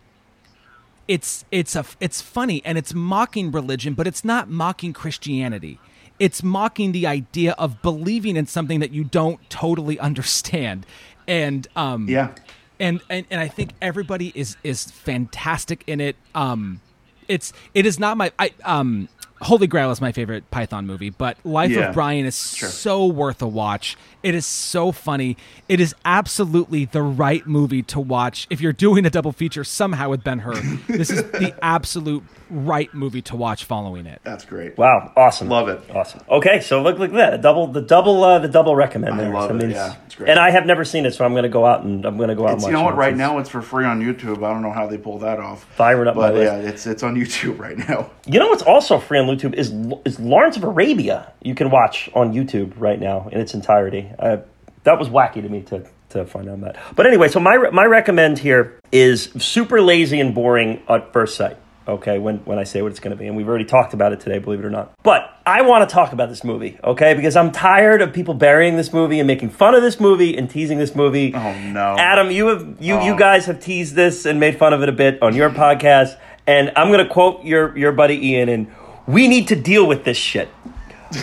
[1.08, 5.80] it's it's a it's funny and it's mocking religion, but it's not mocking Christianity.
[6.20, 10.86] It's mocking the idea of believing in something that you don't totally understand,
[11.28, 12.34] and um, Yeah.
[12.80, 16.16] and and and I think everybody is is fantastic in it.
[16.36, 16.82] Um,
[17.28, 19.10] it's it is not my I um
[19.42, 22.70] Holy Grail is my favorite Python movie, but Life Yeah, of Brian is sure.
[22.70, 23.96] so worth a watch.
[24.24, 25.38] It is so funny.
[25.70, 30.10] It is absolutely the right movie to watch if you're doing a double feature somehow
[30.10, 30.56] with Ben Hur.
[30.88, 34.20] this is the absolute right movie to watch following it.
[34.24, 34.78] That's great.
[34.78, 35.50] Wow, awesome.
[35.50, 35.82] Love it.
[35.94, 36.22] Awesome.
[36.30, 37.30] Okay, so look look at that.
[37.32, 40.16] The double the double uh, the double recommend I love So it, means- yeah, it's
[40.16, 40.30] great.
[40.30, 42.30] And I have never seen it, so I'm going to go out and I'm going
[42.30, 42.94] to go out It's, and you watch know what?
[42.96, 42.98] it.
[42.98, 44.38] Right It's now, it's for free on YouTube.
[44.44, 45.64] I don't know how they pull that off.
[45.76, 46.52] Firing up my but list.
[46.52, 48.10] yeah, it's it's on YouTube right now.
[48.26, 49.72] You know what's also free on YouTube is
[50.06, 51.32] is Lawrence of Arabia.
[51.42, 54.10] You can watch on YouTube right now in its entirety.
[54.18, 54.38] Uh,
[54.84, 56.78] that was wacky to me to to find out that.
[56.96, 61.58] But anyway, so my my recommend here is super lazy and boring at first sight.
[61.88, 64.12] Okay, when when I say what it's going to be, and we've already talked about
[64.12, 64.92] it today, believe it or not.
[65.04, 67.14] But I want to talk about this movie, okay?
[67.14, 70.50] Because I'm tired of people burying this movie and making fun of this movie and
[70.50, 71.34] teasing this movie.
[71.34, 71.96] Oh, no.
[71.98, 73.18] Adam, you have you you Oh.
[73.18, 76.74] guys have teased this and made fun of it a bit on your podcast, and
[76.76, 78.68] I'm going to quote your your buddy Ian and
[79.08, 80.50] we need to deal with this shit.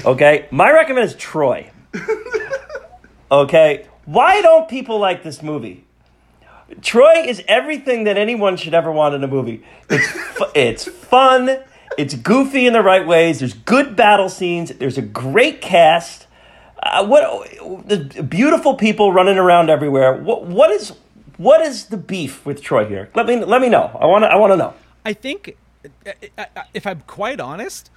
[0.05, 0.49] Okay?
[0.51, 1.71] My recommend is Troy.
[3.31, 3.87] Okay?
[4.05, 5.85] Why don't people like this movie?
[6.83, 9.63] Troy is everything that anyone should ever want in a movie.
[9.91, 11.59] It's fu- it's fun,
[11.99, 13.41] it's goofy in the right ways.
[13.41, 14.71] There's good battle scenes.
[14.71, 16.27] There's a great cast.
[16.83, 17.45] Uh, what
[17.87, 20.15] the beautiful people running around everywhere.
[20.15, 20.93] What what is
[21.37, 23.11] what is the beef with Troy here?
[23.15, 23.97] Let me let me know.
[24.01, 24.75] I want to I want to know.
[25.05, 25.57] I think,
[26.75, 27.91] if I'm quite honest,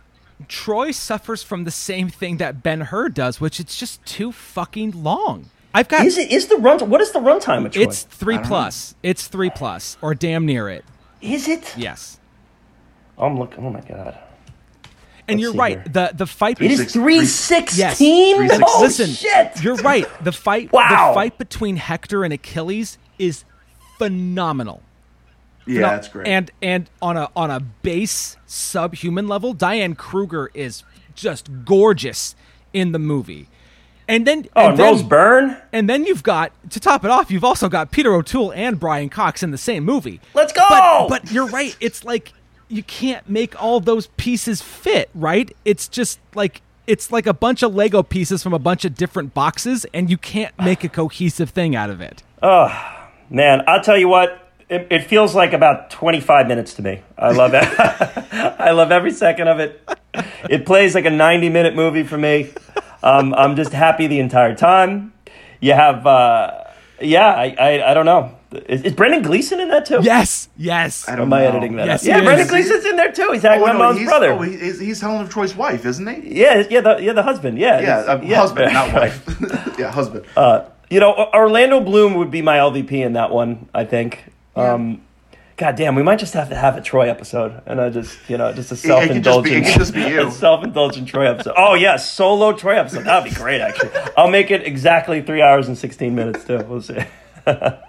[0.47, 5.03] Troy suffers from the same thing that Ben Hur does, which it's just too fucking
[5.03, 5.49] long.
[5.73, 6.79] I've got Is it is the run?
[6.89, 7.83] What is the runtime of Troy?
[7.83, 8.95] it's three plus.
[9.03, 10.83] It's three plus or damn near it.
[11.21, 11.73] is it?
[11.77, 12.19] Yes.
[13.17, 13.65] I'm looking.
[13.65, 14.17] Oh my god!
[15.27, 15.77] And Let's you're right.
[15.77, 15.85] here.
[15.91, 16.61] The the fight.
[16.61, 17.31] It is three Yes.
[17.33, 18.37] sixteen.
[18.47, 18.61] Sixteen.
[18.65, 19.61] Oh Listen, shit!
[19.63, 20.05] you're right.
[20.23, 20.71] The fight.
[20.71, 21.09] Wow.
[21.09, 23.43] The fight between Hector and Achilles is
[23.97, 24.81] phenomenal.
[25.67, 26.27] Yeah, No, that's great.
[26.27, 30.83] And and on a on a base subhuman level, Diane Kruger is
[31.15, 32.35] just gorgeous
[32.73, 33.47] in the movie.
[34.09, 35.57] And then oh, and and then, Rose Byrne.
[35.73, 39.09] and then you've got to top it off, you've also got Peter O'Toole and Brian
[39.09, 40.21] Cox in the same movie.
[40.33, 40.65] Let's go!
[40.69, 41.75] But but you're right.
[41.81, 42.31] It's like
[42.69, 45.53] you can't make all those pieces fit, right?
[45.65, 49.33] It's just like it's like a bunch of Lego pieces from a bunch of different
[49.33, 52.23] boxes, and you can't make a cohesive thing out of it.
[52.41, 52.71] Oh
[53.29, 54.46] man, I'll tell you what.
[54.69, 57.01] It, it feels like about 25 minutes to me.
[57.17, 57.63] I love it.
[58.59, 59.81] I love every second of it.
[60.49, 62.51] It plays like a 90 minute movie for me.
[63.01, 65.13] Um, I'm just happy the entire time.
[65.61, 66.65] You have, uh,
[66.99, 68.33] yeah, I, I, I don't know.
[68.67, 69.99] Is, is Brendan Gleeson in that too?
[70.01, 71.07] Yes, yes.
[71.07, 71.47] I don't am I know.
[71.49, 71.85] editing that?
[71.87, 72.05] Yes.
[72.05, 72.49] Yeah, Brendan is.
[72.49, 73.29] Gleeson's in there too.
[73.33, 74.31] He's Oh, Agamemnon's no, he's, brother.
[74.33, 76.39] oh, he, he's, he's Helen of Troy's wife, isn't he?
[76.41, 77.57] yeah, yeah, the, yeah, the husband.
[77.57, 79.75] Yeah, Yeah, it's- uh, husband, not wife.
[79.79, 80.25] yeah, husband.
[80.35, 83.69] Uh, you know, Orlando Bloom would be my LVP in that one.
[83.73, 84.23] I think.
[84.59, 85.01] Um,
[85.57, 88.37] God damn, we might just have to have a Troy episode, and I just, you
[88.37, 90.27] know, just a it could just be- self-indulgent, it could just be you.
[90.27, 91.55] a self-indulgent Troy episode.
[91.57, 93.05] Oh yeah, solo Troy episode.
[93.05, 93.59] That'd be great.
[93.61, 96.63] Actually, I'll make it exactly three hours and sixteen minutes too.
[96.67, 96.99] We'll see.
[97.47, 97.81] wow,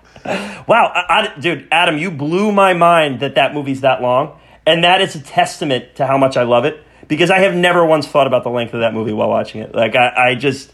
[0.95, 1.05] I,
[1.36, 5.15] I- dude, Adam, you blew my mind that that movie's that long, and that is
[5.15, 8.45] a testament to how much I love it because I have never once thought about
[8.45, 9.74] the length of that movie while watching it.
[9.74, 10.73] Like I, I just,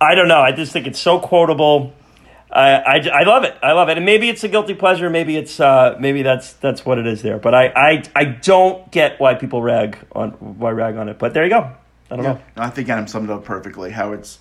[0.00, 0.40] I don't know.
[0.40, 1.92] I just think it's so quotable.
[2.52, 3.56] I, I, I love it.
[3.62, 3.96] I love it.
[3.96, 5.08] And maybe it's a guilty pleasure.
[5.08, 7.38] Maybe it's uh, maybe that's that's what it is there.
[7.38, 11.18] But I, I I don't get why people rag on why rag on it.
[11.18, 11.72] But there you go.
[12.10, 12.32] I don't Yeah.
[12.34, 12.40] know.
[12.58, 13.90] I think Adam summed it up perfectly.
[13.90, 14.38] How it's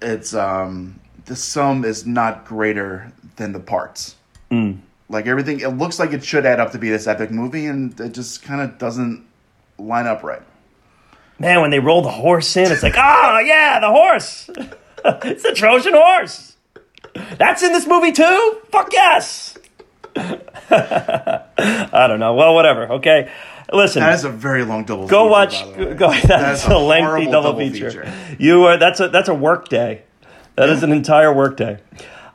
[0.00, 4.16] it's um the sum is not greater than the parts.
[4.50, 4.78] Mm.
[5.08, 7.98] Like everything, it looks like it should add up to be this epic movie, and
[8.00, 9.24] it just kind of doesn't
[9.78, 10.42] line up right.
[11.38, 14.48] Man, when they roll the horse in, it's like, oh yeah, the horse.
[15.04, 16.55] it's the Trojan horse.
[17.38, 18.60] That's in this movie too.
[18.70, 19.58] Fuck yes.
[20.16, 22.34] I don't know.
[22.34, 22.92] Well, whatever.
[22.94, 23.30] Okay.
[23.72, 24.00] Listen.
[24.00, 25.08] That is a very long double.
[25.08, 25.98] Go feature, watch.
[25.98, 28.12] Go, that's, is a, lengthy horrible double, feature.
[28.38, 28.76] You are.
[28.76, 30.02] That's a that's a work day.
[30.54, 31.78] That is an entire work day.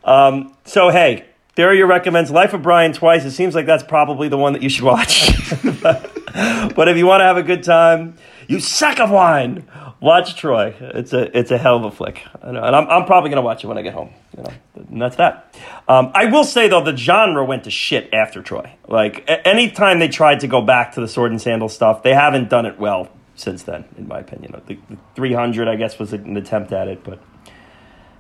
[0.04, 1.26] Um, so hey,
[1.58, 2.32] your recommends.
[2.32, 3.24] Life of Brian twice.
[3.24, 5.32] It seems like that's probably the one that you should watch.
[5.74, 8.16] but if you want to have a good time,
[8.48, 9.68] you sack of wine.
[10.02, 10.74] Watch Troy.
[10.80, 13.44] It's a it's a hell of a flick, I know, and I'm I'm probably gonna
[13.44, 14.10] watch it when I get home.
[14.36, 14.52] You know,
[14.90, 15.56] and that's that.
[15.88, 18.74] Um, I will say though, the genre went to shit after Troy.
[18.88, 22.16] Like a- anytime they tried to go back to the sword and sandal stuff, they
[22.16, 24.60] haven't done it well since then, in my opinion.
[24.66, 27.20] The, the 300, I guess, was an attempt at it, but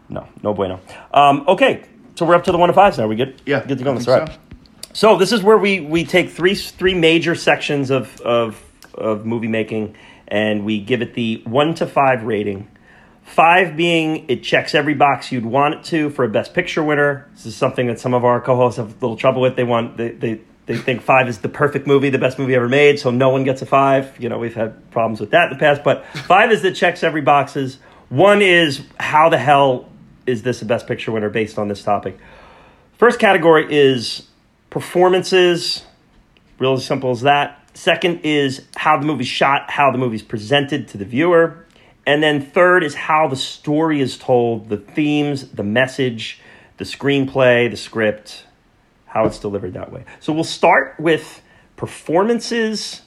[0.08, 0.80] no, no bueno.
[1.14, 3.08] Um, okay, so we're up to the one to fives now.
[3.08, 3.42] We good?
[3.46, 3.96] Yeah, good to go.
[3.96, 4.38] That's right.
[4.94, 8.62] So this is where we, we take three three major sections of, of
[8.94, 9.96] of movie making
[10.32, 12.70] and we give it the one to five rating.
[13.24, 17.30] Five being it checks every box you'd want it to for a best picture winner.
[17.34, 19.56] This is something that some of our co-hosts have a little trouble with.
[19.56, 22.70] They want they they, they think five is the perfect movie, the best movie ever
[22.70, 24.20] made, so no one gets a five.
[24.20, 27.04] You know, we've had problems with that in the past, but five is that checks
[27.04, 27.78] every boxes.
[28.10, 29.90] One is how the hell
[30.26, 32.18] is this a best picture winner based on this topic?
[32.98, 34.28] First category is
[34.70, 35.84] performances,
[36.60, 37.61] real as simple as that.
[37.74, 41.66] Second is how the movie's shot, how the movie's presented to the viewer.
[42.06, 46.40] And then third is how the story is told, the themes, the message,
[46.78, 48.46] the screenplay, the script,
[49.06, 50.04] how it's delivered that way.
[50.20, 51.42] So we'll start with
[51.76, 53.02] performances,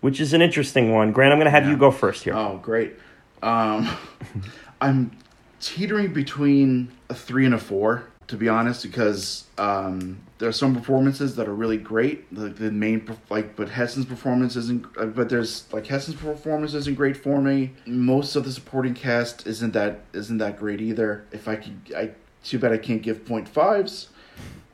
[0.00, 1.12] which is an interesting one.
[1.12, 2.34] Grant, I'm going to have you go first here.
[2.34, 2.94] Oh, great.
[3.42, 3.88] Um,
[4.80, 5.16] I'm
[5.60, 10.74] teetering between a three and a four, to be honest, because um, there are some
[10.74, 12.30] performances that are really great.
[12.30, 14.84] The, the main, like, but Heston's performance isn't.
[14.94, 17.72] Uh, but there's like Heston's performance isn't great for me.
[17.86, 21.24] Most of the supporting cast isn't that isn't that great either.
[21.32, 22.10] If I could, I
[22.42, 24.10] too bad I can't give point fives.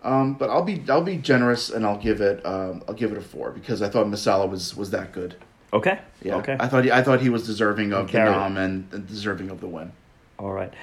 [0.03, 3.19] Um, but I'll be I'll be generous and I'll give it um, I'll give it
[3.19, 5.37] a four because I thought Messala was was that good.
[5.73, 6.01] Okay.
[6.21, 6.57] Yeah, Okay.
[6.59, 9.61] I thought he, I thought he was deserving of the nom and, and deserving of
[9.61, 9.93] the win.
[10.37, 10.75] All right.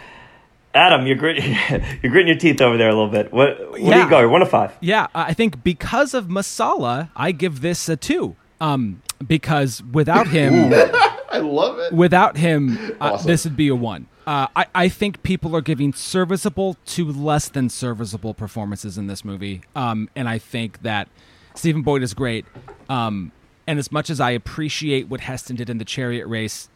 [0.74, 1.44] Adam, you're grit-
[2.04, 3.32] you're gritting your teeth over there a little bit.
[3.34, 4.04] What, what do Yeah.
[4.04, 4.28] you go?
[4.30, 4.74] One of five.
[4.80, 8.36] Yeah, I think because of Messala, I give this a two.
[8.60, 10.74] Um, because without him,
[11.32, 11.94] I love it.
[11.94, 14.08] without him, uh, this would be a one.
[14.28, 19.24] Uh, I, I think people are giving serviceable to less than serviceable performances in this
[19.24, 19.62] movie.
[19.76, 21.08] Um, and I think that
[21.56, 22.46] Stephen Boyd is great.
[22.90, 23.32] Um,
[23.66, 26.68] and as much as I appreciate what Heston did in the chariot race,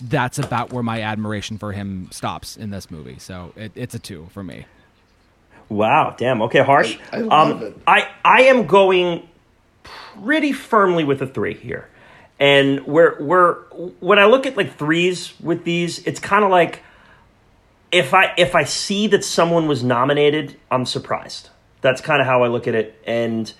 [0.00, 3.18] that's about where my admiration for him stops in this movie.
[3.18, 4.66] So it, it's a two for me.
[5.68, 6.42] Wow, damn.
[6.42, 6.98] Okay, harsh.
[7.12, 7.76] I- I love um, it.
[7.86, 9.28] I I am going
[9.82, 11.88] pretty firmly with a three here,
[12.38, 13.54] and where where
[14.00, 16.82] when I look at like threes with these, it's kind of like
[17.92, 21.50] if I if I see that someone was nominated, I'm surprised.
[21.82, 23.52] That's kind of how I look at it, and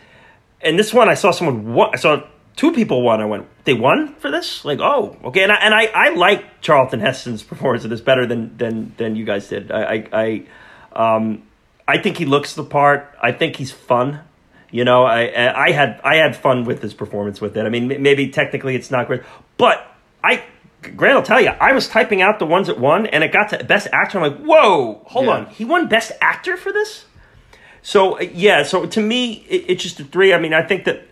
[0.60, 1.78] and this one I saw someone.
[1.92, 2.24] I saw
[2.60, 3.20] two people won.
[3.22, 4.64] I went, they won for this?
[4.66, 5.42] Like, oh, okay.
[5.42, 9.16] And I and I, I like Charlton Heston's performance of this better than than than
[9.16, 9.70] you guys did.
[9.72, 10.44] I I, I
[10.92, 11.42] um
[11.88, 13.16] I think he looks the part.
[13.22, 14.20] I think he's fun.
[14.70, 15.20] You know, I
[15.68, 17.64] I had I had fun with his performance with it.
[17.64, 19.22] I mean, maybe technically it's not great,
[19.56, 19.78] but
[20.22, 20.44] I.
[20.96, 23.50] Grant, I'll tell you, I was typing out the ones that won, and it got
[23.50, 24.18] to best actor.
[24.18, 25.32] I'm like, whoa, hold Yeah.
[25.32, 27.04] on, he won best actor for this.
[27.82, 30.32] So yeah, so to me, it, it's just a three.
[30.32, 31.09] I mean, I think that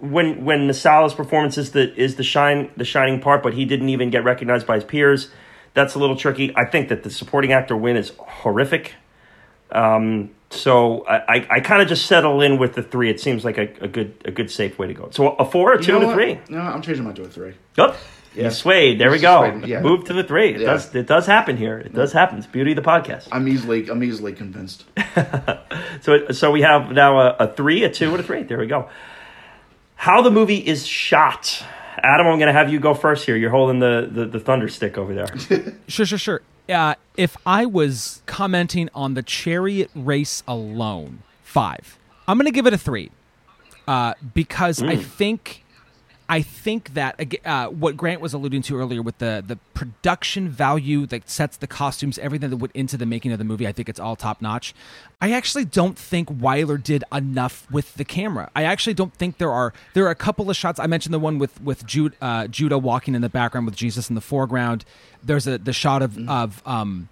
[0.00, 3.88] when when Messala's performance is the is the shine the shining part, but he didn't
[3.88, 5.30] even get recognized by his peers.
[5.74, 6.54] That's a little tricky.
[6.56, 8.94] I think that the supporting actor win is horrific.
[9.70, 13.10] Um, so I, I, I kind of just settle in with the three.
[13.10, 15.10] It seems like a, a good a good safe way to go.
[15.10, 16.38] So a four, a two, You know and a three.
[16.48, 17.54] No, I'm changing mine to a three.
[17.76, 17.96] Yep.
[18.34, 18.44] Yeah.
[18.44, 18.98] You swayed.
[19.00, 19.44] There we go.
[19.66, 19.80] yeah.
[19.80, 20.54] Move to the three.
[20.54, 20.66] It Yeah.
[20.72, 21.78] does it does happen here.
[21.78, 22.38] It does happen.
[22.38, 23.28] It's beauty of the podcast.
[23.32, 24.84] I'm easily I'm easily convinced.
[26.00, 28.44] So so we have now a, a three, a two, and a three.
[28.44, 28.88] There we go.
[29.98, 31.64] How the movie is shot.
[32.04, 33.34] Adam, I'm going to have you go first here.
[33.36, 35.74] You're holding the, the, the thunder stick over there.
[35.88, 36.42] Sure, sure, sure.
[36.68, 41.98] Uh, if I was commenting on the chariot race alone, five.
[42.28, 43.10] I'm going to give it a three,
[43.88, 45.64] uh, because I think,
[46.30, 51.06] I think that uh, what Grant was alluding to earlier with the the production value
[51.06, 53.88] that sets the costumes, everything that went into the making of the movie, I think
[53.88, 54.74] it's all top notch.
[55.22, 58.50] I actually don't think Wyler did enough with the camera.
[58.54, 60.78] I actually don't think there are there are a couple of shots.
[60.78, 64.10] I mentioned the one with with Jude, uh, Judah walking in the background with Jesus
[64.10, 64.84] in the foreground.
[65.22, 67.08] There's a the shot of of um,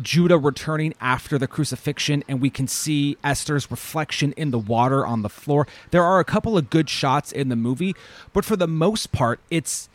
[0.00, 5.22] Judah returning after the crucifixion, and we can see Esther's reflection in the water on
[5.22, 5.66] the floor.
[5.90, 7.94] There are a couple of good shots in the movie,
[8.32, 9.88] but for the most part, it's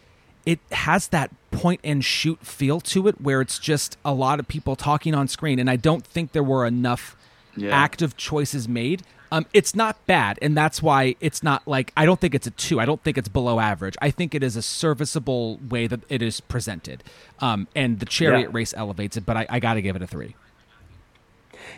[0.46, 4.48] it has that point and shoot feel to it where it's just a lot of
[4.48, 7.18] people talking on screen, and I don't think there were enough
[7.56, 7.76] Yeah.
[7.76, 9.02] active choices made.
[9.32, 12.52] Um, it's not bad, and that's why it's not like I don't think it's a
[12.52, 12.80] two.
[12.80, 13.96] I don't think it's below average.
[14.02, 17.04] I think it is a serviceable way that it is presented,
[17.40, 18.56] um, and the chariot Yeah.
[18.58, 19.26] race elevates it.
[19.26, 20.36] But I, I got to give it a three.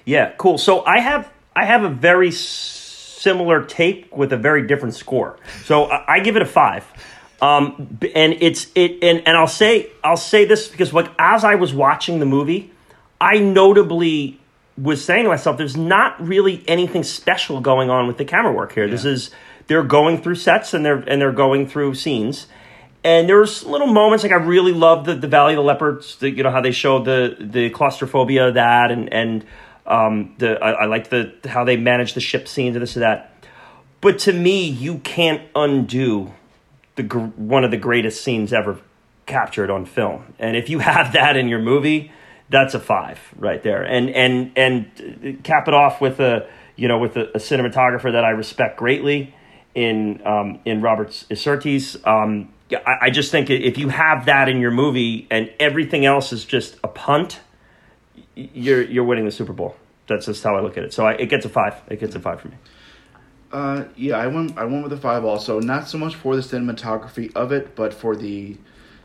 [0.05, 0.57] Yeah, cool.
[0.57, 5.37] So I have I have a very similar take with a very different score.
[5.65, 6.85] So I, I give it a five,
[7.41, 11.55] um, and it's it and and I'll say I'll say this because like as I
[11.55, 12.71] was watching the movie,
[13.19, 14.38] I notably
[14.81, 18.73] was saying to myself, "There's not really anything special going on with the camera work
[18.73, 18.87] here.
[18.87, 19.31] This is
[19.67, 22.47] they're going through sets and they're and they're going through scenes."
[23.03, 26.17] And there's little moments like I really love the, the Valley of the Leopards.
[26.17, 29.45] The, you know how they showed the the claustrophobia of that, and and
[29.85, 33.03] um, the I, I like the how they manage the ship scenes and this and
[33.03, 33.33] that.
[34.01, 36.33] But to me, you can't undo
[36.95, 38.79] the gr- one of the greatest scenes ever
[39.25, 40.33] captured on film.
[40.37, 42.11] And if you have that in your movie,
[42.49, 43.83] that's a five right there.
[43.83, 48.23] And and and cap it off with a you know, with a, a cinematographer that
[48.23, 49.35] I respect greatly
[49.75, 51.97] in um, in Robert Surtees.
[52.05, 56.31] Um, I, I just think if you have that in your movie and everything else
[56.31, 57.41] is just a punt,
[58.35, 59.75] you're you're winning the Super Bowl.
[60.07, 60.93] That's just how I look at it.
[60.93, 61.75] So I, it gets a five.
[61.89, 62.55] It gets a five for me.
[63.51, 64.57] Uh, yeah, I went.
[64.57, 65.59] I went with a five also.
[65.59, 68.57] Not so much for the cinematography of it, but for the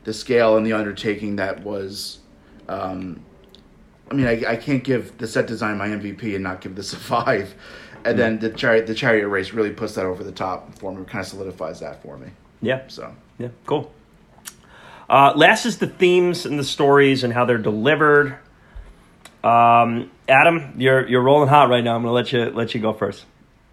[0.04, 2.20] the scale and the undertaking that was.
[2.68, 3.24] Um,
[4.10, 6.92] I mean, I, I can't give the set design my MVP and not give this
[6.92, 7.54] a five,
[8.04, 11.04] and then the chariot the chariot race really puts that over the top for me.
[11.04, 12.28] Kind of solidifies that for me.
[12.60, 12.82] Yeah.
[12.88, 13.48] So Yeah.
[13.66, 13.92] Cool.
[15.08, 18.38] Uh, last is the themes and the stories and how they're delivered.
[19.42, 21.94] Um, Adam, you're you're rolling hot right now.
[21.94, 23.24] I'm gonna let you let you go first.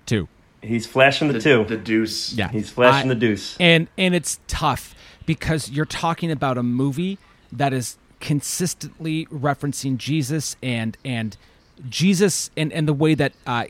[0.06, 0.28] Two.
[0.62, 1.64] He's flashing the, the two.
[1.66, 2.34] the deuce.
[2.34, 2.50] Yeah.
[2.50, 3.56] He's flashing I- the deuce.
[3.60, 4.94] and and it's tough
[5.26, 7.18] because you're talking about a movie
[7.54, 11.36] that is consistently referencing Jesus and and
[11.90, 13.66] Jesus and and the way that uh,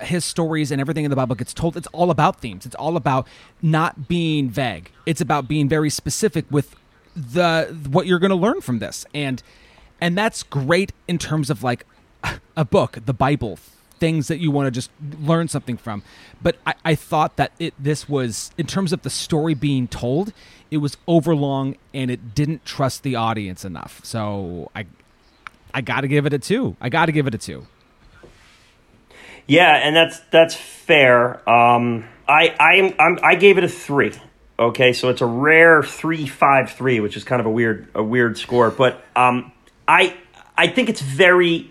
[0.00, 1.76] his stories and everything in the Bible gets told.
[1.76, 2.64] It's all about themes.
[2.64, 3.26] It's all about
[3.60, 4.90] not being vague.
[5.04, 6.74] It's about being very specific with
[7.14, 9.40] the what you're going to learn from this and
[10.00, 11.86] and that's great in terms of like
[12.56, 13.58] a book, the Bible,
[14.04, 16.02] things that you want to just learn something from.
[16.42, 20.34] But I, I thought that it this was in terms of the story being told,
[20.70, 24.00] it was overlong and it didn't trust the audience enough.
[24.04, 24.84] So I
[25.72, 26.76] I got to give it a two.
[26.82, 27.66] I got to give it a two.
[29.46, 31.48] Yeah, and that's that's fair.
[31.48, 34.12] Um, I I I'm, I gave it a three.
[34.58, 38.02] Okay, so it's a rare three five three, which is kind of a weird a
[38.02, 38.70] weird score.
[38.70, 39.50] But um,
[39.88, 40.14] I
[40.58, 41.70] I think it's very.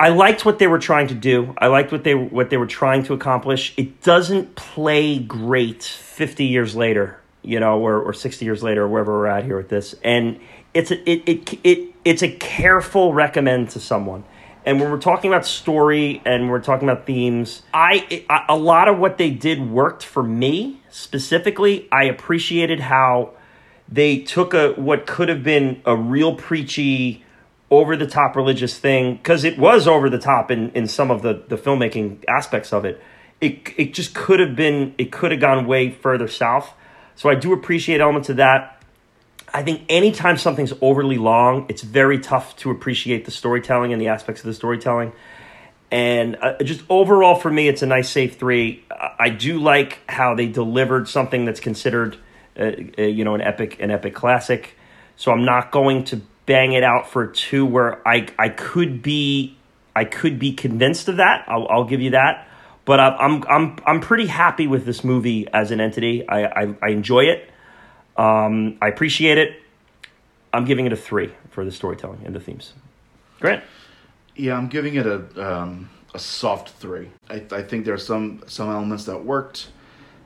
[0.00, 1.54] I liked what they were trying to do.
[1.58, 3.74] I liked what they what they were trying to accomplish.
[3.76, 8.88] It doesn't play great fifty years later, you know, or, or sixty years later, or
[8.88, 9.94] wherever we're at here with this.
[10.04, 10.38] And
[10.72, 14.24] it's a, it, it it it's a careful recommend to someone.
[14.64, 18.86] And when we're talking about story and we're talking about themes, I I- a lot
[18.88, 21.88] of what they did worked for me specifically.
[21.90, 23.32] I appreciated how
[23.88, 27.24] they took a what could have been a real preachy
[27.70, 31.22] over the top religious thing because it was over the top in, in some of
[31.22, 33.00] the, the filmmaking aspects of it.
[33.40, 36.72] It it just could have been it could have gone way further south.
[37.14, 38.82] So I do appreciate elements of that.
[39.52, 44.08] I think anytime something's overly long, it's very tough to appreciate the storytelling and the
[44.08, 45.12] aspects of the storytelling.
[45.90, 48.84] And uh, just overall, for me, it's a nice safe three.
[48.90, 52.18] I- do like how they delivered something that's considered,
[52.58, 54.76] uh, uh, you know, an epic, an epic classic.
[55.16, 59.56] So I'm not going to bang it out for two, where I I could be,
[59.94, 61.44] I could be convinced of that.
[61.46, 62.48] I'll, I'll give you that.
[62.84, 66.26] But I'm I'm I'm pretty happy with this movie as an entity.
[66.26, 67.50] I I, I enjoy it.
[68.16, 69.62] Um, I appreciate it.
[70.52, 72.72] I'm giving it a three for the storytelling and the themes.
[73.38, 73.62] Grant.
[74.34, 77.10] Yeah, I'm giving it a um, a soft three.
[77.28, 79.68] I, I think there are some some elements that worked.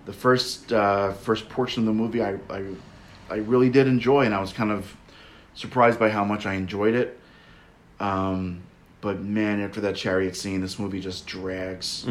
[0.04, 2.64] The first uh, first portion of the movie, I, I
[3.28, 4.96] I really did enjoy, and I was kind of
[5.54, 7.18] surprised by how much I enjoyed it.
[8.00, 8.62] Um,
[9.00, 12.04] but man, after that chariot scene, this movie just drags,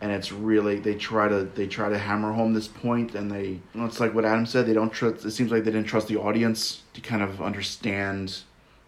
[0.00, 3.46] and it's really they try to they try to hammer home this point, and they
[3.46, 4.66] you know, it's like what Adam said.
[4.66, 5.24] They don't trust.
[5.24, 8.40] It seems like they didn't trust the audience to kind of understand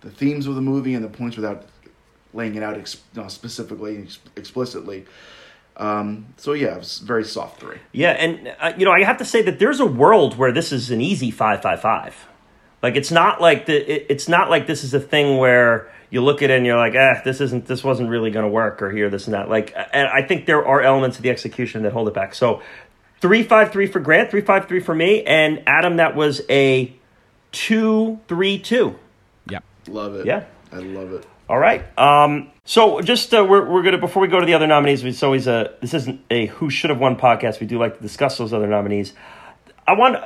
[0.03, 1.67] the themes of the movie and the points without
[2.35, 5.07] laying it out ex- specifically ex- explicitly.
[5.79, 7.79] Um, so yeah, it's very soft three.
[7.93, 10.73] Yeah, and uh, you know, I have to say that there's a world where this
[10.73, 12.27] is an easy five five five.
[12.83, 16.23] Like it's not like the it, it's not like this is a thing where you
[16.23, 18.83] look at it and you're like, eh, this isn't this wasn't really going to work
[18.83, 19.49] or here this and that.
[19.49, 22.35] Like, and I think there are elements of the execution that hold it back.
[22.35, 22.63] So,
[23.21, 25.97] three five three for Grant, three five three for me, and Adam.
[25.97, 26.95] That was a
[27.53, 28.99] two three two.
[29.49, 29.65] Yep.
[29.89, 30.27] Love it.
[30.27, 30.45] Yeah.
[30.73, 31.27] I love it.
[31.49, 31.85] All right.
[31.99, 35.23] Um, so just uh, we're we're gonna before we go to the other nominees, it's
[35.23, 37.61] always a this isn't a who should have won podcast.
[37.61, 39.13] We do like to discuss those other nominees.
[39.87, 40.17] I want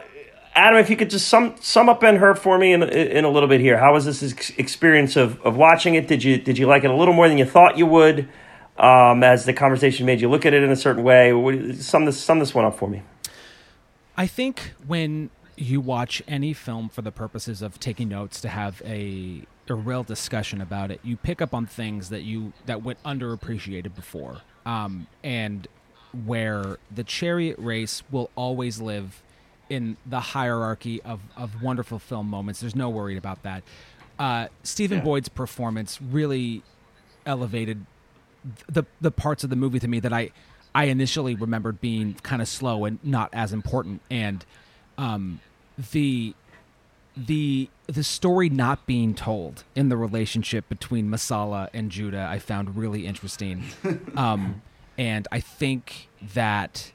[0.54, 3.30] Adam, if you could just sum sum up Ben Hur for me in in a
[3.30, 3.78] little bit here.
[3.78, 6.08] How was this ex- experience of of watching it?
[6.08, 8.28] Did you did you like it a little more than you thought you would?
[8.76, 11.30] Um, as the conversation made you look at it in a certain way.
[11.74, 13.02] Sum this sum this one up for me.
[14.16, 18.82] I think when you watch any film for the purposes of taking notes to have
[18.84, 23.00] a a real discussion about it, you pick up on things that you that went
[23.04, 25.68] underappreciated before, um, and
[26.24, 29.22] where the chariot race will always live
[29.70, 32.60] in the hierarchy of of wonderful film moments.
[32.60, 33.62] There's no worry about that.
[34.18, 35.04] Uh, Stephen Yeah.
[35.04, 36.62] Boyd's performance really
[37.24, 37.86] elevated
[38.68, 40.30] the the parts of the movie to me that I
[40.74, 44.44] I initially remembered being kind of slow and not as important, and
[44.98, 45.40] um,
[45.92, 46.34] the
[47.16, 52.76] the the story not being told in the relationship between Messala and Judah I found
[52.76, 53.64] really interesting.
[54.16, 54.62] um,
[54.98, 56.92] and I think that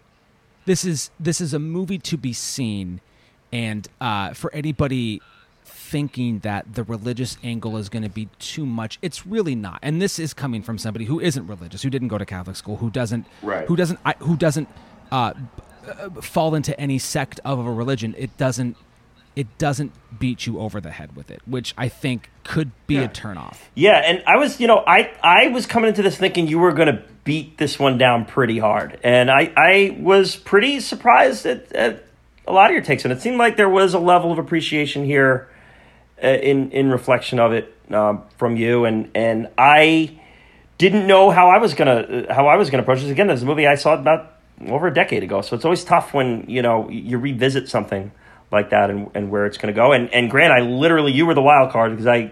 [0.65, 3.01] this is this is a movie to be seen.
[3.53, 5.21] And uh, for anybody
[5.63, 9.79] thinking that the religious angle is going to be too much it's really not.
[9.81, 12.77] And this is coming from somebody who isn't religious who didn't go to catholic school
[12.77, 13.67] who doesn't Right.
[13.67, 14.67] who doesn't I, who doesn't
[15.11, 15.39] uh, b-
[15.87, 18.15] uh, fall into any sect of a religion.
[18.17, 18.75] It doesn't
[19.35, 23.01] it doesn't beat you over the head with it which i think could be Yeah.
[23.03, 26.47] a turnoff Yeah, and I was, you know, I I was coming into this thinking
[26.47, 30.79] you were going to beat this one down pretty hard, and I I was pretty
[30.79, 32.03] surprised at, at
[32.47, 35.03] a lot of your takes, and it seemed like there was a level of appreciation
[35.05, 35.49] here
[36.23, 40.19] uh, in in reflection of it um, from you, and and I
[40.77, 43.09] didn't know how I was gonna how I was gonna approach this.
[43.09, 44.33] Again, this is a movie I saw about
[44.67, 48.11] over a decade ago, so it's always tough when you know you revisit something
[48.51, 49.91] like that and, and where it's gonna go.
[49.91, 52.31] And and Grant, I literally you were the wild card because I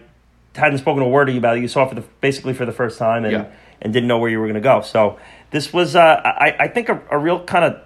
[0.55, 1.61] hadn't spoken a word to you about it.
[1.61, 3.45] You saw it for the basically for the first time and Yeah.
[3.81, 4.81] and didn't know where you were gonna go.
[4.81, 5.17] So
[5.51, 7.81] this was uh, I I think a, a real kind of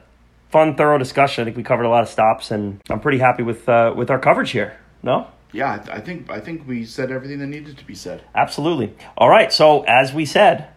[0.52, 1.42] fun, thorough discussion.
[1.42, 4.10] I think we covered a lot of stops, and I'm pretty happy with uh, with
[4.10, 4.78] our coverage here.
[5.04, 5.28] No.
[5.54, 8.22] Yeah, I, th- I think I think we said everything that needed to be said.
[8.36, 8.94] Absolutely.
[9.18, 9.52] All right.
[9.52, 10.68] So, as we said,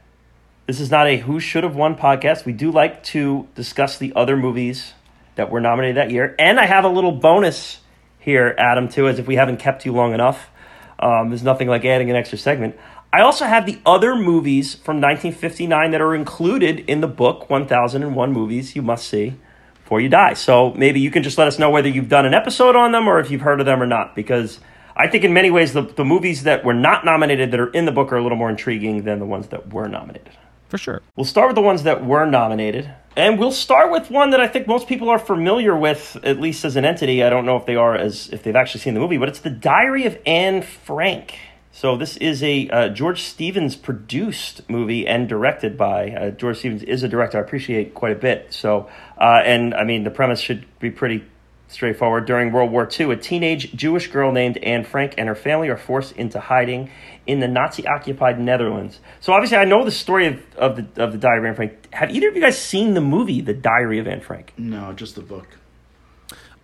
[0.66, 2.44] this is not a who should have won podcast.
[2.44, 4.94] We do like to discuss the other movies
[5.36, 6.34] that were nominated that year.
[6.39, 7.81] And I have a little bonus
[8.18, 10.50] here, Adam, too, as if we haven't kept you long enough.
[10.99, 12.76] Um, there's nothing like adding an extra segment.
[13.12, 18.33] I also have the other movies from 1959 that are included in the book 1001
[18.33, 19.34] Movies You Must See
[19.83, 20.34] Before You Die.
[20.34, 23.09] So maybe you can just let us know whether you've done an episode on them
[23.09, 24.15] or if you've heard of them or not.
[24.15, 24.60] Because
[24.94, 27.84] I think in many ways the, the movies that were not nominated that are in
[27.84, 30.31] the book are a little more intriguing than the ones that were nominated.
[30.68, 32.94] for sure We'll start with the ones that were nominated.
[33.16, 36.64] And we'll start with one that I think most people are familiar with, at least
[36.64, 37.24] as an entity.
[37.24, 39.40] I don't know if they are as if they've actually seen the movie, but it's
[39.40, 41.36] The Diary of Anne Frank.
[41.72, 46.82] So this is a uh, George Stevens produced movie and directed by uh, George Stevens
[46.82, 48.52] is a director I appreciate quite a bit.
[48.52, 51.24] So uh, and I mean the premise should be pretty
[51.70, 52.26] straightforward.
[52.26, 55.76] During World War II, a teenage Jewish girl named Anne Frank and her family are
[55.76, 56.90] forced into hiding
[57.26, 59.00] in the Nazi-occupied Netherlands.
[59.20, 61.92] So obviously, I know the story of, of the of the Diary of Anne Frank.
[61.94, 64.52] Have either of you guys seen the movie, The Diary of Anne Frank?
[64.58, 65.47] No, just the book.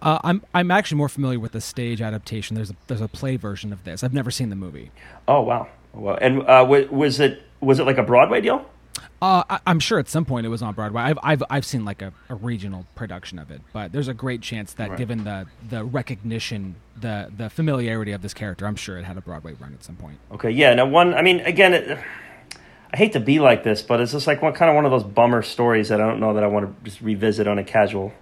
[0.02, 3.36] uh, i'm i'm actually more familiar with the stage adaptation there's a there's a play
[3.36, 4.90] version of this i've never seen the movie
[5.26, 8.64] Oh wow, well, and uh, was it was it like a Broadway deal?
[9.22, 11.00] Uh, I, I'm sure at some point it was on Broadway.
[11.02, 14.42] I've I've, I've seen like a, a regional production of it, but there's a great
[14.42, 14.98] chance that Right.
[14.98, 19.22] given the the recognition, the the familiarity of this character, I'm sure it had a
[19.22, 20.18] Broadway run at some point.
[20.32, 20.74] Okay, yeah.
[20.74, 21.98] Now, one, I mean, again, it,
[22.92, 24.90] I hate to be like this, but it's just like one kind of one of
[24.90, 27.64] those bummer stories that I don't know that I want to just revisit on a
[27.64, 28.12] casual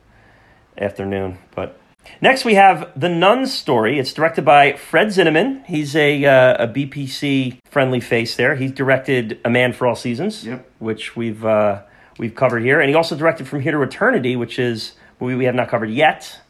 [0.79, 1.39] afternoon.
[1.55, 1.79] But
[2.21, 3.99] next, we have the Nun's story.
[3.99, 5.65] It's directed by Fred Zinnemann.
[5.67, 8.55] He's a uh, a BPC friendly face there.
[8.57, 10.71] He's directed A Man for All Seasons, Yep.
[10.79, 11.83] which we've uh,
[12.19, 15.37] we've covered here, and he also directed From Here to Eternity, which is a movie
[15.37, 16.41] we have not covered yet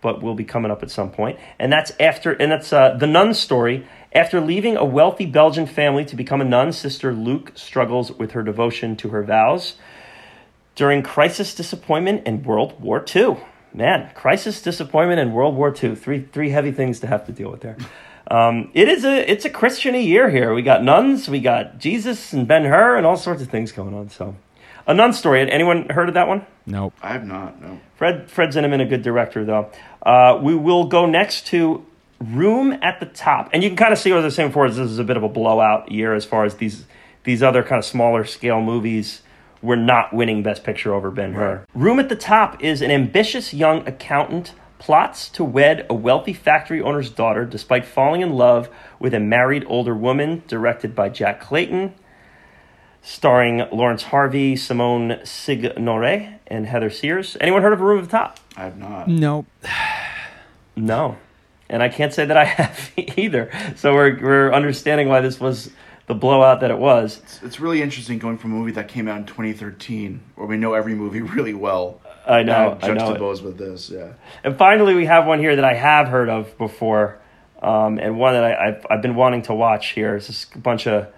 [0.00, 1.38] but will be coming up at some point.
[1.58, 3.86] And that's after, and that's uh, the Nun's story.
[4.12, 8.42] After leaving a wealthy Belgian family to become a nun, Sister Luke struggles with her
[8.42, 9.74] devotion to her vows
[10.74, 13.36] during crisis, disappointment, and World War II.
[13.74, 15.94] Man, crisis, disappointment, and World War II.
[15.94, 17.76] Three three heavy things to have to deal with there.
[18.30, 20.52] Um, it is a it's a Christian year here.
[20.52, 23.94] We got nuns, we got Jesus and Ben Hur, and all sorts of things going
[23.94, 24.10] on.
[24.10, 24.36] So,
[24.86, 25.40] a nun story.
[25.40, 26.46] Had anyone heard of that one?
[26.66, 26.94] Nope.
[27.02, 27.60] I have not.
[27.60, 27.80] No.
[27.96, 29.70] Fred Fred Zinnemann, a good director though.
[30.02, 31.84] Uh, we will go next to
[32.20, 34.66] Room at the Top, and you can kind of see what I was saying before.
[34.66, 36.84] Is this is a bit of a blowout year as far as these
[37.24, 39.22] these other kind of smaller scale movies
[39.62, 41.64] were not winning Best Picture over Ben Hur.
[41.74, 46.80] Room at the Top is an ambitious young accountant plots to wed a wealthy factory
[46.80, 48.68] owner's daughter despite falling in love
[49.00, 50.42] with a married older woman.
[50.46, 51.94] Directed by Jack Clayton
[53.02, 57.36] starring Laurence Harvey, Simone Signoret, and Heather Sears.
[57.40, 58.38] Anyone heard of Room at the Top?
[58.56, 59.08] I have not.
[59.08, 59.46] Nope.
[60.76, 61.16] No.
[61.68, 63.50] And I can't say that I have either.
[63.74, 65.72] So we're, we're understanding why this was
[66.08, 67.18] the blowout that it was.
[67.22, 70.56] It's, it's really interesting going from a movie that came out in 2013, where we
[70.56, 72.00] know every movie really well.
[72.26, 72.94] I know, I know.
[72.94, 74.14] Juxtaposed with this, yeah.
[74.42, 77.18] And finally, we have one here that I have heard of before,
[77.62, 80.16] um, and one that I, I've, I've been wanting to watch here.
[80.16, 81.08] It's just a bunch of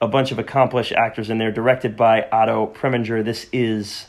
[0.00, 3.24] a bunch of accomplished actors in there, directed by Otto Preminger.
[3.24, 4.06] This is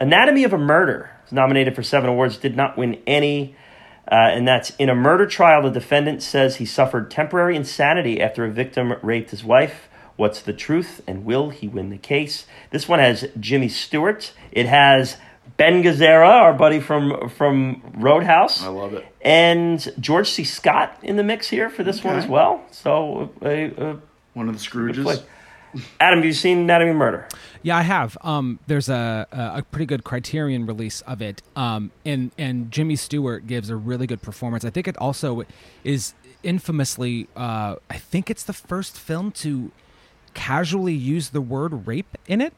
[0.00, 1.10] Anatomy of a Murder.
[1.24, 3.56] It's nominated for seven awards, did not win any.
[4.10, 8.44] Uh, and that's in a murder trial, the defendant says he suffered temporary insanity after
[8.44, 9.88] a victim raped his wife.
[10.16, 12.46] What's the truth, and will he win the case?
[12.70, 14.32] This one has Jimmy Stewart.
[14.52, 15.16] It has
[15.56, 18.62] Ben Gazzara, our buddy from from Roadhouse.
[18.62, 19.04] I love it.
[19.22, 20.44] And George C.
[20.44, 22.64] Scott in the mix here for this one as well.
[22.70, 24.00] So, a, a
[24.34, 25.22] One of the Scrooges.
[25.74, 25.90] Flick.
[26.00, 27.28] Adam, have you seen Anatomy of Murder?
[27.62, 28.16] Yeah, I have.
[28.22, 32.96] Um, there's a, a a pretty good Criterion release of it, um, and and Jimmy
[32.96, 34.64] Stewart gives a really good performance.
[34.64, 35.44] I think it also
[35.82, 37.28] is infamously.
[37.34, 39.72] Uh, I think it's the first film to
[40.34, 42.52] casually use the word rape in it.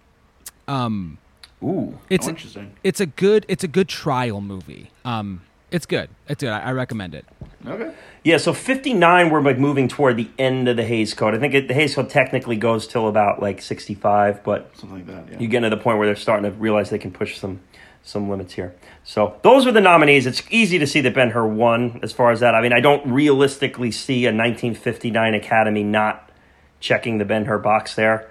[0.66, 1.18] Um,
[1.62, 1.98] Ooh.
[2.10, 2.74] it's a, interesting.
[2.82, 4.90] it's a good it's a good trial movie.
[5.04, 6.08] Um, it's good.
[6.28, 6.50] It's good.
[6.50, 7.24] I, I recommend it.
[7.66, 7.92] Okay.
[8.22, 11.34] Yeah, so 59, we're like moving toward the end of the Hays Code.
[11.34, 15.06] I think it, the Hays Code technically goes till about like 65, but Something like
[15.06, 15.32] that.
[15.32, 15.38] Yeah.
[15.40, 17.60] you get to the point where they're starting to realize they can push some
[18.02, 18.72] some limits here.
[19.02, 20.26] So those were the nominees.
[20.26, 22.54] It's easy to see that Ben Hur won as far as that.
[22.54, 26.30] I mean, I don't realistically see a 1959 Academy not
[26.78, 28.30] checking the Ben Hur box there.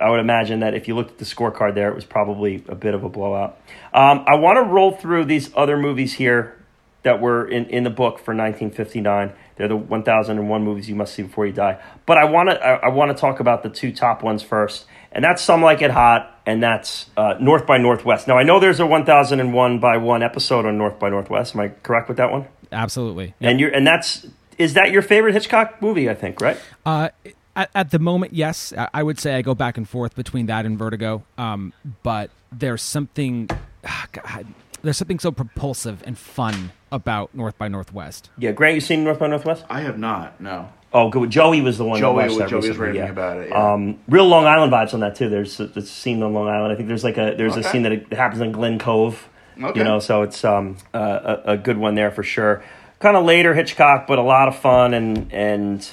[0.00, 2.74] I would imagine that if you looked at the scorecard there, it was probably a
[2.74, 3.58] bit of a blowout.
[3.92, 6.58] Um, I want to roll through these other movies here
[7.04, 9.32] that were in, in the book for 1959.
[9.56, 11.80] They're the 1001 movies you must see before you die.
[12.06, 14.86] But I want to I, I want to talk about the two top ones first,
[15.12, 18.26] and that's Some Like It Hot and that's uh, North by Northwest.
[18.26, 21.54] Now I know there's a 1001 by one episode on North by Northwest.
[21.54, 22.46] Am I correct with that one?
[22.72, 23.34] Absolutely.
[23.40, 24.26] And you are and that's
[24.58, 26.10] is that your favorite Hitchcock movie?
[26.10, 26.58] I think right.
[26.84, 27.10] Uh,
[27.56, 30.46] at, at the moment, yes, I- I would say I go back and forth between
[30.46, 31.22] that and Vertigo.
[31.38, 33.48] Um, but there's something,
[33.86, 34.46] ah, God,
[34.82, 38.30] there's something so propulsive and fun about North by Northwest.
[38.38, 39.64] Yeah, Grant, you seen North by Northwest?
[39.70, 40.40] I have not.
[40.40, 40.68] No.
[40.92, 41.28] Oh, good.
[41.30, 43.10] Joey was the one Joey that watched was- that Joey was recently, raving yeah.
[43.10, 43.72] about it, yeah.
[43.72, 45.28] Um, real Long Island vibes on that too.
[45.28, 46.72] There's a, a scene on Long Island.
[46.72, 49.28] I think there's like a there's a scene that it happens in Glen Cove.
[49.60, 49.80] Okay.
[49.80, 52.62] You know, so it's um uh, a, a good one there for sure.
[53.00, 55.88] Kind of later Hitchcock, but a lot of fun and and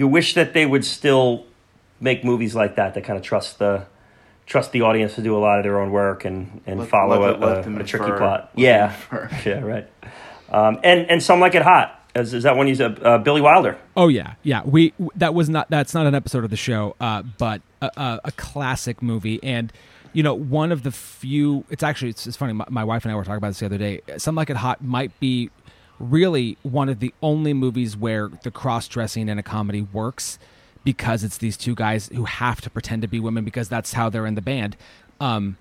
[0.00, 1.44] you wish that they would still
[2.00, 3.72] make movies like that that kind of trust the
[4.46, 7.20] trust the audience to do a lot of their own work and and Let- follow
[7.20, 8.18] let- a, let a- a tricky infer.
[8.18, 8.40] plot.
[8.56, 8.84] Let Yeah,
[9.46, 9.86] yeah, right.
[10.50, 11.96] Um, and and some like it hot.
[12.14, 12.98] Is, is that one you said?
[13.04, 13.78] Uh, Billy Wilder.
[13.96, 14.62] Oh yeah, yeah.
[14.64, 18.20] We that was not that's not an episode of the show, uh, but a, a,
[18.24, 19.72] a classic movie, and
[20.12, 21.64] you know one of the few.
[21.70, 22.52] It's actually it's, it's funny.
[22.52, 24.00] My, my wife and I were talking about this the other day.
[24.16, 25.50] Some Like It Hot might be
[26.00, 30.38] really one of the only movies where the cross dressing in a comedy works
[30.82, 34.08] because it's these two guys who have to pretend to be women because that's how
[34.08, 34.76] they're in the band.
[35.20, 35.58] Um,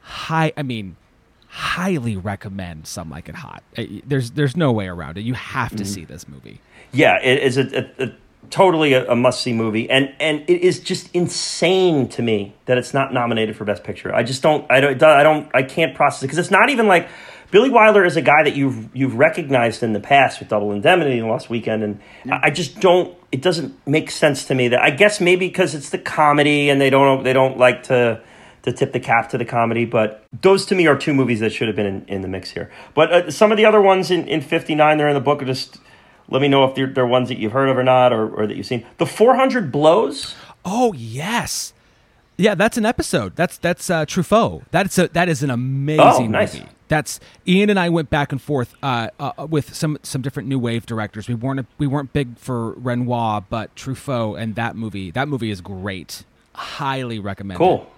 [0.00, 0.96] high, I mean,
[1.48, 3.62] highly recommend Some Like It Hot.
[3.76, 5.20] There's there's no way around it.
[5.22, 6.60] You have to see this movie.
[6.92, 8.12] Yeah, it is a, a, a
[8.50, 12.78] totally a, a must see movie, and and it is just insane to me that
[12.78, 14.14] it's not nominated for Best Picture.
[14.14, 16.86] I just don't, I don't, I don't, I can't process it because it's not even
[16.86, 17.08] like
[17.54, 21.20] Billy Wilder is a guy that you've you've recognized in the past with Double Indemnity
[21.20, 23.16] and Lost Weekend, and I I just don't.
[23.30, 26.80] It doesn't make sense to me that I guess maybe because it's the comedy and
[26.80, 28.20] they don't they don't like to
[28.62, 29.84] to tip the cap to the comedy.
[29.84, 32.50] But those to me are two movies that should have been in, in the mix
[32.50, 32.72] here.
[32.92, 35.40] But uh, some of the other ones in, in 59, they're in the book.
[35.40, 35.78] Are just
[36.28, 38.48] let me know if they're, they're ones that you've heard of or not, or, or
[38.48, 38.84] that you've seen.
[38.98, 40.34] The 400 Blows.
[40.64, 41.72] Oh yes,
[42.36, 42.56] yeah.
[42.56, 43.36] That's an episode.
[43.36, 44.64] That's that's uh, Truffaut.
[44.72, 46.54] That's a that is an amazing Oh, nice.
[46.54, 46.66] movie.
[46.88, 50.58] That's Ian and I went back and forth uh, uh, with some some different new
[50.58, 51.28] wave directors.
[51.28, 55.10] We weren't we weren't big for Renoir, but Truffaut and that movie.
[55.10, 56.24] That movie is great.
[56.54, 57.58] Highly recommend.
[57.58, 57.90] Cool.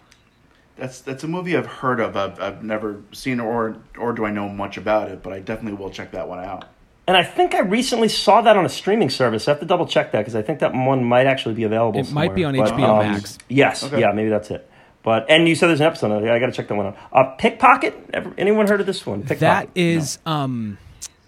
[0.77, 2.17] That's that's a movie I've heard of.
[2.17, 5.79] I've, I've never seen or or do I know much about it, but I definitely
[5.79, 6.67] will check that one out.
[7.09, 9.47] And I think I recently saw that on a streaming service.
[9.47, 12.01] I have to double check that because I think that one might actually be available.
[12.01, 12.89] It might be on somewhere.
[12.89, 13.39] HBO Max.
[13.49, 14.01] Yes, Okay.
[14.01, 14.69] yeah, maybe that's it.
[15.07, 16.10] But and you said there's an episode.
[16.10, 16.31] of it.
[16.31, 16.97] I got to check that one out.
[17.12, 18.10] Uh, Pickpocket.
[18.12, 19.20] Ever, anyone heard of this one?
[19.23, 19.39] Pickpocket.
[19.39, 20.78] That is um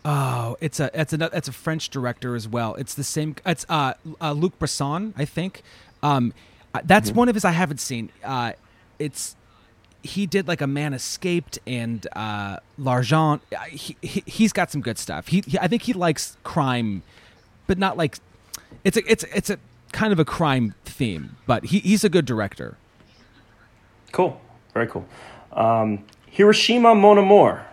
[0.04, 2.74] oh it's a it's a it's a French director as well.
[2.74, 5.62] It's the same it's uh, uh Luc Besson, I think.
[6.02, 6.34] Um
[6.74, 8.10] uh, that's one of his I haven't seen.
[8.24, 8.54] Uh
[8.98, 9.36] it's
[10.02, 14.80] he did like a man escaped and uh l'argent Uh, he, he he's got some
[14.80, 17.02] good stuff he, he i think he likes crime
[17.66, 18.16] but not like
[18.84, 19.58] it's a it's it's a
[19.92, 22.76] kind of a crime theme but he, he's a good director
[24.12, 24.40] Cool.
[24.74, 25.06] Very cool.
[25.52, 27.64] Um, Hiroshima Mon Amour.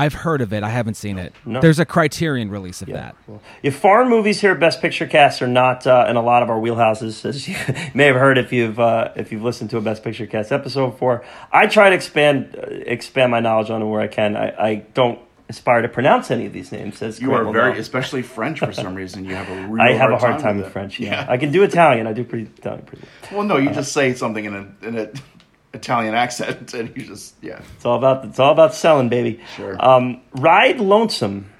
[0.00, 1.60] i've heard of it i haven't seen it No.
[1.60, 3.42] there's a criterion release of that Cool.
[3.64, 6.50] If foreign movies here at Best Picture Cast are not uh, in a lot of
[6.50, 7.56] our wheelhouses, as you
[7.94, 10.90] may have heard if you've uh, if you've listened to a Best Picture Cast episode
[10.92, 14.36] before, I try to expand uh, expand my knowledge on them where I can.
[14.36, 17.00] I, I don't aspire to pronounce any of these names.
[17.02, 17.78] As You Grant are very, know.
[17.80, 19.24] especially French for some reason.
[19.24, 20.70] You have a real I have a hard hard time with.
[20.72, 21.00] French.
[21.00, 21.26] Yeah.
[21.28, 22.06] I can do Italian.
[22.06, 23.06] I do pretty Italian pretty.
[23.30, 23.38] Well.
[23.40, 25.08] Well, no, you just say something in a in a
[25.74, 27.60] Italian accent, and you just yeah.
[27.76, 29.40] It's all about it's all about selling, baby.
[29.56, 29.76] Sure.
[29.84, 31.50] Um, Ride Lonesome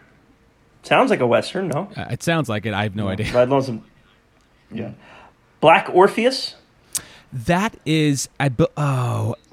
[0.82, 1.68] sounds like a western.
[1.68, 1.90] No.
[1.96, 3.84] Uh, it sounds like it i have no idea Ride Lonesome.
[4.70, 4.92] Yeah.
[5.60, 6.54] Black Orpheus.
[7.32, 9.47] That is, I bu- oh, I th-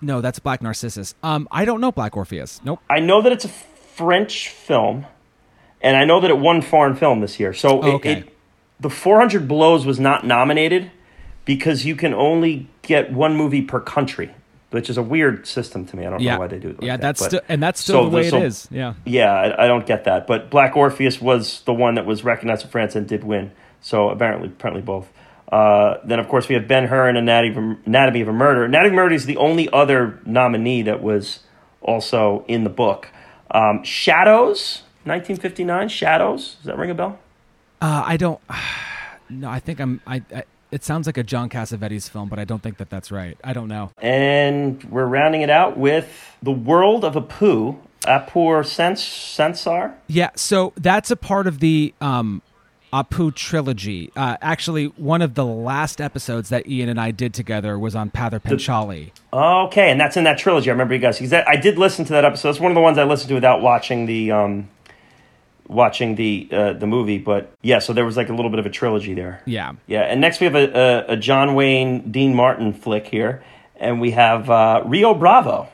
[0.00, 1.14] No, that's Black Narcissus.
[1.22, 2.60] Um, I don't know Black Orpheus.
[2.64, 2.80] Nope.
[2.88, 5.06] I know that it's a French film,
[5.80, 7.52] and I know that it won foreign film this year.
[7.52, 8.12] So it, okay.
[8.20, 8.36] it,
[8.78, 10.90] the 400 Blows was not nominated
[11.44, 14.30] because you can only get one movie per country,
[14.70, 16.06] which is a weird system to me.
[16.06, 16.76] I don't Yeah, know why they do it.
[16.80, 18.68] Like yeah, that's but- still and that's still the the- way so- it is.
[18.70, 18.94] Yeah.
[19.04, 20.26] Yeah, I, I don't get that.
[20.26, 23.52] But Black Orpheus was the one that was recognized in France and did win.
[23.82, 25.10] So apparently, apparently both.
[25.50, 28.32] Uh, then of course we have Ben Hur and Anatomy of a, Anatomy of a
[28.32, 28.64] Murder.
[28.64, 31.40] Anatomy of a Murder is the only other nominee that was
[31.82, 33.08] also in the book.
[33.50, 35.88] Um, Shadows, 1959.
[35.88, 36.54] Shadows.
[36.56, 37.18] Does that ring a bell?
[37.80, 38.40] Uh, I don't.
[39.32, 40.00] No, I think I'm.
[40.08, 40.42] I, I.
[40.72, 43.38] It sounds like a John Cassavetes film, but I don't think that that's right.
[43.44, 43.92] I don't know.
[43.98, 49.94] And we're rounding it out with The World of a Apu, Apur Sens Sansar.
[50.08, 52.42] Yeah, so that's a part of the um,
[52.92, 54.10] Apu trilogy.
[54.16, 58.10] Uh, actually, one of the last episodes that Ian and I did together was on
[58.10, 59.10] Pather Panchali.
[59.32, 60.70] Okay, and that's in that trilogy.
[60.70, 62.50] I remember you guys because I did listen to that episode.
[62.50, 64.68] It's one of the ones I listened to without watching the um,
[65.68, 67.18] watching the uh, the movie.
[67.18, 69.40] But yeah, so there was like a little bit of a trilogy there.
[69.46, 69.74] Yeah.
[69.86, 73.42] Yeah, and next we have a, a, a John Wayne Dean Martin flick here,
[73.76, 75.68] and we have uh, Rio Bravo.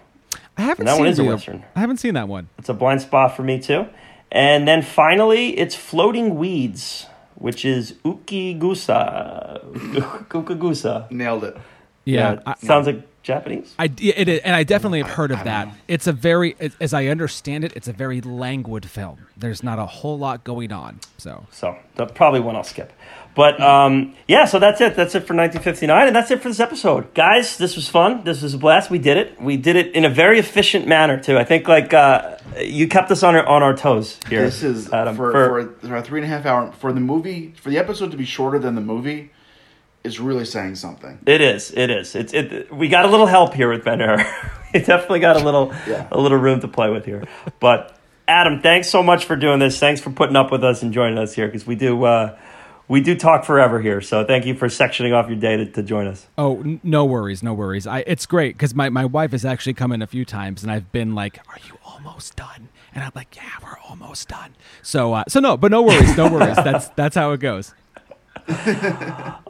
[0.58, 1.64] I haven't seen That seen one is a Rio- Western.
[1.74, 2.48] I haven't seen that one.
[2.58, 3.86] It's a blind spot for me too.
[4.32, 7.06] And then finally, it's Floating Weeds,
[7.36, 9.64] which is Ukigusa.
[10.28, 11.10] Ukigusa.
[11.10, 11.56] Nailed it.
[12.04, 12.40] Yeah.
[12.46, 13.74] I, it sounds like Japanese.
[13.78, 15.68] I, it, it- and I definitely have heard of that.
[15.88, 19.26] It's a very, as I understand it, it's a very languid film.
[19.36, 21.00] There's not a whole lot going on.
[21.18, 22.92] So So that's probably one I'll skip.
[23.36, 24.96] But um, yeah, so that's it.
[24.96, 27.58] That's it for 1959, and that's it for this episode, guys.
[27.58, 28.24] This was fun.
[28.24, 28.90] This was a blast.
[28.90, 29.38] We did it.
[29.40, 31.36] We did it in a very efficient manner too.
[31.36, 34.40] I think like uh, you kept us on our on our toes here.
[34.42, 37.52] This is Adam, for, for- for, a three and a half hour for the movie
[37.60, 39.30] for the episode to be shorter than the movie
[40.02, 41.18] is really saying something.
[41.26, 41.70] It is.
[41.72, 42.14] It is.
[42.14, 42.32] It's.
[42.32, 42.72] It.
[42.72, 44.16] We got a little help here with Ben Hur.
[44.72, 46.08] we definitely got a little, Yeah.
[46.10, 47.24] a little room to play with here.
[47.60, 49.78] But Adam, thanks so much for doing this.
[49.78, 52.38] Thanks for putting up with us and joining us here because we do, uh,
[52.88, 54.00] we do talk forever here.
[54.00, 56.26] So thank you for sectioning off your day to, to join us.
[56.38, 57.86] Oh, n- no worries, no worries.
[57.86, 60.70] I, it's great because my, my wife has actually come in a few times, and
[60.70, 65.14] I've been like, "Are you almost done?" And I'm like, "Yeah, we're almost done." So,
[65.14, 66.56] uh, so no, but no worries, no worries.
[66.64, 67.74] That's that's how it goes.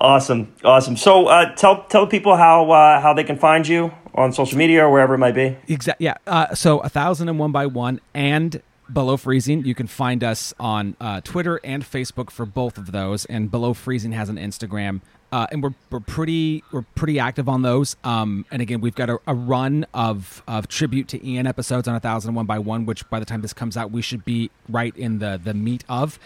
[0.00, 0.96] Awesome, awesome.
[0.96, 4.84] So uh, tell tell people how uh, how they can find you on social media
[4.84, 5.56] or wherever it might be.
[5.68, 6.04] Exactly.
[6.04, 6.14] Yeah.
[6.26, 9.64] Uh, so a thousand and one by one and below freezing.
[9.64, 13.24] You can find us on uh, Twitter and Facebook for both of those.
[13.26, 15.00] And below freezing has an Instagram.
[15.32, 17.96] Uh, and we're, we're pretty we're pretty active on those.
[18.04, 21.96] Um, and again, we've got a, a run of of tribute to Ian episodes on
[21.96, 24.24] a thousand and one by one, which by the time this comes out, we should
[24.24, 26.18] be right in the the meat of.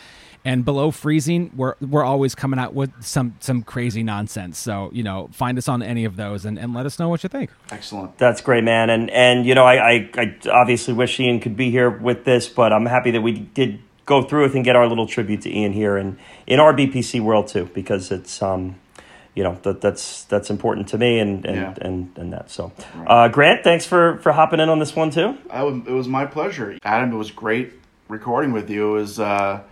[0.44, 4.58] And below freezing, we're we're always coming out with some some crazy nonsense.
[4.58, 7.22] So you know, find us on any of those and, and let us know what
[7.22, 7.50] you think.
[7.70, 8.16] Excellent.
[8.16, 8.88] That's great, man.
[8.88, 12.48] And and you know, I, I I obviously wish Ian could be here with this,
[12.48, 15.54] but I'm happy that we did go through it and get our little tribute to
[15.54, 18.76] Ian here and in our BPC world too, because it's um,
[19.34, 21.74] you know, that that's that's important to me and and Yeah.
[21.86, 22.50] and, and that.
[22.50, 22.72] So,
[23.06, 25.36] uh, Grant, thanks for for hopping in on this one too.
[25.50, 27.12] I w it was my pleasure, Adam.
[27.12, 27.74] It was great
[28.08, 28.96] recording with you.
[28.96, 29.66] It was uh, it-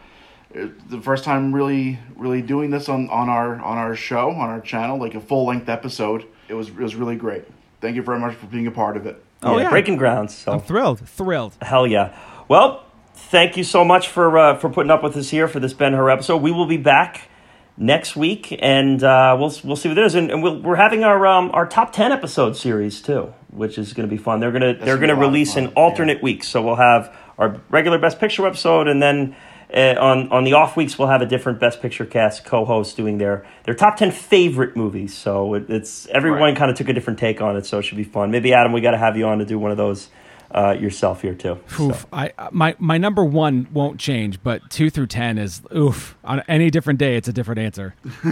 [0.51, 4.60] the first time really, really doing this on, on our on our show on our
[4.60, 6.25] channel, like a full length episode.
[6.49, 7.44] It was it was really great.
[7.81, 9.23] Thank you very much for being a part of it.
[9.43, 9.70] Oh, yeah.
[9.70, 10.36] breaking grounds.
[10.36, 11.57] So I'm thrilled, thrilled.
[11.62, 12.18] Hell yeah.
[12.49, 15.75] Well, thank you so much for uh, for putting up with us here for this
[15.75, 16.39] Ben Hur episode.
[16.39, 17.28] We will be back
[17.77, 20.15] next week, and uh, we'll we'll see what it is.
[20.15, 23.93] And, and we'll, we're having our um, our top ten episode series too, which is
[23.93, 24.41] going to be fun.
[24.41, 26.62] They're gonna they're gonna be gonna a lot of release fun, in alternate weeks, so
[26.62, 29.36] we'll have our regular Best Picture episode, and then.
[29.73, 33.19] Uh, on on the off weeks, we'll have a different Best Picture cast co-host doing
[33.19, 35.15] their their top ten favorite movies.
[35.15, 36.57] So it, it's everyone Right.
[36.57, 38.31] kind of took a different take on it, so it should be fun.
[38.31, 40.09] Maybe Adam, we got to have you on to do one of those
[40.51, 41.59] uh, yourself here too.
[41.69, 41.91] So.
[41.91, 46.17] Oof, I my my number one won't change, but two through ten is oof.
[46.25, 47.95] On any different day, it's a different answer.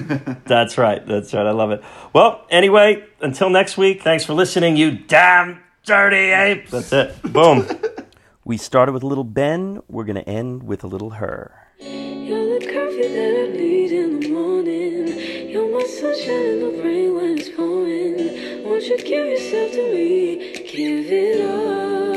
[0.47, 1.07] That's right.
[1.07, 1.45] That's right.
[1.47, 1.85] I love it.
[2.15, 6.71] Well, anyway, until next week, thanks for listening, you damn dirty apes.
[6.71, 7.23] That's it.
[7.31, 7.67] Boom.
[8.47, 9.83] We started with a little Ben.
[9.89, 11.51] We're going to end with a little her.
[11.81, 15.51] You're the coffee that I need in the morning.
[15.51, 16.79] You're my sunshine in
[17.13, 18.63] when it's pouring.
[18.63, 20.63] Won't you give yourself to me?
[20.63, 22.15] Give it all.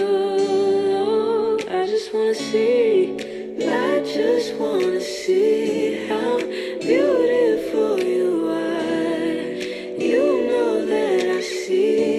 [1.68, 3.16] I just want to see.
[3.68, 9.56] I just want to see how beautiful you are.
[10.00, 12.19] You know that I see.